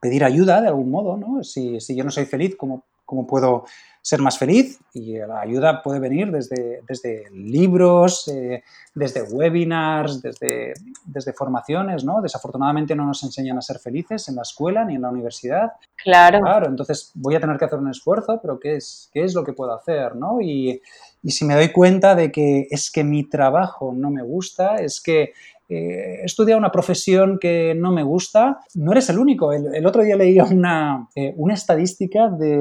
pedir 0.00 0.22
ayuda 0.22 0.60
de 0.60 0.68
algún 0.68 0.92
modo, 0.92 1.16
¿no? 1.16 1.42
Si, 1.42 1.80
si 1.80 1.96
yo 1.96 2.04
no 2.04 2.12
soy 2.12 2.24
feliz, 2.24 2.54
¿cómo, 2.56 2.84
cómo 3.08 3.26
puedo 3.26 3.64
ser 4.02 4.20
más 4.20 4.38
feliz 4.38 4.78
y 4.92 5.16
la 5.16 5.40
ayuda 5.40 5.82
puede 5.82 5.98
venir 5.98 6.30
desde, 6.30 6.82
desde 6.86 7.24
libros, 7.32 8.28
eh, 8.28 8.62
desde 8.94 9.22
webinars, 9.22 10.20
desde, 10.20 10.74
desde 11.06 11.32
formaciones, 11.32 12.04
¿no? 12.04 12.20
Desafortunadamente 12.20 12.94
no 12.94 13.06
nos 13.06 13.22
enseñan 13.22 13.56
a 13.56 13.62
ser 13.62 13.78
felices 13.78 14.28
en 14.28 14.36
la 14.36 14.42
escuela 14.42 14.84
ni 14.84 14.96
en 14.96 15.02
la 15.02 15.08
universidad. 15.08 15.72
Claro. 15.96 16.40
Claro, 16.40 16.68
entonces 16.68 17.10
voy 17.14 17.34
a 17.34 17.40
tener 17.40 17.56
que 17.56 17.64
hacer 17.64 17.78
un 17.78 17.88
esfuerzo, 17.88 18.38
pero 18.42 18.60
¿qué 18.60 18.76
es, 18.76 19.08
qué 19.10 19.24
es 19.24 19.34
lo 19.34 19.42
que 19.42 19.54
puedo 19.54 19.72
hacer, 19.72 20.14
no? 20.14 20.38
Y, 20.42 20.82
y 21.22 21.30
si 21.30 21.46
me 21.46 21.54
doy 21.54 21.72
cuenta 21.72 22.14
de 22.14 22.30
que 22.30 22.66
es 22.70 22.90
que 22.90 23.04
mi 23.04 23.24
trabajo 23.24 23.94
no 23.96 24.10
me 24.10 24.22
gusta, 24.22 24.76
es 24.76 25.00
que 25.00 25.32
eh, 25.68 26.20
he 26.22 26.24
estudiado 26.24 26.58
una 26.58 26.72
profesión 26.72 27.38
que 27.38 27.74
no 27.74 27.92
me 27.92 28.02
gusta, 28.02 28.60
no 28.74 28.92
eres 28.92 29.10
el 29.10 29.18
único. 29.18 29.52
El, 29.52 29.86
otro 29.86 30.02
día 30.02 30.16
leía 30.16 30.44
una, 30.44 31.08
eh, 31.14 31.34
una 31.36 31.54
estadística 31.54 32.28
de, 32.28 32.56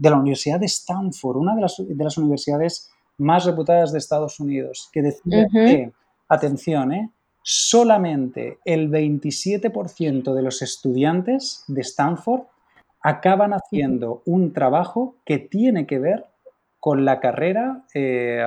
la 0.00 0.16
Universidad 0.16 0.60
de 0.60 0.66
Stanford, 0.66 1.38
una 1.38 1.54
de 1.54 1.62
las, 1.62 1.76
de 1.78 2.04
las, 2.04 2.18
universidades 2.18 2.90
más 3.18 3.44
reputadas 3.44 3.92
de 3.92 3.98
Estados 3.98 4.40
Unidos, 4.40 4.90
que 4.92 5.02
decía 5.02 5.46
que, 5.50 5.92
atención, 6.28 6.92
eh, 6.92 7.10
solamente 7.42 8.58
el 8.64 8.90
27% 8.90 10.34
de 10.34 10.42
los 10.42 10.62
estudiantes 10.62 11.64
de 11.68 11.80
Stanford 11.80 12.42
acaban 13.00 13.52
haciendo 13.52 14.22
un 14.24 14.52
trabajo 14.52 15.16
que 15.24 15.38
tiene 15.38 15.86
que 15.86 15.98
ver 15.98 16.26
con 16.84 17.06
la 17.06 17.18
carrera, 17.18 17.84
eh, 17.94 18.42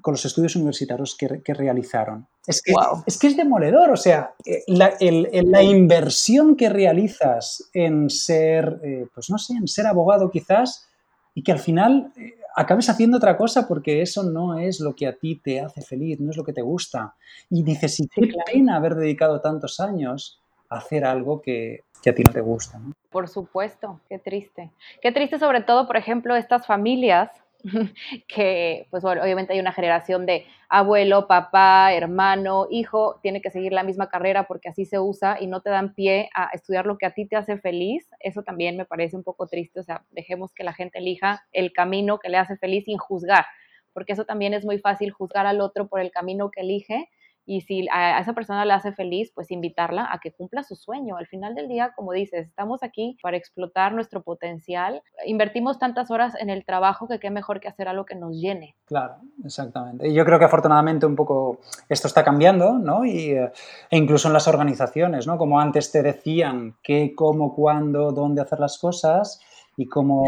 con 0.00 0.12
los 0.12 0.24
estudios 0.24 0.56
universitarios 0.56 1.14
que, 1.16 1.54
realizaron. 1.54 2.26
Es 2.48 2.62
que, 2.62 2.72
es 3.06 3.18
que, 3.18 3.26
es 3.26 3.36
demoledor, 3.36 3.90
o 3.90 3.96
sea, 3.96 4.34
eh, 4.44 4.64
la, 4.66 5.62
inversión 5.62 6.56
que 6.56 6.68
realizas 6.68 7.68
en 7.74 8.08
ser, 8.08 8.80
eh, 8.82 9.06
pues 9.14 9.28
no 9.28 9.38
sé, 9.38 9.54
en 9.54 9.68
ser 9.68 9.86
abogado 9.86 10.30
quizás, 10.30 10.88
y 11.34 11.42
que 11.42 11.52
al 11.52 11.58
final 11.58 12.12
acabes 12.56 12.88
haciendo 12.88 13.18
otra 13.18 13.36
cosa 13.36 13.68
porque 13.68 14.02
eso 14.02 14.24
no 14.24 14.58
es 14.58 14.80
lo 14.80 14.94
que 14.94 15.06
a 15.06 15.12
ti 15.12 15.36
te 15.36 15.60
hace 15.60 15.80
feliz, 15.82 16.18
no 16.20 16.30
es 16.30 16.36
lo 16.36 16.44
que 16.44 16.52
te 16.52 16.62
gusta. 16.62 17.14
Y 17.50 17.62
dices, 17.62 17.94
sí, 17.94 18.08
qué 18.12 18.28
pena 18.50 18.76
haber 18.76 18.96
dedicado 18.96 19.40
tantos 19.40 19.78
años 19.78 20.40
a 20.68 20.78
hacer 20.78 21.04
algo 21.04 21.40
que, 21.40 21.84
que 22.02 22.10
a 22.10 22.14
ti 22.14 22.22
no 22.24 22.32
te 22.32 22.40
gusta. 22.40 22.80
Por 23.10 23.28
supuesto, 23.28 24.00
qué 24.08 24.18
triste. 24.18 24.72
Qué 25.00 25.12
triste 25.12 25.38
sobre 25.38 25.62
todo, 25.62 25.86
por 25.86 25.96
ejemplo, 25.96 26.34
estas 26.34 26.66
familias 26.66 27.30
que 28.28 28.86
pues 28.90 29.04
obviamente 29.04 29.52
hay 29.52 29.60
una 29.60 29.72
generación 29.72 30.26
de 30.26 30.46
abuelo, 30.68 31.26
papá, 31.26 31.92
hermano, 31.92 32.66
hijo, 32.70 33.18
tiene 33.22 33.40
que 33.40 33.50
seguir 33.50 33.72
la 33.72 33.82
misma 33.82 34.08
carrera 34.08 34.46
porque 34.46 34.68
así 34.68 34.84
se 34.84 34.98
usa 34.98 35.38
y 35.40 35.46
no 35.46 35.60
te 35.60 35.70
dan 35.70 35.94
pie 35.94 36.30
a 36.34 36.50
estudiar 36.52 36.86
lo 36.86 36.98
que 36.98 37.06
a 37.06 37.14
ti 37.14 37.26
te 37.26 37.36
hace 37.36 37.58
feliz, 37.58 38.08
eso 38.20 38.42
también 38.42 38.76
me 38.76 38.84
parece 38.84 39.16
un 39.16 39.24
poco 39.24 39.46
triste, 39.48 39.80
o 39.80 39.82
sea, 39.82 40.04
dejemos 40.10 40.52
que 40.52 40.64
la 40.64 40.72
gente 40.72 40.98
elija 40.98 41.42
el 41.52 41.72
camino 41.72 42.18
que 42.18 42.28
le 42.28 42.36
hace 42.36 42.56
feliz 42.56 42.84
sin 42.84 42.98
juzgar, 42.98 43.44
porque 43.92 44.12
eso 44.12 44.24
también 44.24 44.54
es 44.54 44.64
muy 44.64 44.78
fácil 44.78 45.10
juzgar 45.10 45.46
al 45.46 45.60
otro 45.60 45.88
por 45.88 46.00
el 46.00 46.10
camino 46.10 46.50
que 46.50 46.60
elige 46.60 47.08
y 47.48 47.62
si 47.62 47.88
a 47.90 48.20
esa 48.20 48.34
persona 48.34 48.66
le 48.66 48.74
hace 48.74 48.92
feliz, 48.92 49.32
pues 49.34 49.50
invitarla 49.50 50.06
a 50.12 50.18
que 50.18 50.32
cumpla 50.32 50.62
su 50.62 50.76
sueño. 50.76 51.16
Al 51.16 51.26
final 51.26 51.54
del 51.54 51.66
día, 51.66 51.94
como 51.96 52.12
dices, 52.12 52.46
estamos 52.46 52.82
aquí 52.82 53.16
para 53.22 53.38
explotar 53.38 53.94
nuestro 53.94 54.22
potencial. 54.22 55.02
Invertimos 55.24 55.78
tantas 55.78 56.10
horas 56.10 56.34
en 56.38 56.50
el 56.50 56.66
trabajo 56.66 57.08
que 57.08 57.18
qué 57.18 57.30
mejor 57.30 57.60
que 57.60 57.68
hacer 57.68 57.88
algo 57.88 58.04
que 58.04 58.16
nos 58.16 58.36
llene. 58.36 58.76
Claro, 58.84 59.14
exactamente. 59.42 60.06
Y 60.06 60.12
yo 60.12 60.26
creo 60.26 60.38
que 60.38 60.44
afortunadamente 60.44 61.06
un 61.06 61.16
poco 61.16 61.60
esto 61.88 62.06
está 62.06 62.22
cambiando, 62.22 62.74
¿no? 62.74 63.06
Y, 63.06 63.30
eh, 63.30 63.50
e 63.90 63.96
incluso 63.96 64.28
en 64.28 64.34
las 64.34 64.46
organizaciones, 64.46 65.26
¿no? 65.26 65.38
Como 65.38 65.58
antes 65.58 65.90
te 65.90 66.02
decían 66.02 66.76
qué, 66.82 67.14
cómo, 67.16 67.54
cuándo, 67.54 68.12
dónde 68.12 68.42
hacer 68.42 68.60
las 68.60 68.76
cosas 68.76 69.40
y 69.78 69.86
cómo, 69.86 70.24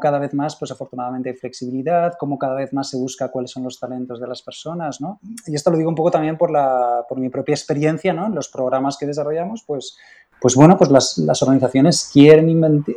cada 0.00 0.18
vez 0.18 0.34
más, 0.34 0.56
pues 0.56 0.72
afortunadamente 0.72 1.30
hay 1.30 1.36
flexibilidad, 1.36 2.14
cómo 2.18 2.36
cada 2.36 2.56
vez 2.56 2.72
más 2.72 2.90
se 2.90 2.96
busca 2.96 3.28
cuáles 3.28 3.52
son 3.52 3.62
los 3.62 3.78
talentos 3.78 4.20
de 4.20 4.26
las 4.26 4.42
personas, 4.42 5.00
¿no? 5.00 5.20
Y 5.46 5.54
esto 5.54 5.70
lo 5.70 5.76
digo 5.76 5.88
un 5.88 5.94
poco 5.94 6.10
también 6.10 6.36
por, 6.36 6.50
la, 6.50 7.06
por 7.08 7.20
mi 7.20 7.28
propia 7.28 7.52
experiencia, 7.52 8.12
¿no? 8.12 8.26
En 8.26 8.34
los 8.34 8.48
programas 8.48 8.96
que 8.98 9.06
desarrollamos, 9.06 9.62
pues, 9.64 9.96
pues 10.40 10.56
bueno, 10.56 10.76
pues 10.76 10.90
las, 10.90 11.16
las 11.18 11.40
organizaciones 11.44 12.10
quieren 12.12 12.48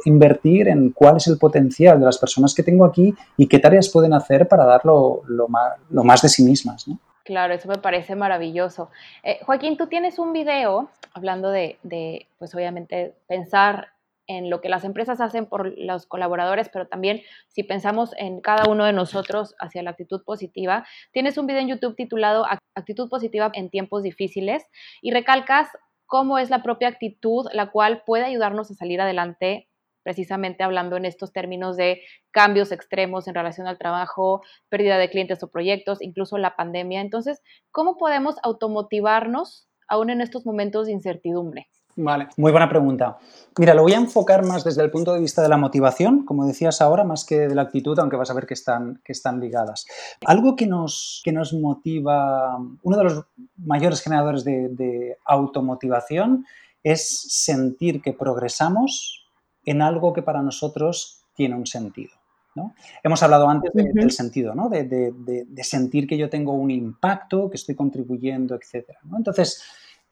invertir 0.06 0.70
en 0.70 0.90
cuál 0.90 1.18
es 1.18 1.28
el 1.28 1.38
potencial 1.38 2.00
de 2.00 2.06
las 2.06 2.18
personas 2.18 2.56
que 2.56 2.64
tengo 2.64 2.84
aquí 2.84 3.14
y 3.38 3.48
qué 3.48 3.60
tareas 3.60 3.88
pueden 3.90 4.14
hacer 4.14 4.48
para 4.48 4.66
dar 4.66 4.84
lo, 4.86 5.22
lo, 5.28 5.48
más, 5.48 5.74
lo 5.92 6.04
más, 6.04 6.24
de 6.24 6.30
sí 6.30 6.44
mismas, 6.44 6.88
¿no? 6.88 6.98
Claro, 7.24 7.54
eso 7.54 7.68
me 7.68 7.78
parece 7.78 8.16
maravilloso. 8.16 8.90
Eh, 9.22 9.38
Joaquín, 9.46 9.78
tú 9.78 9.86
tienes 9.86 10.18
un 10.18 10.34
video 10.34 10.90
hablando 11.14 11.52
de, 11.52 11.78
de, 11.84 12.26
pues 12.40 12.56
obviamente, 12.56 13.14
pensar 13.28 13.90
en 14.28 14.50
lo 14.50 14.62
que 14.62 14.70
las 14.70 14.84
empresas 14.84 15.22
hacen 15.22 15.46
por 15.46 15.78
los 15.78 16.06
colaboradores, 16.06 16.70
pero 16.70 16.88
también 16.88 17.22
si 17.48 17.64
pensamos 17.64 18.12
en 18.18 18.42
cada 18.42 18.70
uno 18.70 18.86
de 18.86 18.94
nosotros 18.94 19.56
hacia 19.60 19.84
la 19.84 19.92
actitud 19.92 20.24
positiva. 20.24 20.86
Tienes 21.12 21.38
un 21.38 21.48
video 21.48 21.62
en 21.62 21.70
YouTube 21.70 21.96
titulado 21.96 22.46
Actitud 22.76 23.10
positiva 23.10 23.52
en 23.54 23.70
tiempos 23.70 24.04
difíciles 24.04 24.64
y 25.02 25.12
recalcas 25.12 25.70
cómo 26.06 26.38
es 26.38 26.50
la 26.50 26.64
propia 26.64 26.88
actitud 26.88 27.48
la 27.54 27.72
cual 27.72 28.04
puede 28.06 28.26
ayudarnos 28.26 28.70
a 28.72 28.76
salir 28.76 29.02
adelante 29.02 29.68
precisamente 30.06 30.64
hablando 30.64 30.98
en 30.98 31.06
estos 31.06 31.34
términos 31.34 31.78
de 31.78 32.00
cambios 32.30 32.72
extremos 32.72 33.28
en 33.28 33.34
relación 33.34 33.66
al 33.66 33.80
trabajo, 33.80 34.44
pérdida 34.70 35.00
de 35.00 35.10
clientes 35.10 35.42
o 35.42 35.50
proyectos, 35.50 36.00
incluso 36.00 36.38
la 36.38 36.56
pandemia. 36.56 37.02
Entonces, 37.02 37.42
¿cómo 37.72 37.98
podemos 37.98 38.36
automotivarnos 38.44 39.68
aún 39.88 40.12
en 40.12 40.22
estos 40.22 40.46
momentos 40.46 40.86
de 40.86 40.92
incertidumbre? 40.92 41.70
Vale, 41.98 42.28
muy 42.36 42.52
buena 42.52 42.68
pregunta. 42.68 43.18
Mira, 43.58 43.74
lo 43.74 43.84
voy 43.84 43.93
a 43.93 43.98
enfocar 43.98 44.46
más 44.46 44.66
desde 44.66 44.84
el 44.84 44.91
punto 44.91 45.14
de 45.14 45.22
vista 45.22 45.41
de 45.41 45.48
la 45.48 45.56
motivación, 45.56 46.26
como 46.26 46.46
decías 46.46 46.82
ahora, 46.82 47.06
más 47.06 47.24
que 47.24 47.48
de 47.48 47.56
la 47.56 47.62
actitud, 47.62 47.98
aunque 47.98 48.18
vas 48.18 48.30
a 48.30 48.34
ver 48.34 48.46
que 48.46 48.54
están, 48.54 49.02
que 49.06 49.14
están 49.14 49.39
ligadas. 49.39 49.86
Algo 50.26 50.58
que 50.58 50.68
nos, 50.68 51.22
que 51.24 51.32
nos 51.32 51.54
motiva, 51.54 52.58
uno 52.84 52.98
de 52.98 53.04
los 53.04 53.26
mayores 53.58 54.02
generadores 54.02 54.43
de, 54.43 55.18
automotivación 55.24 56.46
es 56.84 57.28
sentir 57.30 58.02
que 58.02 58.12
progresamos 58.12 59.26
en 59.64 59.82
algo 59.82 60.12
que 60.12 60.22
para 60.22 60.41
nosotros 60.41 61.24
tiene 61.34 61.56
un 61.56 61.66
sentido. 61.66 62.12
¿no? 62.56 62.76
Hemos 63.04 63.24
hablado 63.24 63.50
antes 63.50 63.72
del 63.74 64.12
sentido, 64.12 64.54
¿no? 64.54 64.68
de, 64.68 64.84
de, 64.84 65.64
sentir 65.64 66.08
que 66.08 66.18
yo 66.18 66.30
tengo 66.30 66.54
un 66.54 66.72
impacto, 66.72 67.50
que 67.50 67.56
estoy 67.56 67.76
contribuyendo, 67.76 68.56
etc. 68.56 68.89
¿no? 69.04 69.18
Entonces, 69.18 69.64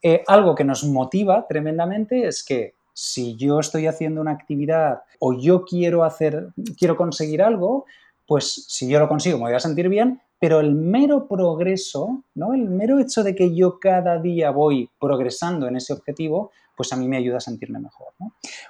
eh, 0.03 0.23
algo 0.27 0.53
que 0.53 0.65
nos 0.65 0.83
motiva 0.83 1.47
tremendamente 1.47 2.27
es 2.27 2.43
que 2.43 2.75
si 2.93 3.35
yo 3.37 3.59
estoy 3.59 3.87
haciendo 3.87 4.21
una 4.21 4.31
actividad 4.31 5.01
o 5.19 5.33
yo 5.33 5.65
quiero 5.65 6.03
hacer, 6.03 6.49
quiero 6.77 6.95
conseguir 6.95 7.41
algo, 7.41 7.85
pues 8.27 8.65
si 8.67 8.87
yo 8.89 8.99
lo 8.99 9.07
consigo 9.07 9.37
me 9.37 9.45
voy 9.45 9.53
a 9.53 9.59
sentir 9.59 9.89
bien, 9.89 10.21
pero 10.39 10.59
el 10.59 10.75
mero 10.75 11.27
progreso, 11.27 12.23
¿no? 12.35 12.53
El 12.53 12.69
mero 12.69 12.99
hecho 12.99 13.23
de 13.23 13.33
que 13.33 13.55
yo 13.55 13.79
cada 13.79 14.19
día 14.19 14.51
voy 14.51 14.89
progresando 14.99 15.67
en 15.67 15.77
ese 15.77 15.93
objetivo, 15.93 16.51
pues 16.75 16.91
a 16.91 16.97
mí 16.97 17.07
me 17.07 17.17
ayuda 17.17 17.37
a 17.37 17.41
sentirme 17.41 17.79
mejor, 17.79 18.07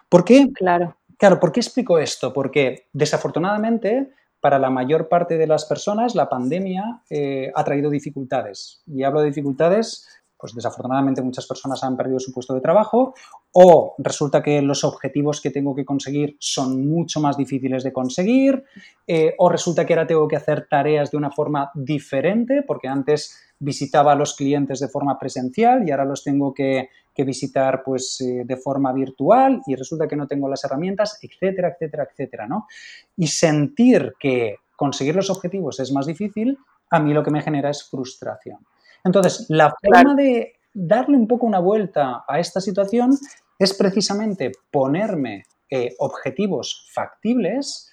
¿Por 0.07 0.23
qué? 0.23 0.51
Claro. 0.53 0.95
Claro, 1.17 1.39
¿por 1.39 1.51
qué 1.51 1.61
explico 1.61 1.97
esto? 1.99 2.33
Porque 2.33 2.87
desafortunadamente 2.93 4.11
para 4.39 4.59
la 4.59 4.69
mayor 4.69 5.07
parte 5.07 5.37
de 5.37 5.47
las 5.47 5.63
personas 5.65 6.15
la 6.15 6.27
pandemia 6.27 7.01
eh, 7.09 7.51
ha 7.55 7.63
traído 7.63 7.89
dificultades. 7.89 8.83
Y 8.85 9.03
hablo 9.03 9.21
de 9.21 9.27
dificultades 9.27 10.05
pues 10.43 10.53
desafortunadamente 10.53 11.21
muchas 11.21 11.47
personas 11.47 11.81
han 11.85 11.95
perdido 11.95 12.19
su 12.19 12.33
puesto 12.33 12.53
de 12.53 12.59
trabajo 12.59 13.13
o 13.53 13.95
resulta 13.97 14.43
que 14.43 14.61
los 14.61 14.83
objetivos 14.83 15.39
que 15.39 15.51
tengo 15.51 15.73
que 15.73 15.85
conseguir 15.85 16.35
son 16.37 16.85
mucho 16.85 17.21
más 17.21 17.37
difíciles 17.37 17.81
de 17.81 17.93
conseguir 17.93 18.65
eh, 19.07 19.35
o 19.37 19.47
resulta 19.47 19.85
que 19.85 19.93
ahora 19.93 20.05
tengo 20.05 20.27
que 20.27 20.35
hacer 20.35 20.67
tareas 20.69 21.11
de 21.11 21.15
una 21.15 21.31
forma 21.31 21.71
diferente 21.73 22.61
porque 22.67 22.89
antes 22.89 23.39
visitaba 23.57 24.11
a 24.11 24.15
los 24.15 24.35
clientes 24.35 24.81
de 24.81 24.89
forma 24.89 25.17
presencial 25.17 25.87
y 25.87 25.91
ahora 25.91 26.03
los 26.03 26.25
tengo 26.25 26.53
que, 26.53 26.89
visitar 27.15 27.81
pues 27.81 28.19
eh, 28.19 28.43
de 28.43 28.57
forma 28.57 28.91
virtual 28.91 29.61
y 29.65 29.75
resulta 29.75 30.09
que 30.09 30.17
no 30.17 30.27
tengo 30.27 30.49
las 30.49 30.65
herramientas, 30.65 31.19
etcétera, 31.21 31.69
etcétera, 31.69 32.09
etcétera, 32.11 32.47
¿no? 32.47 32.67
Y 33.15 33.27
sentir 33.27 34.15
que 34.19 34.57
conseguir 34.75 35.15
los 35.15 35.29
objetivos 35.29 35.79
es 35.79 35.93
más 35.93 36.05
difícil, 36.05 36.57
a 36.89 36.99
mí 36.99 37.13
lo 37.13 37.23
que 37.23 37.31
me 37.31 37.41
genera 37.41 37.69
es 37.69 37.87
frustración. 37.89 38.57
Entonces, 39.03 39.45
la 39.49 39.73
forma 39.81 40.15
de 40.15 40.53
darle 40.73 41.17
un 41.17 41.27
poco 41.27 41.45
una 41.45 41.59
vuelta 41.59 42.23
a 42.27 42.39
esta 42.39 42.61
situación 42.61 43.17
es 43.59 43.73
precisamente 43.73 44.51
ponerme 44.71 45.43
eh, 45.69 45.95
objetivos 45.99 46.87
factibles 46.91 47.91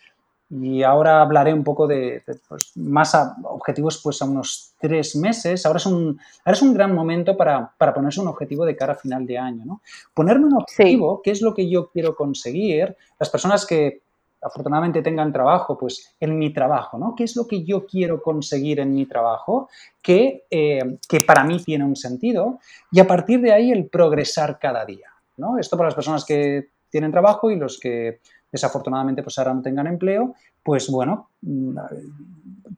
y 0.51 0.83
ahora 0.83 1.23
hablaré 1.23 1.55
un 1.55 1.63
poco 1.63 1.87
de, 1.87 2.25
pues, 2.49 2.73
más 2.75 3.17
objetivos 3.45 4.01
pues 4.03 4.21
a 4.21 4.25
unos 4.25 4.75
tres 4.81 5.15
meses. 5.15 5.65
Ahora 5.65 5.77
es 5.77 5.87
un, 5.87 6.19
ahora 6.45 6.57
es 6.57 6.63
un 6.63 6.75
gran 6.75 6.93
momento 6.93 7.37
para, 7.37 7.73
ponerse 7.95 8.21
un 8.21 8.27
objetivo 8.27 8.67
de 8.67 8.75
cara 8.75 8.95
a 8.95 8.97
final 8.97 9.27
de 9.27 9.39
año. 9.39 9.65
¿no? 9.65 9.81
Ponerme 10.13 10.47
un 10.47 10.57
objetivo, 10.57 11.23
qué 11.23 11.31
es 11.31 11.41
lo 11.41 11.55
que 11.55 11.71
yo 11.71 11.89
quiero 11.91 12.17
conseguir. 12.17 12.97
Las 13.21 13.31
personas 13.31 13.65
que 13.65 14.03
afortunadamente 14.43 15.03
tengan 15.03 15.33
trabajo, 15.33 15.77
pues 15.77 16.15
en 16.19 16.39
mi 16.39 16.53
trabajo, 16.53 16.99
¿no? 16.99 17.15
¿Qué 17.15 17.25
es 17.25 17.37
lo 17.37 17.47
que 17.47 17.65
yo 17.65 17.87
quiero 17.87 18.23
conseguir 18.23 18.81
en 18.81 18.95
mi 18.95 19.07
trabajo 19.07 19.69
que, 20.01 20.45
eh, 20.51 20.99
que 21.09 21.21
para 21.21 21.45
mí 21.45 21.63
tiene 21.63 21.85
un 21.85 21.97
sentido? 21.97 22.59
Y 22.91 23.01
a 23.01 23.07
partir 23.07 23.41
de 23.41 23.53
ahí 23.53 23.71
el 23.71 23.89
progresar 23.89 24.59
cada 24.59 24.85
día, 24.85 25.09
¿no? 25.37 25.59
Esto 25.59 25.77
para 25.77 25.89
las 25.89 25.95
personas 25.95 26.25
que 26.25 26.71
tienen 26.89 27.13
trabajo 27.13 27.51
y 27.51 27.57
los 27.57 27.79
que 27.79 28.21
desafortunadamente 28.51 29.23
pues 29.23 29.39
ahora 29.39 29.55
no 29.55 29.63
tengan 29.63 29.87
empleo, 29.87 30.35
pues 30.63 30.91
bueno, 30.91 31.31
mm, 31.43 31.79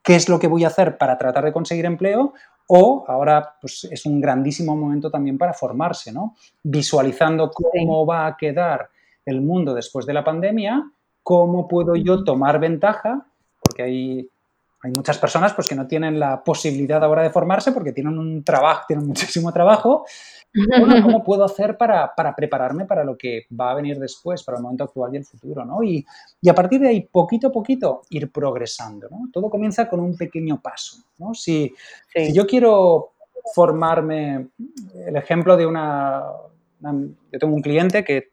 ¿qué 0.02 0.16
es 0.16 0.28
lo 0.28 0.38
que 0.38 0.48
voy 0.48 0.64
a 0.64 0.68
hacer 0.68 0.98
para 0.98 1.16
tratar 1.16 1.44
de 1.44 1.52
conseguir 1.52 1.86
empleo? 1.86 2.34
O 2.68 3.04
ahora 3.08 3.56
pues 3.60 3.88
es 3.90 4.04
un 4.04 4.20
grandísimo 4.20 4.76
momento 4.76 5.10
también 5.10 5.38
para 5.38 5.52
formarse, 5.54 6.12
¿no? 6.12 6.36
Visualizando 6.62 7.50
cómo 7.50 8.04
va 8.04 8.26
a 8.26 8.36
quedar 8.36 8.90
el 9.24 9.40
mundo 9.40 9.74
después 9.74 10.04
de 10.06 10.12
la 10.12 10.24
pandemia 10.24 10.90
¿Cómo 11.22 11.68
puedo 11.68 11.94
yo 11.96 12.24
tomar 12.24 12.58
ventaja? 12.58 13.26
Porque 13.60 13.82
hay, 13.82 14.30
hay 14.82 14.90
muchas 14.90 15.18
personas 15.18 15.54
pues, 15.54 15.68
que 15.68 15.76
no 15.76 15.86
tienen 15.86 16.18
la 16.18 16.42
posibilidad 16.42 17.02
ahora 17.04 17.22
de 17.22 17.30
formarse 17.30 17.70
porque 17.70 17.92
tienen 17.92 18.18
un 18.18 18.42
trabajo, 18.42 18.84
tienen 18.88 19.06
muchísimo 19.06 19.52
trabajo. 19.52 20.04
¿Cómo 21.02 21.22
puedo 21.24 21.44
hacer 21.44 21.78
para, 21.78 22.12
prepararme 22.36 22.84
para 22.84 23.04
lo 23.04 23.16
que 23.16 23.46
va 23.58 23.70
a 23.70 23.74
venir 23.74 23.98
después, 23.98 24.42
para 24.42 24.58
el 24.58 24.62
momento 24.62 24.84
actual 24.84 25.14
y 25.14 25.18
el 25.18 25.24
futuro? 25.24 25.64
¿no? 25.64 25.82
Y, 25.82 26.04
a 26.48 26.54
partir 26.54 26.80
de 26.80 26.88
ahí, 26.88 27.08
poquito 27.10 27.46
a 27.46 27.52
poquito, 27.52 28.02
ir 28.10 28.30
progresando. 28.30 29.08
¿no? 29.08 29.28
Todo 29.32 29.48
comienza 29.48 29.88
con 29.88 30.00
un 30.00 30.16
pequeño 30.16 30.60
paso. 30.60 30.96
¿no? 31.18 31.32
Si, 31.32 31.72
si 32.12 32.32
yo 32.32 32.44
quiero 32.46 33.12
formarme, 33.54 34.48
el 35.06 35.16
ejemplo 35.16 35.56
de 35.56 35.66
una, 35.66 36.24
Yo 36.80 37.38
tengo 37.38 37.54
un 37.54 37.62
cliente 37.62 38.04
que 38.04 38.32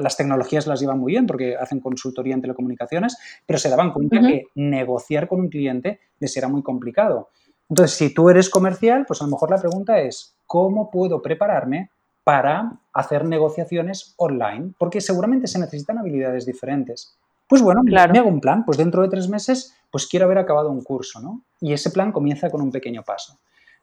las 0.00 0.16
tecnologías 0.16 0.66
las 0.66 0.80
llevan 0.80 0.98
muy 0.98 1.12
bien 1.12 1.26
porque 1.26 1.56
hacen 1.56 1.80
consultoría 1.80 2.34
en 2.34 2.40
telecomunicaciones, 2.40 3.16
pero 3.46 3.58
se 3.58 3.68
daban 3.68 3.92
cuenta 3.92 4.20
que 4.20 4.46
negociar 4.54 5.28
con 5.28 5.40
un 5.40 5.48
cliente 5.48 6.00
les 6.18 6.36
era 6.36 6.48
muy 6.48 6.62
complicado. 6.62 7.30
Entonces, 7.68 7.96
si 7.96 8.12
tú 8.12 8.28
eres 8.28 8.50
comercial, 8.50 9.04
pues 9.06 9.22
a 9.22 9.24
lo 9.24 9.30
mejor 9.30 9.50
la 9.50 9.58
pregunta 9.58 9.98
es, 10.00 10.36
¿cómo 10.46 10.90
puedo 10.90 11.22
prepararme 11.22 11.90
para 12.24 12.80
hacer 12.92 13.24
negociaciones 13.24 14.14
online? 14.18 14.74
Porque 14.78 15.00
seguramente 15.00 15.46
se 15.46 15.58
necesitan 15.58 15.98
habilidades 15.98 16.44
diferentes. 16.44 17.16
Pues 17.48 17.62
bueno, 17.62 17.82
me 17.82 17.98
hago 17.98 18.28
un 18.28 18.40
plan, 18.40 18.64
pues 18.64 18.78
dentro 18.78 19.02
de 19.02 19.08
tres 19.08 19.28
meses, 19.28 19.74
pues 19.90 20.06
quiero 20.06 20.26
haber 20.26 20.38
acabado 20.38 20.70
un 20.70 20.82
curso, 20.82 21.20
¿no? 21.20 21.42
Y 21.60 21.72
ese 21.72 21.90
plan 21.90 22.12
comienza 22.12 22.50
con 22.50 22.62
un 22.62 22.70
pequeño 22.70 23.02
paso. 23.02 23.38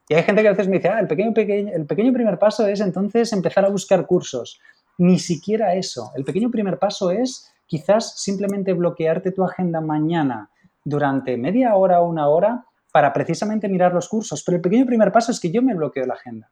Y 0.07 0.15
hay 0.15 0.23
gente 0.23 0.41
que 0.41 0.47
a 0.47 0.51
veces 0.51 0.67
me 0.67 0.77
dice, 0.77 0.89
ah, 0.89 0.99
el 0.99 1.07
pequeño, 1.07 1.33
pequeño, 1.33 1.71
el 1.71 1.85
pequeño 1.85 2.11
primer 2.11 2.39
paso 2.39 2.65
es 2.65 2.79
entonces 2.81 3.31
empezar 3.31 3.63
a 3.63 3.69
buscar 3.69 4.07
cursos. 4.07 4.59
Ni 4.99 5.17
siquiera 5.17 5.75
eso. 5.75 6.11
El 6.15 6.25
pequeño 6.25 6.51
primer 6.51 6.77
paso 6.77 7.09
es 7.09 7.49
quizás 7.65 8.19
simplemente 8.21 8.73
bloquearte 8.73 9.31
tu 9.31 9.45
agenda 9.45 9.79
mañana 9.79 10.49
durante 10.83 11.37
media 11.37 11.75
hora 11.75 12.01
o 12.01 12.09
una 12.09 12.27
hora 12.27 12.65
para 12.91 13.13
precisamente 13.13 13.69
mirar 13.69 13.93
los 13.93 14.09
cursos. 14.09 14.43
Pero 14.43 14.57
el 14.57 14.61
pequeño 14.61 14.85
primer 14.85 15.11
paso 15.13 15.31
es 15.31 15.39
que 15.39 15.51
yo 15.51 15.61
me 15.61 15.73
bloqueo 15.73 16.05
la 16.05 16.15
agenda. 16.15 16.49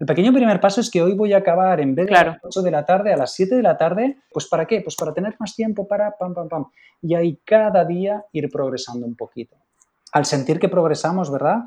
El 0.00 0.06
pequeño 0.06 0.32
primer 0.32 0.60
paso 0.60 0.80
es 0.80 0.90
que 0.90 1.02
hoy 1.02 1.14
voy 1.14 1.34
a 1.34 1.38
acabar 1.38 1.80
en 1.80 1.94
vez 1.94 2.08
de 2.08 2.16
a 2.16 2.24
las 2.24 2.38
8 2.42 2.62
de 2.62 2.70
la 2.72 2.84
tarde, 2.84 3.12
a 3.12 3.16
las 3.16 3.32
7 3.32 3.54
de 3.54 3.62
la 3.62 3.76
tarde, 3.76 4.18
pues 4.32 4.48
¿para 4.48 4.66
qué? 4.66 4.80
Pues 4.80 4.96
para 4.96 5.14
tener 5.14 5.36
más 5.38 5.54
tiempo 5.54 5.86
para 5.86 6.16
pam, 6.18 6.34
pam, 6.34 6.48
pam. 6.48 6.66
Y 7.00 7.14
ahí 7.14 7.38
cada 7.44 7.84
día 7.84 8.24
ir 8.32 8.50
progresando 8.50 9.06
un 9.06 9.14
poquito. 9.14 9.56
Al 10.10 10.24
sentir 10.24 10.58
que 10.58 10.68
progresamos, 10.68 11.30
¿verdad? 11.30 11.66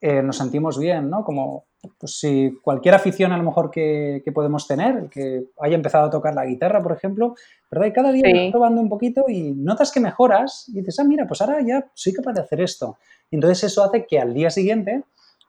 Eh, 0.00 0.22
nos 0.22 0.36
sentimos 0.36 0.78
bien, 0.78 1.08
¿no? 1.08 1.24
Como 1.24 1.66
pues, 1.98 2.18
si 2.18 2.58
cualquier 2.62 2.94
afición 2.94 3.32
a 3.32 3.38
lo 3.38 3.42
mejor 3.42 3.70
que, 3.70 4.22
podemos 4.34 4.66
tener, 4.66 5.08
que 5.08 5.46
haya 5.60 5.74
empezado 5.74 6.06
a 6.06 6.10
tocar 6.10 6.34
la 6.34 6.46
guitarra, 6.46 6.82
por 6.82 6.92
ejemplo, 6.92 7.34
¿verdad? 7.70 7.86
Y 7.86 7.92
cada 7.92 8.12
día 8.12 8.24
vas 8.32 8.50
probando 8.52 8.80
un 8.80 8.88
poquito 8.88 9.24
y 9.28 9.52
notas 9.52 9.92
que 9.92 10.00
mejoras 10.00 10.68
y 10.68 10.80
dices, 10.80 10.98
ah, 10.98 11.04
mira, 11.04 11.26
pues 11.26 11.40
ahora 11.40 11.60
ya 11.66 11.90
soy 11.94 12.12
capaz 12.12 12.32
de 12.32 12.42
hacer 12.42 12.60
esto. 12.60 12.98
Y 13.30 13.36
entonces 13.36 13.64
eso 13.64 13.82
hace 13.82 14.06
que 14.06 14.18
al 14.18 14.34
día 14.34 14.50
siguiente 14.50 15.04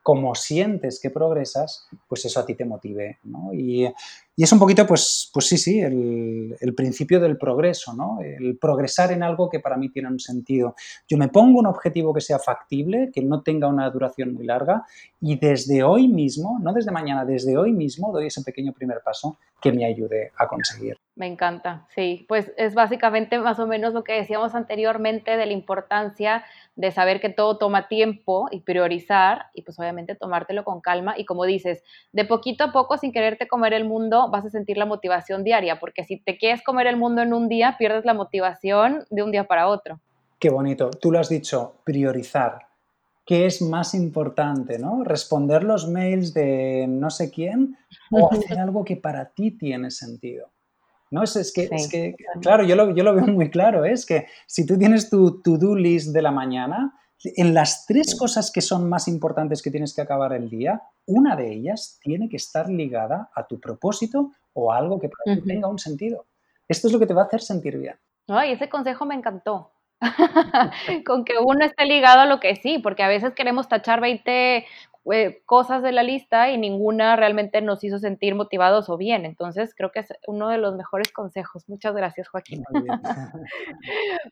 como 0.06 0.36
sientes 0.36 1.00
que 1.00 1.10
progresas, 1.10 1.88
pues 2.06 2.24
eso 2.24 2.38
a 2.38 2.46
ti 2.46 2.54
te 2.54 2.64
motive, 2.64 3.18
¿no? 3.24 3.52
Y, 3.52 3.92
es 4.42 4.52
un 4.52 4.58
poquito, 4.58 4.86
pues, 4.86 5.30
pues 5.32 5.46
sí, 5.46 5.56
sí, 5.56 5.80
el, 5.80 6.74
principio 6.76 7.20
del 7.20 7.38
progreso, 7.38 7.94
¿no? 7.94 8.18
El 8.20 8.58
progresar 8.58 9.10
en 9.12 9.22
algo 9.22 9.48
que 9.48 9.60
para 9.60 9.78
mí 9.78 9.88
tiene 9.88 10.08
un 10.08 10.20
sentido. 10.20 10.74
Yo 11.08 11.16
me 11.16 11.28
pongo 11.28 11.58
un 11.58 11.66
objetivo 11.66 12.12
que 12.12 12.20
sea 12.20 12.38
factible, 12.38 13.10
que 13.14 13.22
no 13.22 13.42
tenga 13.42 13.66
una 13.66 13.88
duración 13.88 14.34
muy 14.34 14.44
larga 14.44 14.84
y 15.20 15.38
desde 15.38 15.82
hoy 15.82 16.08
mismo, 16.08 16.58
no 16.60 16.74
desde 16.74 16.90
mañana, 16.90 17.24
desde 17.24 17.56
hoy 17.56 17.72
mismo 17.72 18.12
doy 18.12 18.26
ese 18.26 18.42
pequeño 18.42 18.74
primer 18.74 19.00
paso 19.02 19.38
que 19.60 19.72
me 19.72 19.86
ayude 19.86 20.32
a 20.36 20.46
conseguir. 20.46 20.98
Me 21.14 21.26
encanta, 21.26 21.86
sí, 21.94 22.26
pues 22.28 22.52
es 22.58 22.74
básicamente 22.74 23.38
más 23.38 23.58
o 23.58 23.66
menos 23.66 23.94
lo 23.94 24.04
que 24.04 24.12
decíamos 24.12 24.54
anteriormente 24.54 25.38
de 25.38 25.46
la 25.46 25.52
importancia 25.52 26.44
de 26.74 26.90
saber 26.90 27.22
que 27.22 27.30
todo 27.30 27.56
toma 27.56 27.88
tiempo 27.88 28.48
y 28.50 28.60
priorizar 28.60 29.46
y 29.54 29.62
pues 29.62 29.78
obviamente 29.78 30.14
tomártelo 30.14 30.62
con 30.62 30.82
calma 30.82 31.14
y 31.16 31.24
como 31.24 31.46
dices, 31.46 31.82
de 32.12 32.26
poquito 32.26 32.64
a 32.64 32.72
poco 32.72 32.98
sin 32.98 33.12
quererte 33.12 33.48
comer 33.48 33.72
el 33.72 33.86
mundo 33.86 34.25
vas 34.30 34.44
a 34.44 34.50
sentir 34.50 34.76
la 34.76 34.86
motivación 34.86 35.44
diaria, 35.44 35.78
porque 35.78 36.04
si 36.04 36.18
te 36.18 36.38
quieres 36.38 36.62
comer 36.62 36.86
el 36.86 36.96
mundo 36.96 37.22
en 37.22 37.32
un 37.32 37.48
día, 37.48 37.76
pierdes 37.78 38.04
la 38.04 38.14
motivación 38.14 39.04
de 39.10 39.22
un 39.22 39.32
día 39.32 39.44
para 39.44 39.68
otro. 39.68 40.00
Qué 40.38 40.50
bonito, 40.50 40.90
tú 40.90 41.10
lo 41.10 41.18
has 41.18 41.28
dicho, 41.28 41.76
priorizar. 41.84 42.66
¿Qué 43.24 43.46
es 43.46 43.60
más 43.60 43.94
importante, 43.94 44.78
no? 44.78 45.02
Responder 45.02 45.64
los 45.64 45.88
mails 45.88 46.32
de 46.32 46.86
no 46.88 47.10
sé 47.10 47.30
quién 47.30 47.76
o 48.10 48.28
hacer 48.32 48.58
algo 48.58 48.84
que 48.84 48.96
para 48.96 49.30
ti 49.30 49.50
tiene 49.50 49.90
sentido. 49.90 50.50
¿no? 51.10 51.22
Es, 51.22 51.52
que, 51.52 51.68
es 51.70 51.88
que 51.88 52.16
claro, 52.40 52.64
yo 52.64 52.76
lo, 52.76 52.94
yo 52.94 53.04
lo, 53.04 53.14
veo 53.14 53.26
muy 53.26 53.50
claro, 53.50 53.84
¿eh? 53.84 53.92
es 53.92 54.06
que 54.06 54.26
si 54.46 54.66
tú 54.66 54.78
tienes 54.78 55.08
tu 55.08 55.40
to-do 55.40 55.74
list 55.76 56.12
de 56.12 56.22
la 56.22 56.30
mañana, 56.30 56.94
en 57.36 57.54
las 57.54 57.86
tres 57.86 58.14
cosas 58.18 58.50
que 58.50 58.60
son 58.60 58.88
más 58.88 59.08
importantes 59.08 59.62
que 59.62 59.70
tienes 59.70 59.94
que 59.94 60.02
acabar 60.02 60.32
el 60.32 60.48
día, 60.48 60.82
una 61.06 61.36
de 61.36 61.52
ellas 61.52 61.98
tiene 62.02 62.28
que 62.28 62.36
estar 62.36 62.68
ligada 62.68 63.30
a 63.34 63.46
tu 63.46 63.60
propósito 63.60 64.32
o 64.52 64.72
a 64.72 64.78
algo 64.78 64.98
que 65.00 65.10
tenga 65.46 65.68
un 65.68 65.78
sentido. 65.78 66.26
Esto 66.68 66.88
es 66.88 66.92
lo 66.92 66.98
que 66.98 67.06
te 67.06 67.14
va 67.14 67.22
a 67.22 67.26
hacer 67.26 67.40
sentir 67.40 67.78
bien. 67.78 67.96
Ay, 68.28 68.52
ese 68.52 68.68
consejo 68.68 69.04
me 69.04 69.14
encantó. 69.14 69.70
Con 71.06 71.24
que 71.24 71.34
uno 71.38 71.64
esté 71.64 71.86
ligado 71.86 72.20
a 72.20 72.26
lo 72.26 72.40
que 72.40 72.56
sí, 72.56 72.78
porque 72.78 73.02
a 73.02 73.08
veces 73.08 73.32
queremos 73.34 73.68
tachar 73.68 74.00
20 74.00 74.66
eh, 75.12 75.42
cosas 75.46 75.82
de 75.82 75.92
la 75.92 76.02
lista 76.02 76.50
y 76.50 76.58
ninguna 76.58 77.16
realmente 77.16 77.60
nos 77.62 77.84
hizo 77.84 77.98
sentir 77.98 78.34
motivados 78.34 78.88
o 78.88 78.96
bien. 78.96 79.24
Entonces, 79.24 79.74
creo 79.74 79.92
que 79.92 80.00
es 80.00 80.12
uno 80.26 80.48
de 80.48 80.58
los 80.58 80.74
mejores 80.76 81.12
consejos. 81.12 81.68
Muchas 81.68 81.94
gracias, 81.94 82.28
Joaquín. 82.28 82.64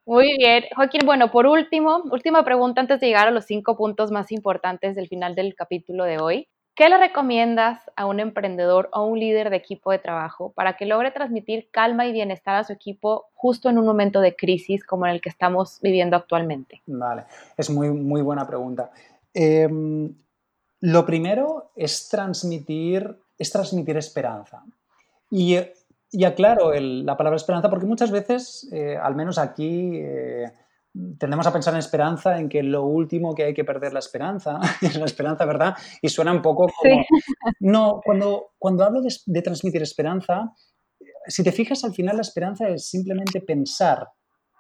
Muy 0.06 0.36
bien. 0.38 0.64
Joaquín, 0.74 1.02
bueno, 1.04 1.30
por 1.30 1.46
último, 1.46 2.02
última 2.10 2.44
pregunta 2.44 2.80
antes 2.80 3.00
de 3.00 3.06
llegar 3.06 3.28
a 3.28 3.30
los 3.30 3.44
cinco 3.44 3.76
puntos 3.76 4.10
más 4.10 4.32
importantes 4.32 4.96
del 4.96 5.08
final 5.08 5.34
del 5.34 5.54
capítulo 5.54 6.04
de 6.04 6.18
hoy. 6.18 6.48
¿Qué 6.74 6.88
le 6.88 6.98
recomiendas 6.98 7.78
a 7.94 8.06
un 8.06 8.18
emprendedor 8.18 8.88
o 8.92 9.04
un 9.04 9.20
líder 9.20 9.50
de 9.50 9.56
equipo 9.56 9.92
de 9.92 10.00
trabajo 10.00 10.52
para 10.56 10.76
que 10.76 10.86
logre 10.86 11.12
transmitir 11.12 11.68
calma 11.70 12.04
y 12.04 12.12
bienestar 12.12 12.56
a 12.56 12.64
su 12.64 12.72
equipo 12.72 13.26
justo 13.34 13.70
en 13.70 13.78
un 13.78 13.86
momento 13.86 14.20
de 14.20 14.34
crisis 14.34 14.84
como 14.84 15.06
en 15.06 15.12
el 15.12 15.20
que 15.20 15.28
estamos 15.28 15.78
viviendo 15.80 16.16
actualmente? 16.16 16.82
Vale, 16.86 17.26
es 17.56 17.70
muy, 17.70 17.90
muy 17.90 18.22
buena 18.22 18.44
pregunta. 18.44 18.90
Em, 19.32 20.12
lo 20.84 21.06
primero 21.06 21.70
es 21.76 22.10
transmitir, 22.10 23.18
es 23.38 23.50
transmitir 23.50 23.96
esperanza. 23.96 24.62
Y, 25.30 25.56
y 26.10 26.24
aclaro 26.24 26.72
la 26.78 27.16
palabra 27.16 27.38
esperanza 27.38 27.70
porque 27.70 27.86
muchas 27.86 28.10
veces, 28.10 28.68
eh, 28.70 28.94
al 28.94 29.14
menos 29.14 29.38
aquí, 29.38 29.92
eh, 29.94 30.52
tendemos 31.18 31.46
a 31.46 31.54
pensar 31.54 31.72
en 31.72 31.78
esperanza, 31.78 32.38
en 32.38 32.50
que 32.50 32.62
lo 32.62 32.84
último 32.84 33.34
que 33.34 33.44
hay 33.44 33.54
que 33.54 33.64
perder 33.64 33.94
la 33.94 34.00
esperanza, 34.00 34.60
es 34.82 34.98
la 34.98 35.06
esperanza, 35.06 35.46
¿verdad? 35.46 35.74
Y 36.02 36.10
suena 36.10 36.32
un 36.32 36.42
poco 36.42 36.66
como... 36.66 37.02
No, 37.60 38.02
cuando, 38.04 38.50
cuando 38.58 38.84
hablo 38.84 39.00
de, 39.00 39.42
transmitir 39.42 39.80
esperanza, 39.80 40.52
si 41.26 41.42
te 41.42 41.52
fijas, 41.52 41.82
al 41.84 41.94
final 41.94 42.16
la 42.16 42.22
esperanza 42.22 42.68
es 42.68 42.90
simplemente 42.90 43.40
pensar 43.40 44.06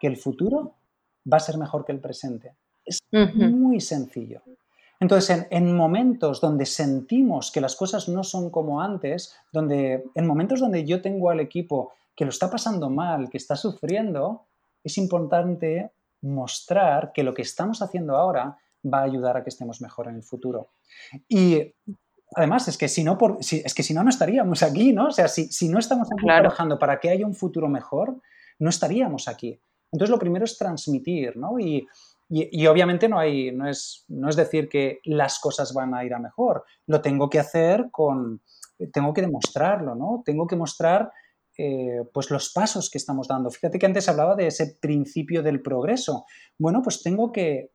que 0.00 0.06
el 0.06 0.16
futuro 0.16 0.76
va 1.30 1.36
a 1.36 1.40
ser 1.40 1.58
mejor 1.58 1.84
que 1.84 1.92
el 1.92 2.00
presente. 2.00 2.56
Es 2.82 2.98
muy 3.12 3.78
sencillo. 3.80 4.40
Entonces, 5.04 5.46
en, 5.50 5.76
momentos 5.76 6.40
donde 6.40 6.64
sentimos 6.64 7.50
que 7.52 7.60
las 7.60 7.76
cosas 7.76 8.08
no 8.08 8.24
son 8.24 8.48
como 8.48 8.80
antes, 8.80 9.36
donde, 9.52 10.06
en 10.14 10.26
momentos 10.26 10.60
donde 10.60 10.86
yo 10.86 11.02
tengo 11.02 11.28
al 11.28 11.40
equipo 11.40 11.92
que 12.16 12.24
lo 12.24 12.30
está 12.30 12.50
pasando 12.50 12.88
mal, 12.88 13.28
que 13.28 13.36
está 13.36 13.54
sufriendo, 13.54 14.46
es 14.82 14.96
importante 14.96 15.90
mostrar 16.22 17.12
que 17.12 17.22
lo 17.22 17.34
que 17.34 17.42
estamos 17.42 17.82
haciendo 17.82 18.16
ahora 18.16 18.56
va 18.82 19.00
a 19.00 19.02
ayudar 19.02 19.36
a 19.36 19.42
que 19.42 19.50
estemos 19.50 19.82
mejor 19.82 20.08
en 20.08 20.14
el 20.14 20.22
futuro. 20.22 20.70
Y 21.28 21.74
además 22.34 22.66
es 22.68 22.78
que 22.78 22.88
si 22.88 23.04
no, 23.04 23.18
por, 23.18 23.36
es 23.40 23.74
que 23.74 23.82
si 23.82 23.92
no, 23.92 24.02
no 24.02 24.08
estaríamos 24.08 24.62
aquí, 24.62 24.94
¿no? 24.94 25.08
O 25.08 25.12
sea, 25.12 25.28
si, 25.28 25.52
si 25.52 25.68
no 25.68 25.78
estamos 25.80 26.08
trabajando 26.08 26.78
para 26.78 26.98
que 26.98 27.10
haya 27.10 27.26
un 27.26 27.34
futuro 27.34 27.68
mejor, 27.68 28.22
no 28.58 28.70
estaríamos 28.70 29.28
aquí. 29.28 29.60
Entonces, 29.92 30.10
lo 30.10 30.18
primero 30.18 30.46
es 30.46 30.56
transmitir, 30.56 31.36
¿no? 31.36 31.58
Y, 31.60 31.86
y, 32.36 32.66
obviamente 32.66 33.08
no, 33.08 33.18
hay, 33.18 33.52
no, 33.52 33.68
es, 33.68 34.04
no 34.08 34.28
es 34.28 34.34
decir 34.34 34.68
que 34.68 34.98
las 35.04 35.38
cosas 35.38 35.72
van 35.72 35.94
a 35.94 36.04
ir 36.04 36.14
a 36.14 36.18
mejor, 36.18 36.64
lo 36.86 37.00
tengo 37.00 37.30
que 37.30 37.38
hacer 37.38 37.90
con, 37.92 38.42
tengo 38.92 39.12
que 39.12 39.20
demostrarlo, 39.20 39.94
¿no? 39.94 40.22
Tengo 40.24 40.46
que 40.46 40.56
mostrar 40.56 41.12
eh, 41.56 42.02
pues 42.12 42.32
los 42.32 42.52
pasos 42.52 42.90
que 42.90 42.98
estamos 42.98 43.28
dando. 43.28 43.50
Fíjate 43.50 43.78
que 43.78 43.86
antes 43.86 44.08
hablaba 44.08 44.34
de 44.34 44.48
ese 44.48 44.76
principio 44.80 45.42
del 45.42 45.62
progreso. 45.62 46.24
Bueno, 46.58 46.82
pues 46.82 47.02
tengo 47.02 47.30
que, 47.30 47.70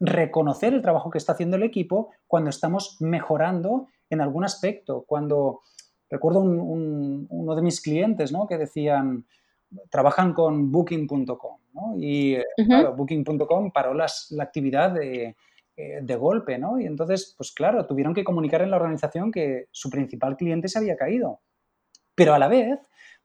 reconocer 0.00 0.74
el 0.74 0.80
trabajo 0.80 1.10
que 1.10 1.18
está 1.18 1.32
haciendo 1.32 1.56
el 1.56 1.64
equipo 1.64 2.10
cuando 2.28 2.50
estamos 2.50 2.98
mejorando 3.00 3.88
en 4.08 4.20
algún 4.20 4.44
aspecto. 4.44 5.04
Cuando 5.06 5.62
recuerdo 6.08 6.38
uno 6.40 7.54
de 7.56 7.62
mis 7.62 7.80
clientes 7.80 8.30
¿no? 8.30 8.46
que 8.46 8.58
decían, 8.58 9.26
trabajan 9.90 10.32
con 10.32 10.70
booking.com 10.70 11.58
¿no? 11.74 11.94
y 11.98 12.34
eh, 12.34 12.44
booking.com 12.96 13.70
paró 13.72 13.94
las, 13.94 14.30
la 14.30 14.44
actividad 14.44 14.92
de, 14.92 15.36
eh, 15.76 15.98
de, 16.02 16.16
golpe 16.16 16.58
¿no? 16.58 16.80
y 16.80 16.86
entonces 16.86 17.34
pues 17.36 17.52
claro 17.52 17.86
tuvieron 17.86 18.14
que 18.14 18.24
comunicar 18.24 18.62
en 18.62 18.70
la 18.70 18.76
organización 18.76 19.30
que 19.30 19.66
su 19.70 19.90
principal 19.90 20.36
cliente 20.36 20.68
se 20.68 20.78
había 20.78 20.96
caído 20.96 21.40
pero 22.14 22.34
a 22.34 22.38
la 22.38 22.48
vez 22.48 22.78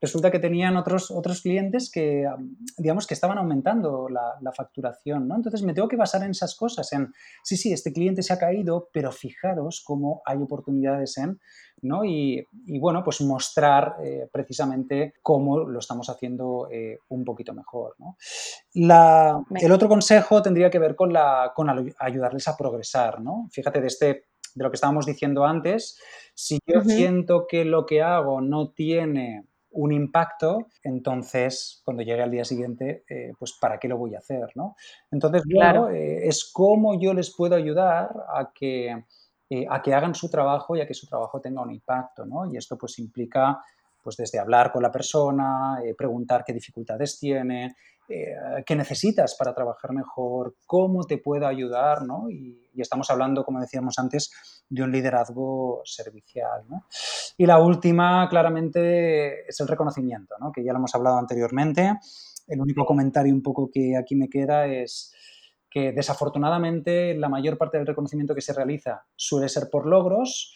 resulta 0.04 0.30
que 0.32 0.40
tenían 0.40 0.76
otros, 0.76 1.10
otros 1.12 1.42
clientes 1.42 1.90
que, 1.90 2.28
digamos, 2.78 3.08
que 3.08 3.14
estaban 3.14 3.38
aumentando 3.38 4.10
la, 4.10 4.52
facturación, 4.52 5.30
¿no? 5.30 5.38
Entonces 5.38 5.64
me 5.64 5.74
tengo 5.74 5.88
que 5.88 5.96
basar 5.96 6.24
en 6.24 6.32
esas 6.32 6.56
cosas, 6.56 6.92
en, 6.92 7.14
sí, 7.42 7.56
sí, 7.56 7.72
este 7.72 7.94
cliente 7.94 8.22
se 8.22 8.34
ha 8.34 8.38
caído, 8.38 8.90
pero 8.92 9.14
fijaros 9.14 9.82
cómo 9.82 10.22
hay 10.26 10.40
oportunidades 10.40 11.18
en, 11.18 11.40
¿no? 11.82 12.04
Y, 12.04 12.46
bueno, 12.82 13.02
pues 13.02 13.22
mostrar 13.22 13.96
eh, 14.04 14.28
precisamente 14.30 15.14
cómo 15.22 15.60
lo 15.60 15.80
estamos 15.80 16.10
haciendo 16.10 16.68
eh, 16.70 17.00
un 17.08 17.24
poquito 17.24 17.54
mejor, 17.54 17.96
¿no? 17.98 18.18
el 18.76 19.72
otro 19.72 19.88
consejo 19.88 20.42
tendría 20.42 20.70
que 20.70 20.80
ver 20.80 20.98
con, 20.98 21.14
la, 21.14 21.54
con 21.56 21.70
ayudarles 21.98 22.48
a 22.50 22.58
progresar, 22.58 23.22
¿no? 23.22 23.48
Fíjate, 23.52 23.80
de 23.80 23.88
este 23.88 24.26
de 24.56 24.64
lo 24.64 24.70
que 24.70 24.76
estábamos 24.76 25.06
diciendo 25.06 25.46
antes, 25.46 25.98
si 26.36 26.60
yo 26.68 26.82
siento 26.82 27.48
que 27.48 27.66
lo 27.66 27.86
que 27.86 28.02
hago 28.04 28.42
no 28.42 28.70
tiene 28.70 29.46
un 29.74 29.91
impacto, 29.91 30.68
entonces 30.84 31.82
cuando 31.84 32.04
llegue 32.04 32.22
al 32.22 32.32
día 32.32 32.45
siguiente, 32.45 33.04
eh, 33.10 33.34
pues 33.38 33.54
¿para 33.60 33.80
qué 33.80 33.88
lo 33.88 33.98
voy 33.98 34.16
a 34.16 34.20
hacer? 34.20 34.48
¿no? 34.56 34.76
Entonces, 35.12 35.44
claro, 35.44 35.90
eh, 35.90 36.28
es 36.28 36.50
cómo 36.52 37.00
yo 37.00 37.14
les 37.14 37.36
puedo 37.36 37.56
ayudar 37.56 38.10
a 38.30 38.52
que, 38.54 39.06
eh, 39.50 39.66
a 39.70 39.82
que 39.82 39.94
hagan 39.94 40.16
su 40.16 40.30
trabajo 40.30 40.76
y 40.76 40.82
a 40.82 40.88
que 40.88 40.94
su 40.94 41.08
trabajo 41.08 41.41
tenga 41.41 41.62
un 41.62 41.72
impacto. 41.72 42.26
¿no? 42.26 42.52
Y 42.52 42.58
esto 42.58 42.78
pues 42.78 43.00
implica 43.00 43.60
pues 44.02 44.18
desde 44.18 44.38
hablar 44.38 44.72
con 44.72 44.84
la 44.84 44.91
persona, 44.91 45.82
preguntar 45.98 46.44
qué 46.45 46.52
dificultades 46.52 47.18
tiene, 47.18 47.74
eh, 48.10 48.36
qué 48.66 48.76
necesitas 48.76 49.36
para 49.36 49.54
trabajar 49.54 49.94
mejor, 49.94 50.56
cómo 50.66 51.04
te 51.06 51.18
puedo 51.18 51.48
ayudar, 51.48 52.04
¿no? 52.04 52.30
Y, 52.30 52.60
estamos 52.76 53.10
hablando, 53.12 53.44
como 53.44 53.60
decíamos 53.60 54.00
antes, 54.00 54.32
de 54.68 54.82
un 54.82 54.92
liderazgo 54.92 55.82
servicial, 55.86 56.64
¿no? 56.68 56.88
Y 57.38 57.46
la 57.46 57.60
última, 57.60 58.28
claramente, 58.30 59.48
es 59.48 59.60
el 59.60 59.68
reconocimiento, 59.68 60.36
¿no? 60.40 60.52
Que 60.52 60.64
ya 60.64 60.74
lo 60.74 60.80
hemos 60.80 60.96
hablado 60.96 61.18
anteriormente. 61.18 61.94
El 62.48 62.60
único 62.60 62.86
comentario 62.86 63.34
un 63.34 63.44
poco 63.44 63.70
que 63.72 63.96
aquí 63.96 64.16
me 64.16 64.28
queda 64.28 64.66
es 64.66 65.14
que 65.70 65.92
desafortunadamente 65.92 67.16
la 67.16 67.30
mayor 67.30 67.58
parte 67.58 67.78
del 67.78 67.88
reconocimiento 67.88 68.36
que 68.36 68.42
se 68.42 68.54
realiza 68.54 69.06
suele 69.16 69.50
ser 69.50 69.70
por 69.72 69.86
logros, 69.86 70.56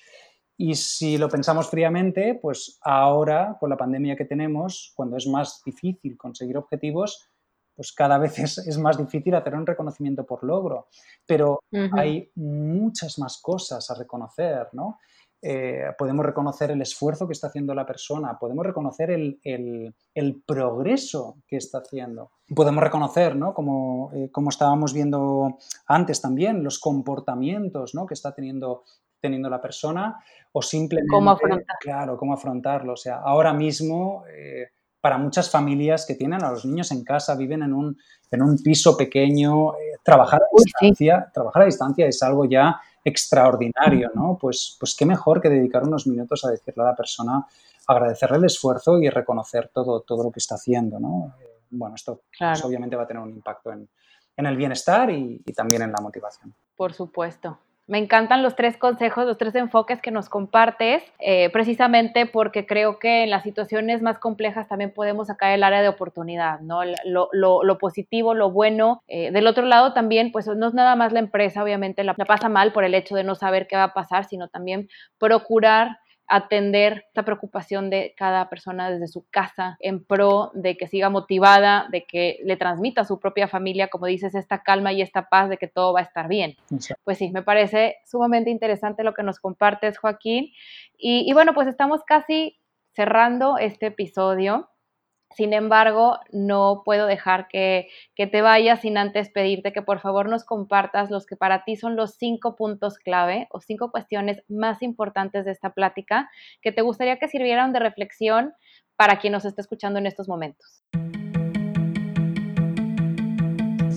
y 0.59 0.73
si 0.73 1.19
lo 1.19 1.29
pensamos 1.29 1.69
fríamente, 1.69 2.33
pues 2.41 2.79
ahora, 2.81 3.57
con 3.59 3.69
la 3.69 3.77
pandemia 3.77 4.15
que 4.15 4.25
tenemos, 4.25 4.91
cuando 4.95 5.15
es 5.15 5.27
más 5.27 5.61
difícil 5.63 6.17
conseguir 6.17 6.57
objetivos, 6.57 7.29
pues 7.77 7.93
cada 7.93 8.17
vez 8.17 8.39
es, 8.39 8.77
más 8.79 8.97
difícil 8.97 9.35
hacer 9.35 9.53
un 9.53 9.67
reconocimiento 9.67 10.25
por 10.25 10.43
logro, 10.43 10.87
pero 11.27 11.61
hay 11.93 12.31
muchas 12.33 13.19
más 13.19 13.39
cosas 13.39 13.89
a 13.91 13.93
reconocer, 13.93 14.67
¿no? 14.73 14.97
Eh, 15.39 15.83
podemos 15.95 16.25
reconocer 16.25 16.71
el 16.71 16.81
esfuerzo 16.81 17.27
que 17.27 17.33
está 17.33 17.47
haciendo 17.47 17.75
la 17.75 17.85
persona, 17.85 18.39
podemos 18.39 18.65
reconocer 18.65 19.11
el, 19.11 19.93
progreso 20.47 21.37
que 21.47 21.57
está 21.57 21.77
haciendo, 21.77 22.31
podemos 22.55 22.83
reconocer, 22.83 23.35
¿no? 23.35 23.53
Como, 23.53 24.11
eh, 24.15 24.31
como, 24.31 24.49
estábamos 24.49 24.91
viendo 24.93 25.59
antes 25.85 26.19
también, 26.19 26.63
los 26.63 26.79
comportamientos 26.79 27.93
¿no? 27.93 28.07
que 28.07 28.15
está 28.15 28.33
teniendo, 28.33 28.85
teniendo 29.21 29.51
la 29.51 29.61
persona 29.61 30.19
o 30.51 30.63
simplemente... 30.63 31.11
¿Cómo 31.11 31.29
afrontarlo? 31.29 31.79
Claro, 31.79 32.17
cómo 32.17 32.33
afrontarlo. 32.33 32.93
O 32.93 32.97
sea, 32.97 33.17
ahora 33.17 33.53
mismo... 33.53 34.23
Eh, 34.35 34.69
para 35.01 35.17
muchas 35.17 35.49
familias 35.49 36.05
que 36.05 36.15
tienen 36.15 36.43
a 36.43 36.51
los 36.51 36.65
niños 36.65 36.91
en 36.91 37.03
casa, 37.03 37.35
viven 37.35 37.63
en 37.63 37.73
un, 37.73 37.97
en 38.31 38.41
un 38.41 38.57
piso 38.57 38.97
pequeño, 38.97 39.73
eh, 39.73 39.97
trabajar, 40.03 40.41
a 40.41 40.63
distancia, 40.63 41.29
trabajar 41.33 41.63
a 41.63 41.65
distancia 41.65 42.07
es 42.07 42.21
algo 42.23 42.45
ya 42.45 42.79
extraordinario, 43.03 44.11
¿no? 44.13 44.37
Pues, 44.39 44.75
pues 44.79 44.95
qué 44.95 45.05
mejor 45.05 45.41
que 45.41 45.49
dedicar 45.49 45.83
unos 45.83 46.07
minutos 46.07 46.43
a 46.45 46.51
decirle 46.51 46.83
a 46.83 46.87
la 46.87 46.95
persona, 46.95 47.45
agradecerle 47.87 48.37
el 48.37 48.45
esfuerzo 48.45 48.99
y 48.99 49.09
reconocer 49.09 49.69
todo, 49.73 50.01
todo 50.01 50.23
lo 50.23 50.31
que 50.31 50.39
está 50.39 50.55
haciendo, 50.55 50.99
¿no? 50.99 51.33
Eh, 51.39 51.61
bueno, 51.69 51.95
esto 51.95 52.21
pues, 52.37 52.63
obviamente 52.63 52.95
va 52.95 53.03
a 53.03 53.07
tener 53.07 53.23
un 53.23 53.29
impacto 53.29 53.71
en, 53.71 53.87
en 54.35 54.45
el 54.45 54.57
bienestar 54.57 55.09
y, 55.09 55.41
y 55.45 55.53
también 55.53 55.83
en 55.83 55.91
la 55.91 56.01
motivación. 56.01 56.53
Por 56.75 56.93
supuesto. 56.93 57.59
Me 57.87 57.97
encantan 57.97 58.43
los 58.43 58.57
tres 58.57 58.75
consejos, 58.75 59.25
los 59.25 59.37
tres 59.37 59.55
enfoques 59.55 60.01
que 60.01 60.11
nos 60.11 60.27
compartes, 60.27 61.01
eh, 61.19 61.49
precisamente 61.51 62.25
porque 62.25 62.65
creo 62.65 62.99
que 62.99 63.23
en 63.23 63.29
las 63.29 63.43
situaciones 63.43 64.01
más 64.01 64.19
complejas 64.19 64.67
también 64.67 64.93
podemos 64.93 65.27
sacar 65.27 65.53
el 65.53 65.63
área 65.63 65.81
de 65.81 65.87
oportunidad, 65.87 66.59
¿no? 66.59 66.81
Lo, 67.05 67.77
positivo, 67.77 68.33
lo 68.33 68.51
bueno. 68.51 69.01
Eh, 69.07 69.31
del 69.31 69.47
otro 69.47 69.65
lado 69.65 69.93
también, 69.93 70.33
pues 70.33 70.47
no 70.47 70.67
es 70.67 70.73
nada 70.73 70.97
más 70.97 71.13
la 71.13 71.19
empresa, 71.19 71.63
obviamente 71.63 72.03
la 72.03 72.13
pasa 72.13 72.49
mal 72.49 72.73
por 72.73 72.83
el 72.83 72.93
hecho 72.93 73.15
de 73.15 73.23
no 73.23 73.35
saber 73.35 73.67
qué 73.67 73.77
va 73.77 73.83
a 73.83 73.93
pasar, 73.93 74.25
sino 74.25 74.49
también 74.49 74.89
procurar 75.17 75.99
atender 76.27 77.05
esta 77.07 77.23
preocupación 77.23 77.89
de 77.89 78.13
cada 78.17 78.49
persona 78.49 78.89
desde 78.89 79.07
su 79.07 79.25
casa 79.29 79.77
en 79.79 80.03
pro 80.03 80.51
de 80.53 80.77
que 80.77 80.87
siga 80.87 81.09
motivada, 81.09 81.87
de 81.91 82.05
que 82.05 82.39
le 82.43 82.57
transmita 82.57 83.01
a 83.01 83.05
su 83.05 83.19
propia 83.19 83.47
familia, 83.47 83.87
como 83.87 84.05
dices, 84.05 84.35
esta 84.35 84.61
calma 84.63 84.93
y 84.93 85.01
esta 85.01 85.29
paz 85.29 85.49
de 85.49 85.57
que 85.57 85.67
todo 85.67 85.93
va 85.93 86.01
a 86.01 86.03
estar 86.03 86.27
bien. 86.27 86.55
Pues 87.03 87.17
sí, 87.17 87.31
me 87.31 87.43
parece 87.43 87.97
sumamente 88.05 88.49
interesante 88.49 89.03
lo 89.03 89.13
que 89.13 89.23
nos 89.23 89.39
compartes, 89.39 89.97
Joaquín. 89.97 90.51
y 90.97 91.31
bueno, 91.33 91.53
pues 91.53 91.67
estamos 91.67 92.03
casi 92.03 92.57
cerrando 92.93 93.57
este 93.59 93.87
episodio. 93.87 94.69
Sin 95.35 95.53
embargo, 95.53 96.19
no 96.31 96.81
puedo 96.85 97.05
dejar 97.05 97.47
que, 97.47 97.89
te 98.15 98.41
vayas 98.41 98.81
sin 98.81 98.97
antes 98.97 99.29
pedirte 99.29 99.73
que 99.73 99.81
por 99.81 99.99
favor 99.99 100.29
nos 100.29 100.45
compartas 100.45 101.11
los 101.11 101.25
que 101.25 101.35
para 101.35 101.63
ti 101.63 101.75
son 101.75 101.95
los 101.95 102.15
cinco 102.15 102.55
puntos 102.55 102.97
clave 102.97 103.47
o 103.51 103.59
cinco 103.59 103.91
cuestiones 103.91 104.41
más 104.47 104.81
importantes 104.81 105.45
de 105.45 105.51
esta 105.51 105.73
plática 105.73 106.29
que 106.61 106.71
te 106.71 106.81
gustaría 106.81 107.17
que 107.17 107.27
sirvieran 107.27 107.73
de 107.73 107.79
reflexión 107.79 108.53
para 108.95 109.19
quien 109.19 109.33
nos 109.33 109.45
esté 109.45 109.61
escuchando 109.61 109.99
en 109.99 110.07
estos 110.07 110.27
momentos. 110.27 110.83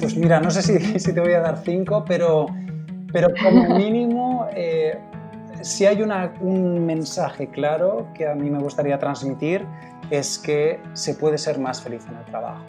Pues 0.00 0.16
mira, 0.16 0.40
no 0.40 0.50
sé 0.50 0.62
si, 0.98 1.14
te 1.14 1.20
voy 1.20 1.32
a 1.32 1.40
dar 1.40 1.58
cinco, 1.58 2.04
pero, 2.06 2.46
pero 3.12 3.28
como 3.42 3.68
mínimo, 3.78 4.48
eh, 4.54 4.98
si 5.62 5.86
hay 5.86 6.02
un 6.02 6.84
mensaje 6.84 7.48
claro 7.48 8.08
que 8.14 8.26
a 8.26 8.34
mí 8.34 8.50
me 8.50 8.58
gustaría 8.58 8.98
transmitir, 8.98 9.66
es 10.10 10.38
que 10.38 10.80
se 10.92 11.14
puede 11.14 11.38
ser 11.38 11.58
más 11.58 11.82
feliz 11.82 12.04
en 12.08 12.16
el 12.16 12.24
trabajo. 12.24 12.66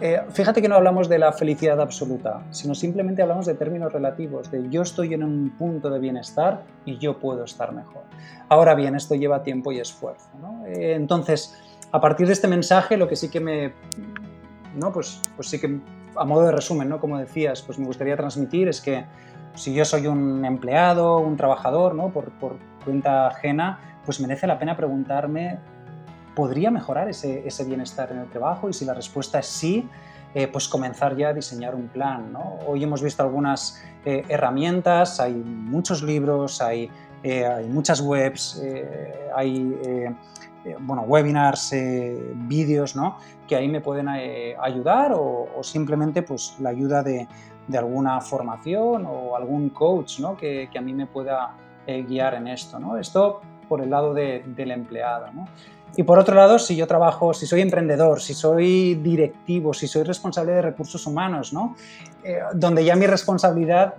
Eh, 0.00 0.20
fíjate 0.30 0.60
que 0.60 0.68
no 0.68 0.74
hablamos 0.74 1.08
de 1.08 1.18
la 1.18 1.32
felicidad 1.32 1.80
absoluta, 1.80 2.42
sino 2.50 2.74
simplemente 2.74 3.22
hablamos 3.22 3.46
de 3.46 3.54
términos 3.54 3.92
relativos, 3.92 4.50
de 4.50 4.68
yo 4.68 4.82
estoy 4.82 5.14
en 5.14 5.22
un 5.22 5.50
punto 5.56 5.88
de 5.88 5.98
bienestar 5.98 6.64
y 6.84 6.98
yo 6.98 7.18
puedo 7.18 7.44
estar 7.44 7.72
mejor. 7.72 8.02
Ahora 8.50 8.74
bien, 8.74 8.94
esto 8.94 9.14
lleva 9.14 9.42
tiempo 9.42 9.72
y 9.72 9.80
esfuerzo. 9.80 10.28
Eh, 10.66 10.92
entonces, 10.94 11.56
a 11.92 12.00
partir 12.00 12.26
de 12.26 12.34
este 12.34 12.46
mensaje, 12.46 12.98
lo 12.98 13.08
que 13.08 13.16
sí 13.16 13.30
que 13.30 13.40
me, 13.40 13.72
¿no? 14.74 14.92
pues, 14.92 15.22
pues 15.34 15.48
sí 15.48 15.58
que 15.58 15.80
a 16.14 16.24
modo 16.24 16.44
de 16.44 16.52
resumen, 16.52 16.90
¿no? 16.90 17.00
como 17.00 17.18
decías, 17.18 17.62
pues 17.62 17.78
me 17.78 17.86
gustaría 17.86 18.16
transmitir 18.16 18.68
es 18.68 18.80
que 18.80 19.04
si 19.54 19.72
yo 19.72 19.84
soy 19.84 20.06
un 20.06 20.44
empleado, 20.44 21.18
un 21.18 21.36
trabajador, 21.36 21.94
¿no? 21.94 22.10
por, 22.10 22.30
por 22.32 22.56
cuenta 22.84 23.28
ajena, 23.28 23.78
pues 24.04 24.20
merece 24.20 24.46
la 24.46 24.58
pena 24.58 24.76
preguntarme 24.76 25.58
¿podría 26.36 26.70
mejorar 26.70 27.08
ese, 27.08 27.64
bienestar 27.66 28.12
en 28.12 28.18
el 28.18 28.28
trabajo? 28.28 28.68
Y 28.68 28.74
si 28.74 28.84
la 28.84 28.94
respuesta 28.94 29.40
es 29.40 29.46
sí, 29.46 29.88
eh, 30.34 30.46
pues 30.46 30.68
comenzar 30.68 31.16
ya 31.16 31.30
a 31.30 31.32
diseñar 31.32 31.74
un 31.74 31.88
plan. 31.88 32.34
Hoy 32.66 32.84
hemos 32.84 33.02
visto 33.02 33.22
algunas 33.22 33.82
eh, 34.04 34.22
herramientas, 34.28 35.18
hay 35.18 35.32
muchos 35.32 36.02
libros, 36.02 36.60
hay, 36.60 36.90
eh, 37.22 37.46
hay 37.46 37.66
muchas 37.66 38.02
webs, 38.02 38.62
hay 39.34 40.14
bueno, 40.80 41.02
webinars, 41.02 41.72
vídeos, 42.34 42.94
¿no? 42.94 43.16
que 43.48 43.56
ahí 43.56 43.68
me 43.68 43.80
pueden 43.80 44.08
ayudar 44.08 45.12
o, 45.14 45.62
simplemente 45.62 46.22
pues, 46.22 46.56
la 46.60 46.70
ayuda 46.70 47.02
de, 47.02 47.26
alguna 47.76 48.20
formación 48.20 49.06
o 49.06 49.36
algún 49.36 49.70
coach 49.70 50.20
¿no? 50.20 50.36
que, 50.36 50.68
a 50.76 50.80
mí 50.82 50.92
me 50.92 51.06
pueda 51.06 51.54
guiar 51.86 52.34
en 52.34 52.48
esto. 52.48 52.78
Esto 52.98 53.40
por 53.68 53.80
el 53.80 53.90
lado 53.90 54.12
del 54.12 54.70
empleado. 54.70 55.26
Y 55.96 56.02
por 56.02 56.18
otro 56.18 56.34
lado, 56.34 56.58
si 56.58 56.76
yo 56.76 56.86
trabajo, 56.86 57.32
si 57.32 57.46
soy 57.46 57.62
emprendedor, 57.62 58.20
si 58.20 58.34
soy 58.34 58.96
directivo, 58.96 59.72
si 59.72 59.88
soy 59.88 60.02
responsable 60.02 60.52
de 60.52 60.62
recursos 60.62 61.06
humanos, 61.06 61.54
¿no? 61.54 61.74
Eh, 62.22 62.40
donde 62.54 62.84
ya 62.84 62.94
mi 62.96 63.06
responsabilidad 63.06 63.94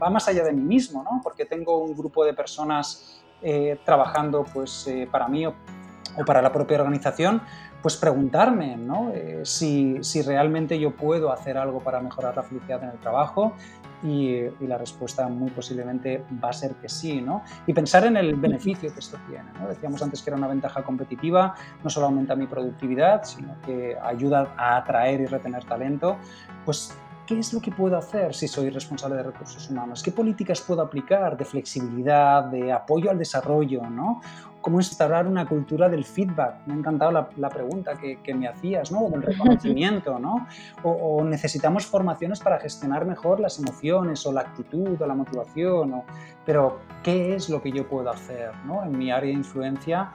va 0.00 0.10
más 0.10 0.28
allá 0.28 0.44
de 0.44 0.52
mí 0.52 0.62
mismo, 0.62 1.02
¿no? 1.02 1.20
porque 1.22 1.44
tengo 1.44 1.78
un 1.78 1.96
grupo 1.96 2.24
de 2.24 2.34
personas 2.34 3.20
eh, 3.42 3.78
trabajando 3.84 4.44
pues, 4.52 4.86
eh, 4.86 5.08
para 5.10 5.26
mí 5.26 5.46
o, 5.46 5.54
para 6.26 6.42
la 6.42 6.52
propia 6.52 6.78
organización, 6.78 7.40
pues 7.82 7.96
preguntarme 7.96 8.76
¿no? 8.76 9.12
si, 9.44 10.00
realmente 10.22 10.78
yo 10.78 10.96
puedo 10.96 11.32
hacer 11.32 11.56
algo 11.56 11.80
para 11.80 12.00
mejorar 12.00 12.36
la 12.36 12.42
felicidad 12.42 12.82
en 12.82 12.90
el 12.90 12.98
trabajo, 12.98 13.54
y, 14.02 14.48
la 14.60 14.76
respuesta 14.78 15.28
muy 15.28 15.50
posiblemente 15.50 16.24
va 16.42 16.50
a 16.50 16.52
ser 16.52 16.74
que 16.76 16.88
sí, 16.88 17.20
¿no? 17.20 17.42
Y 17.66 17.72
pensar 17.72 18.04
en 18.04 18.16
el 18.16 18.34
beneficio 18.34 18.92
que 18.92 19.00
esto 19.00 19.18
tiene, 19.26 19.50
¿no? 19.58 19.68
Decíamos 19.68 20.02
antes 20.02 20.22
que 20.22 20.30
era 20.30 20.36
una 20.36 20.48
ventaja 20.48 20.82
competitiva, 20.82 21.54
no 21.82 21.90
solo 21.90 22.06
aumenta 22.06 22.36
mi 22.36 22.46
productividad, 22.46 23.24
sino 23.24 23.56
que 23.62 23.96
ayuda 24.02 24.54
a 24.56 24.76
atraer 24.76 25.22
y 25.22 25.26
retener 25.26 25.64
talento, 25.64 26.18
pues 26.64 26.94
¿qué 27.28 27.38
es 27.38 27.52
lo 27.52 27.60
que 27.60 27.70
puedo 27.70 27.94
hacer 27.98 28.34
si 28.34 28.48
soy 28.48 28.70
responsable 28.70 29.16
de 29.16 29.24
recursos 29.24 29.68
humanos? 29.68 30.02
¿Qué 30.02 30.10
políticas 30.10 30.62
puedo 30.62 30.80
aplicar 30.80 31.36
de 31.36 31.44
flexibilidad, 31.44 32.44
de 32.44 32.72
apoyo 32.72 33.10
al 33.10 33.18
desarrollo, 33.18 33.82
¿no? 33.82 34.22
¿Cómo 34.62 34.80
instaurar 34.80 35.26
una 35.26 35.46
cultura 35.46 35.90
del 35.90 36.06
feedback? 36.06 36.66
Me 36.66 36.72
ha 36.72 36.76
encantado 36.78 37.28
la, 37.36 37.48
pregunta 37.50 37.98
que, 37.98 38.34
me 38.34 38.48
hacías, 38.48 38.90
¿no? 38.90 39.10
Del 39.10 39.22
reconocimiento, 39.32 40.18
¿no? 40.18 40.46
O, 40.82 41.22
necesitamos 41.22 41.84
formaciones 41.84 42.40
para 42.40 42.58
gestionar 42.58 43.04
mejor 43.04 43.40
las 43.40 43.58
emociones 43.58 44.24
o 44.24 44.32
la 44.32 44.40
actitud 44.40 45.00
o 45.00 45.06
la 45.06 45.14
motivación, 45.14 46.02
pero 46.46 46.80
¿qué 47.02 47.34
es 47.34 47.50
lo 47.50 47.60
que 47.60 47.70
yo 47.70 47.86
puedo 47.86 48.10
hacer, 48.10 48.52
¿no? 48.64 48.82
En 48.84 48.96
mi 48.96 49.10
área 49.10 49.28
de 49.28 49.36
influencia 49.36 50.12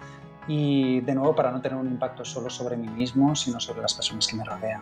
y, 0.47 0.99
de 1.01 1.13
nuevo, 1.13 1.35
para 1.35 1.51
no 1.51 1.61
tener 1.61 1.77
un 1.77 1.87
impacto 1.87 2.25
solo 2.25 2.49
sobre 2.49 2.75
mí 2.75 2.87
mismo, 2.87 3.35
sino 3.35 3.59
sobre 3.59 3.83
las 3.83 3.93
personas 3.93 4.25
que 4.25 4.35
me 4.35 4.43
rodean. 4.43 4.81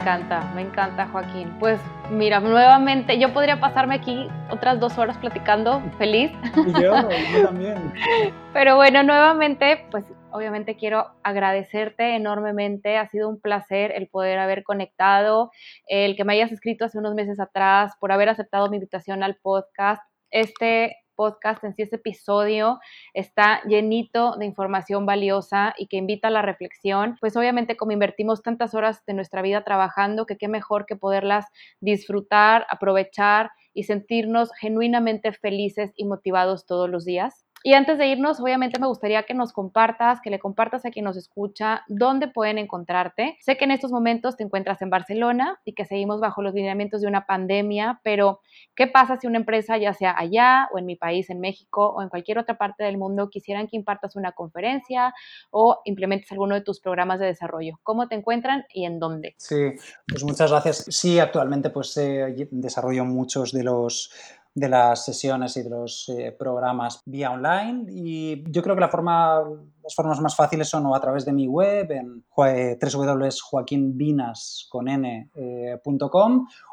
Encanta, 0.00 0.40
me 0.54 0.62
encanta 0.62 1.06
Joaquín. 1.08 1.54
Pues 1.58 1.78
mira, 2.10 2.40
nuevamente, 2.40 3.18
yo 3.18 3.32
podría 3.34 3.60
pasarme 3.60 3.96
aquí 3.96 4.28
otras 4.50 4.80
dos 4.80 4.96
horas 4.96 5.18
platicando 5.18 5.82
feliz. 5.98 6.32
Y 6.56 6.72
yo, 6.72 6.94
yo 7.32 7.44
también. 7.44 7.92
Pero 8.54 8.76
bueno, 8.76 9.02
nuevamente, 9.02 9.84
pues 9.90 10.04
obviamente 10.30 10.76
quiero 10.76 11.08
agradecerte 11.22 12.16
enormemente. 12.16 12.96
Ha 12.96 13.08
sido 13.08 13.28
un 13.28 13.40
placer 13.40 13.92
el 13.94 14.08
poder 14.08 14.38
haber 14.38 14.64
conectado, 14.64 15.50
el 15.86 16.16
que 16.16 16.24
me 16.24 16.32
hayas 16.32 16.50
escrito 16.50 16.86
hace 16.86 16.98
unos 16.98 17.14
meses 17.14 17.38
atrás, 17.38 17.92
por 18.00 18.10
haber 18.10 18.30
aceptado 18.30 18.70
mi 18.70 18.76
invitación 18.76 19.22
al 19.22 19.36
podcast. 19.36 20.02
Este 20.30 20.96
podcast, 21.20 21.62
en 21.64 21.74
sí 21.74 21.82
este 21.82 21.96
episodio 21.96 22.80
está 23.12 23.60
llenito 23.64 24.36
de 24.38 24.46
información 24.46 25.04
valiosa 25.04 25.74
y 25.76 25.86
que 25.86 25.98
invita 25.98 26.28
a 26.28 26.30
la 26.30 26.40
reflexión. 26.40 27.18
Pues 27.20 27.36
obviamente 27.36 27.76
como 27.76 27.92
invertimos 27.92 28.42
tantas 28.42 28.74
horas 28.74 29.04
de 29.04 29.12
nuestra 29.12 29.42
vida 29.42 29.62
trabajando, 29.62 30.24
que 30.24 30.38
qué 30.38 30.48
mejor 30.48 30.86
que 30.86 30.96
poderlas 30.96 31.44
disfrutar, 31.80 32.66
aprovechar 32.70 33.50
y 33.74 33.82
sentirnos 33.82 34.50
genuinamente 34.58 35.30
felices 35.34 35.92
y 35.94 36.06
motivados 36.06 36.64
todos 36.64 36.88
los 36.88 37.04
días. 37.04 37.44
Y 37.62 37.74
antes 37.74 37.98
de 37.98 38.06
irnos, 38.06 38.40
obviamente 38.40 38.80
me 38.80 38.86
gustaría 38.86 39.24
que 39.24 39.34
nos 39.34 39.52
compartas, 39.52 40.20
que 40.22 40.30
le 40.30 40.38
compartas 40.38 40.86
a 40.86 40.90
quien 40.90 41.04
nos 41.04 41.18
escucha, 41.18 41.82
dónde 41.88 42.28
pueden 42.28 42.56
encontrarte. 42.56 43.36
Sé 43.40 43.58
que 43.58 43.64
en 43.64 43.70
estos 43.70 43.92
momentos 43.92 44.36
te 44.36 44.44
encuentras 44.44 44.80
en 44.80 44.88
Barcelona 44.88 45.60
y 45.64 45.74
que 45.74 45.84
seguimos 45.84 46.20
bajo 46.20 46.40
los 46.40 46.54
lineamientos 46.54 47.02
de 47.02 47.08
una 47.08 47.26
pandemia, 47.26 48.00
pero 48.02 48.40
¿qué 48.74 48.86
pasa 48.86 49.18
si 49.18 49.26
una 49.26 49.38
empresa, 49.38 49.76
ya 49.76 49.92
sea 49.92 50.14
allá 50.16 50.68
o 50.72 50.78
en 50.78 50.86
mi 50.86 50.96
país, 50.96 51.28
en 51.28 51.40
México 51.40 51.88
o 51.88 52.00
en 52.02 52.08
cualquier 52.08 52.38
otra 52.38 52.56
parte 52.56 52.82
del 52.84 52.96
mundo, 52.96 53.28
quisieran 53.28 53.68
que 53.68 53.76
impartas 53.76 54.16
una 54.16 54.32
conferencia 54.32 55.12
o 55.50 55.80
implementes 55.84 56.32
alguno 56.32 56.54
de 56.54 56.62
tus 56.62 56.80
programas 56.80 57.20
de 57.20 57.26
desarrollo? 57.26 57.78
¿Cómo 57.82 58.08
te 58.08 58.14
encuentran 58.14 58.64
y 58.72 58.86
en 58.86 58.98
dónde? 58.98 59.34
Sí, 59.36 59.72
pues 60.08 60.24
muchas 60.24 60.50
gracias. 60.50 60.86
Sí, 60.88 61.18
actualmente 61.18 61.68
pues 61.68 61.94
eh, 61.98 62.48
desarrollo 62.50 63.04
muchos 63.04 63.52
de 63.52 63.64
los 63.64 64.10
de 64.54 64.68
las 64.68 65.04
sesiones 65.04 65.56
y 65.56 65.62
de 65.62 65.70
los 65.70 66.08
eh, 66.08 66.34
programas 66.36 67.00
vía 67.04 67.30
online. 67.30 67.84
Y 67.88 68.42
yo 68.50 68.62
creo 68.62 68.74
que 68.74 68.80
la 68.80 68.88
forma, 68.88 69.40
las 69.82 69.94
formas 69.94 70.20
más 70.20 70.34
fáciles 70.34 70.68
son 70.68 70.86
o 70.86 70.94
a 70.94 71.00
través 71.00 71.24
de 71.24 71.32
mi 71.32 71.46
web 71.46 71.92
en 71.92 72.24
www.joaquinvinas.com 72.36 75.34
eh, 75.34 75.80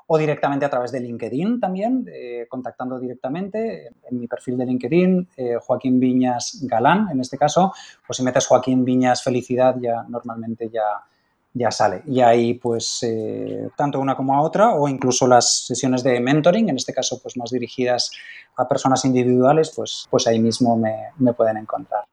o 0.10 0.18
directamente 0.18 0.66
a 0.66 0.70
través 0.70 0.90
de 0.92 1.02
LinkedIn 1.02 1.60
también, 1.60 2.10
eh, 2.12 2.48
contactando 2.50 2.98
directamente 2.98 3.92
en 4.10 4.20
mi 4.20 4.28
perfil 4.28 4.58
de 4.58 4.66
LinkedIn, 4.66 5.28
Joaquín 5.60 6.00
Viñas 6.00 6.62
Galán 6.64 7.10
en 7.12 7.20
este 7.20 7.38
caso, 7.38 7.74
o 8.08 8.14
si 8.14 8.24
metes 8.24 8.48
Joaquín 8.48 8.86
Viñas 8.86 9.22
Felicidad 9.22 9.76
ya 9.82 10.06
normalmente 10.08 10.70
ya 10.70 11.04
ya 11.54 11.72
sale. 11.72 12.02
Y 12.06 12.22
ahí, 12.22 12.54
pues, 12.56 13.04
eh, 13.04 13.70
tanto 13.76 14.00
una 14.00 14.16
como 14.16 14.36
a 14.36 14.42
otra, 14.42 14.74
o 14.76 14.88
incluso 14.88 15.28
las 15.28 15.66
sesiones 15.66 16.04
de 16.04 16.20
mentoring, 16.20 16.70
en 16.70 16.76
este 16.76 16.94
caso, 16.94 17.20
pues, 17.22 17.38
más 17.38 17.52
dirigidas 17.52 18.12
a 18.58 18.68
personas 18.68 19.06
individuales, 19.06 19.72
pues, 19.76 20.08
pues 20.10 20.28
ahí 20.28 20.40
mismo 20.40 20.78
me, 20.78 21.34
pueden 21.34 21.58
encontrar. 21.58 22.06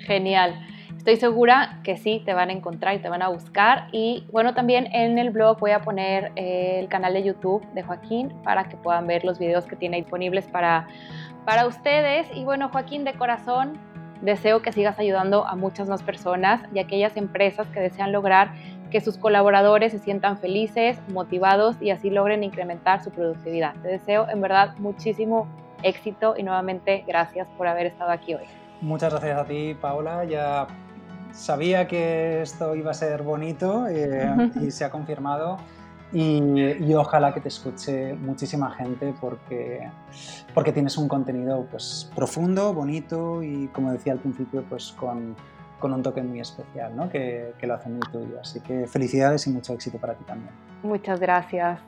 Genial. 0.00 0.58
Estoy 0.96 1.16
segura 1.16 1.80
que 1.84 1.96
sí, 1.96 2.22
te 2.24 2.34
van 2.34 2.50
a 2.50 2.52
encontrar 2.52 2.94
y 2.94 2.98
te 2.98 3.08
van 3.08 3.22
a 3.22 3.28
buscar. 3.28 3.88
Y 3.92 4.26
bueno, 4.30 4.52
también 4.54 4.88
en 4.92 5.18
el 5.18 5.30
blog 5.30 5.58
voy 5.58 5.70
a 5.70 5.80
poner 5.80 6.32
eh, 6.36 6.80
el 6.80 6.88
canal 6.88 7.14
de 7.14 7.22
YouTube 7.22 7.64
de 7.72 7.82
Joaquín 7.82 8.34
para 8.42 8.68
que 8.68 8.76
puedan 8.76 9.06
ver 9.06 9.24
los 9.24 9.38
videos 9.38 9.64
que 9.64 9.76
tiene 9.76 9.98
disponibles 9.98 10.46
para, 10.48 10.88
para 11.46 11.66
ustedes. 11.66 12.26
Y 12.34 12.44
bueno, 12.44 12.68
Joaquín, 12.70 13.04
de 13.04 13.14
corazón, 13.14 13.78
deseo 14.22 14.62
que 14.62 14.72
sigas 14.72 14.98
ayudando 14.98 15.46
a 15.46 15.56
muchas 15.56 15.88
más 15.88 16.02
personas 16.02 16.62
y 16.72 16.78
aquellas 16.78 17.16
empresas 17.16 17.66
que 17.68 17.80
desean 17.80 18.12
lograr 18.12 18.52
que 18.90 19.00
sus 19.00 19.18
colaboradores 19.18 19.92
se 19.92 19.98
sientan 19.98 20.38
felices, 20.38 20.98
motivados 21.12 21.76
y 21.80 21.90
así 21.90 22.10
logren 22.10 22.42
incrementar 22.42 23.02
su 23.02 23.10
productividad. 23.10 23.74
Te 23.82 23.88
deseo 23.88 24.28
en 24.28 24.40
verdad 24.40 24.76
muchísimo 24.78 25.46
éxito 25.82 26.34
y 26.36 26.42
nuevamente 26.42 27.04
gracias 27.06 27.48
por 27.56 27.66
haber 27.66 27.86
estado 27.86 28.10
aquí 28.10 28.34
hoy. 28.34 28.44
Muchas 28.80 29.12
gracias 29.12 29.38
a 29.38 29.44
ti, 29.44 29.76
Paola. 29.80 30.24
Ya 30.24 30.66
sabía 31.32 31.86
que 31.86 32.42
esto 32.42 32.74
iba 32.74 32.90
a 32.90 32.94
ser 32.94 33.22
bonito 33.22 33.86
eh, 33.88 34.50
y 34.60 34.70
se 34.70 34.84
ha 34.84 34.90
confirmado. 34.90 35.58
Y, 36.12 36.94
ojalá 36.94 37.34
que 37.34 37.40
te 37.40 37.48
escuche 37.48 38.14
muchísima 38.14 38.70
gente 38.70 39.14
porque, 39.20 39.90
porque 40.54 40.72
tienes 40.72 40.96
un 40.96 41.06
contenido 41.06 41.66
pues, 41.70 42.10
profundo, 42.14 42.72
bonito 42.72 43.42
y, 43.42 43.68
como 43.68 43.92
decía 43.92 44.14
al 44.14 44.18
principio, 44.18 44.64
pues 44.68 44.92
con, 44.92 45.36
con 45.78 45.92
un 45.92 46.02
toque 46.02 46.22
muy 46.22 46.40
especial, 46.40 46.96
¿no? 46.96 47.08
que, 47.10 47.52
que 47.58 47.66
lo 47.66 47.74
hace 47.74 47.90
muy 47.90 48.00
tuyo. 48.10 48.40
Así 48.40 48.60
que 48.60 48.86
felicidades 48.86 49.46
y 49.46 49.50
mucho 49.50 49.74
éxito 49.74 49.98
para 49.98 50.14
ti 50.14 50.24
también. 50.24 50.50
Muchas 50.82 51.20
gracias. 51.20 51.78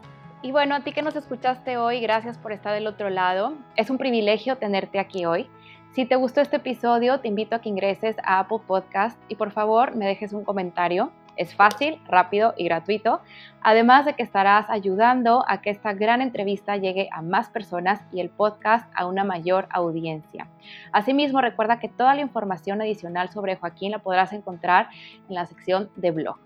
Y 0.43 0.53
bueno, 0.53 0.75
a 0.75 0.81
ti 0.81 0.93
que 0.93 1.03
nos 1.03 1.17
escuchaste 1.17 1.77
hoy, 1.77 2.01
gracias 2.01 2.39
por 2.39 2.53
estar 2.53 2.73
del 2.73 2.87
otro 2.87 3.11
lado. 3.11 3.55
Es 3.77 3.91
un 3.91 3.99
privilegio 3.99 4.57
tenerte 4.57 4.99
aquí 4.99 5.27
hoy. 5.27 5.49
Si 5.93 6.07
te 6.07 6.17
gustó 6.17 6.41
este 6.41 6.57
episodio, 6.57 7.21
te 7.21 7.29
invito 7.29 7.57
a 7.57 7.61
que 7.61 7.69
ingreses 7.69 8.17
a 8.23 8.39
Apple 8.39 8.61
Podcast 8.67 9.21
y 9.29 9.35
por 9.35 9.51
favor 9.51 9.97
me 9.97 10.07
dejes 10.07 10.33
un 10.33 10.45
comentario. 10.45 11.11
Es 11.36 11.55
fácil, 11.55 12.01
rápido 12.07 12.55
y 12.57 12.65
gratuito, 12.65 13.20
además 13.62 14.05
de 14.05 14.15
que 14.15 14.23
estarás 14.23 14.69
ayudando 14.70 15.44
a 15.48 15.61
que 15.61 15.70
esta 15.70 15.93
gran 15.93 16.23
entrevista 16.23 16.77
llegue 16.77 17.09
a 17.12 17.23
más 17.23 17.51
personas 17.51 18.02
y 18.12 18.20
el 18.20 18.31
podcast 18.31 18.90
a 18.94 19.07
una 19.07 19.24
mayor 19.24 19.66
audiencia. 19.70 20.48
Asimismo, 20.93 21.40
recuerda 21.40 21.78
que 21.78 21.89
toda 21.89 22.15
la 22.15 22.20
información 22.20 22.81
adicional 22.81 23.31
sobre 23.31 23.57
Joaquín 23.57 23.93
la 23.93 24.01
podrás 24.01 24.32
encontrar 24.32 24.89
en 25.28 25.35
la 25.35 25.47
sección 25.47 25.90
de 25.97 26.11
blog. 26.11 26.36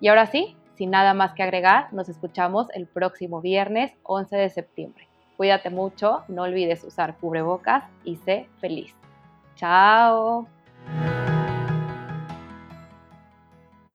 Y 0.00 0.08
ahora 0.08 0.26
sí, 0.26 0.56
sin 0.74 0.90
nada 0.90 1.12
más 1.12 1.32
que 1.32 1.42
agregar, 1.42 1.92
nos 1.92 2.08
escuchamos 2.08 2.68
el 2.72 2.86
próximo 2.86 3.40
viernes 3.40 3.92
11 4.04 4.36
de 4.36 4.48
septiembre. 4.48 5.08
Cuídate 5.36 5.70
mucho, 5.70 6.24
no 6.28 6.42
olvides 6.42 6.84
usar 6.84 7.16
cubrebocas 7.16 7.84
y 8.04 8.16
sé 8.16 8.48
feliz. 8.60 8.94
Chao. 9.54 10.46